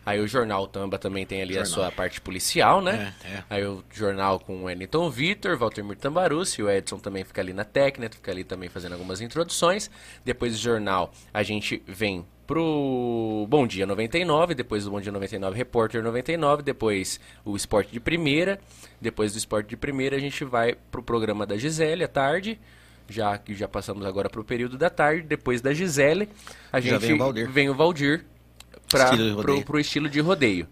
Aí 0.04 0.18
o 0.20 0.26
jornal 0.26 0.66
Tamba 0.66 0.98
também 0.98 1.26
tem 1.26 1.42
ali 1.42 1.52
a 1.58 1.64
Jornal. 1.64 1.72
sua 1.72 1.92
parte 1.92 2.20
policial, 2.20 2.80
né? 2.80 3.14
É, 3.24 3.28
é. 3.28 3.44
Aí 3.50 3.64
o 3.66 3.84
jornal 3.92 4.40
com 4.40 4.62
o 4.62 4.64
Wellington 4.64 5.10
Vitor, 5.10 5.58
Waltermir 5.58 5.96
Tambarucci, 5.98 6.62
o 6.62 6.70
Edson 6.70 6.98
também 6.98 7.22
fica 7.24 7.40
ali 7.40 7.52
na 7.52 7.64
técnica, 7.64 8.16
fica 8.16 8.30
ali 8.30 8.42
também 8.44 8.68
fazendo 8.68 8.92
algumas 8.92 9.20
introduções. 9.20 9.90
Depois 10.24 10.52
do 10.54 10.58
jornal, 10.58 11.12
a 11.32 11.42
gente 11.42 11.82
vem 11.86 12.24
pro 12.46 13.46
Bom 13.48 13.64
Dia 13.66 13.86
99, 13.86 14.54
depois 14.54 14.84
do 14.84 14.90
Bom 14.90 15.00
Dia 15.00 15.12
99, 15.12 15.56
Repórter 15.56 16.02
99, 16.02 16.62
depois 16.64 17.20
o 17.44 17.54
Esporte 17.54 17.92
de 17.92 18.00
Primeira, 18.00 18.58
depois 19.00 19.32
do 19.32 19.38
Esporte 19.38 19.68
de 19.68 19.76
Primeira 19.76 20.16
a 20.16 20.18
gente 20.18 20.44
vai 20.44 20.74
pro 20.90 21.02
programa 21.02 21.46
da 21.46 21.56
Gisele 21.56 22.02
à 22.02 22.08
tarde, 22.08 22.58
já 23.08 23.38
que 23.38 23.54
já 23.54 23.68
passamos 23.68 24.04
agora 24.04 24.28
pro 24.28 24.42
período 24.42 24.76
da 24.76 24.90
tarde, 24.90 25.22
depois 25.22 25.60
da 25.60 25.72
Gisele, 25.72 26.28
a 26.72 26.80
Já 26.80 26.98
gente 26.98 27.02
vem 27.06 27.14
o 27.14 27.18
Valdir. 27.18 27.50
vem 27.50 27.68
o 27.70 27.74
Valdir 27.74 28.24
rodeio. 28.98 29.64
pro 29.64 29.78
estilo 29.80 30.08
de 30.08 30.20
rodeio. 30.20 30.66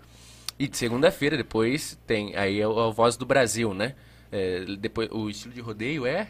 E 0.58 0.66
de 0.66 0.76
segunda-feira 0.76 1.36
depois 1.36 1.96
tem 2.06 2.34
aí 2.36 2.60
é 2.60 2.66
o- 2.66 2.78
a 2.80 2.90
Voz 2.90 3.16
do 3.16 3.24
Brasil, 3.24 3.72
né? 3.72 3.94
É, 4.32 4.64
depois 4.78 5.08
o 5.12 5.30
estilo 5.30 5.54
de 5.54 5.60
rodeio 5.60 6.04
é 6.06 6.28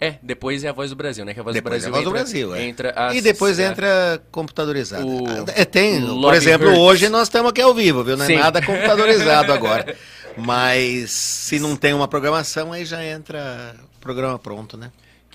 é, 0.00 0.14
depois 0.22 0.62
é 0.62 0.68
a 0.68 0.72
Voz 0.72 0.90
do 0.90 0.96
Brasil, 0.96 1.24
né? 1.24 1.34
Que 1.34 1.40
a 1.40 1.42
Voz 1.42 1.54
Depois 1.54 1.82
do 1.82 1.88
é 1.88 1.90
Brasil 1.90 1.90
a 1.90 1.92
Voz 1.92 2.04
do 2.04 2.10
entra, 2.10 2.22
Brasil, 2.22 2.54
é. 2.54 2.62
entra 2.68 2.90
às- 2.90 3.16
E 3.16 3.20
depois 3.20 3.58
é, 3.58 3.66
entra 3.66 4.22
computadorizado. 4.30 5.04
O- 5.04 5.26
É, 5.56 5.64
tem, 5.64 6.04
o 6.04 6.20
por 6.20 6.34
exemplo, 6.34 6.68
Hertz. 6.68 6.80
hoje 6.82 7.08
nós 7.08 7.22
estamos 7.24 7.50
aqui 7.50 7.60
ao 7.60 7.74
vivo, 7.74 8.04
viu? 8.04 8.16
Não 8.16 8.24
é 8.24 8.28
Sim. 8.28 8.36
nada 8.36 8.64
computadorizado 8.64 9.52
agora. 9.52 9.96
Mas 10.38 11.10
se 11.10 11.58
não 11.58 11.74
tem 11.74 11.92
uma 11.94 12.06
programação, 12.06 12.72
aí 12.72 12.84
já 12.84 13.04
entra 13.04 13.74
programa 14.00 14.38
pronto, 14.38 14.76
né? 14.76 14.92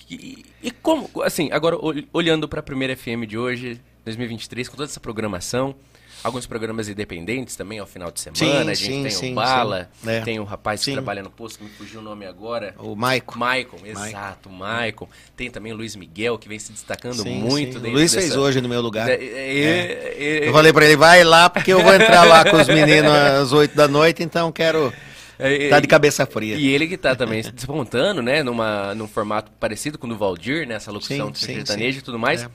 E, 0.09 0.45
e 0.61 0.71
como, 0.71 1.09
assim, 1.23 1.49
agora 1.51 1.75
ol- 1.75 1.95
olhando 2.13 2.47
para 2.47 2.61
a 2.61 2.63
primeira 2.63 2.95
FM 2.95 3.25
de 3.27 3.37
hoje, 3.37 3.81
2023, 4.05 4.67
com 4.69 4.75
toda 4.77 4.89
essa 4.89 4.99
programação, 4.99 5.75
alguns 6.23 6.45
programas 6.45 6.87
independentes 6.87 7.55
também 7.55 7.79
ao 7.79 7.85
final 7.85 8.09
de 8.11 8.19
semana, 8.21 8.37
Sim, 8.37 8.69
a 8.69 8.73
gente 8.73 8.93
sim, 8.93 9.01
tem 9.03 9.11
sim, 9.11 9.31
o 9.33 9.35
Bala. 9.35 9.89
É. 10.05 10.21
tem 10.21 10.39
o 10.39 10.43
rapaz 10.45 10.83
que 10.83 10.91
trabalha 10.93 11.21
no 11.21 11.29
posto, 11.29 11.57
que 11.57 11.65
me 11.65 11.69
fugiu 11.71 11.99
o 11.99 12.03
nome 12.03 12.25
agora. 12.25 12.73
O 12.79 12.95
Maico. 12.95 13.37
Maicon, 13.37 13.77
exato, 13.85 14.49
Maicon. 14.49 15.07
Tem 15.35 15.49
também 15.49 15.73
o 15.73 15.75
Luiz 15.75 15.95
Miguel, 15.95 16.37
que 16.37 16.47
vem 16.47 16.59
se 16.59 16.71
destacando 16.71 17.25
muito 17.25 17.79
sim. 17.79 17.87
O 17.87 17.91
Luiz 17.91 18.13
fez 18.13 18.29
dessa- 18.29 18.39
hoje 18.39 18.61
no 18.61 18.69
meu 18.69 18.81
lugar. 18.81 19.09
É, 19.09 19.15
é, 19.15 20.15
é, 20.43 20.47
Eu 20.47 20.53
falei 20.53 20.71
pra 20.71 20.85
ele, 20.85 20.95
vai 20.95 21.23
lá, 21.23 21.49
porque 21.49 21.73
eu 21.73 21.81
vou 21.81 21.93
entrar 21.93 22.23
lá 22.23 22.49
com 22.49 22.57
os 22.57 22.67
meninos 22.67 23.11
às 23.11 23.51
8 23.51 23.75
da 23.75 23.87
noite, 23.87 24.23
então 24.23 24.49
quero 24.51 24.93
é, 25.37 25.53
estar 25.63 25.79
de 25.81 25.87
cabeça 25.87 26.25
fria. 26.25 26.55
E 26.55 26.67
ele 26.67 26.87
que 26.87 26.97
tá 26.97 27.15
também 27.15 27.41
despontando, 27.53 28.21
né, 28.21 28.43
numa, 28.43 28.95
num 28.95 29.07
formato 29.07 29.51
parecido 29.59 29.97
com 29.97 30.07
o 30.07 30.09
do 30.09 30.17
Valdir, 30.17 30.65
né, 30.67 30.75
essa 30.75 30.91
locução 30.91 31.27
Sim, 31.27 31.31
de 31.33 31.39
sim, 31.39 31.45
sertanejo 31.55 31.99
e 31.99 32.01
tudo 32.01 32.17
mais. 32.17 32.43
É. 32.43 32.49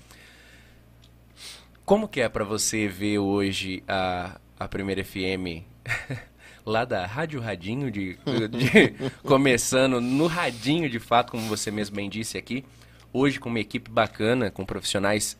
Como 1.89 2.07
que 2.07 2.21
é 2.21 2.29
pra 2.29 2.45
você 2.45 2.87
ver 2.87 3.19
hoje 3.19 3.83
a, 3.89 4.39
a 4.61 4.69
primeira 4.69 5.03
FM 5.03 5.65
lá 6.63 6.85
da 6.85 7.07
Rádio 7.07 7.41
Radinho, 7.41 7.91
de, 7.91 8.19
de- 8.51 8.95
começando 9.25 9.99
no 9.99 10.27
radinho 10.27 10.91
de 10.91 10.99
fato, 10.99 11.31
como 11.31 11.49
você 11.49 11.71
mesmo 11.71 11.97
bem 11.97 12.11
disse 12.11 12.37
aqui, 12.37 12.63
hoje 13.11 13.41
com 13.41 13.49
uma 13.49 13.59
equipe 13.59 13.91
bacana, 13.91 14.51
com 14.51 14.67
profissionais 14.67 15.39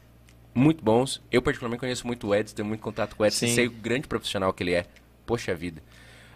muito 0.55 0.83
bons. 0.83 1.23
Eu 1.31 1.43
particularmente 1.43 1.81
conheço 1.81 2.07
muito 2.07 2.27
o 2.29 2.35
Edson, 2.35 2.57
tenho 2.57 2.67
muito 2.69 2.81
contato 2.81 3.15
com 3.15 3.25
o 3.25 3.27
Edson, 3.27 3.47
Sim. 3.47 3.55
sei 3.55 3.67
o 3.67 3.71
grande 3.71 4.09
profissional 4.09 4.51
que 4.55 4.63
ele 4.63 4.73
é. 4.73 4.87
Poxa 5.27 5.55
vida. 5.55 5.83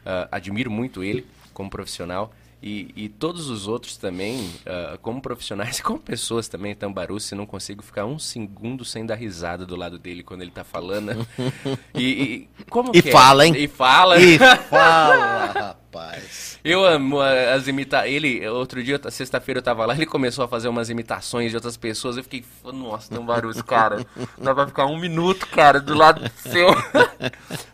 Ah, 0.04 0.28
admiro 0.30 0.70
muito 0.70 1.02
ele 1.02 1.26
como 1.54 1.70
profissional. 1.70 2.34
E, 2.62 2.92
e 2.94 3.08
todos 3.08 3.50
os 3.50 3.66
outros 3.66 3.96
também, 3.96 4.48
ah, 4.64 4.96
como 5.02 5.20
profissionais 5.20 5.78
e 5.78 5.82
como 5.84 5.98
pessoas 5.98 6.46
também, 6.46 6.76
Tambaru, 6.76 7.18
se 7.18 7.34
não 7.34 7.44
consigo 7.44 7.82
ficar 7.82 8.04
um 8.06 8.18
segundo 8.18 8.84
sem 8.84 9.04
dar 9.04 9.16
risada 9.16 9.66
do 9.66 9.74
lado 9.74 9.98
dele 9.98 10.22
quando 10.22 10.42
ele 10.42 10.52
tá 10.52 10.62
falando. 10.62 11.26
e, 11.94 12.04
e 12.04 12.48
como 12.70 12.92
E 12.94 13.00
é? 13.00 13.02
fala, 13.02 13.46
hein? 13.46 13.54
E 13.56 13.66
fala. 13.66 14.20
E 14.20 14.38
fala, 14.70 15.46
rapaz. 15.46 16.60
Eu 16.64 16.84
amo 16.84 17.20
as 17.20 17.66
imita 17.66 18.06
Ele, 18.06 18.46
outro 18.48 18.82
dia, 18.82 19.00
sexta-feira 19.10 19.58
eu 19.58 19.62
tava 19.62 19.84
lá, 19.84 19.94
ele 19.94 20.06
começou 20.06 20.44
a 20.44 20.48
fazer 20.48 20.68
umas 20.68 20.88
imitações 20.88 21.50
de 21.50 21.56
outras 21.56 21.76
pessoas. 21.76 22.16
Eu 22.16 22.22
fiquei, 22.22 22.44
nossa, 22.72 23.12
Tambarus, 23.12 23.60
cara. 23.60 24.06
Dá 24.38 24.54
pra 24.54 24.68
ficar 24.68 24.86
um 24.86 24.96
minuto, 24.96 25.48
cara, 25.48 25.80
do 25.80 25.94
lado 25.94 26.30
seu. 26.36 26.68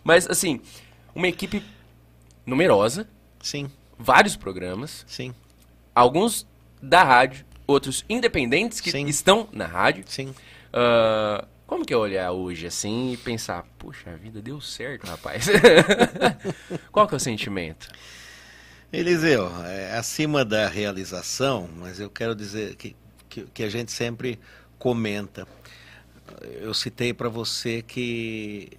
Mas, 0.03 0.27
assim, 0.27 0.61
uma 1.15 1.29
equipe 1.29 1.63
numerosa, 2.47 3.07
Sim, 3.41 3.71
vários 3.99 4.37
programas, 4.37 5.05
sim, 5.07 5.35
alguns 5.95 6.47
da 6.83 7.03
rádio, 7.03 7.45
outros 7.67 8.05
independentes 8.09 8.81
que 8.81 8.91
Sim. 8.91 9.07
estão 9.07 9.49
na 9.53 9.67
rádio. 9.67 10.05
sim. 10.07 10.35
Ah, 10.73 11.47
como 11.67 11.85
que 11.85 11.93
é 11.93 11.97
olhar 11.97 12.33
hoje 12.33 12.67
assim 12.67 13.13
e 13.13 13.17
pensar, 13.19 13.63
puxa, 13.79 14.11
a 14.11 14.17
vida 14.17 14.41
deu 14.41 14.59
certo, 14.59 15.07
rapaz? 15.07 15.47
Qual 16.91 17.07
que 17.07 17.15
é 17.15 17.17
o 17.19 17.21
sentimento? 17.21 17.89
Eliseu, 18.91 19.51
é 19.67 19.95
acima 19.99 20.47
da 20.47 20.67
realização, 20.67 21.69
mas 21.77 22.01
eu 22.01 22.09
quero 22.09 22.35
dizer 22.35 22.75
que, 22.77 22.97
que, 23.29 23.43
que 23.43 23.63
a 23.63 23.69
gente 23.69 23.93
sempre 23.93 24.41
comenta. 24.79 25.47
Eu 26.43 26.73
citei 26.73 27.13
para 27.13 27.29
você 27.29 27.83
que 27.83 28.71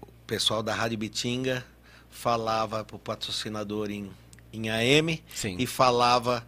o 0.00 0.10
pessoal 0.26 0.64
da 0.64 0.74
Rádio 0.74 0.98
Bitinga 0.98 1.64
falava 2.12 2.84
para 2.84 2.94
o 2.94 2.98
patrocinador 2.98 3.90
em, 3.90 4.08
em 4.52 4.70
AM 4.70 5.20
Sim. 5.34 5.56
e 5.58 5.66
falava 5.66 6.46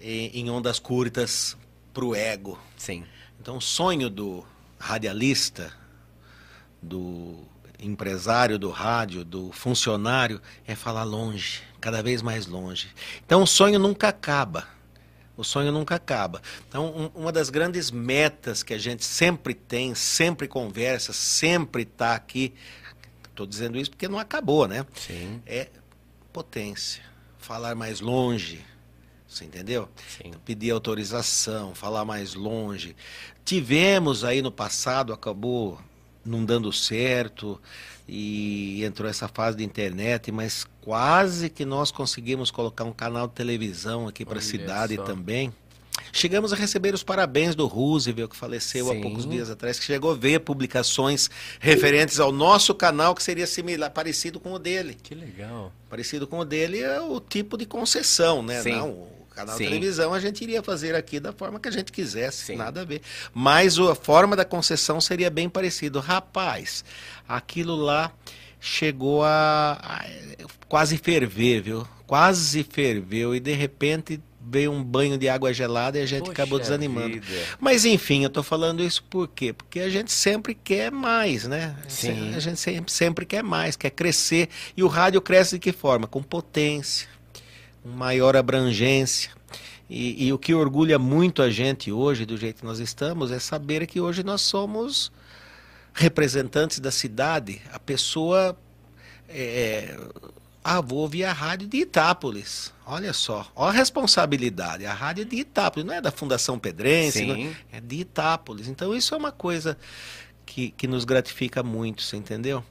em, 0.00 0.28
em 0.40 0.48
ondas 0.48 0.78
curtas 0.78 1.54
para 1.92 2.04
o 2.04 2.14
ego. 2.14 2.58
Sim. 2.78 3.04
Então, 3.38 3.58
o 3.58 3.60
sonho 3.60 4.08
do 4.08 4.46
radialista, 4.78 5.72
do 6.80 7.36
empresário 7.78 8.58
do 8.58 8.70
rádio, 8.70 9.24
do 9.24 9.50
funcionário, 9.52 10.40
é 10.66 10.74
falar 10.74 11.02
longe, 11.02 11.62
cada 11.80 12.02
vez 12.02 12.22
mais 12.22 12.46
longe. 12.46 12.88
Então, 13.26 13.42
o 13.42 13.46
sonho 13.46 13.78
nunca 13.78 14.08
acaba. 14.08 14.66
O 15.36 15.42
sonho 15.42 15.72
nunca 15.72 15.96
acaba. 15.96 16.40
Então, 16.68 16.86
um- 17.14 17.22
uma 17.22 17.32
das 17.32 17.50
grandes 17.50 17.90
metas 17.90 18.62
que 18.62 18.72
a 18.72 18.78
gente 18.78 19.04
sempre 19.04 19.54
tem, 19.54 19.94
sempre 19.94 20.46
conversa, 20.46 21.12
sempre 21.12 21.82
está 21.82 22.14
aqui. 22.14 22.54
Estou 23.32 23.46
dizendo 23.46 23.78
isso 23.78 23.90
porque 23.90 24.08
não 24.08 24.18
acabou, 24.18 24.68
né? 24.68 24.86
Sim. 24.94 25.42
É 25.46 25.68
potência, 26.32 27.02
falar 27.38 27.74
mais 27.74 28.00
longe. 28.00 28.64
Você 29.26 29.46
entendeu? 29.46 29.88
Sim. 30.06 30.32
pedir 30.44 30.70
autorização, 30.70 31.74
falar 31.74 32.04
mais 32.04 32.34
longe. 32.34 32.94
Tivemos 33.42 34.24
aí 34.24 34.42
no 34.42 34.52
passado, 34.52 35.10
acabou 35.10 35.80
não 36.22 36.44
dando 36.44 36.70
certo 36.70 37.58
e 38.06 38.84
entrou 38.84 39.08
essa 39.08 39.26
fase 39.28 39.56
de 39.56 39.64
internet, 39.64 40.30
mas 40.30 40.66
quase 40.82 41.48
que 41.48 41.64
nós 41.64 41.90
conseguimos 41.90 42.50
colocar 42.50 42.84
um 42.84 42.92
canal 42.92 43.26
de 43.26 43.32
televisão 43.32 44.06
aqui 44.06 44.24
para 44.24 44.38
a 44.38 44.42
cidade 44.42 44.96
só. 44.96 45.02
também. 45.02 45.52
Chegamos 46.14 46.52
a 46.52 46.56
receber 46.56 46.92
os 46.92 47.02
parabéns 47.02 47.54
do 47.54 47.66
Roosevelt, 47.66 48.30
que 48.30 48.36
faleceu 48.36 48.90
há 48.90 48.94
Sim. 48.94 49.00
poucos 49.00 49.26
dias 49.28 49.48
atrás, 49.48 49.78
que 49.78 49.84
chegou 49.86 50.10
a 50.12 50.14
ver 50.14 50.40
publicações 50.40 51.30
referentes 51.58 52.20
ao 52.20 52.30
nosso 52.30 52.74
canal, 52.74 53.14
que 53.14 53.22
seria 53.22 53.46
similar, 53.46 53.90
parecido 53.90 54.38
com 54.38 54.52
o 54.52 54.58
dele 54.58 54.94
Que 55.02 55.14
legal. 55.14 55.72
parecido 55.88 56.26
com 56.26 56.38
o 56.40 56.44
dele 56.44 56.80
é 56.80 57.00
o 57.00 57.18
tipo 57.18 57.56
de 57.56 57.64
concessão, 57.64 58.42
né? 58.42 58.60
Sim. 58.62 58.72
Não, 58.72 58.90
o 58.90 59.26
canal 59.34 59.56
Sim. 59.56 59.64
de 59.64 59.70
televisão 59.70 60.12
a 60.12 60.20
gente 60.20 60.42
iria 60.42 60.62
fazer 60.62 60.94
aqui 60.94 61.18
da 61.18 61.32
forma 61.32 61.58
que 61.58 61.68
a 61.68 61.72
gente 61.72 61.90
quisesse, 61.90 62.44
Sim. 62.44 62.56
nada 62.56 62.82
a 62.82 62.84
ver. 62.84 63.00
Mas 63.32 63.78
a 63.78 63.94
forma 63.94 64.36
da 64.36 64.44
concessão 64.44 65.00
seria 65.00 65.30
bem 65.30 65.48
parecido. 65.48 65.98
Rapaz, 65.98 66.84
aquilo 67.26 67.74
lá 67.74 68.12
chegou 68.60 69.24
a, 69.24 69.72
a 69.82 70.04
quase 70.68 70.98
ferver, 70.98 71.62
viu? 71.62 71.88
Quase 72.06 72.62
ferveu 72.62 73.34
e 73.34 73.40
de 73.40 73.54
repente 73.54 74.20
veio 74.44 74.72
um 74.72 74.82
banho 74.82 75.16
de 75.16 75.28
água 75.28 75.52
gelada 75.52 75.98
e 75.98 76.02
a 76.02 76.06
gente 76.06 76.30
acabou 76.30 76.58
Poxa 76.58 76.70
desanimando. 76.70 77.20
vida. 77.20 77.26
Mas 77.60 77.84
enfim, 77.84 78.24
eu 78.24 78.30
tô 78.30 78.42
falando 78.42 78.82
isso 78.82 79.02
por 79.04 79.28
quê? 79.28 79.52
Porque 79.52 79.80
a 79.80 79.88
gente 79.88 80.10
sempre 80.10 80.54
quer 80.54 80.90
mais, 80.90 81.46
né? 81.46 81.76
Sim. 81.88 82.34
A 82.34 82.40
gente 82.40 82.58
sempre, 82.58 82.92
sempre 82.92 83.26
quer 83.26 83.42
mais, 83.42 83.76
quer 83.76 83.90
crescer. 83.90 84.48
E 84.76 84.82
o 84.82 84.88
rádio 84.88 85.20
cresce 85.20 85.56
de 85.56 85.60
que 85.60 85.72
forma? 85.72 86.06
Com 86.06 86.22
potência, 86.22 87.08
com 87.82 87.88
maior 87.90 88.36
abrangência. 88.36 89.30
E, 89.88 90.26
e 90.26 90.32
o 90.32 90.38
que 90.38 90.54
orgulha 90.54 90.98
muito 90.98 91.42
a 91.42 91.50
gente 91.50 91.92
hoje, 91.92 92.24
do 92.24 92.36
jeito 92.36 92.60
que 92.60 92.64
nós 92.64 92.78
estamos, 92.78 93.30
é 93.30 93.38
saber 93.38 93.86
que 93.86 94.00
hoje 94.00 94.22
nós 94.22 94.40
somos 94.40 95.12
representantes 95.92 96.80
da 96.80 96.90
cidade. 96.90 97.60
A 97.72 97.78
pessoa. 97.78 98.56
É, 99.28 99.96
ah, 100.64 100.80
vou 100.80 101.00
ouvir 101.00 101.24
a 101.24 101.32
rádio 101.32 101.66
de 101.68 101.78
Itápolis. 101.78 102.72
Olha 102.86 103.12
só, 103.12 103.50
olha 103.54 103.70
a 103.70 103.72
responsabilidade. 103.72 104.86
A 104.86 104.92
rádio 104.94 105.22
é 105.22 105.24
de 105.24 105.36
Itápolis, 105.36 105.86
não 105.86 105.94
é 105.94 106.00
da 106.00 106.10
Fundação 106.12 106.58
Pedrense, 106.58 107.24
não 107.24 107.34
é- 107.34 107.56
é 107.72 107.80
de 107.80 107.96
Itápolis. 107.96 108.68
Então 108.68 108.94
isso 108.94 109.14
é 109.14 109.18
uma 109.18 109.32
coisa 109.32 109.76
que, 110.46 110.70
que 110.70 110.86
nos 110.86 111.04
gratifica 111.04 111.62
muito, 111.62 112.02
você 112.02 112.16
entendeu? 112.16 112.62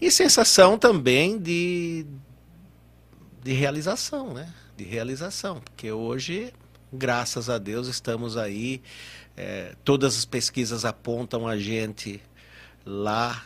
E 0.00 0.10
sensação 0.10 0.78
também 0.78 1.38
de, 1.38 2.06
de 3.42 3.52
realização, 3.52 4.34
né? 4.34 4.52
De 4.76 4.84
realização. 4.84 5.60
Porque 5.60 5.90
hoje, 5.90 6.52
graças 6.92 7.48
a 7.50 7.58
Deus, 7.58 7.88
estamos 7.88 8.36
aí. 8.36 8.82
eh, 9.36 9.74
todas 9.84 10.16
as 10.18 10.24
pesquisas 10.24 10.84
apontam 10.84 11.46
a 11.46 11.56
gente 11.56 12.20
lá, 12.84 13.44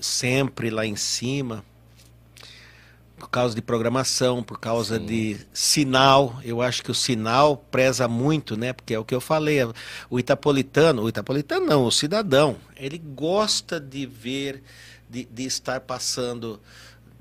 sempre 0.00 0.70
lá 0.70 0.86
em 0.86 0.96
cima 0.96 1.64
por 3.24 3.30
causa 3.30 3.54
de 3.54 3.62
programação, 3.62 4.42
por 4.42 4.60
causa 4.60 4.98
Sim. 4.98 5.06
de 5.06 5.36
sinal. 5.52 6.38
Eu 6.44 6.60
acho 6.60 6.82
que 6.84 6.90
o 6.90 6.94
sinal 6.94 7.56
preza 7.56 8.06
muito, 8.06 8.54
né? 8.54 8.74
Porque 8.74 8.92
é 8.92 8.98
o 8.98 9.04
que 9.04 9.14
eu 9.14 9.20
falei. 9.20 9.58
O 10.10 10.18
itapolitano, 10.18 11.02
o 11.02 11.08
itapolitano 11.08 11.64
não, 11.64 11.84
o 11.86 11.90
cidadão, 11.90 12.56
ele 12.76 12.98
gosta 12.98 13.80
de 13.80 14.04
ver, 14.04 14.62
de, 15.08 15.24
de 15.24 15.44
estar 15.44 15.80
passando 15.80 16.60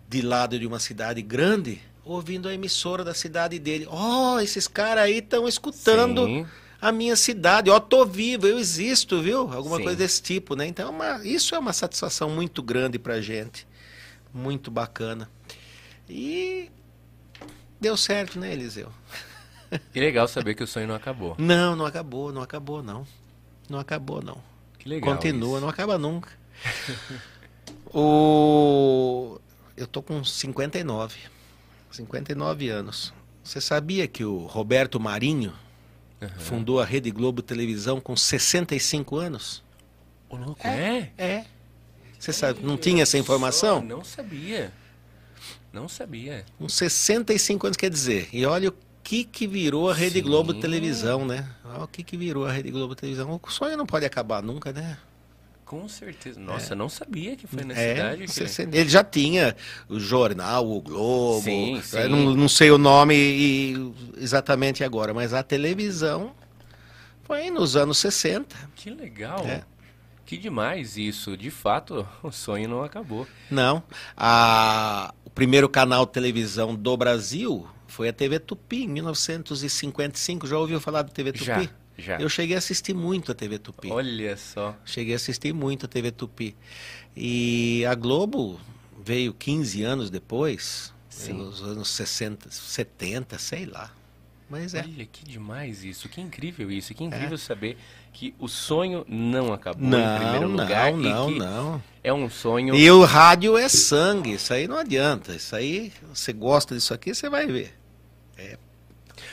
de 0.09 0.21
lado 0.21 0.59
de 0.59 0.67
uma 0.67 0.77
cidade 0.79 1.21
grande, 1.21 1.81
ouvindo 2.03 2.49
a 2.49 2.53
emissora 2.53 3.03
da 3.03 3.13
cidade 3.13 3.57
dele. 3.57 3.87
Ó, 3.89 4.39
esses 4.41 4.67
caras 4.67 5.05
aí 5.05 5.19
estão 5.19 5.47
escutando 5.47 6.25
Sim. 6.25 6.45
a 6.81 6.91
minha 6.91 7.15
cidade. 7.15 7.69
Ó, 7.69 7.79
tô 7.79 8.05
vivo, 8.05 8.45
eu 8.45 8.59
existo, 8.59 9.21
viu? 9.21 9.49
Alguma 9.53 9.77
Sim. 9.77 9.83
coisa 9.83 9.97
desse 9.97 10.21
tipo, 10.21 10.53
né? 10.53 10.67
Então, 10.67 10.87
é 10.87 10.91
uma- 10.91 11.25
isso 11.25 11.55
é 11.55 11.59
uma 11.59 11.71
satisfação 11.71 12.29
muito 12.29 12.61
grande 12.61 12.99
pra 12.99 13.21
gente. 13.21 13.65
Muito 14.33 14.69
bacana. 14.69 15.29
E 16.09 16.69
deu 17.79 17.95
certo, 17.97 18.39
né, 18.39 18.51
Eliseu? 18.51 18.91
Que 19.91 19.99
legal 19.99 20.27
saber 20.27 20.53
que 20.53 20.63
o 20.63 20.67
sonho 20.67 20.87
não 20.87 20.95
acabou. 20.95 21.35
Não, 21.37 21.75
não 21.75 21.85
acabou, 21.85 22.31
não 22.31 22.41
acabou, 22.41 22.83
não. 22.83 23.07
Não 23.69 23.79
acabou, 23.79 24.21
não. 24.21 24.37
Que 24.77 24.87
legal. 24.87 25.15
Continua, 25.15 25.53
isso. 25.53 25.61
não 25.61 25.69
acaba 25.69 25.97
nunca. 25.97 26.29
o... 27.91 29.39
Eu 29.75 29.87
tô 29.87 30.03
com 30.03 30.23
59. 30.23 31.17
59 31.91 32.69
anos. 32.69 33.13
Você 33.43 33.59
sabia 33.59 34.07
que 34.07 34.23
o 34.23 34.45
Roberto 34.45 34.99
Marinho, 34.99 35.53
fundou 36.37 36.79
a 36.79 36.85
Rede 36.85 37.11
Globo 37.11 37.41
Televisão 37.41 37.99
com 37.99 38.15
65 38.15 39.17
anos. 39.17 39.63
Ô, 40.29 40.37
louco, 40.37 40.65
é? 40.65 41.11
É. 41.17 41.45
Você 42.17 42.31
sabe, 42.31 42.61
não 42.63 42.77
tinha 42.77 43.03
essa 43.03 43.17
informação? 43.17 43.79
Só, 43.79 43.85
não 43.85 44.03
sabia. 44.03 44.71
Não 45.73 45.89
sabia. 45.89 46.45
Com 46.59 46.69
65 46.69 47.65
anos, 47.67 47.75
quer 47.77 47.89
dizer. 47.89 48.29
E 48.31 48.45
olha 48.45 48.69
o 48.69 48.73
que 49.03 49.23
que 49.23 49.47
virou 49.47 49.89
a 49.89 49.93
Rede 49.93 50.19
Sim. 50.19 50.21
Globo 50.21 50.53
Televisão, 50.53 51.25
né? 51.25 51.49
Olha 51.65 51.83
o 51.83 51.87
que 51.87 52.03
que 52.03 52.15
virou 52.15 52.45
a 52.45 52.51
Rede 52.51 52.69
Globo 52.71 52.95
Televisão. 52.95 53.39
O 53.41 53.49
sonho 53.51 53.75
não 53.75 53.85
pode 53.85 54.05
acabar 54.05 54.41
nunca, 54.43 54.71
né? 54.71 54.97
Com 55.65 55.89
certeza. 55.89 56.39
Nossa, 56.39 56.75
não 56.75 56.87
sabia 56.87 57.35
que 57.35 57.47
foi 57.47 57.63
nessa 57.63 57.81
É, 57.81 57.93
idade. 57.95 58.21
que- 58.25 58.31
60 58.31 58.77
ele 58.77 58.87
já 58.89 59.03
tinha 59.03 59.55
o 59.89 59.99
jornal, 59.99 60.69
o 60.69 60.79
Globo. 60.79 61.41
Sim, 61.43 61.77
eu 61.77 61.81
sim. 61.81 62.07
Não, 62.07 62.35
não 62.35 62.47
sei 62.47 62.69
o 62.69 62.77
nome 62.77 63.15
e- 63.15 63.93
exatamente 64.17 64.83
agora, 64.83 65.13
mas 65.13 65.33
a 65.33 65.41
televisão 65.41 66.31
foi 67.23 67.49
nos 67.49 67.75
anos 67.75 67.97
60. 67.97 68.55
Que 68.75 68.91
legal. 68.91 69.39
É. 69.47 69.63
Que 70.25 70.37
demais 70.37 70.95
isso. 70.97 71.35
De 71.35 71.49
fato, 71.49 72.07
o 72.21 72.31
sonho 72.31 72.69
não 72.69 72.83
acabou. 72.83 73.27
Não. 73.49 73.81
A, 74.15 75.13
primeiro 75.33 75.67
canal 75.67 76.05
de 76.05 76.11
televisão 76.11 76.75
do 76.75 76.95
Brasil 76.95 77.67
foi 77.87 78.09
a 78.09 78.13
TV 78.13 78.39
Tupi, 78.39 78.83
em 78.83 78.87
1955. 78.87 80.47
Já 80.47 80.57
ouviu 80.57 80.79
falar 80.79 81.03
da 81.03 81.09
TV 81.09 81.31
Tupi? 81.31 81.45
Já, 81.45 81.69
já. 81.97 82.19
Eu 82.19 82.29
cheguei 82.29 82.55
a 82.55 82.59
assistir 82.59 82.93
muito 82.93 83.31
a 83.31 83.35
TV 83.35 83.59
Tupi. 83.59 83.91
Olha 83.91 84.35
só. 84.37 84.75
Cheguei 84.85 85.13
a 85.13 85.15
assistir 85.17 85.53
muito 85.53 85.85
a 85.85 85.89
TV 85.89 86.11
Tupi. 86.11 86.55
E 87.15 87.85
a 87.85 87.93
Globo 87.95 88.59
veio 89.03 89.33
15 89.33 89.83
anos 89.83 90.09
depois, 90.09 90.93
Sim. 91.09 91.33
nos 91.33 91.61
anos 91.61 91.89
60, 91.89 92.49
70, 92.49 93.37
sei 93.37 93.65
lá. 93.65 93.91
Mas 94.53 94.73
é. 94.75 94.81
Olha 94.81 95.05
que 95.05 95.25
demais 95.25 95.83
isso. 95.83 96.07
Que 96.07 96.21
incrível 96.21 96.69
isso. 96.71 96.93
Que 96.93 97.03
incrível 97.03 97.37
saber 97.39 97.75
que 98.13 98.35
o 98.37 98.47
sonho 98.47 99.03
não 99.09 99.51
acabou 99.51 99.83
em 99.83 99.89
Não, 99.89 100.17
primeiro 100.19 100.47
não, 100.49 100.63
lugar. 100.63 100.93
não, 100.93 101.29
e 101.29 101.33
que 101.33 101.39
não. 101.39 101.83
É 102.03 102.13
um 102.13 102.29
sonho. 102.29 102.75
E 102.75 102.91
o 102.91 103.03
rádio 103.03 103.57
é 103.57 103.67
sangue, 103.67 104.33
isso 104.33 104.53
aí 104.53 104.67
não 104.67 104.77
adianta. 104.77 105.33
Isso 105.35 105.55
aí, 105.55 105.91
você 106.13 106.31
gosta 106.31 106.75
disso 106.75 106.93
aqui, 106.93 107.15
você 107.15 107.27
vai 107.29 107.47
ver. 107.47 107.73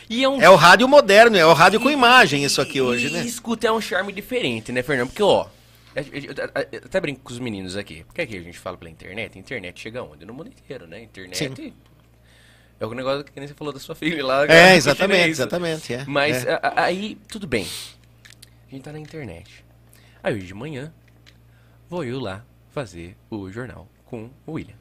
E 0.09 0.25
é 0.25 0.29
um 0.29 0.41
É 0.41 0.49
o 0.51 0.57
rádio 0.57 0.89
moderno, 0.89 1.37
é 1.37 1.45
o 1.47 1.53
rádio 1.53 1.81
com 1.81 1.91
imagem 1.91 2.43
isso 2.45 2.61
aqui 2.61 2.81
hoje, 2.81 3.09
e, 3.09 3.11
né? 3.11 3.23
E 3.23 3.27
escuta, 3.29 3.67
é 3.67 3.73
um 3.73 3.81
charme 3.81 4.13
diferente, 4.13 4.73
né, 4.73 4.83
Fernando? 4.83 5.09
Porque, 5.09 5.23
ó, 5.23 5.47
eu, 5.95 6.03
eu- 6.03 6.23
eu- 6.23 6.65
eu 6.73 6.79
até 6.85 7.01
brinco 7.01 7.21
com 7.23 7.33
os 7.33 7.39
meninos 7.39 7.77
aqui. 7.77 8.05
Porque 8.05 8.23
aqui 8.23 8.37
a 8.37 8.43
gente 8.43 8.59
fala 8.59 8.77
pela 8.77 8.91
internet, 8.91 9.39
internet 9.39 9.79
chega 9.81 10.03
onde? 10.03 10.25
No 10.25 10.33
mundo 10.35 10.49
inteiro, 10.49 10.87
né? 10.87 11.03
Internet 11.03 11.37
Sim. 11.55 11.73
É 12.81 12.87
o 12.87 12.93
negócio 12.95 13.23
que 13.25 13.39
nem 13.39 13.47
você 13.47 13.55
falou 13.55 13.73
da 13.73 13.79
sua 13.79 13.95
filha 13.95 14.25
lá. 14.25 14.47
É, 14.47 14.75
exatamente, 14.77 15.31
isso. 15.31 15.43
exatamente. 15.43 15.95
É, 15.95 16.05
Mas 16.07 16.45
é. 16.45 16.55
a- 16.55 16.61
a- 16.63 16.85
aí, 16.85 17.17
tudo 17.29 17.47
bem. 17.47 17.67
A 18.67 18.71
gente 18.71 18.83
tá 18.83 18.93
na 18.93 18.99
internet. 18.99 19.65
Aí 20.23 20.35
hoje 20.35 20.47
de 20.47 20.55
manhã, 20.55 20.93
vou 21.89 22.05
eu 22.05 22.19
lá 22.19 22.45
fazer 22.73 23.17
o 23.31 23.51
jornal 23.51 23.89
com 24.07 24.31
o 24.47 24.53
William. 24.53 24.75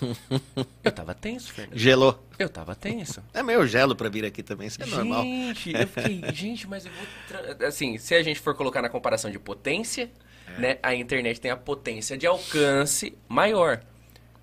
Eu 0.82 0.90
tava 0.92 1.14
tenso, 1.14 1.52
Fernando. 1.52 1.78
gelou. 1.78 2.26
Eu 2.38 2.48
tava 2.48 2.74
tenso. 2.74 3.22
É 3.32 3.42
meio 3.42 3.64
gelo 3.66 3.94
pra 3.94 4.08
vir 4.08 4.24
aqui 4.24 4.42
também, 4.42 4.66
isso 4.66 4.82
é 4.82 4.86
normal. 4.86 5.22
Gente, 5.22 5.72
eu 5.72 5.86
fiquei, 5.86 6.22
gente, 6.32 6.66
mas 6.66 6.84
eu 6.86 6.92
vou. 6.92 7.66
Assim, 7.68 7.96
se 7.96 8.14
a 8.14 8.22
gente 8.22 8.40
for 8.40 8.54
colocar 8.54 8.82
na 8.82 8.88
comparação 8.88 9.30
de 9.30 9.38
potência, 9.38 10.10
É. 10.56 10.58
né? 10.60 10.78
A 10.82 10.92
internet 10.94 11.40
tem 11.40 11.50
a 11.52 11.56
potência 11.56 12.18
de 12.18 12.26
alcance 12.26 13.16
maior. 13.28 13.80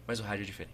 Mas 0.07 0.19
o 0.19 0.23
rádio 0.23 0.43
é 0.43 0.45
diferente. 0.45 0.73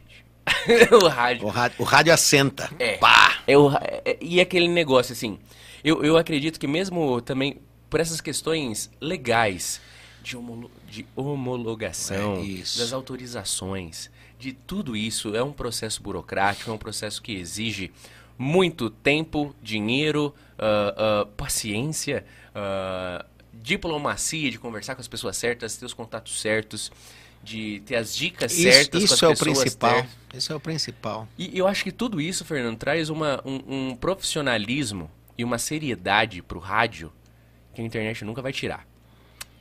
o 0.91 1.07
rádio. 1.07 1.45
O 1.45 1.49
rádio, 1.49 1.75
o 1.79 1.83
rádio 1.83 2.13
assenta. 2.13 2.69
É. 2.79 2.97
Pá! 2.97 3.39
É 3.47 3.57
o 3.57 3.71
é- 3.73 4.17
e 4.21 4.39
aquele 4.41 4.67
negócio, 4.67 5.13
assim. 5.13 5.39
Eu, 5.83 6.03
eu 6.03 6.17
acredito 6.17 6.59
que 6.59 6.67
mesmo 6.67 7.21
também 7.21 7.57
por 7.89 7.99
essas 7.99 8.21
questões 8.21 8.89
legais 9.01 9.81
de, 10.21 10.35
homolo- 10.37 10.69
de 10.89 11.05
homologação, 11.15 12.37
É, 12.43 12.57
das 12.77 12.93
autorizações, 12.93 14.09
de 14.37 14.53
tudo 14.53 14.95
isso, 14.95 15.35
é 15.35 15.41
um 15.43 15.51
processo 15.51 16.01
burocrático, 16.03 16.69
é 16.69 16.73
um 16.73 16.77
processo 16.77 17.21
que 17.21 17.33
exige 17.33 17.91
muito 18.37 18.89
tempo, 18.89 19.55
dinheiro, 19.61 20.33
ah, 20.57 20.93
ah, 21.23 21.25
paciência, 21.37 22.25
ah, 22.53 23.25
diplomacia 23.53 24.49
de 24.51 24.57
conversar 24.59 24.95
com 24.95 25.01
as 25.01 25.07
pessoas 25.07 25.35
certas, 25.37 25.75
ter 25.77 25.85
os 25.85 25.93
contatos 25.93 26.39
certos, 26.39 26.91
de 27.43 27.81
ter 27.85 27.95
as 27.95 28.15
dicas 28.15 28.51
Isso, 28.53 28.63
certas 28.63 29.03
isso 29.03 29.19
com 29.19 29.25
é 29.25 29.31
as 29.31 29.39
o 29.39 29.43
pessoas 29.45 29.59
principal. 29.63 29.91
certas. 29.95 30.11
Isso 30.33 30.53
é 30.53 30.55
o 30.55 30.59
principal. 30.59 31.27
E 31.37 31.57
eu 31.57 31.67
acho 31.67 31.83
que 31.83 31.91
tudo 31.91 32.19
isso, 32.21 32.45
Fernando, 32.45 32.77
traz 32.77 33.09
uma, 33.09 33.41
um, 33.45 33.89
um 33.89 33.95
profissionalismo 33.95 35.09
e 35.37 35.43
uma 35.43 35.57
seriedade 35.57 36.41
pro 36.41 36.59
rádio 36.59 37.11
que 37.73 37.81
a 37.81 37.85
internet 37.85 38.23
nunca 38.25 38.41
vai 38.41 38.51
tirar. 38.53 38.85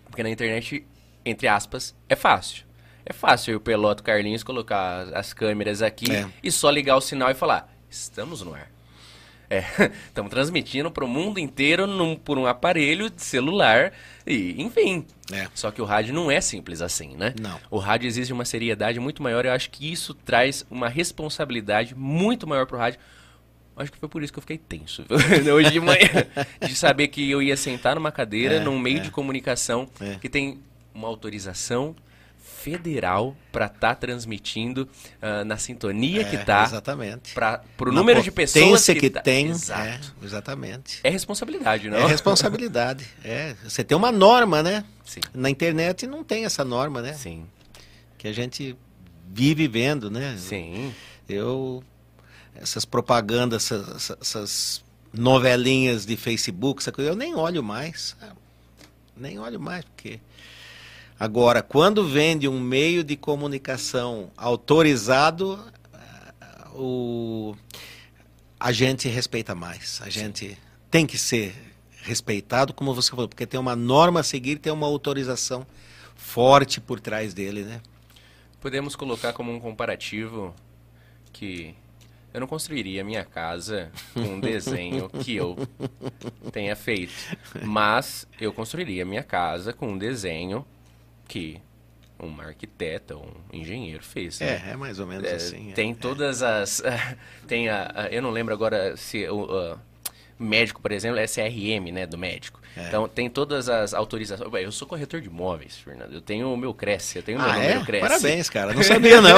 Porque 0.06 0.22
na 0.22 0.30
internet, 0.30 0.84
entre 1.24 1.46
aspas, 1.48 1.94
é 2.08 2.16
fácil. 2.16 2.64
É 3.06 3.12
fácil 3.12 3.52
eu, 3.52 3.60
Peloto 3.60 4.02
Carlinhos, 4.02 4.42
colocar 4.42 5.08
as 5.14 5.32
câmeras 5.32 5.80
aqui 5.80 6.10
É. 6.14 6.28
e 6.42 6.50
só 6.52 6.68
ligar 6.68 6.96
o 6.96 7.00
sinal 7.00 7.30
e 7.30 7.34
falar: 7.34 7.72
estamos 7.88 8.42
no 8.42 8.52
ar. 8.54 8.70
É, 9.50 9.64
estamos 10.08 10.30
transmitindo 10.30 10.90
para 10.90 11.04
o 11.04 11.08
mundo 11.08 11.38
inteiro 11.38 11.86
num- 11.86 12.16
por 12.16 12.36
um 12.38 12.46
aparelho 12.46 13.08
de 13.08 13.22
celular 13.22 13.92
e, 14.26 14.60
enfim. 14.60 15.06
É. 15.32 15.46
Só 15.54 15.70
que 15.70 15.80
o 15.80 15.84
rádio 15.84 16.12
não 16.14 16.30
é 16.30 16.40
simples 16.40 16.82
assim, 16.82 17.14
né? 17.16 17.34
Não. 17.40 17.58
O 17.70 17.78
rádio 17.78 18.06
exige 18.06 18.32
uma 18.32 18.44
seriedade 18.44 19.00
muito 19.00 19.22
maior. 19.22 19.44
Eu 19.46 19.52
acho 19.52 19.70
que 19.70 19.90
isso 19.90 20.12
traz 20.14 20.66
uma 20.70 20.88
responsabilidade 20.88 21.94
muito 21.94 22.46
maior 22.46 22.66
pro 22.66 22.76
rádio. 22.78 23.00
Acho 23.76 23.92
que 23.92 23.98
foi 23.98 24.08
por 24.08 24.22
isso 24.22 24.32
que 24.32 24.38
eu 24.38 24.42
fiquei 24.42 24.58
tenso 24.58 25.04
hoje 25.54 25.70
de 25.70 25.80
manhã. 25.80 26.08
De 26.60 26.74
saber 26.74 27.08
que 27.08 27.30
eu 27.30 27.40
ia 27.40 27.56
sentar 27.56 27.94
numa 27.94 28.10
cadeira, 28.10 28.56
É, 28.56 28.60
num 28.60 28.78
meio 28.78 28.98
é. 28.98 29.00
de 29.00 29.10
comunicação 29.10 29.88
É. 30.00 30.16
que 30.16 30.28
tem 30.28 30.58
uma 30.92 31.06
autorização 31.08 31.94
federal 32.58 33.36
para 33.52 33.66
estar 33.66 33.94
transmitindo 33.94 34.88
ah, 35.22 35.44
na 35.44 35.56
sintonia 35.56 36.24
que 36.24 36.36
É, 36.36 36.44
tá, 36.44 36.64
Exatamente. 36.64 37.32
para 37.32 37.62
Na 37.86 37.92
número 37.92 38.22
de 38.22 38.30
pessoas 38.30 38.84
que, 38.84 38.94
que, 38.96 39.10
tá. 39.10 39.20
tem. 39.20 39.48
Exato. 39.48 40.14
É, 40.20 40.24
exatamente. 40.24 41.00
É 41.04 41.08
responsabilidade, 41.08 41.88
não? 41.88 41.98
É 41.98 42.06
responsabilidade. 42.06 43.06
É, 43.24 43.54
você 43.64 43.84
tem 43.84 43.96
uma 43.96 44.10
norma, 44.10 44.62
né? 44.62 44.84
Sim. 45.04 45.20
Na 45.32 45.48
internet 45.48 46.06
não 46.06 46.24
tem 46.24 46.44
essa 46.44 46.64
norma, 46.64 47.00
né? 47.00 47.14
Sim, 47.14 47.46
Que 48.18 48.28
a 48.28 48.32
gente 48.32 48.76
vive 49.30 49.68
vendo, 49.68 50.10
né? 50.10 50.36
sim. 50.38 50.92
Eu 51.28 51.84
essas 52.54 52.84
propagandas, 52.84 53.70
essas, 53.70 54.10
essas 54.20 54.84
novelinhas 55.12 56.04
de 56.04 56.16
Facebook, 56.16 56.82
essa 56.82 56.90
coisa, 56.90 57.10
eu 57.10 57.16
nem 57.16 57.34
olho 57.34 57.62
mais. 57.62 58.16
Nem 59.16 59.38
olho 59.38 59.60
mais, 59.60 59.84
porque 59.84 60.20
agora 61.18 61.62
quando 61.62 62.06
vende 62.06 62.48
um 62.48 62.60
meio 62.60 63.02
de 63.02 63.16
comunicação 63.16 64.30
autorizado, 64.36 65.58
ah, 65.92 66.70
o 66.74 67.56
a 68.60 68.72
gente 68.72 69.08
respeita 69.08 69.54
mais. 69.54 70.00
A 70.02 70.10
gente 70.10 70.58
tem 70.90 71.06
que 71.06 71.16
ser 71.16 71.54
respeitado, 72.02 72.74
como 72.74 72.94
você 72.94 73.10
falou, 73.10 73.28
porque 73.28 73.46
tem 73.46 73.60
uma 73.60 73.76
norma 73.76 74.20
a 74.20 74.22
seguir, 74.22 74.58
tem 74.58 74.72
uma 74.72 74.86
autorização 74.86 75.66
forte 76.16 76.80
por 76.80 76.98
trás 76.98 77.32
dele, 77.32 77.62
né? 77.62 77.80
Podemos 78.60 78.96
colocar 78.96 79.32
como 79.32 79.52
um 79.52 79.60
comparativo 79.60 80.54
que 81.32 81.74
eu 82.34 82.40
não 82.40 82.46
construiria 82.46 83.04
minha 83.04 83.24
casa 83.24 83.90
com 84.12 84.20
um 84.20 84.40
desenho 84.40 85.08
que 85.08 85.36
eu 85.36 85.56
tenha 86.52 86.74
feito, 86.74 87.14
mas 87.62 88.26
eu 88.40 88.52
construiria 88.52 89.04
minha 89.04 89.22
casa 89.22 89.72
com 89.72 89.88
um 89.92 89.98
desenho 89.98 90.66
que 91.28 91.60
uma 92.18 92.44
arquiteta, 92.46 93.14
um 93.16 93.30
engenheiro 93.52 94.02
fez. 94.02 94.40
né? 94.40 94.60
É, 94.66 94.72
é 94.72 94.76
mais 94.76 94.98
ou 94.98 95.06
menos 95.06 95.28
É, 95.28 95.34
assim. 95.36 95.70
é. 95.70 95.74
tem 95.74 95.94
todas 95.94 96.42
as. 96.42 96.82
tem 97.46 97.68
a, 97.68 97.92
a- 97.94 98.06
Eu 98.08 98.20
não 98.22 98.30
lembro 98.30 98.52
agora 98.52 98.96
se 98.96 99.28
o. 99.28 99.44
a- 99.74 99.78
médico, 100.40 100.80
por 100.80 100.92
exemplo, 100.92 101.18
é 101.18 101.26
CRM, 101.26 101.90
né, 101.92 102.06
do 102.06 102.16
médico. 102.16 102.60
É. 102.76 102.86
Então, 102.86 103.08
tem 103.08 103.28
todas 103.28 103.68
as 103.68 103.92
autorizações. 103.92 104.48
Eu 104.62 104.70
sou 104.70 104.86
corretor 104.86 105.20
de 105.20 105.26
imóveis, 105.26 105.76
Fernando. 105.78 106.12
Eu 106.14 106.20
tenho 106.20 106.52
o 106.52 106.56
meu 106.56 106.72
Cresce, 106.72 107.16
eu 107.18 107.24
tenho 107.24 107.38
o 107.38 107.42
meu 107.42 107.50
Ah, 107.50 107.54
número 107.54 107.80
é? 107.80 107.84
Cresce. 107.84 108.06
Parabéns, 108.08 108.48
cara. 108.48 108.72
Não 108.72 108.84
sabia, 108.84 109.20
não. 109.20 109.36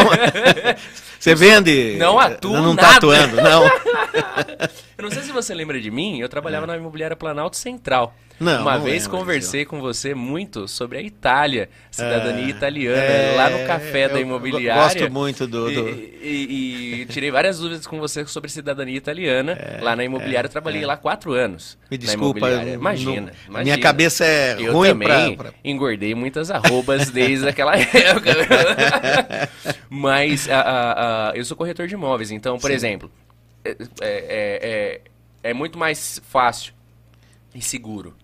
Você 1.18 1.34
vende. 1.34 1.96
Não 1.98 2.18
atuo 2.18 2.52
Não 2.52 2.76
tá 2.76 2.82
nada. 2.82 2.96
atuando, 2.98 3.36
não. 3.36 3.62
Não 5.10 5.14
sei 5.14 5.22
se 5.24 5.32
você 5.32 5.52
lembra 5.54 5.80
de 5.80 5.90
mim, 5.90 6.20
eu 6.20 6.28
trabalhava 6.28 6.66
na 6.66 6.76
imobiliária 6.76 7.16
Planalto 7.16 7.56
Central. 7.56 8.14
É. 8.26 8.30
Não, 8.42 8.62
Uma 8.62 8.78
não 8.78 8.84
vez 8.84 9.02
lembro 9.02 9.18
conversei 9.18 9.66
com 9.66 9.80
você 9.82 10.14
muito 10.14 10.66
sobre 10.66 10.96
a 10.96 11.02
Itália, 11.02 11.68
cidadania 11.90 12.46
É, 12.46 12.48
italiana, 12.48 12.96
é, 12.96 13.34
lá 13.36 13.50
no 13.50 13.66
café 13.66 14.08
da 14.08 14.14
eu 14.14 14.22
imobiliária. 14.22 14.82
gosto 14.82 15.12
muito 15.12 15.46
do- 15.46 15.70
do- 15.70 15.88
E, 15.90 16.18
e- 16.22 17.02
e 17.02 17.06
tirei 17.06 17.30
várias 17.30 17.58
dúvidas 17.58 17.86
com 17.86 17.98
você 18.00 18.24
sobre 18.26 18.48
cidadania 18.50 18.96
italiana. 18.96 19.58
lá 19.82 19.94
na 19.94 20.04
imobiliária 20.04 20.46
eu 20.46 20.50
trabalhei 20.50 20.86
lá 20.86 20.96
quatro 20.96 21.32
anos. 21.34 21.76
É, 21.84 21.86
Me 21.90 21.98
desculpa. 21.98 22.48
eu- 22.48 22.74
Imagina, 22.74 23.20
não- 23.20 23.28
imagina. 23.48 23.62
Minha 23.62 23.78
cabeça 23.78 24.24
é 24.24 24.56
Eu 24.58 24.72
ruim 24.72 24.88
também 24.88 25.36
pra, 25.36 25.50
pra- 25.50 25.54
engordei 25.62 26.14
muitas 26.14 26.50
arrobas 26.50 27.10
desde 27.10 27.46
aquela 27.46 27.74
época. 27.76 28.30
Mas 29.90 30.48
a- 30.48 30.60
a- 30.60 31.30
a- 31.30 31.36
eu 31.36 31.44
sou 31.44 31.56
corretor 31.56 31.86
de 31.86 31.92
imóveis, 31.94 32.30
então, 32.30 32.58
por 32.58 32.70
Sim. 32.70 32.76
exemplo, 32.76 33.10
é, 33.64 33.76
é- 34.00 34.58
é- 34.62 35.00
é 35.50 35.54
muito 35.54 35.78
mais 35.78 36.20
fácil 36.24 36.72
e 37.54 37.62
seguro 37.62 38.14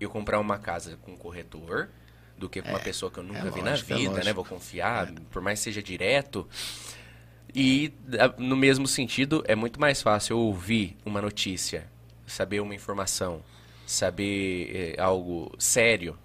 eu 0.00 0.10
comprar 0.10 0.38
uma 0.38 0.58
casa 0.58 0.98
com 1.02 1.12
um 1.12 1.16
corretor 1.16 1.88
do 2.38 2.48
que 2.48 2.60
com 2.60 2.68
uma 2.68 2.78
É, 2.78 2.82
pessoa 2.82 3.10
que 3.10 3.18
eu 3.18 3.22
nunca 3.24 3.48
é 3.48 3.50
vi 3.50 3.60
lógico, 3.62 3.92
é 3.92 3.94
na 3.94 3.98
vida, 4.00 4.24
né? 4.24 4.32
Vou 4.32 4.44
confiar, 4.44 5.06
por 5.30 5.40
mais 5.40 5.58
que 5.58 5.64
seja 5.64 5.82
direto. 5.82 6.46
E 7.54 7.92
no 8.36 8.56
mesmo 8.56 8.86
sentido, 8.86 9.42
é 9.46 9.54
muito 9.54 9.80
mais 9.80 10.02
fácil 10.02 10.34
eu 10.36 10.40
ouvir 10.40 10.96
uma 11.06 11.22
notícia, 11.22 11.86
saber 12.26 12.60
uma 12.60 12.74
informação, 12.74 13.42
saber 13.86 14.94
eh, 14.98 15.00
algo 15.00 15.50
sério 15.58 16.18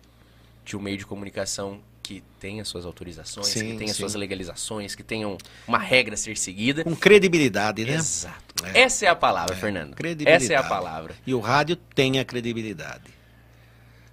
de 0.66 0.76
um 0.76 0.82
meio 0.82 0.98
de 0.98 1.06
comunicação 1.06 1.80
que 2.12 2.24
tenha 2.40 2.66
suas 2.66 2.86
autorizações, 2.86 3.48
que 3.54 3.60
Sim, 3.60 3.78
tenha 3.78 3.94
sim. 3.94 4.00
suas 4.00 4.16
legalizações, 4.16 4.94
que 4.96 5.04
tenham 5.04 5.38
uma 5.66 5.78
regra 5.78 6.16
a 6.16 6.18
ser 6.18 6.36
seguida. 6.38 6.84
Com 6.84 6.94
credibilidade, 6.96 7.86
né? 7.86 7.94
Exato. 7.94 8.66
É. 8.74 8.82
Essa 8.82 9.06
é 9.06 9.08
a 9.08 9.16
palavra, 9.16 9.56
Fernando. 9.56 9.96
Credibilidade. 9.96 10.44
Essa 10.44 10.54
é 10.54 10.58
a 10.58 10.64
palavra. 10.64 11.16
E 11.26 11.34
o 11.34 11.40
rádio 11.40 11.78
tem 11.78 12.20
a 12.20 12.26
credibilidade. 12.26 13.04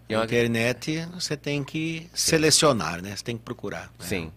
E 0.09 0.15
é 0.15 0.16
uma- 0.16 0.25
internet 0.25 1.07
você 1.12 1.37
tem 1.37 1.65
que 1.65 2.09
selecionar, 2.15 3.03
né? 3.03 3.16
Você 3.16 3.25
tem 3.25 3.37
que 3.37 3.43
procurar. 3.43 3.87
né? 3.99 4.07
Sim. 4.07 4.33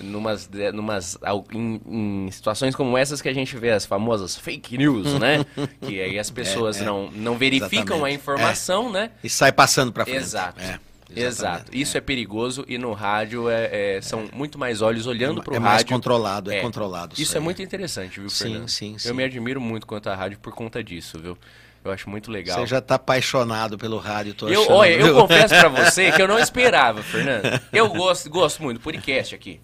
Numas, 0.00 0.48
numas, 0.72 1.16
em, 1.52 1.80
em 2.26 2.30
situações 2.32 2.74
como 2.74 2.96
essas 2.98 3.22
que 3.22 3.28
a 3.28 3.32
gente 3.34 3.56
vê 3.56 3.70
as 3.70 3.84
famosas 3.86 4.34
fake 4.36 4.76
news, 4.78 5.20
né? 5.20 5.44
que 5.86 6.00
aí 6.00 6.18
as 6.18 6.30
pessoas 6.30 6.80
é. 6.80 6.84
não, 6.84 7.10
não 7.12 7.36
verificam 7.38 7.78
a 8.04 8.10
Exatamente. 8.10 8.14
informação, 8.16 8.90
né? 8.90 9.10
E 9.22 9.28
sai 9.28 9.52
passando 9.52 9.92
pra 9.92 10.04
frente. 10.04 10.18
Exato. 10.18 10.60
É, 11.14 11.20
Exato. 11.20 11.26
exatamente. 11.58 11.80
Isso 11.82 11.98
é. 11.98 12.00
perigoso 12.00 12.64
e 12.66 12.78
no 12.78 12.92
rádio 12.92 13.48
é, 13.48 13.96
é- 13.96 14.00
são 14.00 14.28
muito 14.32 14.58
mais 14.58 14.80
olhos 14.82 15.06
olhando 15.06 15.42
para 15.42 15.52
o 15.52 15.56
é 15.56 15.58
mais 15.58 15.76
rádio. 15.78 15.88
controlado, 15.94 16.50
é, 16.50 16.58
É. 16.58 16.60
controlado. 16.60 17.14
Isso 17.18 17.36
é 17.36 17.40
muito 17.40 17.62
interessante, 17.62 18.18
viu, 18.20 18.30
Sim, 18.30 18.44
Fernando? 18.44 18.68
sim, 18.68 18.98
sim. 18.98 19.08
Eu 19.08 19.14
me 19.14 19.22
admiro 19.24 19.60
muito 19.60 19.86
quanto 19.86 20.08
à 20.08 20.14
rádio 20.14 20.38
por 20.38 20.54
conta 20.54 20.82
disso, 20.82 21.18
viu? 21.18 21.36
Eu 21.84 21.92
acho 21.92 22.08
muito 22.08 22.30
legal. 22.30 22.58
Você 22.60 22.66
já 22.66 22.80
tá 22.80 22.94
apaixonado 22.94 23.76
pelo 23.76 23.98
rádio, 23.98 24.32
tô 24.34 24.48
Eu, 24.48 24.62
achando. 24.62 24.74
olha, 24.74 24.92
eu 24.94 25.04
viu? 25.06 25.14
confesso 25.16 25.54
pra 25.54 25.68
você 25.68 26.10
que 26.12 26.22
eu 26.22 26.26
não 26.26 26.38
esperava, 26.40 27.02
Fernando. 27.02 27.60
Eu 27.70 27.90
gosto, 27.90 28.30
gosto 28.30 28.62
muito 28.62 28.78
do 28.78 28.82
podcast 28.82 29.34
aqui. 29.34 29.60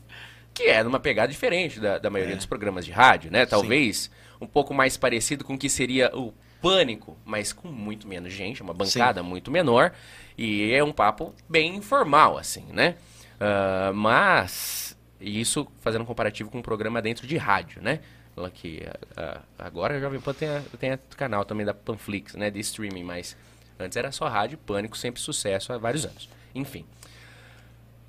Que 0.53 0.65
é 0.65 0.83
numa 0.85 1.01
pegada 1.01 1.33
diferente 1.33 1.81
da, 1.81 1.97
da 1.97 2.11
maioria 2.11 2.37
dos 2.37 2.45
programas 2.45 2.85
de 2.85 2.91
rádio, 2.93 3.31
né? 3.31 3.47
Talvez 3.47 4.11
um 4.39 4.47
pouco 4.47 4.75
mais 4.75 4.99
parecido 4.99 5.45
com 5.45 5.55
o 5.55 5.59
que 5.59 5.71
seria 5.71 6.11
o 6.15 6.35
Pânico, 6.61 7.17
mas 7.25 7.55
com 7.55 7.69
muito 7.69 8.07
menos 8.07 8.31
gente, 8.35 8.61
uma 8.61 8.75
bancada 8.75 9.23
muito 9.23 9.51
menor. 9.51 9.93
E 10.39 10.73
é 10.73 10.83
um 10.83 10.93
papo 10.93 11.35
bem 11.49 11.77
informal, 11.77 12.39
assim, 12.39 12.65
né? 12.73 12.97
Ah, 13.39 13.91
mas, 13.95 14.97
isso 15.21 15.67
fazendo 15.81 16.03
um 16.03 16.07
comparativo 16.07 16.51
com 16.51 16.59
um 16.59 16.63
programa 16.63 17.01
dentro 17.03 17.27
de 17.27 17.37
rádio, 17.37 17.83
né? 17.83 18.01
Que 18.55 18.83
ah, 19.17 19.41
agora 19.59 19.97
a 19.97 20.01
Jovem 20.01 20.19
Pan 20.21 20.33
tem, 20.33 20.49
a- 20.49 20.63
tem 20.79 20.93
a 20.93 20.99
canal 21.17 21.45
também 21.45 21.67
da 21.67 21.75
Panflix, 21.75 22.35
né? 22.35 22.51
De 22.51 22.59
streaming, 22.61 23.05
mas 23.05 23.37
antes 23.79 23.97
era 23.97 24.11
só 24.13 24.29
rádio 24.29 24.57
Pânico, 24.59 24.97
sempre 24.97 25.21
sucesso 25.21 25.73
há 25.73 25.79
vários 25.79 26.07
anos. 26.07 26.29
Enfim. 26.55 26.85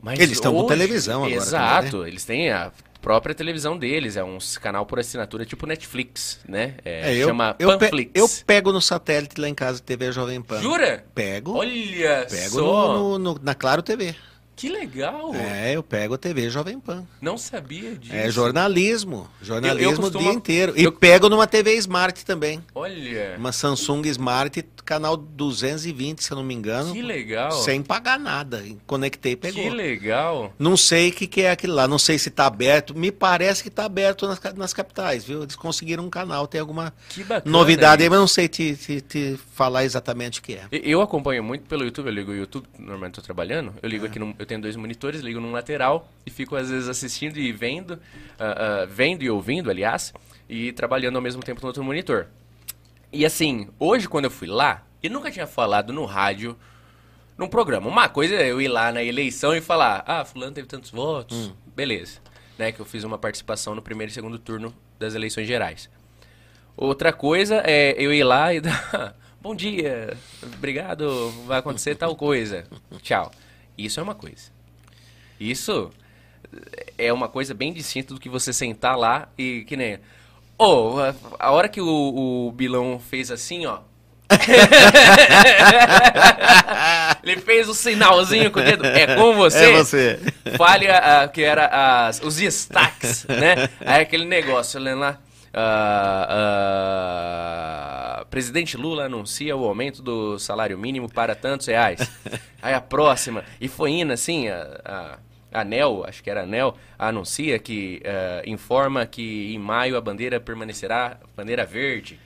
Mas 0.02 0.20
Eles 0.20 0.38
estão 0.38 0.54
com 0.54 0.66
televisão 0.66 1.24
agora 1.26 1.36
Exato, 1.36 1.92
também, 1.92 2.08
eles 2.08 2.26
têm 2.26 2.50
a 2.50 2.72
própria 3.02 3.34
televisão 3.36 3.78
deles, 3.78 4.16
é 4.16 4.24
um 4.24 4.38
canal 4.62 4.86
por 4.86 5.00
assinatura 5.00 5.46
tipo 5.46 5.66
Netflix, 5.66 6.40
né? 6.48 6.76
É, 6.86 7.12
É, 7.12 7.16
eu, 7.16 7.28
chama 7.28 7.56
eu, 7.60 7.70
pe- 7.78 7.86
Panflix. 7.86 8.12
eu 8.14 8.30
pego 8.46 8.72
no 8.72 8.80
satélite 8.82 9.40
lá 9.42 9.50
em 9.50 9.56
casa, 9.56 9.82
TV 9.82 10.12
Jovem 10.12 10.42
Pan. 10.42 10.62
Jura? 10.62 11.04
Pego. 11.16 11.58
Olha 11.58 12.28
Pego 12.30 12.50
só, 12.60 12.94
no- 12.94 13.20
no- 13.20 13.40
na 13.42 13.56
Claro 13.56 13.82
TV. 13.82 14.16
Que 14.62 14.70
legal. 14.70 15.34
É, 15.34 15.76
eu 15.76 15.82
pego 15.84 16.14
a 16.14 16.18
TV 16.18 16.50
Jovem 16.50 16.80
Pan. 16.80 17.04
Não 17.20 17.38
sabia 17.38 17.96
disso. 17.96 18.14
É 18.14 18.30
jornalismo. 18.30 19.28
Jornalismo 19.42 19.84
Eu- 19.84 19.92
eu 19.92 19.98
costumo- 19.98 20.20
o 20.20 20.28
dia 20.28 20.34
inteiro. 20.38 20.74
E 20.78 20.84
eu- 20.84 20.92
pego 20.92 21.28
numa 21.30 21.48
TV 21.48 21.74
Smart 21.78 22.24
também. 22.24 22.64
Olha, 22.76 23.36
Uma 23.38 23.52
Samsung 23.52 24.04
Smart, 24.08 24.64
canal 24.86 25.18
220, 25.18 26.24
se 26.24 26.32
eu 26.32 26.36
não 26.38 26.44
me 26.44 26.54
engano. 26.54 26.94
que 26.94 27.02
legal. 27.02 27.52
Sem 27.52 27.82
pagar 27.82 28.20
nada. 28.20 28.64
Conectei 28.86 29.32
e 29.34 29.36
pegou. 29.36 29.64
Que 29.64 29.70
legal. 29.70 30.54
Não 30.60 30.78
sei 30.78 31.10
o 31.10 31.14
que, 31.14 31.26
que 31.28 31.42
é 31.42 31.52
aquilo 31.52 31.74
lá, 31.74 31.88
não 31.88 31.98
sei 31.98 32.18
se 32.20 32.30
está 32.30 32.46
aberto. 32.46 32.96
Me 32.96 33.12
parece 33.12 33.64
que 33.64 33.70
está 33.70 33.86
aberto 33.86 34.28
nas, 34.28 34.40
nas 34.56 34.74
capitais, 34.74 35.24
viu? 35.26 35.42
Eles 35.44 35.56
conseguiram 35.56 36.06
um 36.06 36.10
canal, 36.10 36.46
tem 36.48 36.62
alguma 36.62 36.94
Que 37.10 37.24
bacana. 37.24 37.52
novidade 37.52 38.04
aí, 38.04 38.10
mas 38.10 38.20
não 38.20 38.28
sei 38.28 38.48
te, 38.48 38.76
te- 38.76 39.02
te 39.02 39.40
falar 39.56 39.84
exatamente 39.86 40.40
o 40.40 40.44
que 40.44 40.54
é. 40.54 40.64
Eu 40.72 41.02
acompanho 41.02 41.44
muito 41.44 41.64
pelo 41.66 41.84
YouTube, 41.84 42.08
eu 42.08 42.14
ligo 42.14 42.32
o 42.32 42.36
YouTube, 42.36 42.68
normalmente 42.78 43.12
estou 43.14 43.24
trabalhando, 43.24 43.74
eu 43.82 43.88
É. 43.88 43.90
ligo 43.90 44.06
aqui, 44.06 44.20
num- 44.20 44.36
eu 44.38 44.46
tenho 44.52 44.62
dois 44.62 44.76
monitores, 44.76 45.22
ligo 45.22 45.40
num 45.40 45.54
lateral 45.54 46.10
e 46.26 46.30
fico 46.30 46.58
às 46.58 46.70
vezes 46.70 46.90
assistindo 46.90 47.38
e 47.38 47.54
vendo, 47.54 47.98
ah, 48.38 48.82
ah, 48.82 48.86
vendo 48.86 49.24
e 49.24 49.30
ouvindo, 49.30 49.70
aliás, 49.72 50.14
e 50.50 50.74
trabalhando 50.74 51.16
ao 51.16 51.22
mesmo 51.22 51.42
tempo 51.42 51.62
no 51.62 51.68
outro 51.68 51.82
monitor. 51.86 52.28
E 53.14 53.26
assim, 53.26 53.70
hoje 53.80 54.10
quando 54.10 54.26
eu 54.26 54.32
fui 54.32 54.48
lá, 54.50 54.86
eu 55.02 55.10
nunca 55.10 55.32
tinha 55.32 55.48
falado 55.48 55.94
no 55.94 56.04
rádio, 56.04 56.58
num 57.38 57.48
programa. 57.48 57.88
Uma 57.88 58.10
coisa 58.10 58.36
é 58.36 58.52
eu 58.52 58.62
ir 58.62 58.68
lá 58.68 58.92
na 58.92 59.02
eleição 59.02 59.56
e 59.56 59.62
falar, 59.62 60.04
ah, 60.06 60.26
fulano 60.26 60.52
teve 60.52 60.68
tantos 60.68 60.92
votos, 60.92 61.48
Hum. 61.48 61.54
beleza. 61.74 62.20
Né, 62.60 62.72
que 62.74 62.80
eu 62.82 62.86
fiz 62.86 63.04
uma 63.06 63.18
participação 63.18 63.74
no 63.74 63.82
primeiro 63.82 64.12
e 64.12 64.14
segundo 64.14 64.38
turno 64.38 64.74
das 65.00 65.16
eleições 65.16 65.48
gerais. 65.48 65.90
Outra 66.76 67.14
coisa 67.14 67.64
é 67.66 67.96
eu 67.98 68.14
ir 68.14 68.24
lá 68.26 68.54
e 68.54 68.60
dar 68.62 69.16
bom 69.42 69.56
dia, 69.56 70.16
obrigado, 70.44 71.32
vai 71.48 71.58
acontecer 71.60 71.96
tal 71.96 72.16
coisa, 72.16 72.66
tchau. 73.02 73.32
Isso 73.86 74.00
é 74.00 74.04
uma 74.04 74.16
coisa. 74.16 74.50
Isso 75.40 75.92
é 76.98 77.12
uma 77.14 77.28
coisa 77.28 77.54
bem 77.54 77.72
distinta 77.74 78.14
do 78.14 78.20
que 78.20 78.30
você 78.30 78.52
sentar 78.54 78.98
lá 78.98 79.28
e 79.38 79.64
que 79.68 79.76
nem. 79.78 80.00
Ô, 80.58 81.00
a, 81.00 81.14
a 81.48 81.52
hora 81.52 81.68
que 81.70 81.82
o, 81.82 82.48
o 82.48 82.52
Bilão 82.52 83.00
fez 83.00 83.32
assim, 83.32 83.66
ó. 83.66 83.80
Ele 87.24 87.42
fez 87.42 87.70
o 87.70 87.74
sinalzinho 87.74 88.52
com 88.52 88.60
o 88.60 88.64
dedo. 88.64 88.86
É 88.86 89.16
com 89.16 89.36
você? 89.36 89.66
É 89.66 89.72
você. 89.78 90.20
Fale 90.58 90.88
a, 90.90 91.24
a- 91.24 91.28
que 91.28 91.42
era 91.44 92.08
as, 92.08 92.22
os 92.22 92.36
destaques, 92.38 93.26
né? 93.28 93.70
Aí 93.82 94.02
aquele 94.02 94.26
negócio, 94.26 94.80
lendo 94.80 95.00
lá. 95.00 95.18
Ah, 95.54 96.28
ah, 98.20 98.26
presidente 98.30 98.78
Lula 98.78 99.06
anuncia 99.06 99.56
o 99.56 99.66
aumento 99.66 100.02
do 100.02 100.40
salário 100.40 100.78
mínimo 100.78 101.10
para 101.12 101.36
tantos 101.36 101.68
reais. 101.68 102.10
Aí 102.62 102.74
a 102.74 102.82
próxima, 102.82 103.44
e 103.60 103.68
foi 103.68 103.92
indo 103.92 104.14
assim, 104.14 104.48
a, 104.48 105.18
a, 105.52 105.62
ANEL, 105.62 106.06
acho 106.08 106.24
que 106.24 106.30
era 106.30 106.42
a 106.42 106.44
ANEL, 106.44 106.78
anuncia 106.98 107.60
que 107.60 108.02
ah, 108.06 108.42
informa 108.46 109.06
que 109.06 109.54
em 109.54 109.60
maio 109.60 109.98
a 109.98 110.02
bandeira 110.02 110.40
permanecerá 110.40 111.18
bandeira 111.36 111.66
verde. 111.66 112.20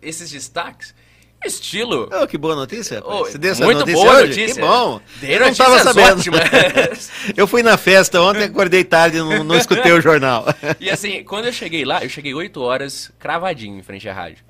Esses 0.00 0.30
destaques, 0.30 0.94
estilo 1.44 2.08
Oh, 2.12 2.26
que 2.26 2.36
boa 2.38 2.54
notícia. 2.56 3.02
Ô, 3.04 3.18
Você 3.24 3.38
deu 3.38 3.52
essa 3.52 3.64
muito 3.64 3.78
notícia 3.78 4.00
boa 4.02 4.16
hoje? 4.16 4.28
notícia. 4.28 4.54
Que 4.54 4.60
bom. 4.60 5.00
Dei 5.20 5.34
Eu 5.36 5.40
não 5.40 5.48
estava 5.48 5.78
sabendo. 5.80 6.18
ótimas. 6.18 7.10
Eu 7.36 7.46
fui 7.46 7.62
na 7.62 7.76
festa 7.76 8.20
ontem, 8.20 8.44
acordei 8.44 8.84
tarde, 8.84 9.18
não, 9.18 9.42
não 9.44 9.56
escutei 9.56 9.92
o 9.92 10.00
jornal. 10.00 10.44
E 10.80 10.90
assim, 10.90 11.22
quando 11.24 11.46
eu 11.46 11.52
cheguei 11.52 11.84
lá, 11.84 12.02
eu 12.02 12.08
cheguei 12.08 12.34
8 12.34 12.60
horas 12.60 13.10
cravadinho 13.18 13.78
em 13.78 13.82
frente 13.82 14.08
à 14.08 14.12
rádio. 14.12 14.44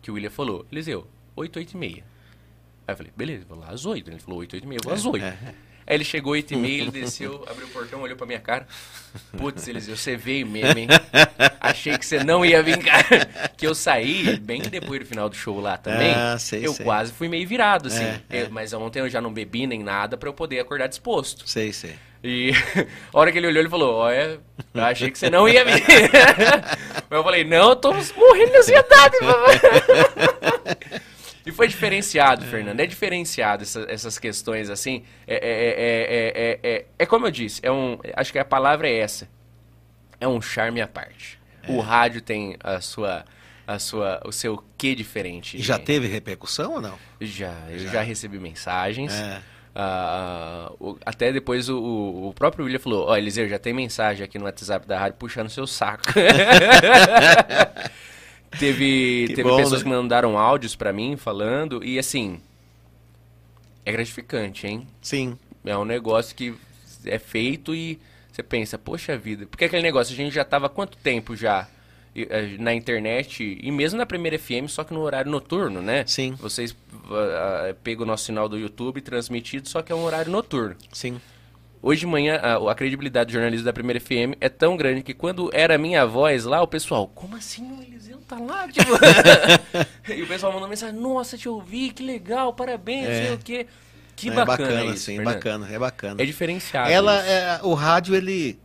Que 0.00 0.10
o 0.10 0.14
William 0.14 0.30
falou, 0.30 0.66
Eliseu, 0.70 1.06
8, 1.36 1.58
8 1.58 1.72
e 1.72 1.76
meia. 1.76 2.04
Aí 2.86 2.92
eu 2.92 2.96
falei, 2.96 3.12
beleza, 3.16 3.44
vou 3.48 3.58
lá 3.58 3.68
às 3.70 3.86
8. 3.86 4.10
Ele 4.10 4.18
falou 4.18 4.40
8, 4.40 4.54
8 4.54 4.64
e 4.64 4.66
meia, 4.66 4.78
eu 4.78 4.84
vou 4.84 4.92
às 4.92 5.04
8. 5.04 5.24
é. 5.24 5.36
Aí 5.92 5.96
ele 5.98 6.04
chegou 6.04 6.32
8 6.32 6.54
e 6.54 6.56
meia, 6.56 6.80
ele 6.80 6.90
desceu, 6.90 7.44
abriu 7.50 7.66
o 7.66 7.70
portão, 7.70 8.00
olhou 8.00 8.16
pra 8.16 8.26
minha 8.26 8.40
cara. 8.40 8.66
Putz, 9.36 9.68
Eliseu, 9.68 9.94
você 9.94 10.16
veio 10.16 10.46
mesmo, 10.46 10.78
hein? 10.78 10.88
Achei 11.60 11.98
que 11.98 12.06
você 12.06 12.24
não 12.24 12.42
ia 12.46 12.62
vir, 12.62 12.78
cara. 12.78 13.28
Que 13.58 13.66
eu 13.66 13.74
saí 13.74 14.40
bem 14.40 14.62
depois 14.62 15.00
do 15.00 15.06
final 15.06 15.28
do 15.28 15.36
show 15.36 15.60
lá 15.60 15.76
também. 15.76 16.14
Ah, 16.14 16.36
sei, 16.38 16.66
eu 16.66 16.72
sei. 16.72 16.84
quase 16.84 17.12
fui 17.12 17.28
meio 17.28 17.46
virado, 17.46 17.88
assim. 17.88 18.02
É, 18.04 18.20
é. 18.30 18.42
Eu- 18.44 18.50
mas 18.50 18.72
ontem 18.72 19.00
eu 19.00 19.08
já 19.10 19.20
não 19.20 19.30
bebi 19.32 19.66
nem 19.66 19.82
nada 19.82 20.16
pra 20.16 20.28
eu 20.28 20.32
poder 20.32 20.58
acordar 20.60 20.86
disposto. 20.88 21.46
Sei, 21.48 21.72
sei. 21.74 21.94
E 22.24 22.52
a 23.12 23.18
hora 23.18 23.30
que 23.30 23.36
ele 23.38 23.46
olhou, 23.48 23.60
ele 23.60 23.68
falou: 23.68 23.94
Olha, 23.96 24.40
eu 24.74 24.82
achei 24.84 25.10
que 25.10 25.18
você 25.18 25.28
não 25.28 25.46
ia 25.48 25.62
vir. 25.64 25.82
Mas 27.10 27.18
eu 27.18 27.22
falei: 27.22 27.44
Não, 27.44 27.68
eu 27.70 27.76
tô 27.76 27.92
morrendo 27.92 28.50
de 28.50 28.56
ansiedade. 28.56 29.16
Papai." 31.42 31.52
e 31.52 31.56
foi 31.56 31.68
diferenciado, 31.68 32.44
Fernando. 32.46 32.80
É 32.80 32.86
diferenciado 32.86 33.62
essa- 33.62 33.86
essas 33.88 34.18
questões 34.18 34.70
assim. 34.70 35.02
É, 35.26 35.34
é, 35.34 35.38
é, 35.38 36.60
é, 36.70 36.70
é, 36.70 36.76
é, 36.78 36.84
é 36.98 37.06
como 37.06 37.26
eu 37.26 37.30
disse, 37.30 37.60
é 37.64 37.70
um, 37.70 37.98
acho 38.14 38.32
que 38.32 38.38
a 38.38 38.44
palavra 38.44 38.88
é 38.88 38.98
essa. 38.98 39.28
É 40.20 40.28
um 40.28 40.40
charme 40.40 40.80
à 40.80 40.86
parte. 40.86 41.40
O 41.68 41.80
rádio 41.80 42.20
tem 42.20 42.56
a 42.62 42.80
sua, 42.80 43.24
a 43.66 43.78
sua, 43.78 44.20
o 44.24 44.32
seu 44.32 44.62
quê 44.76 44.94
diferente. 44.94 45.56
E 45.56 45.62
já 45.62 45.78
teve 45.78 46.06
repercussão 46.08 46.74
ou 46.74 46.80
não? 46.80 46.98
Já, 47.20 47.54
eu 47.70 47.78
já, 47.78 48.02
recebi 48.02 48.38
mensagens. 48.38 49.12
É. 49.12 49.40
Ah, 49.74 50.70
o- 50.78 50.98
até 51.06 51.32
depois 51.32 51.68
o, 51.68 51.78
o- 51.78 52.28
o 52.28 52.34
próprio 52.34 52.64
William 52.64 52.78
falou: 52.78 53.06
Ó, 53.08 53.16
Eliseu, 53.16 53.48
já 53.48 53.58
tem 53.58 53.72
mensagem 53.72 54.24
aqui 54.24 54.38
no 54.38 54.44
WhatsApp 54.44 54.86
da 54.86 54.98
rádio 54.98 55.16
puxando 55.18 55.48
seu 55.48 55.66
saco. 55.66 56.02
teve 58.58 59.26
Que 59.28 59.34
teve 59.34 59.48
bom, 59.48 59.56
pessoas 59.56 59.82
né? 59.82 59.90
que 59.90 59.96
mandaram 59.96 60.38
áudios 60.38 60.74
pra 60.74 60.92
mim 60.92 61.16
falando, 61.16 61.84
e 61.84 61.98
assim. 61.98 62.40
É 63.84 63.92
gratificante, 63.92 64.66
hein? 64.66 64.86
Sim. 65.00 65.36
É 65.64 65.76
um 65.76 65.84
negócio 65.84 66.34
que 66.34 66.54
é 67.04 67.18
feito 67.18 67.74
e 67.74 67.98
você 68.30 68.42
pensa, 68.42 68.78
poxa 68.78 69.16
vida, 69.16 69.46
porque 69.46 69.64
aquele 69.64 69.82
negócio, 69.82 70.12
a 70.14 70.16
gente 70.16 70.34
já 70.34 70.44
tava 70.44 70.66
há 70.66 70.68
quanto 70.70 70.96
tempo 70.96 71.36
já 71.36 71.68
eh, 72.14 72.56
na 72.58 72.74
internet 72.74 73.58
e 73.60 73.70
mesmo 73.70 73.98
na 73.98 74.06
primeira 74.06 74.38
FM, 74.38 74.68
só 74.68 74.84
que 74.84 74.94
no 74.94 75.00
horário 75.00 75.30
noturno, 75.30 75.82
né? 75.82 76.04
Sim. 76.06 76.34
Vocês 76.38 76.72
uh, 76.72 77.74
pegam 77.82 78.04
o 78.04 78.06
nosso 78.06 78.24
sinal 78.24 78.48
do 78.48 78.58
YouTube 78.58 79.00
transmitido, 79.00 79.68
só 79.68 79.82
que 79.82 79.92
é 79.92 79.94
um 79.94 80.04
horário 80.04 80.30
noturno. 80.30 80.76
Sim. 80.92 81.20
Hoje 81.84 82.00
de 82.00 82.06
manhã, 82.06 82.36
a, 82.36 82.70
a 82.70 82.74
credibilidade 82.76 83.28
do 83.28 83.32
jornalismo 83.32 83.64
da 83.64 83.72
primeira 83.72 84.00
FM 84.00 84.38
é 84.40 84.48
tão 84.48 84.76
grande 84.76 85.02
que 85.02 85.12
quando 85.12 85.50
era 85.52 85.76
minha 85.76 86.06
voz 86.06 86.44
lá, 86.44 86.62
o 86.62 86.66
pessoal, 86.68 87.08
como 87.08 87.34
assim 87.34 87.68
o 87.72 87.82
Eliseu 87.82 88.18
tá 88.18 88.38
lá? 88.38 88.68
Tipo... 88.70 88.92
e 90.14 90.22
o 90.22 90.28
pessoal 90.28 90.52
mandou 90.52 90.68
mensagem, 90.68 90.98
nossa, 90.98 91.36
te 91.36 91.48
ouvi, 91.48 91.90
que 91.90 92.04
legal, 92.04 92.54
parabéns, 92.54 93.08
É. 93.08 93.26
sei 93.26 93.34
o 93.34 93.38
quê. 93.38 93.66
Que 94.14 94.28
é 94.28 94.32
bacana, 94.32 94.68
bacana, 94.68 94.84
isso, 94.94 95.04
sim, 95.06 95.16
Fernando. 95.16 95.34
bacana, 95.34 95.68
é 95.68 95.78
bacana. 95.78 96.22
É 96.22 96.24
diferenciado. 96.24 96.88
Ela, 96.88 97.26
é, 97.26 97.60
o 97.64 97.74
rádio, 97.74 98.14
ele, 98.14 98.60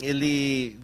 ele 0.00 0.78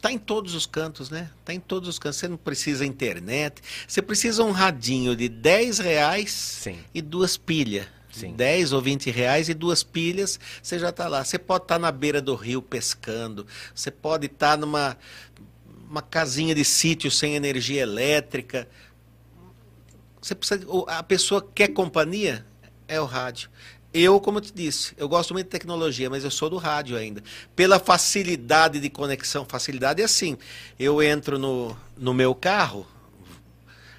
tá 0.00 0.10
em 0.10 0.18
todos 0.18 0.54
os 0.54 0.64
cantos, 0.64 1.10
né? 1.10 1.28
Tá 1.44 1.52
em 1.52 1.60
todos 1.60 1.88
os 1.88 1.98
cantos. 1.98 2.18
Você 2.18 2.28
não 2.28 2.36
precisa 2.36 2.86
internet. 2.86 3.60
Você 3.86 4.00
precisa 4.00 4.44
um 4.44 4.52
radinho 4.52 5.14
de 5.14 5.28
10 5.28 5.78
reais 5.80 6.30
Sim. 6.30 6.78
e 6.94 7.02
duas 7.02 7.36
pilhas. 7.36 7.86
Sim. 8.14 8.32
10 8.32 8.72
ou 8.72 8.80
20 8.80 9.10
reais 9.10 9.48
e 9.48 9.54
duas 9.54 9.82
pilhas, 9.82 10.38
você 10.62 10.78
já 10.78 10.90
está 10.90 11.08
lá. 11.08 11.24
Você 11.24 11.38
pode 11.38 11.64
estar 11.64 11.78
na 11.78 11.90
beira 11.90 12.22
do 12.22 12.34
rio 12.34 12.62
pescando. 12.62 13.46
Você 13.74 13.90
pode 13.90 14.26
estar 14.26 14.56
numa 14.56 14.96
uma 15.88 16.02
casinha 16.02 16.54
de 16.54 16.64
sítio 16.64 17.10
sem 17.10 17.34
energia 17.34 17.82
elétrica. 17.82 18.68
Você 20.20 20.34
precisa, 20.34 20.66
a 20.88 21.02
pessoa 21.02 21.46
quer 21.54 21.68
companhia? 21.68 22.44
É 22.88 23.00
o 23.00 23.04
rádio. 23.04 23.50
Eu, 23.92 24.20
como 24.20 24.38
eu 24.38 24.42
te 24.42 24.52
disse, 24.52 24.92
eu 24.96 25.08
gosto 25.08 25.32
muito 25.32 25.46
de 25.46 25.50
tecnologia, 25.50 26.10
mas 26.10 26.24
eu 26.24 26.30
sou 26.30 26.50
do 26.50 26.56
rádio 26.56 26.96
ainda. 26.96 27.22
Pela 27.54 27.78
facilidade 27.78 28.80
de 28.80 28.90
conexão. 28.90 29.44
Facilidade 29.44 30.02
é 30.02 30.04
assim. 30.04 30.36
Eu 30.76 31.00
entro 31.00 31.38
no, 31.38 31.76
no 31.96 32.12
meu 32.12 32.34
carro, 32.34 32.84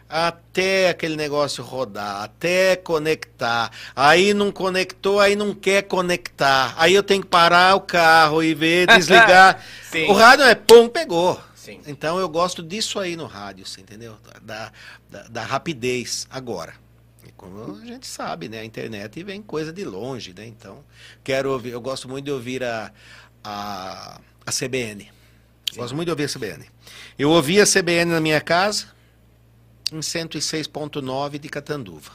até 0.09 0.89
aquele 0.89 1.15
negócio 1.15 1.63
rodar, 1.63 2.23
até 2.23 2.75
conectar. 2.75 3.71
Aí 3.95 4.33
não 4.33 4.51
conectou, 4.51 5.19
aí 5.19 5.35
não 5.35 5.53
quer 5.53 5.83
conectar. 5.83 6.73
Aí 6.77 6.93
eu 6.93 7.03
tenho 7.03 7.21
que 7.21 7.27
parar 7.27 7.75
o 7.75 7.81
carro 7.81 8.43
e 8.43 8.53
ver, 8.53 8.87
desligar. 8.95 9.63
Sim. 9.91 10.07
o 10.07 10.13
rádio 10.13 10.45
é 10.45 10.55
pum, 10.55 10.87
pegou. 10.87 11.41
Sim. 11.55 11.81
Então 11.87 12.19
eu 12.19 12.29
gosto 12.29 12.61
disso 12.61 12.99
aí 12.99 13.15
no 13.15 13.25
rádio, 13.25 13.65
você 13.65 13.81
entendeu? 13.81 14.17
Da, 14.43 14.71
da, 15.09 15.23
da 15.23 15.43
rapidez. 15.43 16.27
Agora, 16.29 16.73
e 17.27 17.31
como 17.31 17.81
a 17.81 17.85
gente 17.85 18.05
sabe, 18.05 18.47
né? 18.47 18.59
A 18.59 18.65
internet 18.65 19.23
vem 19.23 19.41
coisa 19.41 19.73
de 19.73 19.83
longe, 19.83 20.33
né? 20.37 20.45
Então, 20.45 20.83
quero 21.23 21.51
ouvir, 21.51 21.71
eu 21.71 21.81
gosto 21.81 22.07
muito 22.07 22.25
de 22.25 22.31
ouvir 22.31 22.63
a, 22.63 22.91
a, 23.43 24.21
a 24.45 24.51
CBN. 24.51 25.11
Gosto 25.75 25.95
muito 25.95 26.07
de 26.07 26.11
ouvir 26.11 26.25
a 26.25 26.29
CBN. 26.29 26.65
Eu 27.17 27.31
ouvi 27.31 27.59
a 27.59 27.65
CBN 27.65 28.11
na 28.11 28.21
minha 28.21 28.39
casa, 28.39 28.87
em 29.95 30.01
106.9 30.01 31.39
de 31.39 31.49
Catanduva. 31.49 32.11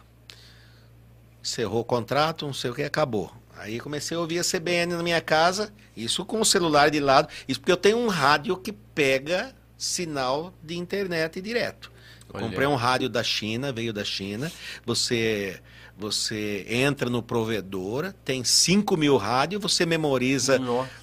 Encerrou 1.42 1.80
o 1.80 1.84
contrato, 1.84 2.46
não 2.46 2.52
sei 2.52 2.70
o 2.70 2.74
que, 2.74 2.82
acabou. 2.82 3.32
Aí 3.56 3.78
comecei 3.78 4.16
a 4.16 4.20
ouvir 4.20 4.38
a 4.38 4.44
CBN 4.44 4.94
na 4.94 5.02
minha 5.02 5.20
casa, 5.20 5.72
isso 5.96 6.24
com 6.24 6.40
o 6.40 6.44
celular 6.44 6.90
de 6.90 6.98
lado, 7.00 7.28
isso 7.46 7.60
porque 7.60 7.72
eu 7.72 7.76
tenho 7.76 7.98
um 7.98 8.08
rádio 8.08 8.56
que 8.56 8.72
pega 8.72 9.54
sinal 9.76 10.54
de 10.62 10.76
internet 10.76 11.40
direto. 11.40 11.90
Olha. 12.32 12.44
comprei 12.44 12.66
um 12.66 12.76
rádio 12.76 13.08
da 13.08 13.22
China, 13.22 13.72
veio 13.72 13.92
da 13.92 14.04
China. 14.04 14.50
Você 14.84 15.60
você 15.98 16.64
entra 16.66 17.10
no 17.10 17.22
provedor, 17.22 18.14
tem 18.24 18.42
5 18.42 18.96
mil 18.96 19.18
rádios, 19.18 19.60
você 19.60 19.84
memoriza 19.84 20.58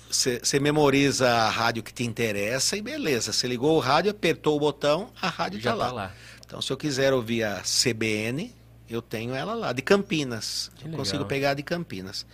você 0.10 0.40
você 0.42 0.60
memoriza 0.60 1.30
a 1.30 1.50
rádio 1.50 1.84
que 1.84 1.94
te 1.94 2.04
interessa 2.04 2.76
e 2.78 2.82
beleza. 2.82 3.32
Você 3.32 3.48
ligou 3.48 3.76
o 3.76 3.80
rádio, 3.80 4.12
apertou 4.12 4.56
o 4.56 4.60
botão, 4.60 5.12
a 5.22 5.28
rádio 5.28 5.60
Já 5.60 5.74
está 5.74 5.84
lá. 5.84 5.90
tá 5.90 5.92
lá. 5.94 6.12
Então, 6.48 6.62
se 6.62 6.72
eu 6.72 6.78
quiser 6.78 7.14
ouvir 7.14 7.44
a 7.44 7.62
CBN, 7.62 8.52
eu 8.90 9.02
tenho 9.02 9.36
ela 9.36 9.54
lá, 9.54 9.74
de 9.74 9.82
Campinas. 9.82 10.72
Que 10.78 10.84
Eu 10.84 10.86
legal. 10.88 11.00
consigo 11.00 11.26
pegar 11.26 11.54
de 11.54 11.62
Campinas. 11.62 12.26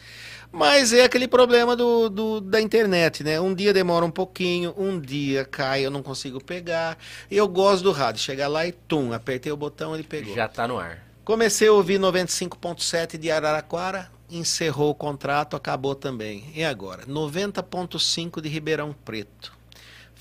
Mas 0.52 0.94
é 0.94 1.04
aquele 1.04 1.28
problema 1.28 1.76
do, 1.76 2.10
do- 2.10 2.40
da 2.40 2.62
internet, 2.62 3.24
né? 3.24 3.42
Um 3.42 3.56
dia 3.56 3.74
demora 3.74 4.06
um 4.06 4.12
pouquinho, 4.12 4.72
um 4.78 5.00
dia 5.00 5.44
cai, 5.46 5.84
eu 5.84 5.90
não 5.90 6.04
consigo 6.04 6.40
pegar. 6.44 6.96
Eu 7.32 7.48
gosto 7.48 7.84
do 7.84 7.92
rádio. 7.92 8.22
Chegar 8.22 8.48
lá 8.48 8.68
e 8.68 8.72
tum, 8.72 9.12
apertei 9.14 9.52
o 9.52 9.58
botão, 9.58 9.96
ele 9.96 10.04
pegou. 10.04 10.36
Já 10.36 10.48
tá 10.48 10.68
no 10.68 10.78
ar. 10.78 11.04
Comecei 11.26 11.68
a 11.68 11.74
ouvir 11.74 12.00
95.7 12.00 13.18
de 13.18 13.32
Araraquara, 13.32 14.12
encerrou 14.30 14.92
o 14.92 14.96
contrato, 14.96 15.56
acabou 15.56 15.96
também. 15.96 16.52
E 16.54 16.64
agora? 16.64 17.04
90.5 17.08 18.40
de 18.42 18.50
Ribeirão 18.50 18.94
Preto. 19.06 19.52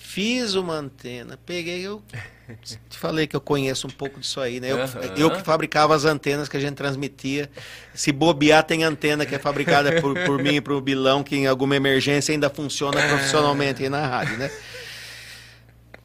Fiz 0.05 0.55
uma 0.55 0.75
antena, 0.75 1.39
peguei, 1.47 1.81
eu 1.81 2.03
te 2.91 2.99
falei 2.99 3.27
que 3.27 3.35
eu 3.35 3.41
conheço 3.41 3.87
um 3.87 3.91
pouco 3.91 4.21
disso 4.21 4.41
aí, 4.41 4.61
né? 4.61 4.71
Eu, 4.71 4.83
Aham. 4.83 5.01
eu 5.17 5.31
que 5.31 5.43
fabricava 5.43 5.95
as 5.95 6.05
antenas 6.05 6.49
que 6.49 6.57
a 6.57 6.61
gente 6.61 6.75
transmitia. 6.75 7.49
Se 7.95 8.13
bobear, 8.13 8.65
tem 8.65 8.85
antena 8.85 9.25
que 9.25 9.35
é 9.35 9.39
fabricada 9.39 10.01
por, 10.03 10.19
por 10.27 10.43
mim 10.43 10.57
e 10.57 10.61
por 10.61 10.79
Bilão, 10.83 11.23
que 11.23 11.37
em 11.37 11.47
alguma 11.47 11.77
emergência 11.77 12.33
ainda 12.33 12.51
funciona 12.51 13.01
profissionalmente 13.09 13.83
aí 13.83 13.89
na 13.89 14.07
rádio, 14.07 14.37
né? 14.37 14.51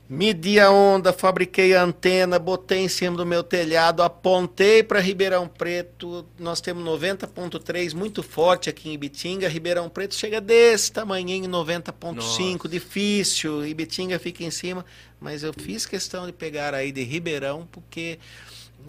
Medi 0.10 0.58
a 0.58 0.72
onda, 0.72 1.12
fabriquei 1.12 1.76
a 1.76 1.84
antena, 1.84 2.40
botei 2.40 2.80
em 2.80 2.88
cima 2.88 3.18
do 3.18 3.26
meu 3.26 3.44
telhado, 3.44 4.02
apontei 4.02 4.82
para 4.82 5.02
Ribeirão 5.02 5.50
Preto. 5.50 6.26
Nós 6.40 6.62
temos 6.62 6.82
90.3 6.86 7.94
muito 7.94 8.24
forte 8.24 8.70
aqui 8.70 8.88
em 8.88 8.94
Ibitinga. 8.94 9.50
Ribeirão 9.50 9.90
Preto 9.90 10.16
chega 10.16 10.40
desse 10.40 10.94
tamanhinho, 10.94 11.50
90.5, 11.50 12.16
Nossa. 12.16 12.70
difícil. 12.70 13.68
Ibitinga 13.68 14.18
fica 14.18 14.46
em 14.46 14.52
cima, 14.52 14.86
mas 15.20 15.44
eu 15.44 15.52
fiz 15.52 15.86
questão 15.86 16.26
de 16.26 16.32
pegar 16.32 16.74
aí 16.74 16.94
de 16.94 17.04
Ribeirão 17.04 17.68
porque 17.70 18.18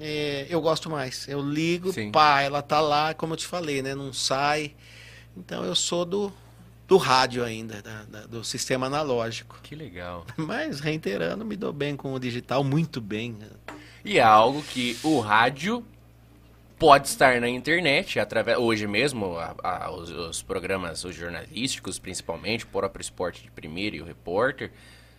é, 0.00 0.46
eu 0.48 0.60
gosto 0.60 0.88
mais. 0.88 1.26
Eu 1.26 1.40
ligo, 1.40 1.92
Sim. 1.92 2.12
pá, 2.12 2.42
ela 2.42 2.62
tá 2.62 2.80
lá, 2.80 3.12
como 3.12 3.32
eu 3.32 3.36
te 3.36 3.46
falei, 3.46 3.82
né? 3.82 3.92
Não 3.92 4.12
sai. 4.12 4.72
Então 5.36 5.64
eu 5.64 5.74
sou 5.74 6.04
do, 6.04 6.32
do 6.88 6.96
rádio 6.96 7.44
ainda, 7.44 7.80
da- 7.82 8.02
da- 8.04 8.26
do 8.26 8.42
sistema 8.42 8.86
analógico. 8.86 9.60
Que 9.62 9.76
legal. 9.76 10.26
Mas, 10.36 10.80
reiterando, 10.80 11.44
me 11.44 11.54
dou 11.54 11.72
bem 11.72 11.94
com 11.94 12.12
o 12.14 12.18
digital, 12.18 12.64
muito 12.64 13.00
bem. 13.00 13.36
E 14.04 14.18
é 14.18 14.22
algo 14.22 14.62
que 14.62 14.98
o 15.04 15.20
rádio 15.20 15.84
pode 16.78 17.08
estar 17.08 17.40
na 17.40 17.48
internet, 17.48 18.18
através 18.18 18.56
hoje 18.58 18.86
mesmo, 18.86 19.36
a- 19.36 19.54
a- 19.62 19.90
os, 19.90 20.10
os 20.10 20.42
programas 20.42 21.04
os 21.04 21.14
jornalísticos, 21.14 21.98
principalmente, 21.98 22.64
o 22.64 22.68
próprio 22.68 23.02
Esporte 23.02 23.42
de 23.42 23.50
Primeira 23.50 23.96
e 23.96 24.00
o 24.00 24.04
Repórter, 24.04 24.70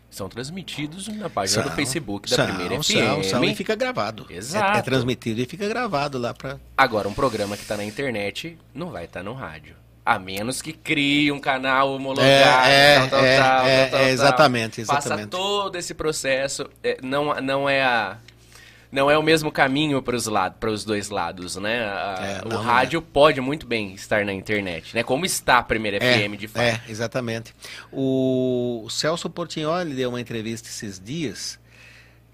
são 0.10 0.28
transmitidos 0.28 1.08
na 1.08 1.30
página 1.30 1.62
do 1.62 1.68
São, 1.68 1.76
Facebook 1.76 2.28
da 2.32 2.36
são, 2.36 2.48
Primeira 2.48 2.82
são, 2.82 3.22
FM. 3.22 3.30
são, 3.30 3.44
e 3.44 3.54
fica 3.54 3.76
gravado. 3.76 4.26
Exato. 4.28 4.78
É, 4.78 4.80
é 4.80 4.82
transmitido 4.82 5.40
e 5.40 5.46
fica 5.46 5.68
gravado 5.68 6.18
lá 6.18 6.34
para 6.34 6.60
Agora, 6.76 7.08
um 7.08 7.14
programa 7.14 7.56
que 7.56 7.62
está 7.62 7.78
na 7.78 7.84
internet 7.84 8.58
não 8.74 8.90
vai 8.90 9.06
estar 9.06 9.22
no 9.22 9.34
rádio. 9.34 9.76
A 10.16 10.18
menos 10.20 10.62
que 10.62 10.74
crie 10.74 11.32
um 11.32 11.40
canal 11.40 11.94
homologado, 11.94 12.28
É, 12.68 12.96
é, 12.96 13.00
tal, 13.00 13.10
tal, 13.10 13.20
é, 13.20 13.38
tal, 13.38 13.46
é, 13.46 13.60
tal, 13.60 13.68
é, 13.68 13.86
tal. 13.88 14.02
exatamente, 14.10 14.86
Passa 14.86 15.00
exatamente. 15.08 15.30
todo 15.30 15.76
esse 15.76 15.94
processo. 15.94 16.70
é, 16.84 16.98
não, 17.04 17.34
não 17.42 17.70
é 17.70 17.84
a. 17.84 18.18
Não 18.92 19.12
é 19.12 19.16
o 19.16 19.22
mesmo 19.22 19.52
caminho 19.52 20.02
para 20.02 20.16
os 20.16 20.26
lados, 20.26 20.58
para 20.60 20.72
os 20.72 20.84
dois 20.84 21.10
lados, 21.12 21.56
né? 21.58 21.82
A- 21.84 22.42
É, 22.44 22.56
o 22.56 22.58
rádio 22.58 23.04
pode 23.04 23.40
muito 23.40 23.68
bem 23.68 23.94
estar 23.94 24.26
na 24.26 24.34
internet, 24.34 24.96
né? 24.96 25.04
Como 25.04 25.28
está 25.28 25.60
a 25.60 25.64
primeira 25.64 26.00
FM 26.00 26.36
de 26.36 26.48
fato. 26.48 26.64
É, 26.64 26.82
exatamente. 26.90 27.54
O 27.92 28.88
Celso 28.90 29.30
Portignoli 29.30 29.94
deu 29.94 30.10
uma 30.10 30.20
entrevista 30.20 30.68
esses 30.70 31.00
dias 31.00 31.60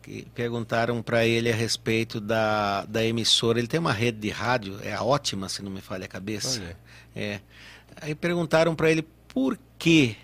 que 0.01 0.25
perguntaram 0.33 1.01
para 1.01 1.25
ele 1.25 1.51
a 1.51 1.55
respeito 1.55 2.21
da, 2.21 2.85
da 2.85 3.03
emissora. 3.03 3.59
Ele 3.59 3.67
tem 3.67 3.79
uma 3.81 3.91
rede 3.91 4.19
de 4.19 4.29
rádio, 4.29 4.79
é 4.81 4.97
ótima, 4.97 5.49
se 5.49 5.61
não 5.61 5.69
me 5.71 5.81
falha 5.81 6.05
a 6.05 6.07
cabeça. 6.07 6.61
Olha. 6.61 6.77
É. 7.13 7.39
Aí 8.01 8.13
perguntaram 8.13 8.75
para 8.75 8.91
ele 8.91 9.05
por 9.27 9.57
que 9.77 10.15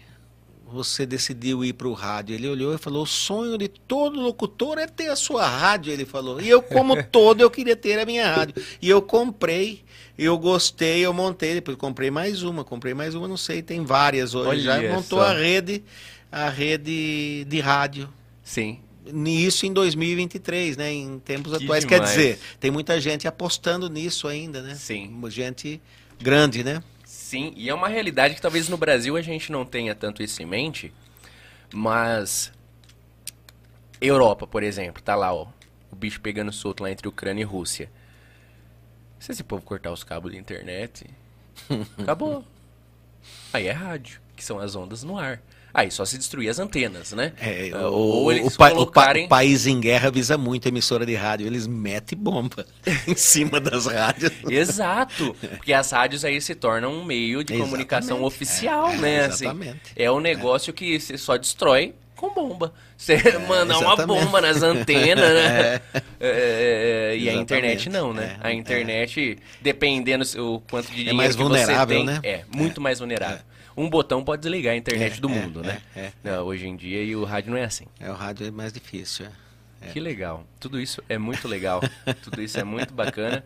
você 0.72 1.06
decidiu 1.06 1.64
ir 1.65 1.73
para 1.73 1.88
o 1.88 1.93
rádio. 1.93 2.34
Ele 2.34 2.48
olhou 2.48 2.73
e 2.73 2.77
falou: 2.77 3.03
o 3.03 3.07
sonho 3.07 3.57
de 3.57 3.68
todo 3.68 4.19
locutor 4.19 4.77
é 4.77 4.88
ter 4.88 5.10
a 5.10 5.15
sua 5.15 5.45
rádio. 5.45 5.91
Ele 5.91 6.06
falou. 6.06 6.41
E 6.41 6.49
eu, 6.49 6.61
como 6.61 7.02
todo, 7.03 7.41
eu 7.41 7.49
queria 7.52 7.76
ter 7.76 7.99
a 7.99 8.06
minha 8.06 8.34
rádio. 8.34 8.56
E 8.81 8.89
eu 8.89 9.02
comprei, 9.02 9.84
eu 10.18 10.38
gostei, 10.38 11.02
eu 11.02 11.14
montei. 11.14 11.56
Depois 11.56 11.77
comprei 11.77 12.10
mais 12.10 12.43
uma, 12.43 12.64
comprei 12.64 12.93
mais 12.93 13.15
uma, 13.15 13.27
não 13.27 13.38
sei, 13.38 13.61
tem 13.61 13.84
várias 13.84 14.34
hoje. 14.34 14.49
Olha 14.49 14.61
Já 14.61 14.81
montou 14.93 15.19
só. 15.19 15.26
a 15.26 15.34
rede, 15.34 15.84
a 16.31 16.49
rede 16.49 17.45
de 17.45 17.60
rádio. 17.60 18.10
Sim. 18.43 18.80
Isso 19.26 19.65
em 19.65 19.73
2023, 19.73 20.77
né? 20.77 20.93
Em 20.93 21.19
tempos 21.19 21.57
Que 21.57 21.64
atuais. 21.64 21.84
Quer 21.84 21.95
demais. 21.95 22.11
dizer, 22.15 22.39
tem 22.60 22.72
muita 22.72 23.02
gente 23.02 23.27
apostando 23.27 23.89
nisso 23.89 24.27
ainda, 24.27 24.61
né? 24.61 24.76
Sim. 24.76 25.19
Gente 25.30 25.81
grande, 26.22 26.64
né? 26.64 26.81
Sim, 27.32 27.53
e 27.56 27.70
é 27.70 27.74
uma 27.74 27.88
realidade 27.88 28.36
que 28.36 28.41
talvez 28.41 28.68
no 28.68 28.76
Brasil 28.76 29.16
a 29.16 29.22
gente 29.22 29.53
não 29.53 29.64
tenha 29.64 29.95
tanto 29.95 30.22
isso 30.22 30.44
em 30.44 30.45
mente, 30.45 30.94
mas 31.74 32.52
Europa, 34.02 34.45
por 34.45 34.64
exemplo, 34.64 35.02
tá 35.02 35.16
lá, 35.16 35.34
ó, 35.34 35.48
o 35.90 35.95
bicho 35.95 36.20
pegando 36.20 36.52
solto 36.52 36.84
lá 36.84 36.91
entre 36.91 37.08
Ucrânia 37.08 37.44
e 37.44 37.45
Rússia. 37.45 37.90
Se 39.18 39.32
esse 39.32 39.45
povo 39.45 39.64
cortar 39.64 39.94
os 39.94 40.03
cabos 40.03 40.34
da 40.34 40.38
internet, 40.38 41.10
acabou. 41.98 42.44
Aí 43.53 43.66
é 43.66 43.72
rádio, 43.72 44.20
que 44.36 44.44
são 44.44 44.60
as 44.60 44.76
ondas 44.76 45.02
no 45.02 45.18
ar. 45.18 45.41
Aí 45.73 45.89
só 45.91 46.03
se 46.06 46.18
destruir 46.18 46.49
as 46.49 46.60
antenas, 46.60 47.14
né? 47.14 47.34
É, 47.39 47.72
Ah, 47.73 47.89
o, 47.89 47.93
ou 47.93 48.26
o 48.26 48.31
eles 48.31 48.57
pa- 48.57 48.68
o 48.68 48.69
pa- 48.69 48.76
colocarem... 48.76 49.26
o 49.26 49.30
país 49.30 49.65
em 49.68 49.80
guerra 49.80 50.07
avisa 50.10 50.38
muito 50.38 50.68
a 50.68 50.69
emissora 50.69 51.06
de 51.06 51.15
rádio. 51.15 51.48
Eles 51.48 51.65
metem 51.68 52.18
bomba 52.18 52.65
em 53.07 53.15
cima 53.15 53.60
das 53.60 53.85
rádios. 53.85 54.31
Exato, 54.49 55.35
porque 55.57 55.72
as 55.73 55.89
rádios 55.91 56.26
aí 56.26 56.41
se 56.41 56.56
tornam 56.56 56.91
um 56.93 57.06
meio 57.06 57.43
de 57.43 57.53
Exatamente. 57.53 57.69
comunicação 57.69 58.23
oficial, 58.23 58.89
É, 58.91 58.93
é, 58.95 58.98
né? 58.98 59.19
assim. 59.26 59.45
exatamente. 59.45 59.80
é 59.95 60.11
um 60.11 60.19
negócio 60.19 60.73
que 60.73 60.99
você 60.99 61.18
só 61.18 61.38
destrói 61.38 61.93
com 62.15 62.30
bomba. 62.34 62.72
Você 62.98 63.18
mandar 63.48 63.80
uma 63.80 63.95
bomba 64.06 64.41
nas 64.41 64.61
antenas, 64.61 65.27
né? 65.34 65.81
É, 66.19 67.11
é, 67.14 67.18
e 67.18 67.27
a 67.30 67.34
internet 67.34 67.89
não, 67.89 68.14
né? 68.14 68.38
É, 68.43 68.48
a 68.48 68.53
internet, 68.53 69.39
dependendo 69.60 70.23
o 70.39 70.60
quanto 70.69 70.88
de 70.89 70.95
dinheiro 70.98 71.15
mais 71.18 71.35
que 71.35 71.41
vulnerável, 71.41 71.99
você 71.99 72.06
tem, 72.06 72.06
né? 72.06 72.19
é 72.23 72.43
muito 72.56 72.80
mais 72.80 72.99
vulnerável. 72.99 73.39
Um 73.76 73.89
botão 73.89 74.23
pode 74.23 74.41
desligar 74.41 74.73
a 74.73 74.77
internet 74.77 75.18
É, 75.18 75.22
do 75.22 75.30
é, 75.30 75.31
mundo, 75.31 75.61
né? 75.64 75.81
é, 75.95 75.99
é. 75.99 76.14
Não, 76.23 76.45
hoje 76.45 76.68
em 76.68 76.76
dia 76.76 77.03
e 77.03 77.15
o 77.15 77.23
rádio 77.23 77.52
não 77.52 77.57
é 77.57 77.64
assim. 77.64 77.85
É, 77.99 78.10
o 78.10 78.14
rádio 78.14 78.48
é 78.48 78.52
mais 78.52 78.72
difícil. 78.73 79.27
é. 79.81 79.88
Que 79.91 79.99
legal. 79.99 80.45
Tudo 80.60 80.80
isso 80.80 81.02
é 81.10 81.18
muito 81.18 81.48
legal. 81.48 81.81
tudo 82.23 82.41
isso 82.41 82.60
é 82.60 82.64
muito 82.64 82.93
bacana. 82.93 83.43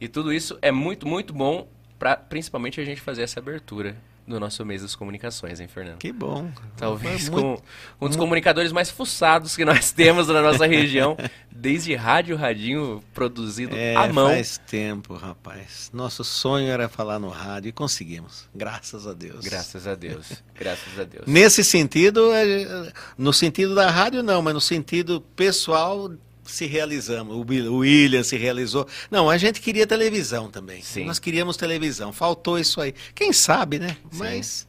E 0.00 0.08
tudo 0.08 0.32
isso 0.32 0.58
é 0.62 0.70
muito, 0.70 1.06
muito 1.06 1.32
bom 1.32 1.66
para 1.98 2.16
principalmente 2.16 2.80
a 2.80 2.84
gente 2.84 3.00
fazer 3.00 3.22
essa 3.22 3.40
abertura 3.40 3.96
do 4.26 4.40
nosso 4.40 4.64
mês 4.64 4.80
das 4.82 4.94
comunicações, 4.94 5.60
hein, 5.60 5.68
Fernando? 5.68 5.98
Que 5.98 6.10
bom. 6.12 6.50
Talvez 6.76 7.28
com 7.28 7.40
muito- 7.40 7.62
um 8.00 8.08
dos 8.08 8.16
comunicadores 8.16 8.72
mais 8.72 8.90
fuçados 8.90 9.54
que 9.54 9.64
nós 9.64 9.90
temos 9.92 10.28
na 10.28 10.40
nossa 10.40 10.66
região, 10.66 11.16
desde 11.50 11.94
rádio, 11.94 12.34
radinho 12.36 13.02
produzido 13.12 13.76
É, 13.76 13.94
à 13.94 14.10
mão. 14.12 14.28
faz 14.28 14.58
tempo, 14.66 15.14
rapaz. 15.14 15.90
Nosso 15.92 16.24
sonho 16.24 16.68
era 16.68 16.88
falar 16.88 17.18
no 17.18 17.28
rádio 17.28 17.68
e 17.68 17.72
conseguimos. 17.72 18.48
Graças 18.54 19.06
a 19.06 19.12
Deus. 19.12 19.44
Graças 19.44 19.86
a 19.86 19.94
Deus. 19.94 20.42
Graças 20.58 20.98
a 20.98 21.04
Deus. 21.04 21.24
Nesse 21.26 21.62
sentido, 21.62 22.32
é, 22.32 22.90
no 23.18 23.32
sentido 23.32 23.74
da 23.74 23.90
rádio 23.90 24.22
não, 24.22 24.40
mas 24.40 24.54
no 24.54 24.60
sentido 24.60 25.20
pessoal 25.36 26.10
se 26.46 26.66
realizamos. 26.66 27.36
O 27.36 27.44
Will- 27.48 27.72
o 27.72 27.76
William 27.78 28.22
se 28.22 28.36
realizou. 28.36 28.86
Não, 29.10 29.28
a 29.30 29.36
gente 29.38 29.60
queria 29.60 29.86
televisão 29.86 30.50
também. 30.50 30.82
Sim. 30.82 31.04
Nós 31.04 31.18
queríamos 31.18 31.56
televisão. 31.56 32.12
Faltou 32.12 32.58
isso 32.58 32.80
aí. 32.80 32.94
Quem 33.14 33.32
sabe, 33.32 33.78
né? 33.78 33.96
Mas 34.12 34.66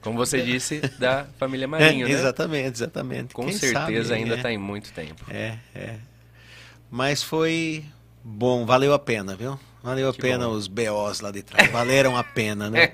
Como 0.00 0.16
você 0.16 0.40
disse, 0.42 0.80
da 0.98 1.26
família 1.38 1.66
Marinho, 1.66 2.06
é, 2.06 2.08
né? 2.10 2.14
exatamente, 2.14 2.76
exatamente. 2.76 3.34
Com 3.34 3.44
Quem 3.46 3.52
certeza 3.56 4.08
sabe, 4.08 4.20
ainda 4.20 4.34
é, 4.34 4.36
está 4.36 4.52
em 4.52 4.58
muito 4.58 4.92
tempo. 4.92 5.24
É, 5.30 5.56
é. 5.74 5.94
Mas 6.90 7.22
foi 7.22 7.84
bom, 8.22 8.64
valeu 8.64 8.92
a 8.94 8.98
pena, 8.98 9.34
viu? 9.34 9.58
Valeu 9.82 10.08
a 10.08 10.12
Que 10.12 10.20
pena 10.20 10.46
bom. 10.46 10.52
os 10.52 10.66
BOs 10.66 11.20
lá 11.20 11.30
de 11.30 11.42
trás, 11.42 11.70
valeram 11.70 12.16
a 12.16 12.24
pena, 12.24 12.68
né? 12.68 12.90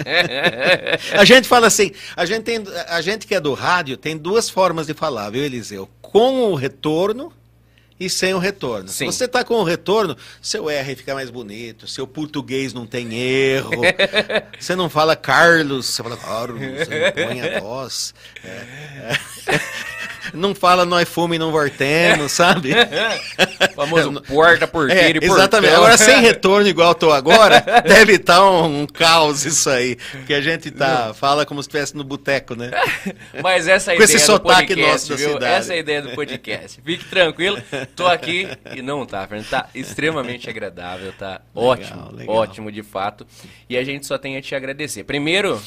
a 1.18 1.24
gente 1.24 1.48
fala 1.48 1.66
assim, 1.66 1.90
a 2.14 2.26
gente, 2.26 2.42
tem, 2.42 2.62
a 2.88 3.00
gente 3.00 3.26
que 3.26 3.34
é 3.34 3.40
do 3.40 3.54
rádio 3.54 3.96
tem 3.96 4.16
duas 4.16 4.50
formas 4.50 4.86
de 4.86 4.92
falar, 4.94 5.30
viu, 5.30 5.42
Eliseu? 5.42 5.88
Com 6.02 6.50
o 6.50 6.54
retorno 6.54 7.32
e 8.04 8.10
sem 8.10 8.34
o 8.34 8.38
retorno. 8.38 8.88
Sim. 8.88 9.10
Se 9.10 9.18
você 9.18 9.28
tá 9.28 9.44
com 9.44 9.54
o 9.54 9.64
retorno, 9.64 10.16
seu 10.40 10.68
R 10.68 10.96
fica 10.96 11.14
mais 11.14 11.30
bonito, 11.30 11.86
seu 11.86 12.06
português 12.06 12.72
não 12.72 12.86
tem 12.86 13.14
erro, 13.14 13.70
você 14.58 14.74
não 14.74 14.90
fala 14.90 15.14
Carlos, 15.14 15.86
você 15.86 16.02
fala 16.02 16.16
Carlos, 16.16 16.60
você 16.60 17.12
põe 17.12 17.40
a 17.40 17.60
voz. 17.60 18.14
É, 18.44 18.48
é. 19.46 19.82
Não 20.32 20.54
fala 20.54 20.84
nós 20.84 21.08
fomos 21.08 21.36
e 21.36 21.38
não 21.38 21.50
voltemos, 21.50 22.32
sabe? 22.32 22.72
O 22.72 23.74
famoso 23.74 24.20
porta, 24.22 24.66
porteiro 24.66 25.18
É, 25.22 25.26
e 25.26 25.30
exatamente. 25.30 25.74
Agora, 25.74 25.96
sem 25.96 26.20
retorno 26.22 26.68
igual 26.68 26.92
estou 26.92 27.12
agora, 27.12 27.64
deve 27.86 28.14
estar 28.14 28.44
um, 28.44 28.82
um 28.82 28.86
caos 28.86 29.44
isso 29.44 29.68
aí. 29.70 29.96
Porque 30.12 30.34
a 30.34 30.40
gente 30.40 30.70
tá, 30.70 31.12
fala 31.14 31.44
como 31.44 31.62
se 31.62 31.68
estivesse 31.68 31.96
no 31.96 32.04
boteco, 32.04 32.54
né? 32.54 32.70
Mas 33.42 33.68
essa 33.68 33.92
é 33.92 33.94
a 33.94 33.96
Com 33.96 34.02
ideia 34.02 34.16
esse 34.16 34.26
do 34.26 34.32
sotaque 34.32 34.74
podcast, 34.74 34.90
nosso 34.92 35.08
da 35.10 35.16
viu? 35.16 35.32
cidade. 35.32 35.54
Essa 35.54 35.72
é 35.72 35.76
a 35.76 35.78
ideia 35.78 36.02
do 36.02 36.10
podcast. 36.10 36.80
Fique 36.82 37.04
tranquilo, 37.04 37.62
tô 37.96 38.06
aqui 38.06 38.48
e 38.74 38.82
não 38.82 39.04
tá, 39.06 39.26
Fernando. 39.26 39.48
Tá 39.48 39.68
extremamente 39.74 40.48
agradável, 40.48 41.12
tá 41.18 41.40
ótimo, 41.54 42.10
legal. 42.12 42.36
ótimo 42.36 42.72
de 42.72 42.82
fato. 42.82 43.26
E 43.68 43.76
a 43.76 43.84
gente 43.84 44.06
só 44.06 44.16
tem 44.18 44.36
a 44.36 44.42
te 44.42 44.54
agradecer. 44.54 45.04
Primeiro, 45.04 45.60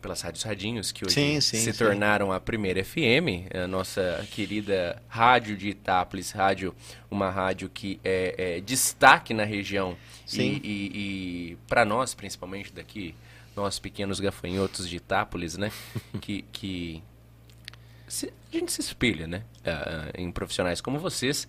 pelas 0.00 0.20
rádios 0.22 0.42
radinhos 0.44 0.92
que 0.92 1.04
hoje 1.04 1.14
Sim, 1.14 1.40
sim, 1.40 1.58
se 1.58 1.72
sim. 1.72 1.78
tornaram 1.84 2.32
a 2.32 2.38
primeira 2.40 2.84
FM, 2.84 3.50
a 3.54 3.66
nossa 3.66 4.24
querida 4.30 5.02
rádio 5.08 5.56
de 5.56 5.68
Itápolis, 5.70 6.30
rádio, 6.30 6.74
uma 7.10 7.30
rádio 7.30 7.68
que 7.68 8.00
é, 8.04 8.56
é 8.56 8.60
destaque 8.60 9.34
na 9.34 9.44
região 9.44 9.96
Sim. 10.24 10.60
e, 10.62 10.68
e, 10.68 11.50
e 11.52 11.56
para 11.68 11.84
nós, 11.84 12.14
principalmente 12.14 12.72
daqui, 12.72 13.14
nós 13.56 13.78
pequenos 13.78 14.20
gafanhotos 14.20 14.88
de 14.88 14.96
Itápolis, 14.96 15.56
né, 15.56 15.72
que, 16.20 16.42
que 16.52 17.02
se- 18.06 18.32
a 18.52 18.56
gente 18.56 18.70
se 18.72 18.80
espelha, 18.80 19.26
né, 19.26 19.42
ah, 19.64 20.10
em 20.16 20.30
profissionais 20.30 20.80
como 20.80 20.98
vocês, 20.98 21.48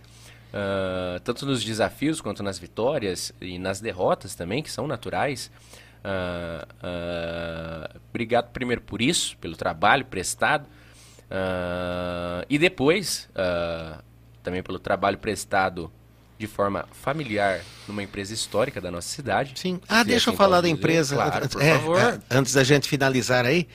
ah, 0.51 1.19
tanto 1.23 1.45
nos 1.45 1.63
desafios 1.63 2.19
quanto 2.19 2.41
nas 2.41 2.57
vitórias 2.57 3.31
e 3.39 3.59
nas 3.59 3.79
derrotas 3.79 4.33
também, 4.33 4.63
que 4.63 4.71
são 4.71 4.87
naturais. 4.87 5.51
Ah, 6.03 6.67
ah, 6.81 7.95
obrigado 8.09 8.49
primeiro 8.51 8.81
por 8.81 9.01
isso, 9.01 9.37
pelo 9.37 9.55
trabalho 9.55 10.05
prestado, 10.05 10.67
ah, 11.29 12.45
e 12.49 12.57
depois 12.57 13.29
também 14.43 14.63
pelo 14.63 14.79
trabalho 14.79 15.17
prestado 15.17 15.91
de 16.37 16.47
forma 16.47 16.85
familiar 16.93 17.59
numa 17.85 18.01
empresa 18.01 18.33
histórica 18.33 18.79
da 18.79 18.89
nossa 18.89 19.09
cidade. 19.09 19.53
Sim. 19.59 19.81
Ah, 19.89 20.03
deixa 20.03 20.29
eu 20.29 20.35
falar 20.35 20.61
da 20.61 20.69
empresa. 20.69 21.15
Claro, 21.15 21.49
por 21.49 21.61
É, 21.61 21.73
favor. 21.73 21.99
é, 21.99 22.19
antes 22.31 22.53
da 22.53 22.63
gente 22.63 22.87
finalizar 22.87 23.45
aí, 23.45 23.67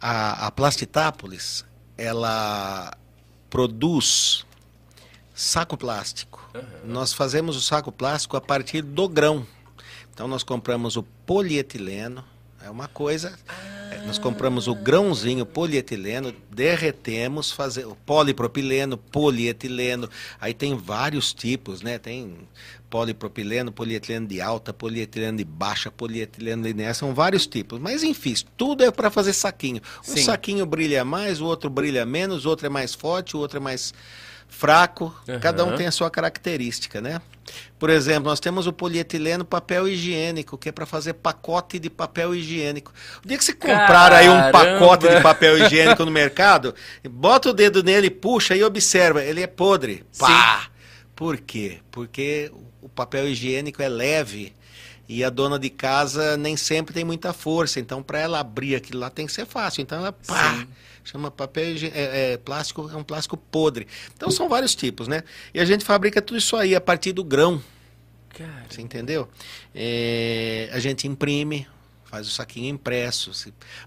a, 0.00 0.46
a 0.46 0.50
Plastitápolis, 0.52 1.64
ela 1.98 2.96
produz 3.50 4.46
saco 5.34 5.76
plástico. 5.76 6.48
Nós 6.84 7.12
fazemos 7.12 7.56
o 7.56 7.60
saco 7.60 7.90
plástico 7.90 8.36
a 8.36 8.40
partir 8.40 8.82
do 8.82 9.08
grão. 9.08 9.44
Então 10.12 10.28
nós 10.28 10.42
compramos 10.42 10.96
o 10.96 11.02
polietileno, 11.02 12.24
é 12.64 12.70
uma 12.70 12.86
coisa. 12.86 13.36
é, 13.90 14.06
Nós 14.06 14.18
compramos 14.18 14.68
o 14.68 14.74
grãozinho 14.74 15.44
polietileno, 15.44 16.32
derretemos, 16.50 17.50
fazer 17.50 17.86
o 17.86 17.96
polipropileno, 18.06 18.96
polietileno. 18.96 20.08
Aí 20.40 20.54
tem 20.54 20.76
vários 20.76 21.32
tipos, 21.32 21.82
né? 21.82 21.98
Tem 21.98 22.36
polipropileno, 22.88 23.72
polietileno 23.72 24.26
de 24.26 24.40
alta, 24.40 24.72
polietileno 24.72 25.38
de 25.38 25.44
baixa, 25.44 25.90
polietileno 25.90 26.62
linear, 26.62 26.94
são 26.94 27.14
vários 27.14 27.46
tipos. 27.46 27.80
Mas 27.80 28.02
enfim, 28.04 28.34
tudo 28.56 28.84
é 28.84 28.90
para 28.90 29.10
fazer 29.10 29.32
saquinho. 29.32 29.80
Um 30.06 30.16
Sim. 30.16 30.22
saquinho 30.22 30.64
brilha 30.64 31.04
mais, 31.04 31.40
o 31.40 31.46
outro 31.46 31.68
brilha 31.68 32.06
menos, 32.06 32.44
o 32.44 32.48
outro 32.50 32.66
é 32.66 32.70
mais 32.70 32.94
forte, 32.94 33.36
o 33.36 33.40
outro 33.40 33.56
é 33.56 33.60
mais 33.60 33.92
fraco. 34.46 35.12
Cada 35.40 35.64
um 35.64 35.74
tem 35.74 35.86
a 35.86 35.90
sua 35.90 36.10
característica, 36.10 37.00
né? 37.00 37.20
Por 37.78 37.90
exemplo, 37.90 38.28
nós 38.30 38.40
temos 38.40 38.66
o 38.66 38.72
polietileno 38.72 39.44
papel 39.44 39.88
higiênico, 39.88 40.56
que 40.56 40.68
é 40.68 40.72
para 40.72 40.86
fazer 40.86 41.14
pacote 41.14 41.78
de 41.78 41.90
papel 41.90 42.34
higiênico. 42.34 42.92
O 43.24 43.28
dia 43.28 43.36
que 43.36 43.44
você 43.44 43.52
comprar 43.52 44.12
aí 44.12 44.28
um 44.28 44.32
Caramba! 44.32 44.52
pacote 44.52 45.08
de 45.08 45.20
papel 45.20 45.58
higiênico 45.58 46.04
no 46.04 46.10
mercado, 46.10 46.74
bota 47.10 47.50
o 47.50 47.52
dedo 47.52 47.82
nele, 47.82 48.10
puxa 48.10 48.54
e 48.54 48.62
observa, 48.62 49.24
ele 49.24 49.42
é 49.42 49.46
podre. 49.46 50.04
Pá! 50.18 50.68
Por 51.14 51.38
quê? 51.38 51.78
Porque 51.90 52.50
o 52.80 52.88
papel 52.88 53.28
higiênico 53.28 53.82
é 53.82 53.88
leve 53.88 54.54
e 55.08 55.22
a 55.22 55.30
dona 55.30 55.58
de 55.58 55.68
casa 55.68 56.36
nem 56.36 56.56
sempre 56.56 56.94
tem 56.94 57.04
muita 57.04 57.32
força. 57.32 57.80
Então, 57.80 58.02
para 58.02 58.18
ela 58.18 58.40
abrir 58.40 58.76
aquilo 58.76 59.00
lá 59.00 59.10
tem 59.10 59.26
que 59.26 59.32
ser 59.32 59.46
fácil. 59.46 59.82
Então, 59.82 59.98
ela 59.98 60.12
pá! 60.12 60.54
Sim. 60.54 60.68
Chama 61.04 61.30
papel 61.30 61.74
é, 61.94 62.32
é, 62.32 62.36
plástico, 62.36 62.88
é 62.92 62.96
um 62.96 63.02
plástico 63.02 63.36
podre. 63.36 63.86
Então 64.16 64.30
são 64.30 64.48
vários 64.48 64.74
tipos, 64.74 65.08
né? 65.08 65.22
E 65.52 65.60
a 65.60 65.64
gente 65.64 65.84
fabrica 65.84 66.22
tudo 66.22 66.38
isso 66.38 66.56
aí 66.56 66.74
a 66.74 66.80
partir 66.80 67.12
do 67.12 67.24
grão. 67.24 67.62
Cara, 68.30 68.64
Você 68.68 68.80
entendeu? 68.80 69.28
É, 69.74 70.70
a 70.72 70.78
gente 70.78 71.06
imprime, 71.06 71.66
faz 72.12 72.28
o 72.28 72.30
saquinho 72.30 72.68
impresso, 72.68 73.32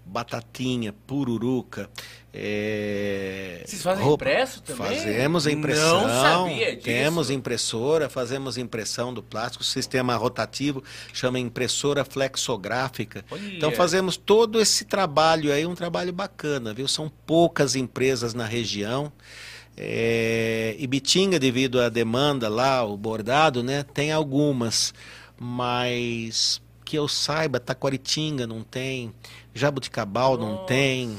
batatinha, 0.03 0.91
pururuca. 1.05 1.87
é, 2.33 3.61
Vocês 3.63 3.83
fazem 3.83 4.03
roupa. 4.03 4.25
impresso 4.25 4.63
também? 4.63 4.97
Fazemos 4.97 5.45
a 5.45 5.51
impressão. 5.51 6.01
Não 6.01 6.09
sabia 6.49 6.71
disso. 6.71 6.81
Temos 6.85 7.29
impressora, 7.29 8.09
fazemos 8.09 8.57
impressão 8.57 9.13
do 9.13 9.21
plástico, 9.21 9.63
sistema 9.63 10.15
rotativo, 10.15 10.83
chama 11.13 11.37
impressora 11.37 12.03
flexográfica. 12.03 13.23
Olha. 13.29 13.55
Então 13.57 13.71
fazemos 13.71 14.17
todo 14.17 14.59
esse 14.59 14.85
trabalho 14.85 15.53
aí, 15.53 15.63
um 15.63 15.75
trabalho 15.75 16.11
bacana, 16.11 16.73
viu? 16.73 16.87
São 16.87 17.11
poucas 17.27 17.75
empresas 17.75 18.33
na 18.33 18.47
região. 18.47 19.13
É, 19.77 20.75
Ibitinga, 20.79 21.37
devido 21.37 21.79
à 21.79 21.89
demanda 21.89 22.49
lá, 22.49 22.83
o 22.83 22.97
bordado, 22.97 23.61
né? 23.61 23.83
Tem 23.83 24.11
algumas, 24.11 24.95
mas 25.39 26.59
que 26.85 26.95
eu 26.97 27.07
saiba, 27.07 27.59
Taquaritinga 27.59 28.45
não 28.47 28.61
tem, 28.61 29.13
Jabuticabal 29.53 30.37
não 30.37 30.51
Nossa. 30.53 30.67
tem. 30.67 31.17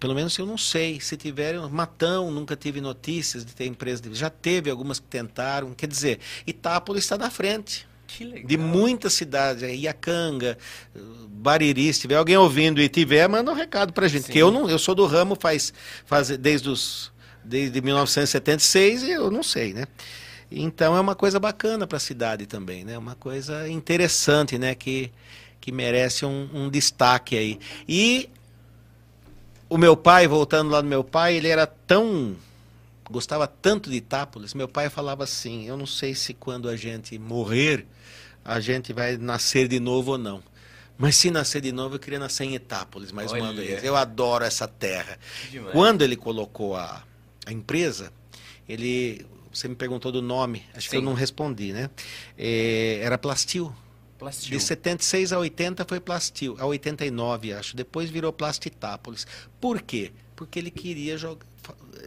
Pelo 0.00 0.14
menos 0.14 0.36
eu 0.38 0.44
não 0.46 0.58
sei. 0.58 1.00
Se 1.00 1.16
tiver, 1.16 1.58
Matão, 1.70 2.30
nunca 2.30 2.54
tive 2.54 2.80
notícias 2.80 3.44
de 3.44 3.54
ter 3.54 3.66
empresa. 3.66 4.02
de- 4.02 4.14
Já 4.14 4.28
teve 4.30 4.70
algumas 4.70 4.98
que 5.00 5.06
tentaram. 5.06 5.72
Quer 5.74 5.86
dizer, 5.86 6.18
Itápolis 6.46 7.04
está 7.04 7.16
na 7.16 7.30
frente 7.30 7.86
de 8.46 8.56
muitas 8.56 9.12
cidades, 9.12 9.62
Iacanga, 9.62 10.56
Bariri, 11.28 11.92
se 11.92 12.00
tiver 12.00 12.14
alguém 12.16 12.36
ouvindo 12.36 12.80
e 12.80 12.88
tiver, 12.88 13.28
manda 13.28 13.50
um 13.50 13.54
recado 13.54 13.92
pra 13.92 14.08
gente. 14.08 14.26
Sim. 14.26 14.32
Que 14.32 14.38
eu 14.38 14.50
não, 14.50 14.68
eu 14.68 14.78
sou 14.78 14.94
do 14.94 15.04
ramo 15.06 15.36
faz, 15.38 15.72
faz 16.06 16.28
desde 16.38 16.68
os 16.68 17.12
desde 17.44 17.80
1976 17.80 19.02
e 19.04 19.10
eu 19.10 19.30
não 19.30 19.42
sei, 19.42 19.72
né? 19.72 19.84
Então 20.50 20.96
é 20.96 21.00
uma 21.00 21.14
coisa 21.14 21.38
bacana 21.38 21.86
para 21.86 21.96
a 21.96 22.00
cidade 22.00 22.46
também, 22.46 22.84
né? 22.84 22.96
Uma 22.96 23.14
coisa 23.14 23.68
interessante, 23.68 24.58
né? 24.58 24.74
Que, 24.74 25.12
que 25.60 25.70
merece 25.70 26.24
um, 26.24 26.48
um 26.52 26.70
destaque 26.70 27.36
aí. 27.36 27.58
E 27.86 28.30
o 29.68 29.76
meu 29.76 29.96
pai, 29.96 30.26
voltando 30.26 30.70
lá 30.70 30.82
no 30.82 30.88
meu 30.88 31.04
pai, 31.04 31.36
ele 31.36 31.48
era 31.48 31.66
tão 31.66 32.36
gostava 33.10 33.46
tanto 33.46 33.90
de 33.90 33.96
Itápolis. 33.96 34.54
Meu 34.54 34.68
pai 34.68 34.88
falava 34.88 35.24
assim: 35.24 35.66
eu 35.66 35.76
não 35.76 35.86
sei 35.86 36.14
se 36.14 36.34
quando 36.34 36.68
a 36.68 36.76
gente 36.76 37.18
morrer 37.18 37.86
a 38.48 38.60
gente 38.60 38.94
vai 38.94 39.18
nascer 39.18 39.68
de 39.68 39.78
novo 39.78 40.12
ou 40.12 40.18
não. 40.18 40.42
Mas 40.96 41.16
se 41.16 41.30
nascer 41.30 41.60
de 41.60 41.70
novo, 41.70 41.96
eu 41.96 41.98
queria 41.98 42.18
nascer 42.18 42.44
em 42.44 42.54
Itápolis 42.54 43.12
mais 43.12 43.30
uma 43.30 43.48
Olha. 43.48 43.62
vez. 43.62 43.84
Eu 43.84 43.94
adoro 43.94 44.42
essa 44.42 44.66
terra. 44.66 45.18
Quando 45.70 46.02
ele 46.02 46.16
colocou 46.16 46.74
a, 46.74 47.04
a 47.46 47.52
empresa, 47.52 48.10
ele. 48.66 49.24
Você 49.58 49.66
me 49.66 49.74
perguntou 49.74 50.12
do 50.12 50.22
nome, 50.22 50.62
acho 50.72 50.88
que 50.88 50.94
eu 50.94 51.00
Sim. 51.00 51.06
não 51.06 51.14
respondi, 51.14 51.72
né? 51.72 51.90
É, 52.38 53.00
era 53.02 53.18
Plastil. 53.18 53.74
Plastil. 54.16 54.56
De 54.56 54.62
76 54.62 55.32
a 55.32 55.38
80 55.40 55.84
foi 55.84 55.98
Plastil, 55.98 56.56
a 56.60 56.66
89 56.66 57.52
acho. 57.52 57.74
Depois 57.74 58.08
virou 58.08 58.32
Plastitápolis. 58.32 59.26
Por 59.60 59.82
quê? 59.82 60.12
Porque 60.38 60.56
ele 60.56 60.70
queria 60.70 61.18
jogar, 61.18 61.44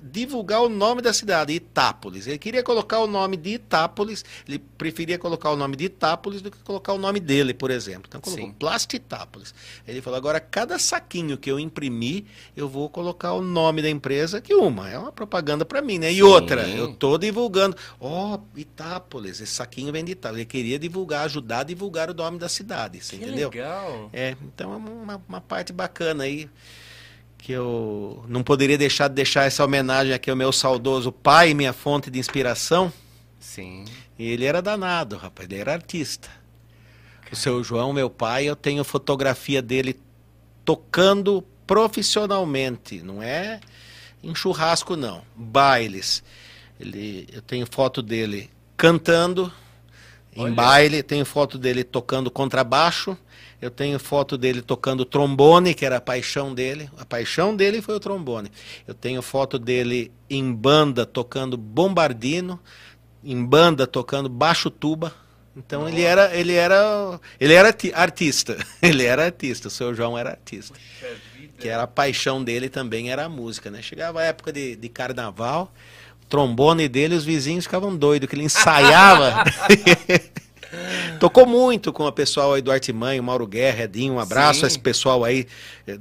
divulgar 0.02 0.62
o 0.62 0.70
nome 0.70 1.02
da 1.02 1.12
cidade, 1.12 1.52
Itápolis. 1.52 2.28
Ele 2.28 2.38
queria 2.38 2.64
colocar 2.64 3.00
o 3.00 3.08
nome 3.08 3.36
de 3.36 3.56
Itápolis, 3.56 4.24
ele 4.48 4.58
preferia 4.78 5.20
colocar 5.20 5.52
o 5.52 5.58
nome 5.58 5.76
de 5.76 5.84
Itápolis 5.84 6.42
do 6.42 6.50
que 6.50 6.58
colocar 6.60 6.94
o 6.94 6.98
nome 6.98 7.20
dele, 7.20 7.54
por 7.54 7.70
exemplo. 7.70 8.04
Então 8.08 8.22
colocou 8.22 8.46
Sim. 8.46 8.54
Plastitápolis. 8.54 9.54
Ele 9.86 10.02
falou: 10.02 10.16
agora 10.16 10.40
cada 10.40 10.80
saquinho 10.80 11.38
que 11.38 11.52
eu 11.52 11.60
imprimir, 11.60 12.24
eu 12.56 12.70
vou 12.70 12.90
colocar 12.90 13.34
o 13.34 13.42
nome 13.42 13.82
da 13.82 13.90
empresa, 13.90 14.40
que 14.40 14.56
uma, 14.56 14.90
é 14.90 14.98
uma 14.98 15.12
propaganda 15.12 15.66
para 15.66 15.82
mim, 15.82 16.00
né? 16.00 16.10
E 16.10 16.16
Sim. 16.16 16.22
outra, 16.22 16.70
eu 16.70 16.94
tô 16.94 17.18
divulgando. 17.18 17.76
Ó, 18.00 18.40
Itápolis, 18.56 19.42
esse 19.42 19.54
saquinho 19.54 19.92
vem 19.92 20.06
de 20.06 20.14
Itápolis. 20.14 20.40
Ele 20.40 20.46
queria 20.46 20.80
divulgar, 20.80 21.26
ajudar 21.26 21.60
a 21.60 21.64
divulgar 21.64 22.10
o 22.10 22.14
nome 22.14 22.40
da 22.40 22.48
cidade, 22.48 23.04
você 23.04 23.18
Que 23.18 23.26
entendeu? 23.26 23.50
legal. 23.50 24.10
É, 24.14 24.38
então 24.42 24.72
é 24.74 24.78
uma, 24.78 25.22
uma 25.28 25.42
parte 25.42 25.74
bacana 25.74 26.24
aí 26.24 26.50
que 27.42 27.52
eu 27.52 28.24
não 28.28 28.44
poderia 28.44 28.78
deixar 28.78 29.08
de 29.08 29.16
deixar 29.16 29.46
essa 29.46 29.66
homenagem 29.66 30.14
aqui 30.14 30.30
ao 30.30 30.36
meu 30.36 30.52
saudoso 30.52 31.12
pai, 31.12 31.56
minha 31.56 31.74
fonte 31.74 32.12
de 32.12 32.20
inspiração. 32.20 32.94
Sim. 33.40 33.86
E 34.18 34.28
ele 34.30 34.46
era 34.46 34.62
danado, 34.62 35.18
rapaz, 35.18 35.50
ele 35.50 35.60
era 35.60 35.74
artista. 35.74 36.30
O 37.32 37.36
seu 37.36 37.64
João, 37.64 37.92
meu 37.92 38.12
pai, 38.12 38.46
eu 38.46 38.56
tenho 38.56 38.84
fotografia 38.84 39.60
dele 39.60 40.00
tocando 40.64 41.44
profissionalmente, 41.66 43.02
não 43.02 43.24
é 43.24 43.60
em 44.24 44.36
churrasco 44.36 44.96
não, 44.96 45.24
bailes. 45.36 46.24
Ele, 46.80 47.28
eu 47.34 47.42
tenho 47.42 47.66
foto 47.66 48.04
dele 48.04 48.52
cantando 48.78 49.52
em 50.36 50.44
Olha. 50.44 50.54
baile, 50.54 51.02
tenho 51.02 51.26
foto 51.26 51.58
dele 51.58 51.84
tocando 51.84 52.30
contrabaixo, 52.30 53.18
eu 53.62 53.70
tenho 53.70 54.00
foto 54.00 54.38
dele 54.38 54.62
tocando 54.62 55.06
trombone, 55.06 55.74
que 55.76 55.86
era 55.86 55.98
a 55.98 56.02
paixão 56.02 56.54
dele. 56.54 56.90
A 56.98 57.06
paixão 57.06 57.56
dele 57.56 57.82
foi 57.82 57.96
o 57.96 58.00
trombone. 58.00 58.52
Eu 58.88 58.94
tenho 58.94 59.22
foto 59.22 59.60
dele 59.60 60.12
em 60.30 60.52
banda 60.52 61.06
tocando 61.06 61.56
bombardino, 61.56 62.60
em 63.24 63.44
banda 63.46 63.86
tocando 63.86 64.28
baixo 64.28 64.70
tuba. 64.72 65.14
Então 65.56 65.88
ele 65.88 66.02
era, 66.02 66.34
ele 66.36 66.54
era, 66.54 67.20
ele 67.40 67.54
era 67.54 67.68
arti- 67.68 67.92
artista. 67.94 68.58
Ele 68.82 69.04
era 69.04 69.26
artista. 69.26 69.68
O 69.68 69.72
seu 69.72 69.94
João 69.94 70.18
era 70.18 70.30
artista. 70.32 70.74
Que 71.60 71.68
era 71.68 71.84
a 71.84 71.88
paixão 71.88 72.42
dele 72.44 72.70
também 72.70 73.12
era 73.12 73.26
a 73.26 73.30
música, 73.30 73.70
né? 73.70 73.82
Chegava 73.82 74.22
a 74.22 74.24
época 74.24 74.52
de, 74.52 74.76
de 74.78 74.90
carnaval, 74.90 75.72
trombone 76.30 76.88
dele, 76.88 77.16
os 77.16 77.26
vizinhos 77.26 77.66
ficavam 77.66 77.96
doidos, 77.96 78.28
que 78.30 78.36
ele 78.36 78.46
ensaiava. 78.46 79.44
Tocou 81.20 81.46
muito 81.46 81.92
com 81.92 82.06
o 82.06 82.12
pessoal 82.12 82.54
aí 82.54 82.62
do 82.62 82.72
Artimanha, 82.72 83.22
o 83.22 83.24
Mauro 83.24 83.46
Guerra, 83.46 83.84
Edinho, 83.84 84.14
um 84.14 84.20
abraço 84.20 84.60
Sim. 84.60 84.66
a 84.66 84.68
esse 84.68 84.80
pessoal 84.80 85.24
aí. 85.24 85.48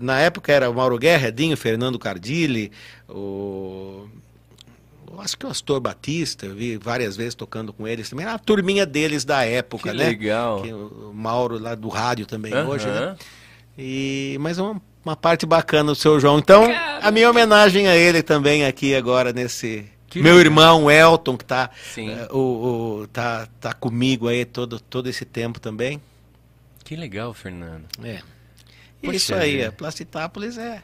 Na 0.00 0.18
época 0.20 0.52
era 0.52 0.70
o 0.70 0.74
Mauro 0.74 0.98
Guerra, 0.98 1.28
Edinho, 1.28 1.56
Fernando 1.56 1.98
Cardilli, 1.98 2.70
o... 3.08 4.06
acho 5.18 5.36
que 5.36 5.44
o 5.46 5.50
Astor 5.50 5.80
Batista, 5.80 6.46
eu 6.46 6.54
vi 6.54 6.76
várias 6.76 7.16
vezes 7.16 7.34
tocando 7.34 7.72
com 7.72 7.86
eles 7.86 8.08
também. 8.08 8.24
Era 8.24 8.34
a 8.34 8.38
turminha 8.38 8.86
deles 8.86 9.24
da 9.24 9.44
época, 9.44 9.90
Que 9.90 9.96
né? 9.96 10.06
legal. 10.06 10.62
Que 10.62 10.72
o 10.72 11.10
o 11.10 11.14
Mauro 11.14 11.58
lá 11.58 11.74
do 11.74 11.88
rádio 11.88 12.24
também 12.24 12.54
hoje, 12.54 12.86
né? 12.86 13.16
E, 13.76 14.36
mas 14.40 14.58
é 14.58 14.62
uma, 14.62 14.80
uma 15.04 15.16
parte 15.16 15.44
bacana 15.44 15.92
do 15.92 15.96
seu 15.96 16.20
João. 16.20 16.38
Então, 16.38 16.64
a 17.02 17.10
minha 17.10 17.28
homenagem 17.28 17.88
a 17.88 17.96
ele 17.96 18.22
também 18.22 18.64
aqui 18.64 18.94
agora 18.94 19.32
nesse. 19.32 19.84
Que 20.10 20.20
meu 20.20 20.38
irmão 20.40 20.90
Elton, 20.90 21.36
que 21.36 21.44
tá, 21.44 21.70
Sim. 21.94 22.10
eh, 22.10 22.28
o, 22.32 23.02
o- 23.02 23.08
tá, 23.12 23.46
tá 23.60 23.72
comigo 23.72 24.26
aí 24.28 24.44
todo, 24.44 24.78
todo 24.80 25.08
esse 25.08 25.24
tempo 25.24 25.58
também. 25.60 26.02
Que 26.84 26.96
legal, 26.96 27.32
Fernando. 27.32 27.84
É. 28.02 28.20
Poxa 29.00 29.16
isso 29.16 29.34
aí, 29.34 29.64
a 29.64 29.70
Plastitápolis 29.72 30.58
é. 30.58 30.82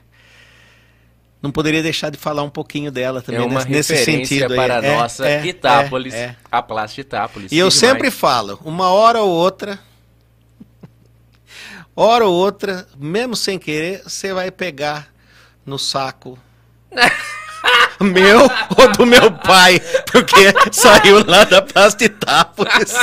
Não 1.42 1.50
poderia 1.52 1.82
deixar 1.82 2.10
de 2.10 2.16
falar 2.16 2.42
um 2.44 2.48
pouquinho 2.48 2.90
dela 2.90 3.20
também 3.20 3.42
é 3.42 3.44
uma 3.44 3.64
nesse, 3.64 3.92
nesse 3.92 4.04
sentido 4.04 4.52
aí. 4.52 4.56
para 4.56 4.78
a 4.78 4.84
É, 4.84 4.96
nossa 4.96 5.28
é, 5.28 5.44
Itápolis, 5.46 6.14
é, 6.14 6.18
é. 6.24 6.36
a 6.50 6.62
Plastitápolis. 6.62 7.52
E 7.52 7.58
eu 7.58 7.68
Que 7.68 7.74
sempre 7.74 7.96
demais. 7.98 8.14
falo, 8.14 8.60
uma 8.64 8.88
hora 8.90 9.20
ou 9.20 9.30
outra, 9.30 9.78
hora 11.94 12.24
ou 12.26 12.32
outra, 12.34 12.86
mesmo 12.96 13.36
sem 13.36 13.58
querer, 13.58 14.02
você 14.04 14.32
vai 14.32 14.50
pegar 14.50 15.12
no 15.64 15.78
saco 15.78 16.38
meu 18.04 18.50
ou 18.76 18.92
do 18.92 19.06
meu 19.06 19.30
pai, 19.32 19.80
porque 20.10 20.52
saiu 20.72 21.24
lá 21.26 21.44
da 21.44 21.62
Plastitápolis. 21.62 22.94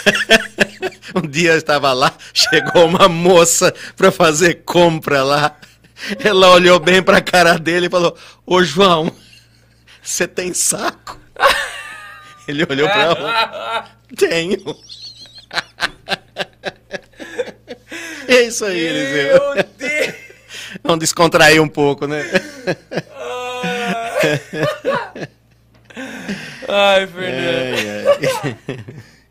um 1.14 1.22
dia 1.22 1.52
eu 1.52 1.58
estava 1.58 1.92
lá, 1.92 2.12
chegou 2.32 2.86
uma 2.86 3.08
moça 3.08 3.74
para 3.96 4.10
fazer 4.10 4.62
compra 4.64 5.22
lá. 5.22 5.56
Ela 6.22 6.50
olhou 6.50 6.78
bem 6.80 7.02
para 7.02 7.18
a 7.18 7.22
cara 7.22 7.58
dele 7.58 7.86
e 7.86 7.90
falou: 7.90 8.16
Ô 8.44 8.62
João, 8.62 9.12
você 10.02 10.26
tem 10.26 10.52
saco? 10.52 11.18
Ele 12.46 12.66
olhou 12.68 12.88
para 12.88 13.06
roupa. 13.06 13.88
Tenho. 14.16 14.58
É 18.26 18.42
isso 18.42 18.64
aí, 18.64 18.78
Eliseu. 18.78 19.54
Meu 19.54 19.64
Deus! 19.76 20.14
Vamos 20.82 20.98
descontrair 21.00 21.62
um 21.62 21.68
pouco, 21.68 22.06
né? 22.06 22.24
Ai, 26.68 27.06
Fernando. 27.06 27.28
É, 27.38 28.18
é. 28.48 28.56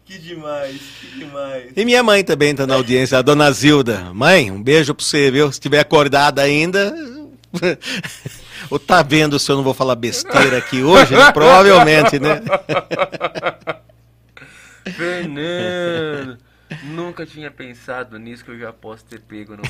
Que 0.05 0.19
demais, 0.19 0.79
que 1.01 1.07
demais. 1.19 1.71
E 1.75 1.83
minha 1.83 2.03
mãe 2.03 2.23
também 2.23 2.53
tá 2.53 2.67
na 2.67 2.75
audiência, 2.75 3.17
a 3.17 3.21
dona 3.21 3.51
Zilda. 3.51 4.13
Mãe, 4.13 4.51
um 4.51 4.61
beijo 4.61 4.93
pra 4.93 5.03
você, 5.03 5.31
viu? 5.31 5.47
Se 5.47 5.53
estiver 5.53 5.79
acordada 5.79 6.41
ainda. 6.41 6.93
Ou 8.69 8.77
tá 8.77 9.01
vendo 9.01 9.39
se 9.39 9.51
eu 9.51 9.55
não 9.55 9.63
vou 9.63 9.73
falar 9.73 9.95
besteira 9.95 10.57
aqui 10.57 10.83
hoje, 10.83 11.15
né? 11.15 11.31
Provavelmente, 11.31 12.19
né? 12.19 12.41
Fernando, 14.95 16.37
nunca 16.83 17.25
tinha 17.25 17.49
pensado 17.49 18.19
nisso 18.19 18.45
que 18.45 18.51
eu 18.51 18.59
já 18.59 18.71
posso 18.71 19.05
ter 19.05 19.19
pego 19.19 19.57
no. 19.57 19.63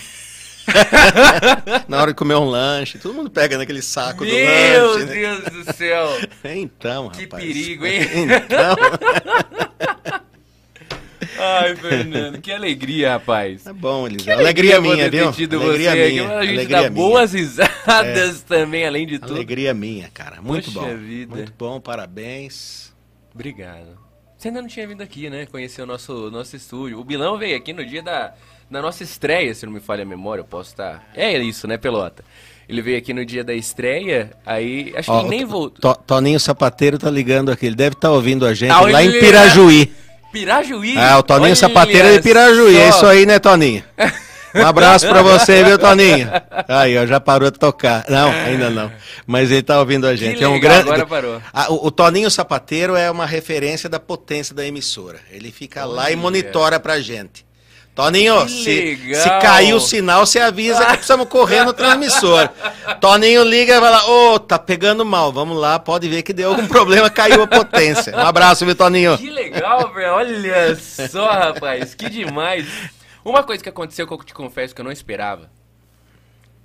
Na 1.87 2.01
hora 2.01 2.11
de 2.11 2.15
comer 2.17 2.35
um 2.35 2.45
lanche, 2.45 2.97
todo 2.97 3.13
mundo 3.13 3.29
pega 3.29 3.57
naquele 3.57 3.81
saco 3.81 4.25
do 4.25 4.31
Meu 4.31 4.87
lanche. 4.93 5.05
né? 5.05 5.13
Deus 5.13 5.65
do 5.65 5.73
céu! 5.73 6.07
Então, 6.45 7.09
Que 7.09 7.23
rapaz. 7.23 7.43
perigo, 7.43 7.85
hein? 7.85 8.01
Então, 8.45 8.75
Ai, 11.39 11.75
Fernando, 11.75 12.39
que 12.41 12.51
alegria, 12.51 13.13
rapaz. 13.13 13.63
tá 13.63 13.73
bom, 13.73 14.05
Eliseu. 14.05 14.25
Que 14.35 14.41
Alegria 14.41 14.75
poder 14.81 14.81
minha, 14.95 15.09
viu? 15.09 15.27
Alegria 15.29 15.91
você 15.91 16.05
minha. 16.09 16.23
aqui, 16.23 16.33
a 16.33 16.41
gente 16.41 16.49
Alegria 16.53 16.67
dá 16.67 16.77
minha. 16.77 16.87
É. 16.87 16.89
boas 16.89 17.33
risadas 17.33 18.41
também, 18.43 18.85
além 18.85 19.07
de 19.07 19.19
tudo. 19.19 19.33
Alegria 19.33 19.73
minha, 19.73 20.09
cara. 20.13 20.41
Muito 20.41 20.71
Poxa 20.71 20.87
bom. 20.87 20.97
vida. 20.97 21.35
Muito 21.35 21.53
bom, 21.57 21.79
parabéns. 21.81 22.93
Obrigado. 23.33 23.97
Você 24.37 24.49
ainda 24.49 24.61
não 24.61 24.67
tinha 24.69 24.87
vindo 24.87 25.01
aqui, 25.01 25.29
né? 25.29 25.45
Conhecer 25.45 25.81
o 25.81 25.85
nosso, 25.85 26.29
nosso 26.29 26.55
estúdio. 26.55 26.99
O 26.99 27.03
Bilão 27.03 27.37
veio 27.37 27.57
aqui 27.57 27.73
no 27.73 27.85
dia 27.85 28.03
da, 28.03 28.33
da 28.73 28.81
nossa 28.81 29.03
estreia, 29.03 29.53
se 29.55 29.65
não 29.65 29.71
me 29.73 29.79
falha 29.79 30.03
a 30.03 30.05
memória, 30.05 30.41
eu 30.41 30.45
posso 30.45 30.71
estar. 30.71 31.03
É 31.15 31.37
isso, 31.37 31.67
né, 31.67 31.77
Pelota? 31.77 32.23
Ele 32.67 32.81
veio 32.81 32.97
aqui 32.97 33.13
no 33.13 33.25
dia 33.25 33.43
da 33.43 33.53
estreia, 33.53 34.31
aí 34.45 34.93
acho 34.97 35.09
que 35.09 35.15
Ó, 35.15 35.19
ele 35.21 35.29
nem 35.29 35.45
voltou. 35.45 35.93
To- 35.93 36.01
Toninho 36.05 36.39
Sapateiro 36.39 36.97
tá 36.97 37.09
ligando 37.09 37.51
aqui. 37.51 37.65
Ele 37.67 37.75
deve 37.75 37.93
estar 37.95 38.09
ouvindo 38.11 38.45
a 38.45 38.53
gente 38.53 38.71
Ah, 38.71 38.81
lá 38.81 39.03
em 39.03 39.07
ele- 39.07 39.19
Pirajuí. 39.19 39.93
Pirajuí! 40.31 40.97
Ah, 40.97 41.19
o 41.19 41.23
Toninho 41.23 41.45
Olha 41.49 41.55
Sapateiro 41.55 42.07
é 42.07 42.13
de 42.17 42.21
Pirajuí. 42.23 42.75
É 42.77 42.91
só. 42.91 42.97
isso 42.97 43.05
aí, 43.05 43.25
né, 43.25 43.39
Toninho? 43.39 43.83
Um 44.55 44.67
abraço 44.67 45.07
pra 45.09 45.23
você, 45.23 45.63
viu, 45.63 45.79
Toninho? 45.79 46.29
Aí, 46.67 46.95
ó, 46.99 47.07
já 47.07 47.19
parou 47.19 47.49
de 47.49 47.57
tocar. 47.57 48.05
Não, 48.07 48.29
ainda 48.29 48.69
não. 48.69 48.91
Mas 49.25 49.49
ele 49.49 49.63
tá 49.63 49.79
ouvindo 49.79 50.05
a 50.05 50.15
gente. 50.15 50.37
Que 50.37 50.43
é 50.43 50.47
um 50.47 50.53
legal, 50.53 50.73
grande. 50.73 50.89
agora 50.91 51.07
parou. 51.07 51.41
Ah, 51.51 51.73
o, 51.73 51.87
o 51.87 51.89
Toninho 51.91 52.29
Sapateiro 52.29 52.95
é 52.95 53.09
uma 53.09 53.25
referência 53.25 53.89
da 53.89 53.99
potência 53.99 54.53
da 54.53 54.63
emissora. 54.63 55.19
Ele 55.31 55.51
fica 55.51 55.83
lá 55.85 56.11
e 56.11 56.13
Olha. 56.13 56.21
monitora 56.21 56.79
pra 56.79 56.99
gente. 57.01 57.43
Toninho, 57.95 58.49
se, 58.49 58.97
se 59.13 59.29
cair 59.39 59.73
o 59.75 59.79
sinal, 59.79 60.25
você 60.25 60.39
avisa 60.39 60.83
que 60.83 60.93
precisamos 60.93 61.27
correr 61.27 61.63
no 61.63 61.73
transmissor. 61.73 62.49
Toninho 62.99 63.43
liga 63.43 63.75
e 63.75 63.79
vai 63.79 63.91
lá, 63.91 64.07
ô, 64.07 64.39
tá 64.39 64.57
pegando 64.57 65.05
mal, 65.05 65.31
vamos 65.31 65.55
lá, 65.55 65.77
pode 65.77 66.09
ver 66.09 66.23
que 66.23 66.33
deu 66.33 66.49
algum 66.49 66.67
problema, 66.67 67.07
caiu 67.07 67.43
a 67.43 67.47
potência. 67.47 68.15
Um 68.15 68.19
abraço, 68.19 68.65
viu, 68.65 68.75
Toninho? 68.75 69.15
Que 69.15 69.29
legal, 69.29 69.93
velho. 69.93 70.13
Olha 70.13 70.75
só, 70.75 71.29
rapaz. 71.29 71.93
Que 71.93 72.09
demais. 72.09 72.67
Uma 73.23 73.43
coisa 73.43 73.61
que 73.61 73.69
aconteceu 73.69 74.07
que 74.07 74.13
eu 74.13 74.23
te 74.23 74.33
confesso 74.33 74.73
que 74.73 74.81
eu 74.81 74.85
não 74.85 74.91
esperava. 74.91 75.51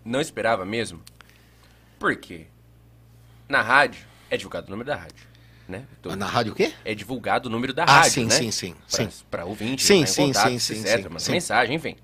Não 0.02 0.22
esperava 0.22 0.64
mesmo. 0.64 1.02
Por 1.98 2.16
quê? 2.16 2.46
Na 3.46 3.60
rádio, 3.60 4.00
é 4.30 4.36
divulgado 4.36 4.68
o 4.68 4.70
número 4.70 4.88
da 4.88 4.96
rádio. 4.96 5.27
Né? 5.69 5.85
Na 6.16 6.27
rádio 6.27 6.53
o 6.53 6.55
quê? 6.57 6.73
É 6.82 6.95
divulgado 6.95 7.49
o 7.49 7.53
número 7.53 7.74
da 7.74 7.85
Ah, 7.85 7.97
rádio, 7.99 8.11
sim, 8.12 8.24
né? 8.24 8.31
sim, 8.31 8.51
sim, 8.51 8.74
Pra, 8.90 9.11
sim. 9.11 9.24
pra 9.31 9.45
ouvinte, 9.45 9.85
Sim, 9.85 10.07
sim, 10.07 10.28
contato, 10.28 10.49
sim, 10.49 10.59
sim, 10.59 10.81
etc, 10.81 10.97
sim, 10.97 11.03
mandar 11.05 11.20
sim. 11.20 11.32
mensagem, 11.32 11.77
enfim. 11.77 11.97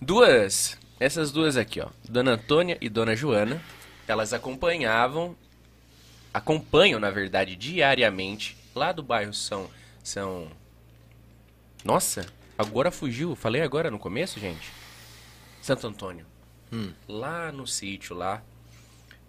Duas, 0.00 0.78
essas 0.98 1.30
duas 1.30 1.56
aqui, 1.58 1.80
ó. 1.80 1.88
Dona 2.08 2.32
Antônia 2.32 2.78
e 2.80 2.88
Dona 2.88 3.14
Joana, 3.14 3.60
elas 4.08 4.32
acompanhavam, 4.32 5.36
acompanham, 6.32 6.98
na 6.98 7.10
verdade, 7.10 7.54
diariamente, 7.54 8.56
lá 8.74 8.92
do 8.92 9.02
bairro 9.02 9.34
São... 9.34 9.68
São... 10.02 10.48
Nossa, 11.84 12.24
agora 12.56 12.90
fugiu. 12.90 13.36
Falei 13.36 13.60
agora 13.60 13.90
no 13.90 13.98
começo, 13.98 14.40
gente? 14.40 14.72
Santo 15.60 15.86
Antônio. 15.86 16.24
Hum. 16.72 16.92
Lá 17.06 17.52
no 17.52 17.66
sítio, 17.66 18.16
lá. 18.16 18.42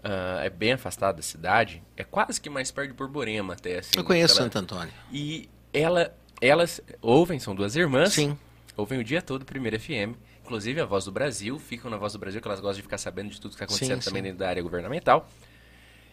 Ah, 0.10 0.42
é 0.44 0.50
bem 0.50 0.72
afastado 0.74 1.18
da 1.18 1.22
cidade. 1.22 1.84
É 1.96 2.04
quase 2.04 2.40
que 2.40 2.50
mais 2.50 2.72
perto 2.72 2.90
de 2.92 2.94
Borborema, 2.96 3.54
até 3.54 3.80
assim. 3.80 3.92
Eu 3.98 4.04
conheço 4.04 4.34
aquela- 4.36 4.46
Santo 4.52 4.58
Antônio. 4.60 4.94
e 5.12 5.50
ela, 5.74 6.16
elas 6.42 6.80
ouvem, 7.02 7.40
são 7.40 7.54
duas 7.54 7.76
irmãs. 7.76 8.14
Sim. 8.14 8.38
Ouvem 8.76 9.00
o 9.00 9.04
dia 9.04 9.22
todo 9.22 9.44
Primeira 9.44 9.78
FM. 9.80 10.16
Inclusive 10.44 10.80
a 10.80 10.86
Voz 10.86 11.04
do 11.04 11.12
Brasil, 11.12 11.60
ficam 11.60 11.92
na 11.92 11.98
Voz 11.98 12.14
do 12.14 12.20
Brasil, 12.20 12.40
que 12.40 12.48
elas 12.48 12.60
gostam 12.62 12.78
de 12.78 12.84
ficar 12.84 12.98
sabendo 12.98 13.30
de 13.32 13.36
tudo 13.42 13.50
que 13.52 13.56
está 13.56 13.66
acontecendo 13.66 14.02
Sim, 14.02 14.10
também 14.10 14.22
sim. 14.22 14.28
dentro 14.30 14.40
da 14.40 14.48
área 14.50 14.64
governamental. 14.64 15.28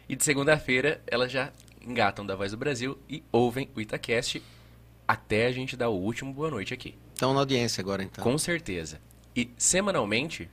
E 0.09 0.17
de 0.17 0.25
segunda-feira 0.25 1.01
elas 1.07 1.31
já 1.31 1.53
engatam 1.81 2.27
da 2.27 2.35
Voz 2.35 2.51
do 2.51 2.57
Brasil 2.59 2.99
e 3.09 3.23
ouvem 3.31 3.71
o 3.77 3.81
Itacast 3.81 4.43
até 5.07 5.47
a 5.47 5.53
gente 5.53 5.77
dar 5.77 5.89
o 5.89 5.95
último 5.95 6.33
boa 6.33 6.51
noite 6.51 6.75
aqui. 6.75 6.97
Estão 7.13 7.33
na 7.33 7.41
audiência 7.41 7.81
agora, 7.81 8.03
então. 8.03 8.25
Com 8.25 8.37
certeza. 8.37 9.01
E 9.37 9.51
semanalmente 9.57 10.51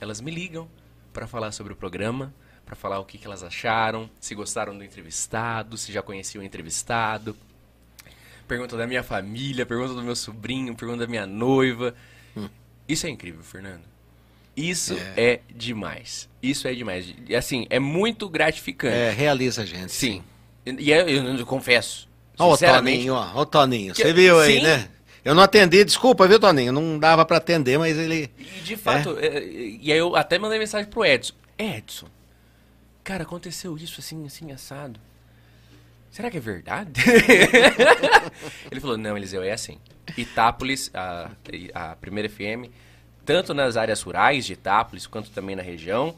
elas 0.00 0.20
me 0.20 0.30
ligam 0.30 0.68
para 1.12 1.26
falar 1.26 1.52
sobre 1.52 1.72
o 1.72 1.76
programa, 1.76 2.34
para 2.72 2.76
falar 2.76 2.98
o 2.98 3.04
que, 3.04 3.18
que 3.18 3.26
elas 3.26 3.42
acharam, 3.42 4.08
se 4.18 4.34
gostaram 4.34 4.76
do 4.76 4.82
entrevistado, 4.82 5.76
se 5.76 5.92
já 5.92 6.00
conheciam 6.00 6.40
o 6.40 6.44
entrevistado. 6.44 7.36
Perguntam 8.48 8.78
da 8.78 8.86
minha 8.86 9.02
família, 9.02 9.66
perguntam 9.66 9.94
do 9.94 10.02
meu 10.02 10.16
sobrinho, 10.16 10.74
perguntam 10.74 11.00
da 11.00 11.06
minha 11.06 11.26
noiva. 11.26 11.94
Isso 12.88 13.06
é 13.06 13.10
incrível, 13.10 13.42
Fernando. 13.42 13.82
Isso 14.56 14.96
é. 15.16 15.40
demais. 15.54 16.30
Isso 16.42 16.66
é 16.66 16.72
demais. 16.72 17.14
Assim, 17.36 17.66
é 17.68 17.78
muito 17.78 18.26
gratificante. 18.26 18.96
É, 18.96 19.10
realiza 19.10 19.62
a 19.62 19.66
gente. 19.66 19.92
Sim. 19.92 20.22
E 20.64 20.90
eu, 20.90 21.06
eu, 21.06 21.24
eu 21.24 21.46
confesso. 21.46 22.08
Ó 22.38 22.54
o 22.54 22.56
Toninho, 22.56 23.12
ó. 23.14 23.38
O 23.38 23.44
Toninho. 23.44 23.94
Você 23.94 24.14
viu 24.14 24.40
aí, 24.40 24.56
Sim. 24.56 24.62
né? 24.62 24.88
Eu 25.22 25.34
não 25.34 25.42
atendi, 25.42 25.84
desculpa, 25.84 26.26
viu, 26.26 26.40
Toninho? 26.40 26.72
Não 26.72 26.98
dava 26.98 27.26
pra 27.26 27.36
atender, 27.36 27.78
mas 27.78 27.98
ele. 27.98 28.30
E 28.38 28.60
de 28.60 28.76
fato, 28.78 29.18
é, 29.20 29.44
e 29.44 29.92
aí 29.92 29.98
eu 29.98 30.16
até 30.16 30.38
mandei 30.38 30.58
mensagem 30.58 30.88
pro 30.88 31.04
Edson. 31.04 31.34
Edson, 31.58 32.08
cara, 33.04 33.22
aconteceu 33.24 33.76
isso 33.76 34.00
assim, 34.00 34.24
assim, 34.26 34.52
assado. 34.52 34.98
Será 36.10 36.30
que 36.30 36.36
é 36.36 36.40
verdade? 36.40 37.00
Ele 38.70 38.80
falou, 38.80 38.98
não, 38.98 39.16
Eliseu, 39.16 39.42
é 39.42 39.52
assim. 39.52 39.78
Itápolis, 40.16 40.90
a, 40.92 41.30
a 41.74 41.96
primeira 41.96 42.28
FM, 42.28 42.68
tanto 43.24 43.54
nas 43.54 43.76
áreas 43.76 44.02
rurais 44.02 44.44
de 44.44 44.52
Itápolis, 44.52 45.06
quanto 45.06 45.30
também 45.30 45.56
na 45.56 45.62
região, 45.62 46.14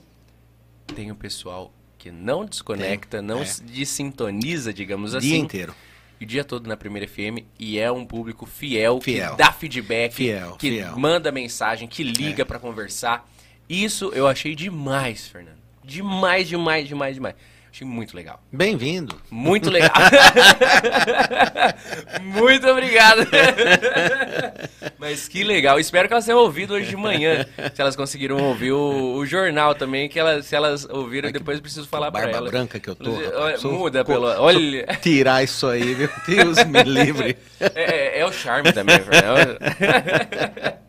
tem 0.97 1.11
o 1.13 1.15
pessoal 1.15 1.73
que 1.97 2.11
não 2.11 2.45
desconecta, 2.45 3.23
não 3.23 3.43
é. 3.43 3.45
se 3.45 3.63
desintoniza, 3.63 4.73
digamos 4.73 5.13
Dia 5.13 5.19
assim. 5.19 5.39
inteiro. 5.39 5.75
O 6.21 6.25
dia 6.27 6.45
todo 6.45 6.67
na 6.69 6.77
Primeira 6.77 7.07
FM 7.07 7.45
e 7.59 7.79
é 7.79 7.91
um 7.93 8.05
público 8.05 8.47
fiel, 8.47 9.01
Fiel. 9.01 9.33
que 9.33 9.37
dá 9.37 9.53
feedback, 9.53 10.13
Fiel, 10.15 10.57
que 10.57 10.71
fiel. 10.71 10.97
manda 10.99 11.31
mensagem, 11.31 11.87
que 11.87 12.03
liga 12.03 12.43
É. 12.43 12.45
pra 12.45 12.59
conversar. 12.59 13.29
Isso 13.69 14.11
eu 14.15 14.27
achei 14.27 14.55
demais, 14.55 15.27
Fernando. 15.27 15.59
Demais, 15.85 16.49
demais, 16.49 16.89
demais, 16.89 17.15
demais. 17.15 17.35
Achei 17.71 17.85
muito 17.87 18.15
legal. 18.17 18.41
Bem-vindo. 18.53 19.21
Muito 19.29 19.69
legal. 19.71 19.91
muito 22.23 22.69
obrigado. 22.69 23.27
Mas 24.97 25.27
que 25.27 25.43
legal. 25.43 25.81
Espero 25.81 26.07
que 26.07 26.15
elas 26.15 26.25
tenham 26.25 26.39
ouvido 26.39 26.75
hoje 26.75 26.89
de 26.89 26.97
manhã. 26.97 27.45
Se 27.75 27.81
elas 27.83 27.97
conseguiram 27.97 28.37
ouvir 28.39 28.71
o, 28.71 29.17
o 29.17 29.27
jornal 29.27 29.75
também, 29.75 30.09
que 30.09 30.19
elas, 30.21 30.47
se 30.47 30.55
elas 30.55 30.85
ouviram, 30.89 31.33
depois 31.33 31.57
eu 31.59 31.63
preciso 31.63 31.89
falar 31.89 32.13
pra 32.13 32.21
Barba 32.23 32.37
elas. 32.37 32.51
branca 32.53 32.79
que 32.79 32.89
eu 32.89 32.95
tô. 32.95 33.11
Olha, 33.13 33.59
Sou- 33.59 33.73
Muda 33.73 34.05
pelo. 34.05 34.27
Olha. 34.41 34.87
Tirar 35.03 35.43
isso 35.43 35.67
aí, 35.67 35.95
viu? 35.95 36.09
Deus 36.29 36.63
me 36.65 36.81
livre. 36.85 37.37
É, 37.61 38.21
é 38.21 38.25
o 38.27 38.33
charme 38.33 38.73
também, 38.73 39.01
Fernando. 39.01 39.59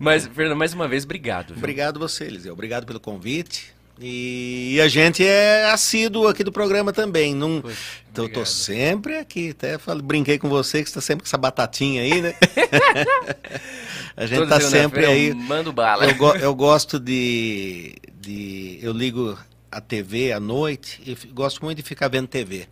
Mas, 0.00 0.26
Fernando, 0.26 0.56
mais 0.58 0.74
uma 0.74 0.88
vez, 0.88 1.04
obrigado. 1.04 1.48
viu? 1.54 1.58
Obrigado 1.58 2.00
você, 2.00 2.24
Eliseu. 2.24 2.52
Obrigado 2.52 2.84
pelo 2.84 2.98
convite. 2.98 3.72
E 4.00 4.80
a 4.82 4.88
gente 4.88 5.24
é 5.24 5.70
assíduo 5.70 6.26
aqui 6.26 6.42
do 6.42 6.50
programa 6.50 6.92
também. 6.92 7.34
Não, 7.34 7.60
Poxa, 7.60 7.76
tô, 8.12 8.28
tô 8.28 8.44
sempre 8.44 9.16
aqui. 9.18 9.50
Até 9.50 9.78
falei- 9.78 10.02
brinquei 10.02 10.38
com 10.38 10.48
você 10.48 10.82
que 10.82 10.88
você 10.88 10.94
tá 10.94 11.00
sempre 11.00 11.22
com 11.24 11.28
essa 11.28 11.38
batatinha 11.38 12.02
aí, 12.02 12.20
né? 12.22 12.34
a 14.16 14.26
gente 14.26 14.38
Toda 14.38 14.58
tá 14.58 14.60
sempre 14.60 15.04
aí. 15.06 15.28
eu 15.28 15.36
Mando 15.36 15.72
bala. 15.72 16.06
Eu, 16.06 16.14
go- 16.16 16.34
eu 16.36 16.54
gosto 16.54 16.98
de, 16.98 17.94
de. 18.20 18.78
Eu 18.82 18.92
ligo 18.92 19.38
a 19.70 19.80
TV 19.80 20.32
à 20.32 20.40
noite 20.40 21.00
e 21.06 21.14
gosto 21.28 21.64
muito 21.64 21.76
de 21.78 21.82
ficar 21.84 22.08
vendo 22.08 22.26
TV. 22.28 22.66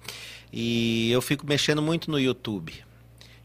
E 0.52 1.10
eu 1.12 1.22
fico 1.22 1.46
mexendo 1.46 1.80
muito 1.80 2.10
no 2.10 2.18
YouTube. 2.18 2.74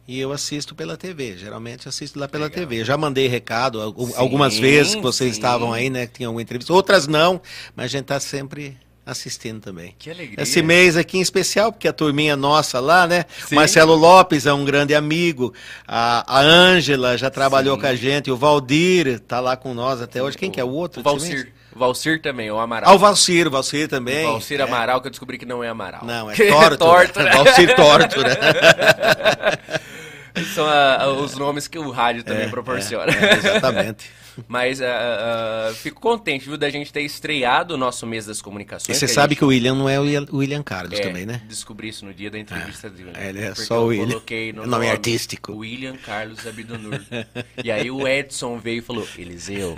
E 0.07 0.19
eu 0.19 0.31
assisto 0.31 0.75
pela 0.75 0.95
TV, 0.95 1.35
geralmente 1.35 1.87
assisto 1.89 2.19
lá 2.19 2.27
pela 2.27 2.45
Legal. 2.45 2.59
TV. 2.59 2.85
Já 2.85 2.95
mandei 2.95 3.27
recado 3.27 3.81
al- 3.81 3.95
Sim, 4.05 4.13
algumas 4.15 4.55
vezes 4.57 4.93
que 4.95 5.01
vocês 5.01 5.31
sim. 5.31 5.39
estavam 5.39 5.73
aí, 5.73 5.89
né? 5.89 6.05
Que 6.05 6.13
tinham 6.13 6.29
alguma 6.29 6.41
entrevista. 6.43 6.71
Outras 6.73 7.07
não, 7.07 7.41
mas 7.75 7.85
a 7.85 7.87
gente 7.87 8.05
tá 8.05 8.19
sempre 8.19 8.77
assistindo 9.03 9.59
também. 9.61 9.95
Que 9.97 10.09
alegria. 10.11 10.41
Esse 10.41 10.61
mês 10.61 10.95
aqui 10.97 11.17
em 11.17 11.21
especial, 11.21 11.71
porque 11.71 11.87
a 11.87 11.93
turminha 11.93 12.35
nossa 12.35 12.79
lá, 12.79 13.07
né? 13.07 13.25
Sim. 13.47 13.55
Marcelo 13.55 13.95
Lopes 13.95 14.45
é 14.45 14.53
um 14.53 14.63
grande 14.65 14.93
amigo. 14.95 15.53
A 15.87 16.37
a 16.39 16.41
Ângela 16.41 17.17
já 17.17 17.29
trabalhou 17.31 17.77
com 17.77 17.85
a 17.87 17.95
gente. 17.95 18.29
O 18.29 18.37
Valdir 18.37 19.19
tá 19.21 19.39
lá 19.39 19.55
com 19.57 19.73
nós 19.73 20.01
até 20.01 20.21
hoje. 20.21 20.37
Quem 20.37 20.51
que 20.51 20.59
é 20.59 20.63
o 20.63 20.69
outro? 20.69 21.01
O 21.01 21.03
Valcir. 21.03 21.51
Valcir 21.75 22.21
também, 22.21 22.49
o 22.49 22.57
Amaral. 22.57 22.89
Ah, 22.89 22.95
o 22.95 22.99
Valcir, 22.99 23.47
o 23.47 23.51
Valcir 23.51 23.87
também. 23.89 24.25
O 24.25 24.31
Valcir 24.31 24.59
É. 24.59 24.63
Amaral, 24.63 25.01
que 25.01 25.07
eu 25.07 25.11
descobri 25.11 25.37
que 25.37 25.45
não 25.45 25.61
é 25.63 25.67
Amaral. 25.69 26.01
Não, 26.05 26.31
é 26.31 26.35
torto. 26.47 26.77
torto, 26.77 27.19
né? 27.19 27.25
né? 27.25 27.31
Valcir 27.43 27.75
torto, 27.75 28.21
né? 28.21 28.35
São 30.53 30.65
a- 30.65 30.95
a- 31.03 31.07
os 31.09 31.35
nomes 31.37 31.67
que 31.67 31.77
o 31.79 31.89
rádio 31.91 32.23
também 32.23 32.43
É, 32.43 32.47
proporciona. 32.49 33.11
é, 33.11 33.25
é, 33.25 33.33
exatamente. 33.37 34.09
Mas 34.47 34.81
ah, 34.81 34.85
ah, 34.87 35.69
ah, 35.69 35.73
fico 35.75 35.99
contente, 36.01 36.45
viu, 36.47 36.57
da 36.57 36.69
gente 36.69 36.91
ter 36.91 37.01
estreado 37.01 37.73
o 37.73 37.77
nosso 37.77 38.05
mês 38.05 38.25
das 38.25 38.39
E 38.39 38.43
comunicações. 38.43 38.97
você 38.97 39.05
a 39.05 39.07
sabe 39.07 39.31
gente- 39.31 39.39
que 39.39 39.45
o 39.45 39.47
William 39.49 39.75
não 39.75 39.87
é 39.89 39.99
o 39.99 40.03
William- 40.03 40.59
o 40.59 40.63
Carlos 40.63 40.99
É, 40.99 41.01
também, 41.03 41.25
né? 41.25 41.41
Descobri 41.47 41.89
isso 41.89 42.05
no 42.05 42.13
dia 42.13 42.29
da 42.29 42.37
entrevista 42.39 42.89
dele. 42.89 43.11
É, 43.13 43.29
ele 43.29 43.39
é 43.41 43.55
só 43.55 43.83
o 43.83 43.87
William. 43.87 44.07
coloquei 44.07 44.51
no 44.53 44.63
É 44.63 44.67
nome 44.67 44.89
artístico. 44.89 45.53
William 45.53 45.95
Carlos 45.97 46.45
Abidonur. 46.45 46.99
e 47.63 47.71
aí 47.71 47.89
o 47.91 48.07
Edson 48.07 48.57
veio 48.59 48.79
e 48.79 48.81
falou: 48.81 49.07
Eliseu, 49.17 49.75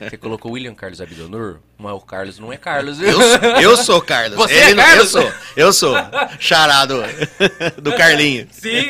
você 0.00 0.16
colocou 0.16 0.52
William 0.52 0.74
Carlos 0.74 1.00
Abidonur? 1.00 1.58
Mas 1.78 1.92
o 1.92 2.00
Carlos 2.00 2.38
não 2.38 2.50
é 2.52 2.56
Carlos, 2.56 2.96
viu? 2.98 3.08
Eu, 3.08 3.20
sou- 3.20 3.50
eu 3.60 3.76
sou 3.76 4.00
Carlos. 4.00 4.36
Você 4.38 4.54
Ele 4.54 4.70
é 4.70 4.74
não- 4.74 4.82
Carlos? 4.84 5.14
Eu 5.14 5.22
sou. 5.22 5.32
Eu 5.56 5.72
sou. 5.72 5.94
Charado 6.38 7.02
do 7.82 7.92
Carlinho. 7.94 8.46
Sim. 8.50 8.86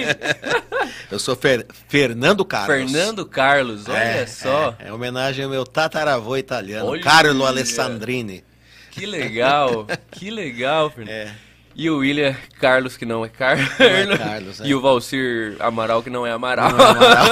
Eu 1.10 1.18
sou 1.18 1.34
Fer- 1.36 1.66
Fernando 1.88 2.44
Carlos. 2.44 2.92
Fernando 2.92 3.26
Carlos, 3.26 3.88
olha 3.88 3.98
É, 3.98 4.26
só. 4.26 4.76
É, 4.78 4.88
é 4.88 4.92
homenagem 5.08 5.44
ao 5.44 5.50
meu 5.50 5.64
tataravô 5.64 6.36
italiano, 6.36 6.88
Olha. 6.88 7.02
Carlo 7.02 7.44
Alessandrini. 7.44 8.44
Que 8.90 9.06
legal. 9.06 9.86
que 10.10 10.30
legal, 10.30 10.90
Fernando. 10.90 11.10
É. 11.10 11.45
E 11.78 11.90
o 11.90 11.98
William 11.98 12.34
Carlos, 12.58 12.96
que 12.96 13.04
não 13.04 13.22
é 13.22 13.28
Carlos. 13.28 13.68
é 13.78 14.16
Carlos, 14.16 14.60
é. 14.62 14.66
E 14.66 14.74
o 14.74 14.80
Valcir 14.80 15.56
Amaral, 15.60 16.02
que 16.02 16.08
não 16.08 16.26
é 16.26 16.32
Amaral. 16.32 16.70
Não 16.72 16.80
é 16.80 16.88
Amaral. 16.90 17.26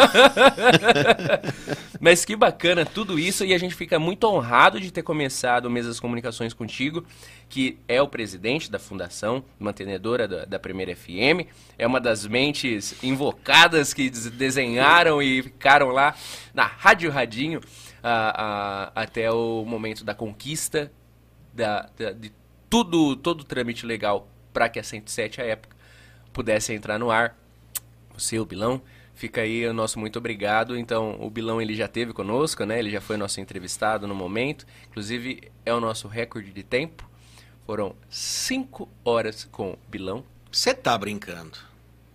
Mas 1.99 2.25
que 2.27 2.37
bacana 2.37 2.85
tudo 2.85 3.19
isso 3.19 3.43
e 3.45 3.55
a 3.55 3.59
gente 3.59 3.75
fica 3.75 3.99
muito 3.99 4.25
honrado 4.25 4.79
de 4.79 4.91
ter 4.93 5.03
começado 5.03 5.65
o 5.65 5.71
Mesa 5.71 5.89
das 5.89 5.99
Comunicações 5.99 6.53
contigo, 6.53 7.05
que 7.49 7.79
é 7.89 8.03
o 8.03 8.09
presidente 8.09 8.71
da 8.71 8.79
fundação, 8.79 9.43
mantenedora 9.59 10.29
da, 10.29 10.45
da 10.45 10.59
Primeira 10.59 10.95
FM, 10.95 11.49
é 11.79 11.87
uma 11.87 11.99
das 12.01 12.27
mentes 12.27 12.95
invocadas 13.03 13.95
que 13.95 14.11
des- 14.11 14.31
desenharam 14.31 15.23
e 15.23 15.43
ficaram 15.43 15.89
lá 15.89 16.15
na 16.53 16.65
Rádio 16.67 17.11
Radinho 17.11 17.61
até 18.95 19.31
o 19.31 19.65
momento 19.67 20.05
da 20.05 20.15
conquista 20.15 20.93
da, 21.55 21.89
da- 21.99 22.13
de 22.13 22.31
tudo, 22.69 23.17
todo 23.17 23.41
o 23.41 23.45
trâmite 23.45 23.87
legal 23.87 24.29
para 24.55 24.69
que 24.69 24.79
a 24.79 24.83
107, 24.85 25.43
à 25.43 25.45
época, 25.45 25.77
pudesse 26.33 26.73
entrar 26.73 26.99
no 26.99 27.11
ar. 27.11 27.37
Você, 28.17 28.39
o 28.39 28.47
Bilão, 28.47 28.81
fica 29.15 29.43
aí 29.43 29.67
o 29.67 29.75
nosso 29.75 29.99
muito 29.99 30.19
obrigado. 30.19 30.79
Então, 30.79 31.19
o 31.21 31.29
Bilão 31.29 31.61
ele 31.61 31.75
já 31.75 31.89
teve 31.89 32.13
conosco, 32.13 32.65
né? 32.65 32.79
Ele 32.79 32.91
já 32.91 33.01
foi 33.01 33.17
nosso 33.17 33.41
entrevistado 33.41 34.07
no 34.07 34.15
momento. 34.15 34.65
Inclusive, 34.89 35.51
é 35.67 35.75
o 35.75 35.81
nosso 35.81 36.07
recorde 36.07 36.53
de 36.53 36.63
tempo. 36.63 37.07
Foram 37.67 37.97
cinco 38.09 38.89
horas 39.05 39.47
com 39.51 39.73
o 39.73 39.79
Bilão. 39.89 40.25
Você 40.51 40.73
tá 40.73 40.97
brincando. 40.97 41.59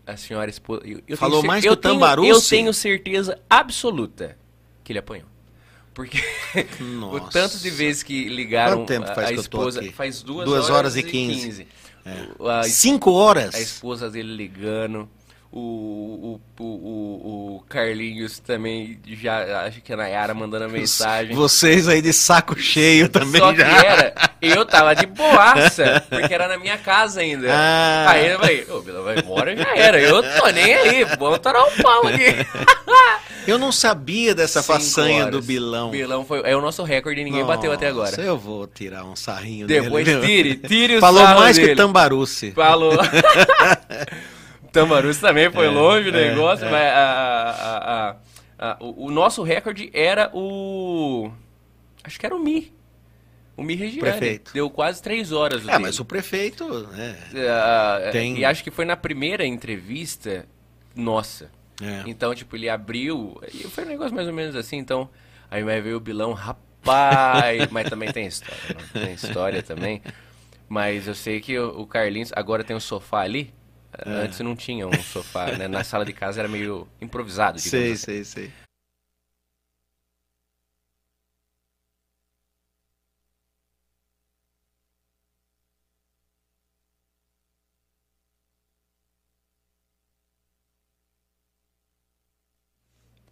A 0.08 0.16
senhora 0.16 0.50
esposa. 0.50 0.82
Eu, 0.86 1.02
eu 1.08 1.18
Falou 1.18 1.42
tenho, 1.42 1.48
mais 1.48 1.64
eu 1.64 1.74
que 1.74 1.78
o 1.78 1.82
Tambaru? 1.82 2.22
Tenho, 2.22 2.36
eu 2.36 2.42
tenho 2.42 2.74
certeza 2.74 3.40
absoluta 3.50 4.38
que 4.84 4.94
ele 4.94 5.00
apanhou. 5.00 5.28
Porque 5.94 6.24
Nossa. 6.80 7.18
o 7.26 7.30
tanto 7.30 7.58
de 7.58 7.70
vezes 7.70 8.04
que 8.04 8.30
ligaram 8.30 8.86
a, 8.88 9.20
a, 9.28 9.34
esposa. 9.34 9.84
faz 9.92 10.22
duas 10.22 10.48
horas, 10.48 10.70
horas, 10.70 10.96
e 10.96 11.04
15. 11.04 11.46
15. 11.46 11.68
É. 12.06 12.64
Cinco 12.64 13.12
horas? 13.12 13.54
A 13.56 13.60
esposa 13.60 14.10
dele 14.10 14.36
ligando. 14.36 15.10
O, 15.52 16.40
o, 16.60 16.64
o, 16.64 17.56
o, 17.56 17.64
Carlinhos 17.68 18.38
também 18.38 19.00
já 19.04 19.66
acho 19.66 19.82
que 19.82 19.92
a 19.92 19.98
Nayara 19.98 20.32
mandando 20.32 20.66
a 20.66 20.70
mensagem. 20.70 21.36
Vocês 21.36 21.88
aí 21.88 22.04
de 22.04 22.14
saco 22.14 22.56
cheio 22.56 23.10
também. 23.10 23.42
Só 23.42 23.52
já. 23.56 23.66
que 23.66 23.86
era, 23.86 24.14
eu 24.40 24.64
tava 24.64 24.94
de 24.94 25.08
boaça, 25.08 26.06
porque 26.08 26.32
era 26.32 26.48
na 26.48 26.60
minha 26.60 26.78
casa 26.78 27.22
ainda. 27.22 27.48
Ah. 27.52 28.12
Aí 28.12 28.28
eu 28.28 28.40
falei, 28.40 28.66
ô, 28.70 28.76
oh, 28.78 29.04
vai 29.04 29.18
embora, 29.18 29.56
já 29.56 29.76
era. 29.76 30.00
Eu 30.00 30.22
tô 30.22 30.48
nem 30.50 30.72
aí, 30.72 31.04
vamos 31.18 31.40
torar 31.40 31.64
um 31.64 31.82
pau 31.82 32.06
aqui. 32.06 32.26
Eu 33.48 33.58
não 33.58 33.72
sabia 33.72 34.36
dessa 34.36 34.62
Cinco 34.62 34.74
façanha 34.74 35.22
horas. 35.26 35.32
do 35.32 35.42
Bilão. 35.42 35.90
Bilão 35.92 36.24
foi, 36.26 36.42
é 36.44 36.56
o 36.56 36.62
nosso 36.62 36.84
recorde, 36.84 37.24
ninguém 37.24 37.44
bateu 37.46 37.72
até 37.72 37.88
agora. 37.88 38.10
Nossa, 38.12 38.22
Eu 38.22 38.38
vou 38.38 38.68
tirar 38.68 39.04
um 39.06 39.16
sarrinho 39.16 39.66
Depois 39.68 40.06
dele. 40.06 40.20
viu? 40.20 40.28
tire, 40.28 40.56
tire 40.68 40.98
o 40.98 41.00
Falou 41.00 41.24
mais 41.24 41.58
que 41.58 41.62
dele. 41.66 41.74
o 41.74 41.78
Tambaruci. 41.78 42.52
Falou. 42.52 42.94
Tambarus 44.72 45.18
também 45.18 45.52
foi 45.52 45.66
É, 45.66 45.70
longe 45.70 46.10
o 46.10 46.16
é, 46.16 46.30
negócio, 46.30 46.66
é. 46.66 46.70
mas 46.72 46.82
a- 46.94 48.16
a- 48.60 48.70
a- 48.72 48.78
o, 48.80 49.08
o 49.08 49.12
nosso 49.12 49.42
recorde 49.42 49.90
era 49.94 50.30
o. 50.34 51.32
Acho 52.04 52.20
que 52.20 52.26
era 52.26 52.36
o 52.36 52.40
Mi. 52.40 52.72
O 53.58 53.64
Mi 53.64 53.74
Regiane. 53.76 54.00
Prefeito. 54.12 54.54
Deu 54.54 54.70
quase 54.70 55.02
três 55.02 55.32
horas. 55.32 55.64
o 55.66 55.70
É, 55.70 55.72
dele. 55.72 55.84
mas 55.84 56.00
o 56.00 56.06
prefeito, 56.06 56.68
né? 56.92 57.16
Ah, 57.50 58.10
Tem- 58.12 58.38
E 58.38 58.46
acho 58.46 58.64
que 58.64 58.70
foi 58.72 58.86
na 58.86 58.96
primeira 58.96 59.46
entrevista 59.46 60.46
nossa. 60.96 61.50
É. 61.82 62.04
Então, 62.06 62.34
tipo, 62.36 62.56
ele 62.56 62.70
abriu. 62.70 63.40
E 63.54 63.64
foi 63.64 63.86
um 63.86 63.88
negócio 63.88 64.14
mais 64.16 64.28
ou 64.28 64.34
menos 64.34 64.56
assim. 64.56 64.78
Então, 64.78 65.10
aí 65.50 65.64
vai 65.64 65.82
ver 65.82 65.94
o 65.96 66.00
Bilão, 66.00 66.34
rapaz. 66.34 67.70
mas 67.72 67.90
também 67.90 68.12
tem 68.12 68.26
história. 68.28 68.56
né? 68.70 69.06
Tem 69.06 69.14
história 69.14 69.64
também. 69.64 70.02
Mas 70.68 71.08
eu 71.08 71.16
sei 71.16 71.40
que 71.42 71.58
o, 71.58 71.86
Carlinhos. 71.86 72.32
Agora 72.36 72.64
tem 72.64 72.76
um 72.76 72.80
sofá 72.80 73.22
ali. 73.22 73.54
É. 74.06 74.10
Antes 74.10 74.40
não 74.42 74.56
tinha 74.56 74.88
um 74.88 74.94
sofá, 75.02 75.48
né? 75.58 75.68
Na 75.68 75.84
sala 75.84 76.06
de 76.06 76.14
casa 76.14 76.40
era 76.42 76.48
meio 76.48 76.88
improvisado, 77.02 77.60
Sei, 77.60 77.94
assim. 77.94 77.96
sei, 77.96 78.24
sei. 78.24 78.52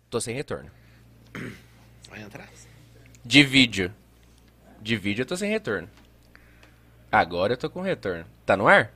Tô 0.10 0.22
sem 0.22 0.34
retorno. 0.34 0.72
Vai 2.10 2.22
entrar? 2.22 2.50
De 3.24 3.44
vídeo. 3.44 3.94
De 4.82 4.96
vídeo 4.96 5.24
eu 5.24 5.26
tô 5.26 5.36
sem 5.36 5.50
retorno. 5.50 5.90
Agora 7.12 7.54
eu 7.54 7.58
tô 7.58 7.70
com 7.70 7.82
retorno. 7.82 8.26
Tá 8.46 8.56
no 8.56 8.68
ar? 8.68 8.94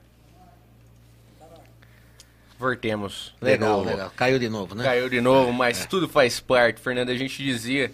Voltemos. 2.58 3.34
Legal, 3.40 3.78
novo. 3.78 3.90
legal. 3.90 4.12
Caiu 4.16 4.38
de 4.38 4.48
novo, 4.48 4.74
né? 4.74 4.84
Caiu 4.84 5.08
de 5.08 5.20
novo, 5.20 5.52
mas 5.52 5.84
tudo 5.84 6.08
faz 6.08 6.38
parte. 6.38 6.80
Fernando, 6.80 7.10
a 7.10 7.16
gente 7.16 7.42
dizia 7.42 7.92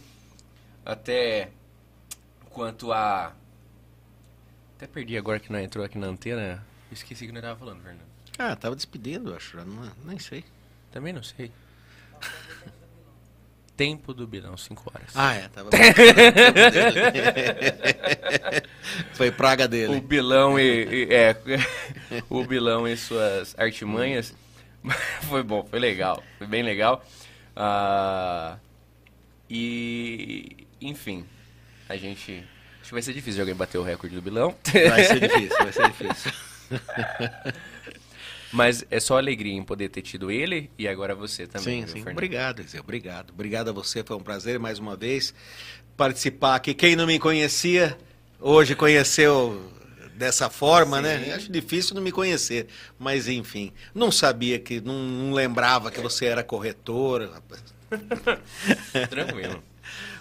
até 0.84 1.48
quanto 2.50 2.92
a. 2.92 3.32
Até 4.76 4.86
perdi 4.86 5.16
agora 5.16 5.40
que 5.40 5.50
não 5.50 5.58
entrou 5.58 5.84
aqui 5.84 5.98
na 5.98 6.06
antena. 6.06 6.64
Esqueci 6.92 7.26
que 7.26 7.32
nós 7.32 7.42
tava 7.42 7.58
falando, 7.58 7.82
Fernando. 7.82 8.02
Ah, 8.38 8.54
tava 8.54 8.76
despedindo, 8.76 9.34
acho. 9.34 9.56
Não, 9.56 9.90
nem 10.04 10.18
sei. 10.18 10.44
Também 10.92 11.12
não 11.12 11.22
sei. 11.22 11.50
Tempo 13.78 14.12
do 14.12 14.26
Bilão, 14.26 14.56
5 14.56 14.90
horas. 14.92 15.10
Ah, 15.14 15.34
é, 15.34 15.46
tava. 15.48 15.70
Foi 19.14 19.30
praga 19.30 19.66
O 19.66 19.68
dele. 19.68 20.00
Bilão 20.00 20.58
e, 20.58 21.04
e- 21.06 21.14
é, 21.14 21.36
o 22.28 22.44
Bilão 22.44 22.88
e 22.88 22.96
suas 22.96 23.54
artimanhas. 23.58 24.34
Foi 25.28 25.42
bom, 25.42 25.64
foi 25.64 25.78
legal, 25.78 26.22
foi 26.38 26.46
bem 26.46 26.62
legal. 26.62 27.04
Ah, 27.54 28.56
e 29.50 30.66
enfim, 30.80 31.26
a 31.88 31.96
gente 31.96 32.42
acho 32.80 32.84
que 32.88 32.92
vai 32.92 33.02
ser 33.02 33.12
difícil 33.12 33.34
de 33.34 33.40
alguém 33.42 33.54
bater 33.54 33.76
o 33.78 33.82
recorde 33.82 34.16
do 34.16 34.22
Bilão, 34.22 34.54
Vai 34.88 35.04
ser 35.04 35.20
difícil, 35.20 35.56
vai 35.58 35.72
ser 35.72 35.88
difícil. 35.88 36.32
Mas 38.52 38.84
é 38.90 38.98
só 38.98 39.18
alegria 39.18 39.52
em 39.52 39.62
poder 39.62 39.88
ter 39.88 40.02
tido 40.02 40.30
ele 40.30 40.70
e 40.78 40.88
agora 40.88 41.14
você 41.14 41.46
também. 41.46 41.80
Sim, 41.80 41.84
viu, 41.84 41.88
sim. 41.88 41.94
Fernando? 41.94 42.12
Obrigado, 42.12 42.62
Zé. 42.62 42.80
Obrigado. 42.80 43.30
Obrigado 43.30 43.68
a 43.68 43.72
você. 43.72 44.02
Foi 44.02 44.16
um 44.16 44.22
prazer 44.22 44.58
mais 44.58 44.78
uma 44.78 44.96
vez 44.96 45.34
participar 45.96 46.54
aqui. 46.56 46.74
Quem 46.74 46.96
não 46.96 47.06
me 47.06 47.18
conhecia, 47.18 47.98
hoje 48.40 48.74
conheceu 48.74 49.72
dessa 50.14 50.50
forma, 50.50 51.00
né? 51.00 51.32
Acho 51.34 51.50
difícil 51.50 51.94
não 51.94 52.02
me 52.02 52.12
conhecer. 52.12 52.66
Mas, 52.98 53.28
enfim, 53.28 53.72
não 53.94 54.10
sabia 54.10 54.58
que, 54.58 54.80
não, 54.80 54.94
não 54.94 55.32
lembrava 55.32 55.90
que 55.90 56.00
você 56.00 56.26
era 56.26 56.42
corretor. 56.42 57.30
Tranquilo. 59.10 59.62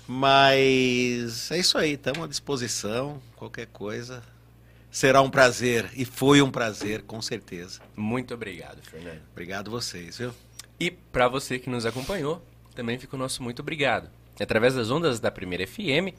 Mas 0.08 1.52
é 1.52 1.60
isso 1.60 1.78
aí, 1.78 1.94
estamos 1.94 2.24
à 2.24 2.28
disposição. 2.28 3.22
Qualquer 3.36 3.68
coisa. 3.68 4.24
Será 4.98 5.22
um 5.22 5.30
prazer. 5.30 5.91
E 5.95 6.06
foi 6.06 6.41
um 6.41 6.49
prazer, 6.49 7.03
com 7.03 7.22
certeza. 7.22 7.80
Muito 7.95 8.34
obrigado, 8.34 8.82
Fernando. 8.82 9.22
Obrigado 9.32 9.69
vocês, 9.69 10.18
viu? 10.18 10.34
E 10.80 10.90
para 10.90 11.28
você 11.28 11.60
que 11.60 11.69
nos 11.69 11.86
acompanhou, 11.86 12.44
também 12.74 12.98
fica 12.98 13.15
o 13.15 13.19
nosso 13.19 13.44
muito 13.44 13.61
obrigado. 13.61 14.10
Através 14.40 14.74
das 14.74 14.90
ondas 14.90 15.19
da 15.19 15.30
Primeira 15.30 15.68
FM 15.68 16.18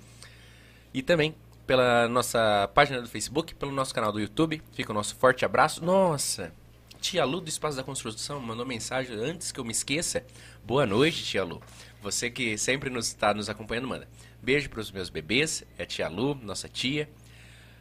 e 0.95 1.03
também 1.03 1.35
pela 1.67 2.07
nossa 2.07 2.71
página 2.73 3.03
do 3.03 3.09
Facebook, 3.09 3.53
pelo 3.57 3.73
nosso 3.73 3.93
canal 3.93 4.13
do 4.13 4.21
YouTube. 4.21 4.63
Fica 4.73 4.93
o 4.93 4.95
nosso 4.95 5.17
forte 5.17 5.45
abraço. 5.45 5.85
Nossa, 5.85 6.53
Tia 7.01 7.25
Lu 7.25 7.41
do 7.41 7.49
Espaço 7.49 7.77
da 7.77 7.83
Construção 7.83 8.39
mandou 8.39 8.65
mensagem 8.65 9.13
antes 9.17 9.51
que 9.51 9.59
eu 9.59 9.65
me 9.65 9.73
esqueça. 9.73 10.25
Boa 10.65 10.87
noite, 10.87 11.25
Tia 11.25 11.43
Lu. 11.43 11.61
Você 12.01 12.31
que 12.31 12.57
sempre 12.57 12.91
nos 12.91 13.09
está 13.09 13.35
nos 13.35 13.49
acompanhando, 13.49 13.89
manda. 13.89 14.09
Beijo 14.41 14.71
para 14.71 14.79
os 14.79 14.93
meus 14.93 15.11
bebês, 15.11 15.65
é 15.77 15.83
a 15.83 15.87
Tia 15.87 16.07
Lu, 16.07 16.37
nossa 16.37 16.69
tia. 16.69 17.11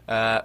Ah, 0.07 0.43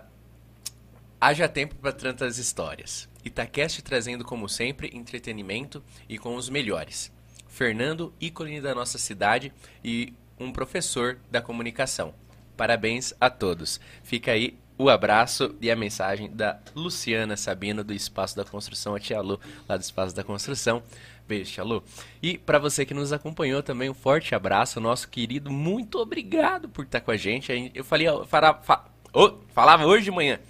Haja 1.24 1.48
tempo 1.48 1.76
para 1.76 1.92
tantas 1.92 2.36
histórias. 2.36 3.08
Itacast 3.24 3.80
trazendo, 3.82 4.24
como 4.24 4.48
sempre, 4.48 4.90
entretenimento 4.92 5.80
e 6.08 6.18
com 6.18 6.34
os 6.34 6.48
melhores. 6.48 7.12
Fernando, 7.46 8.12
ícone 8.20 8.60
da 8.60 8.74
nossa 8.74 8.98
cidade 8.98 9.52
e 9.84 10.12
um 10.36 10.50
professor 10.50 11.20
da 11.30 11.40
comunicação. 11.40 12.12
Parabéns 12.56 13.14
a 13.20 13.30
todos. 13.30 13.80
Fica 14.02 14.32
aí 14.32 14.58
o 14.76 14.88
abraço 14.90 15.54
e 15.60 15.70
a 15.70 15.76
mensagem 15.76 16.28
da 16.28 16.58
Luciana 16.74 17.36
Sabino, 17.36 17.84
do 17.84 17.94
Espaço 17.94 18.34
da 18.34 18.44
Construção, 18.44 18.96
a 18.96 18.98
Tia 18.98 19.20
Lu, 19.20 19.38
lá 19.68 19.76
do 19.76 19.82
Espaço 19.82 20.16
da 20.16 20.24
Construção. 20.24 20.82
Beijo, 21.28 21.52
Tia 21.52 21.62
Lu. 21.62 21.84
E 22.20 22.36
para 22.36 22.58
você 22.58 22.84
que 22.84 22.92
nos 22.94 23.12
acompanhou 23.12 23.62
também, 23.62 23.88
um 23.88 23.94
forte 23.94 24.34
abraço, 24.34 24.80
nosso 24.80 25.08
querido. 25.08 25.52
Muito 25.52 26.00
obrigado 26.00 26.68
por 26.68 26.84
estar 26.84 27.00
com 27.00 27.12
a 27.12 27.16
gente. 27.16 27.70
Eu 27.72 27.84
falei, 27.84 28.08
ó, 28.08 28.24
fara- 28.24 28.54
fa- 28.54 28.86
ô, 29.12 29.34
falava 29.54 29.86
hoje 29.86 30.02
de 30.06 30.10
manhã 30.10 30.40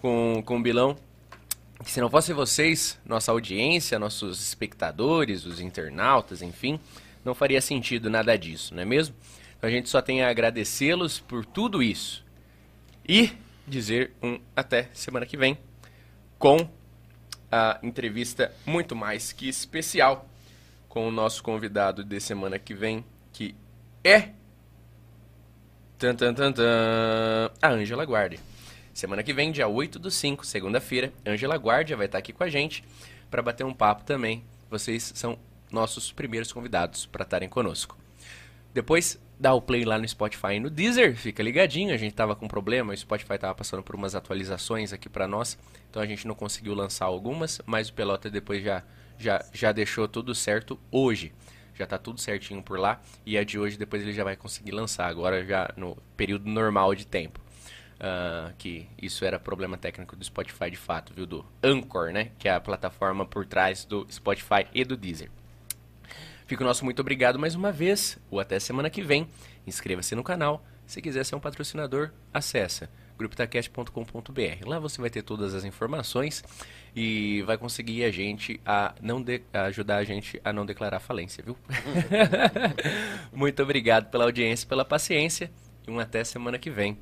com, 0.00 0.42
com 0.44 0.58
o 0.58 0.62
Bilão. 0.62 0.96
Que 1.82 1.90
se 1.90 2.00
não 2.00 2.10
fosse 2.10 2.32
vocês, 2.32 2.98
nossa 3.06 3.32
audiência, 3.32 3.98
nossos 3.98 4.40
espectadores, 4.40 5.46
os 5.46 5.60
internautas, 5.60 6.42
enfim, 6.42 6.78
não 7.24 7.34
faria 7.34 7.60
sentido 7.60 8.10
nada 8.10 8.36
disso, 8.36 8.74
não 8.74 8.82
é 8.82 8.84
mesmo? 8.84 9.14
Então 9.56 9.68
a 9.68 9.72
gente 9.72 9.88
só 9.88 10.02
tem 10.02 10.22
a 10.22 10.28
agradecê-los 10.28 11.20
por 11.20 11.44
tudo 11.46 11.82
isso. 11.82 12.24
E 13.08 13.32
dizer 13.66 14.12
um 14.22 14.38
até 14.54 14.90
semana 14.92 15.24
que 15.24 15.36
vem 15.36 15.56
com 16.38 16.68
a 17.50 17.78
entrevista 17.82 18.54
muito 18.66 18.94
mais 18.94 19.32
que 19.32 19.48
especial 19.48 20.28
com 20.88 21.08
o 21.08 21.10
nosso 21.10 21.42
convidado 21.42 22.04
de 22.04 22.20
semana 22.20 22.58
que 22.58 22.74
vem, 22.74 23.04
que 23.32 23.54
é 24.04 24.30
Tan, 26.00 26.16
tan, 26.16 26.32
tan, 26.32 26.50
tan. 26.50 27.50
A 27.60 27.68
Ângela 27.68 28.04
Guardia. 28.04 28.40
Semana 29.00 29.22
que 29.22 29.32
vem, 29.32 29.50
dia 29.50 29.66
8 29.66 29.98
do 29.98 30.10
5, 30.10 30.44
segunda-feira, 30.44 31.10
Ângela 31.26 31.56
Guardia 31.56 31.96
vai 31.96 32.04
estar 32.04 32.18
aqui 32.18 32.34
com 32.34 32.44
a 32.44 32.50
gente 32.50 32.84
para 33.30 33.40
bater 33.40 33.64
um 33.64 33.72
papo 33.72 34.04
também. 34.04 34.44
Vocês 34.68 35.14
são 35.14 35.38
nossos 35.72 36.12
primeiros 36.12 36.52
convidados 36.52 37.06
para 37.06 37.22
estarem 37.22 37.48
conosco. 37.48 37.96
Depois, 38.74 39.18
dá 39.38 39.54
o 39.54 39.62
play 39.62 39.86
lá 39.86 39.96
no 39.96 40.06
Spotify 40.06 40.56
e 40.56 40.60
no 40.60 40.68
Deezer, 40.68 41.16
fica 41.16 41.42
ligadinho. 41.42 41.94
A 41.94 41.96
gente 41.96 42.14
tava 42.14 42.36
com 42.36 42.46
problema, 42.46 42.92
o 42.92 42.96
Spotify 42.96 43.38
tava 43.38 43.54
passando 43.54 43.82
por 43.82 43.94
umas 43.94 44.14
atualizações 44.14 44.92
aqui 44.92 45.08
para 45.08 45.26
nós, 45.26 45.56
então 45.88 46.02
a 46.02 46.06
gente 46.06 46.28
não 46.28 46.34
conseguiu 46.34 46.74
lançar 46.74 47.06
algumas, 47.06 47.58
mas 47.64 47.88
o 47.88 47.94
Pelota 47.94 48.28
depois 48.28 48.62
já 48.62 48.84
já, 49.18 49.42
já 49.50 49.72
deixou 49.72 50.06
tudo 50.08 50.34
certo 50.34 50.78
hoje. 50.90 51.32
Já 51.74 51.86
tá 51.86 51.96
tudo 51.96 52.20
certinho 52.20 52.62
por 52.62 52.78
lá. 52.78 53.00
E 53.24 53.38
a 53.38 53.44
de 53.44 53.58
hoje 53.58 53.78
depois 53.78 54.02
ele 54.02 54.12
já 54.12 54.24
vai 54.24 54.36
conseguir 54.36 54.72
lançar, 54.72 55.06
agora 55.06 55.42
já 55.42 55.72
no 55.74 55.96
período 56.18 56.50
normal 56.50 56.94
de 56.94 57.06
tempo. 57.06 57.40
Uh, 58.00 58.54
que 58.56 58.88
isso 59.00 59.26
era 59.26 59.38
problema 59.38 59.76
técnico 59.76 60.16
do 60.16 60.24
Spotify 60.24 60.70
de 60.70 60.76
fato, 60.78 61.12
viu? 61.12 61.26
Do 61.26 61.44
Anchor, 61.62 62.10
né? 62.12 62.30
Que 62.38 62.48
é 62.48 62.54
a 62.54 62.60
plataforma 62.60 63.26
por 63.26 63.44
trás 63.44 63.84
do 63.84 64.06
Spotify 64.10 64.66
e 64.72 64.84
do 64.84 64.96
Deezer. 64.96 65.30
Fica 66.46 66.64
o 66.64 66.66
nosso 66.66 66.82
muito 66.82 67.00
obrigado 67.00 67.38
mais 67.38 67.54
uma 67.54 67.70
vez. 67.70 68.18
Ou 68.30 68.40
até 68.40 68.58
semana 68.58 68.88
que 68.88 69.02
vem. 69.02 69.28
Inscreva-se 69.66 70.14
no 70.14 70.24
canal. 70.24 70.64
Se 70.86 71.02
quiser 71.02 71.24
ser 71.24 71.36
um 71.36 71.40
patrocinador, 71.40 72.10
acessa 72.32 72.88
grupitacast.com.br. 73.18 74.66
Lá 74.66 74.78
você 74.78 74.98
vai 74.98 75.10
ter 75.10 75.22
todas 75.22 75.54
as 75.54 75.62
informações 75.62 76.42
e 76.96 77.42
vai 77.42 77.58
conseguir 77.58 78.02
a 78.04 78.10
gente 78.10 78.58
a 78.64 78.94
não 79.02 79.22
de, 79.22 79.42
a 79.52 79.64
ajudar 79.64 79.98
a 79.98 80.04
gente 80.04 80.40
a 80.42 80.54
não 80.54 80.64
declarar 80.64 81.00
falência, 81.00 81.44
viu? 81.44 81.54
Muito 83.30 83.62
obrigado 83.62 84.10
pela 84.10 84.24
audiência, 84.24 84.66
pela 84.66 84.86
paciência 84.86 85.50
e 85.86 85.90
um 85.90 86.00
até 86.00 86.24
semana 86.24 86.58
que 86.58 86.70
vem. 86.70 86.98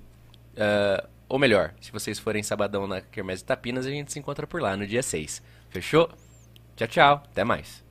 Uh, 0.59 1.09
ou 1.29 1.39
melhor, 1.39 1.73
se 1.81 1.93
vocês 1.93 2.19
forem 2.19 2.43
sabadão 2.43 2.87
na 2.87 3.01
Kermesse 3.01 3.45
Tapinas, 3.45 3.87
a 3.87 3.91
gente 3.91 4.13
se 4.13 4.19
encontra 4.19 4.47
por 4.47 4.61
lá 4.61 4.77
no 4.77 4.87
dia 4.87 5.03
6. 5.03 5.41
Fechou? 5.71 6.11
Tchau, 6.75 6.89
tchau. 6.89 7.23
Até 7.31 7.45
mais. 7.45 7.88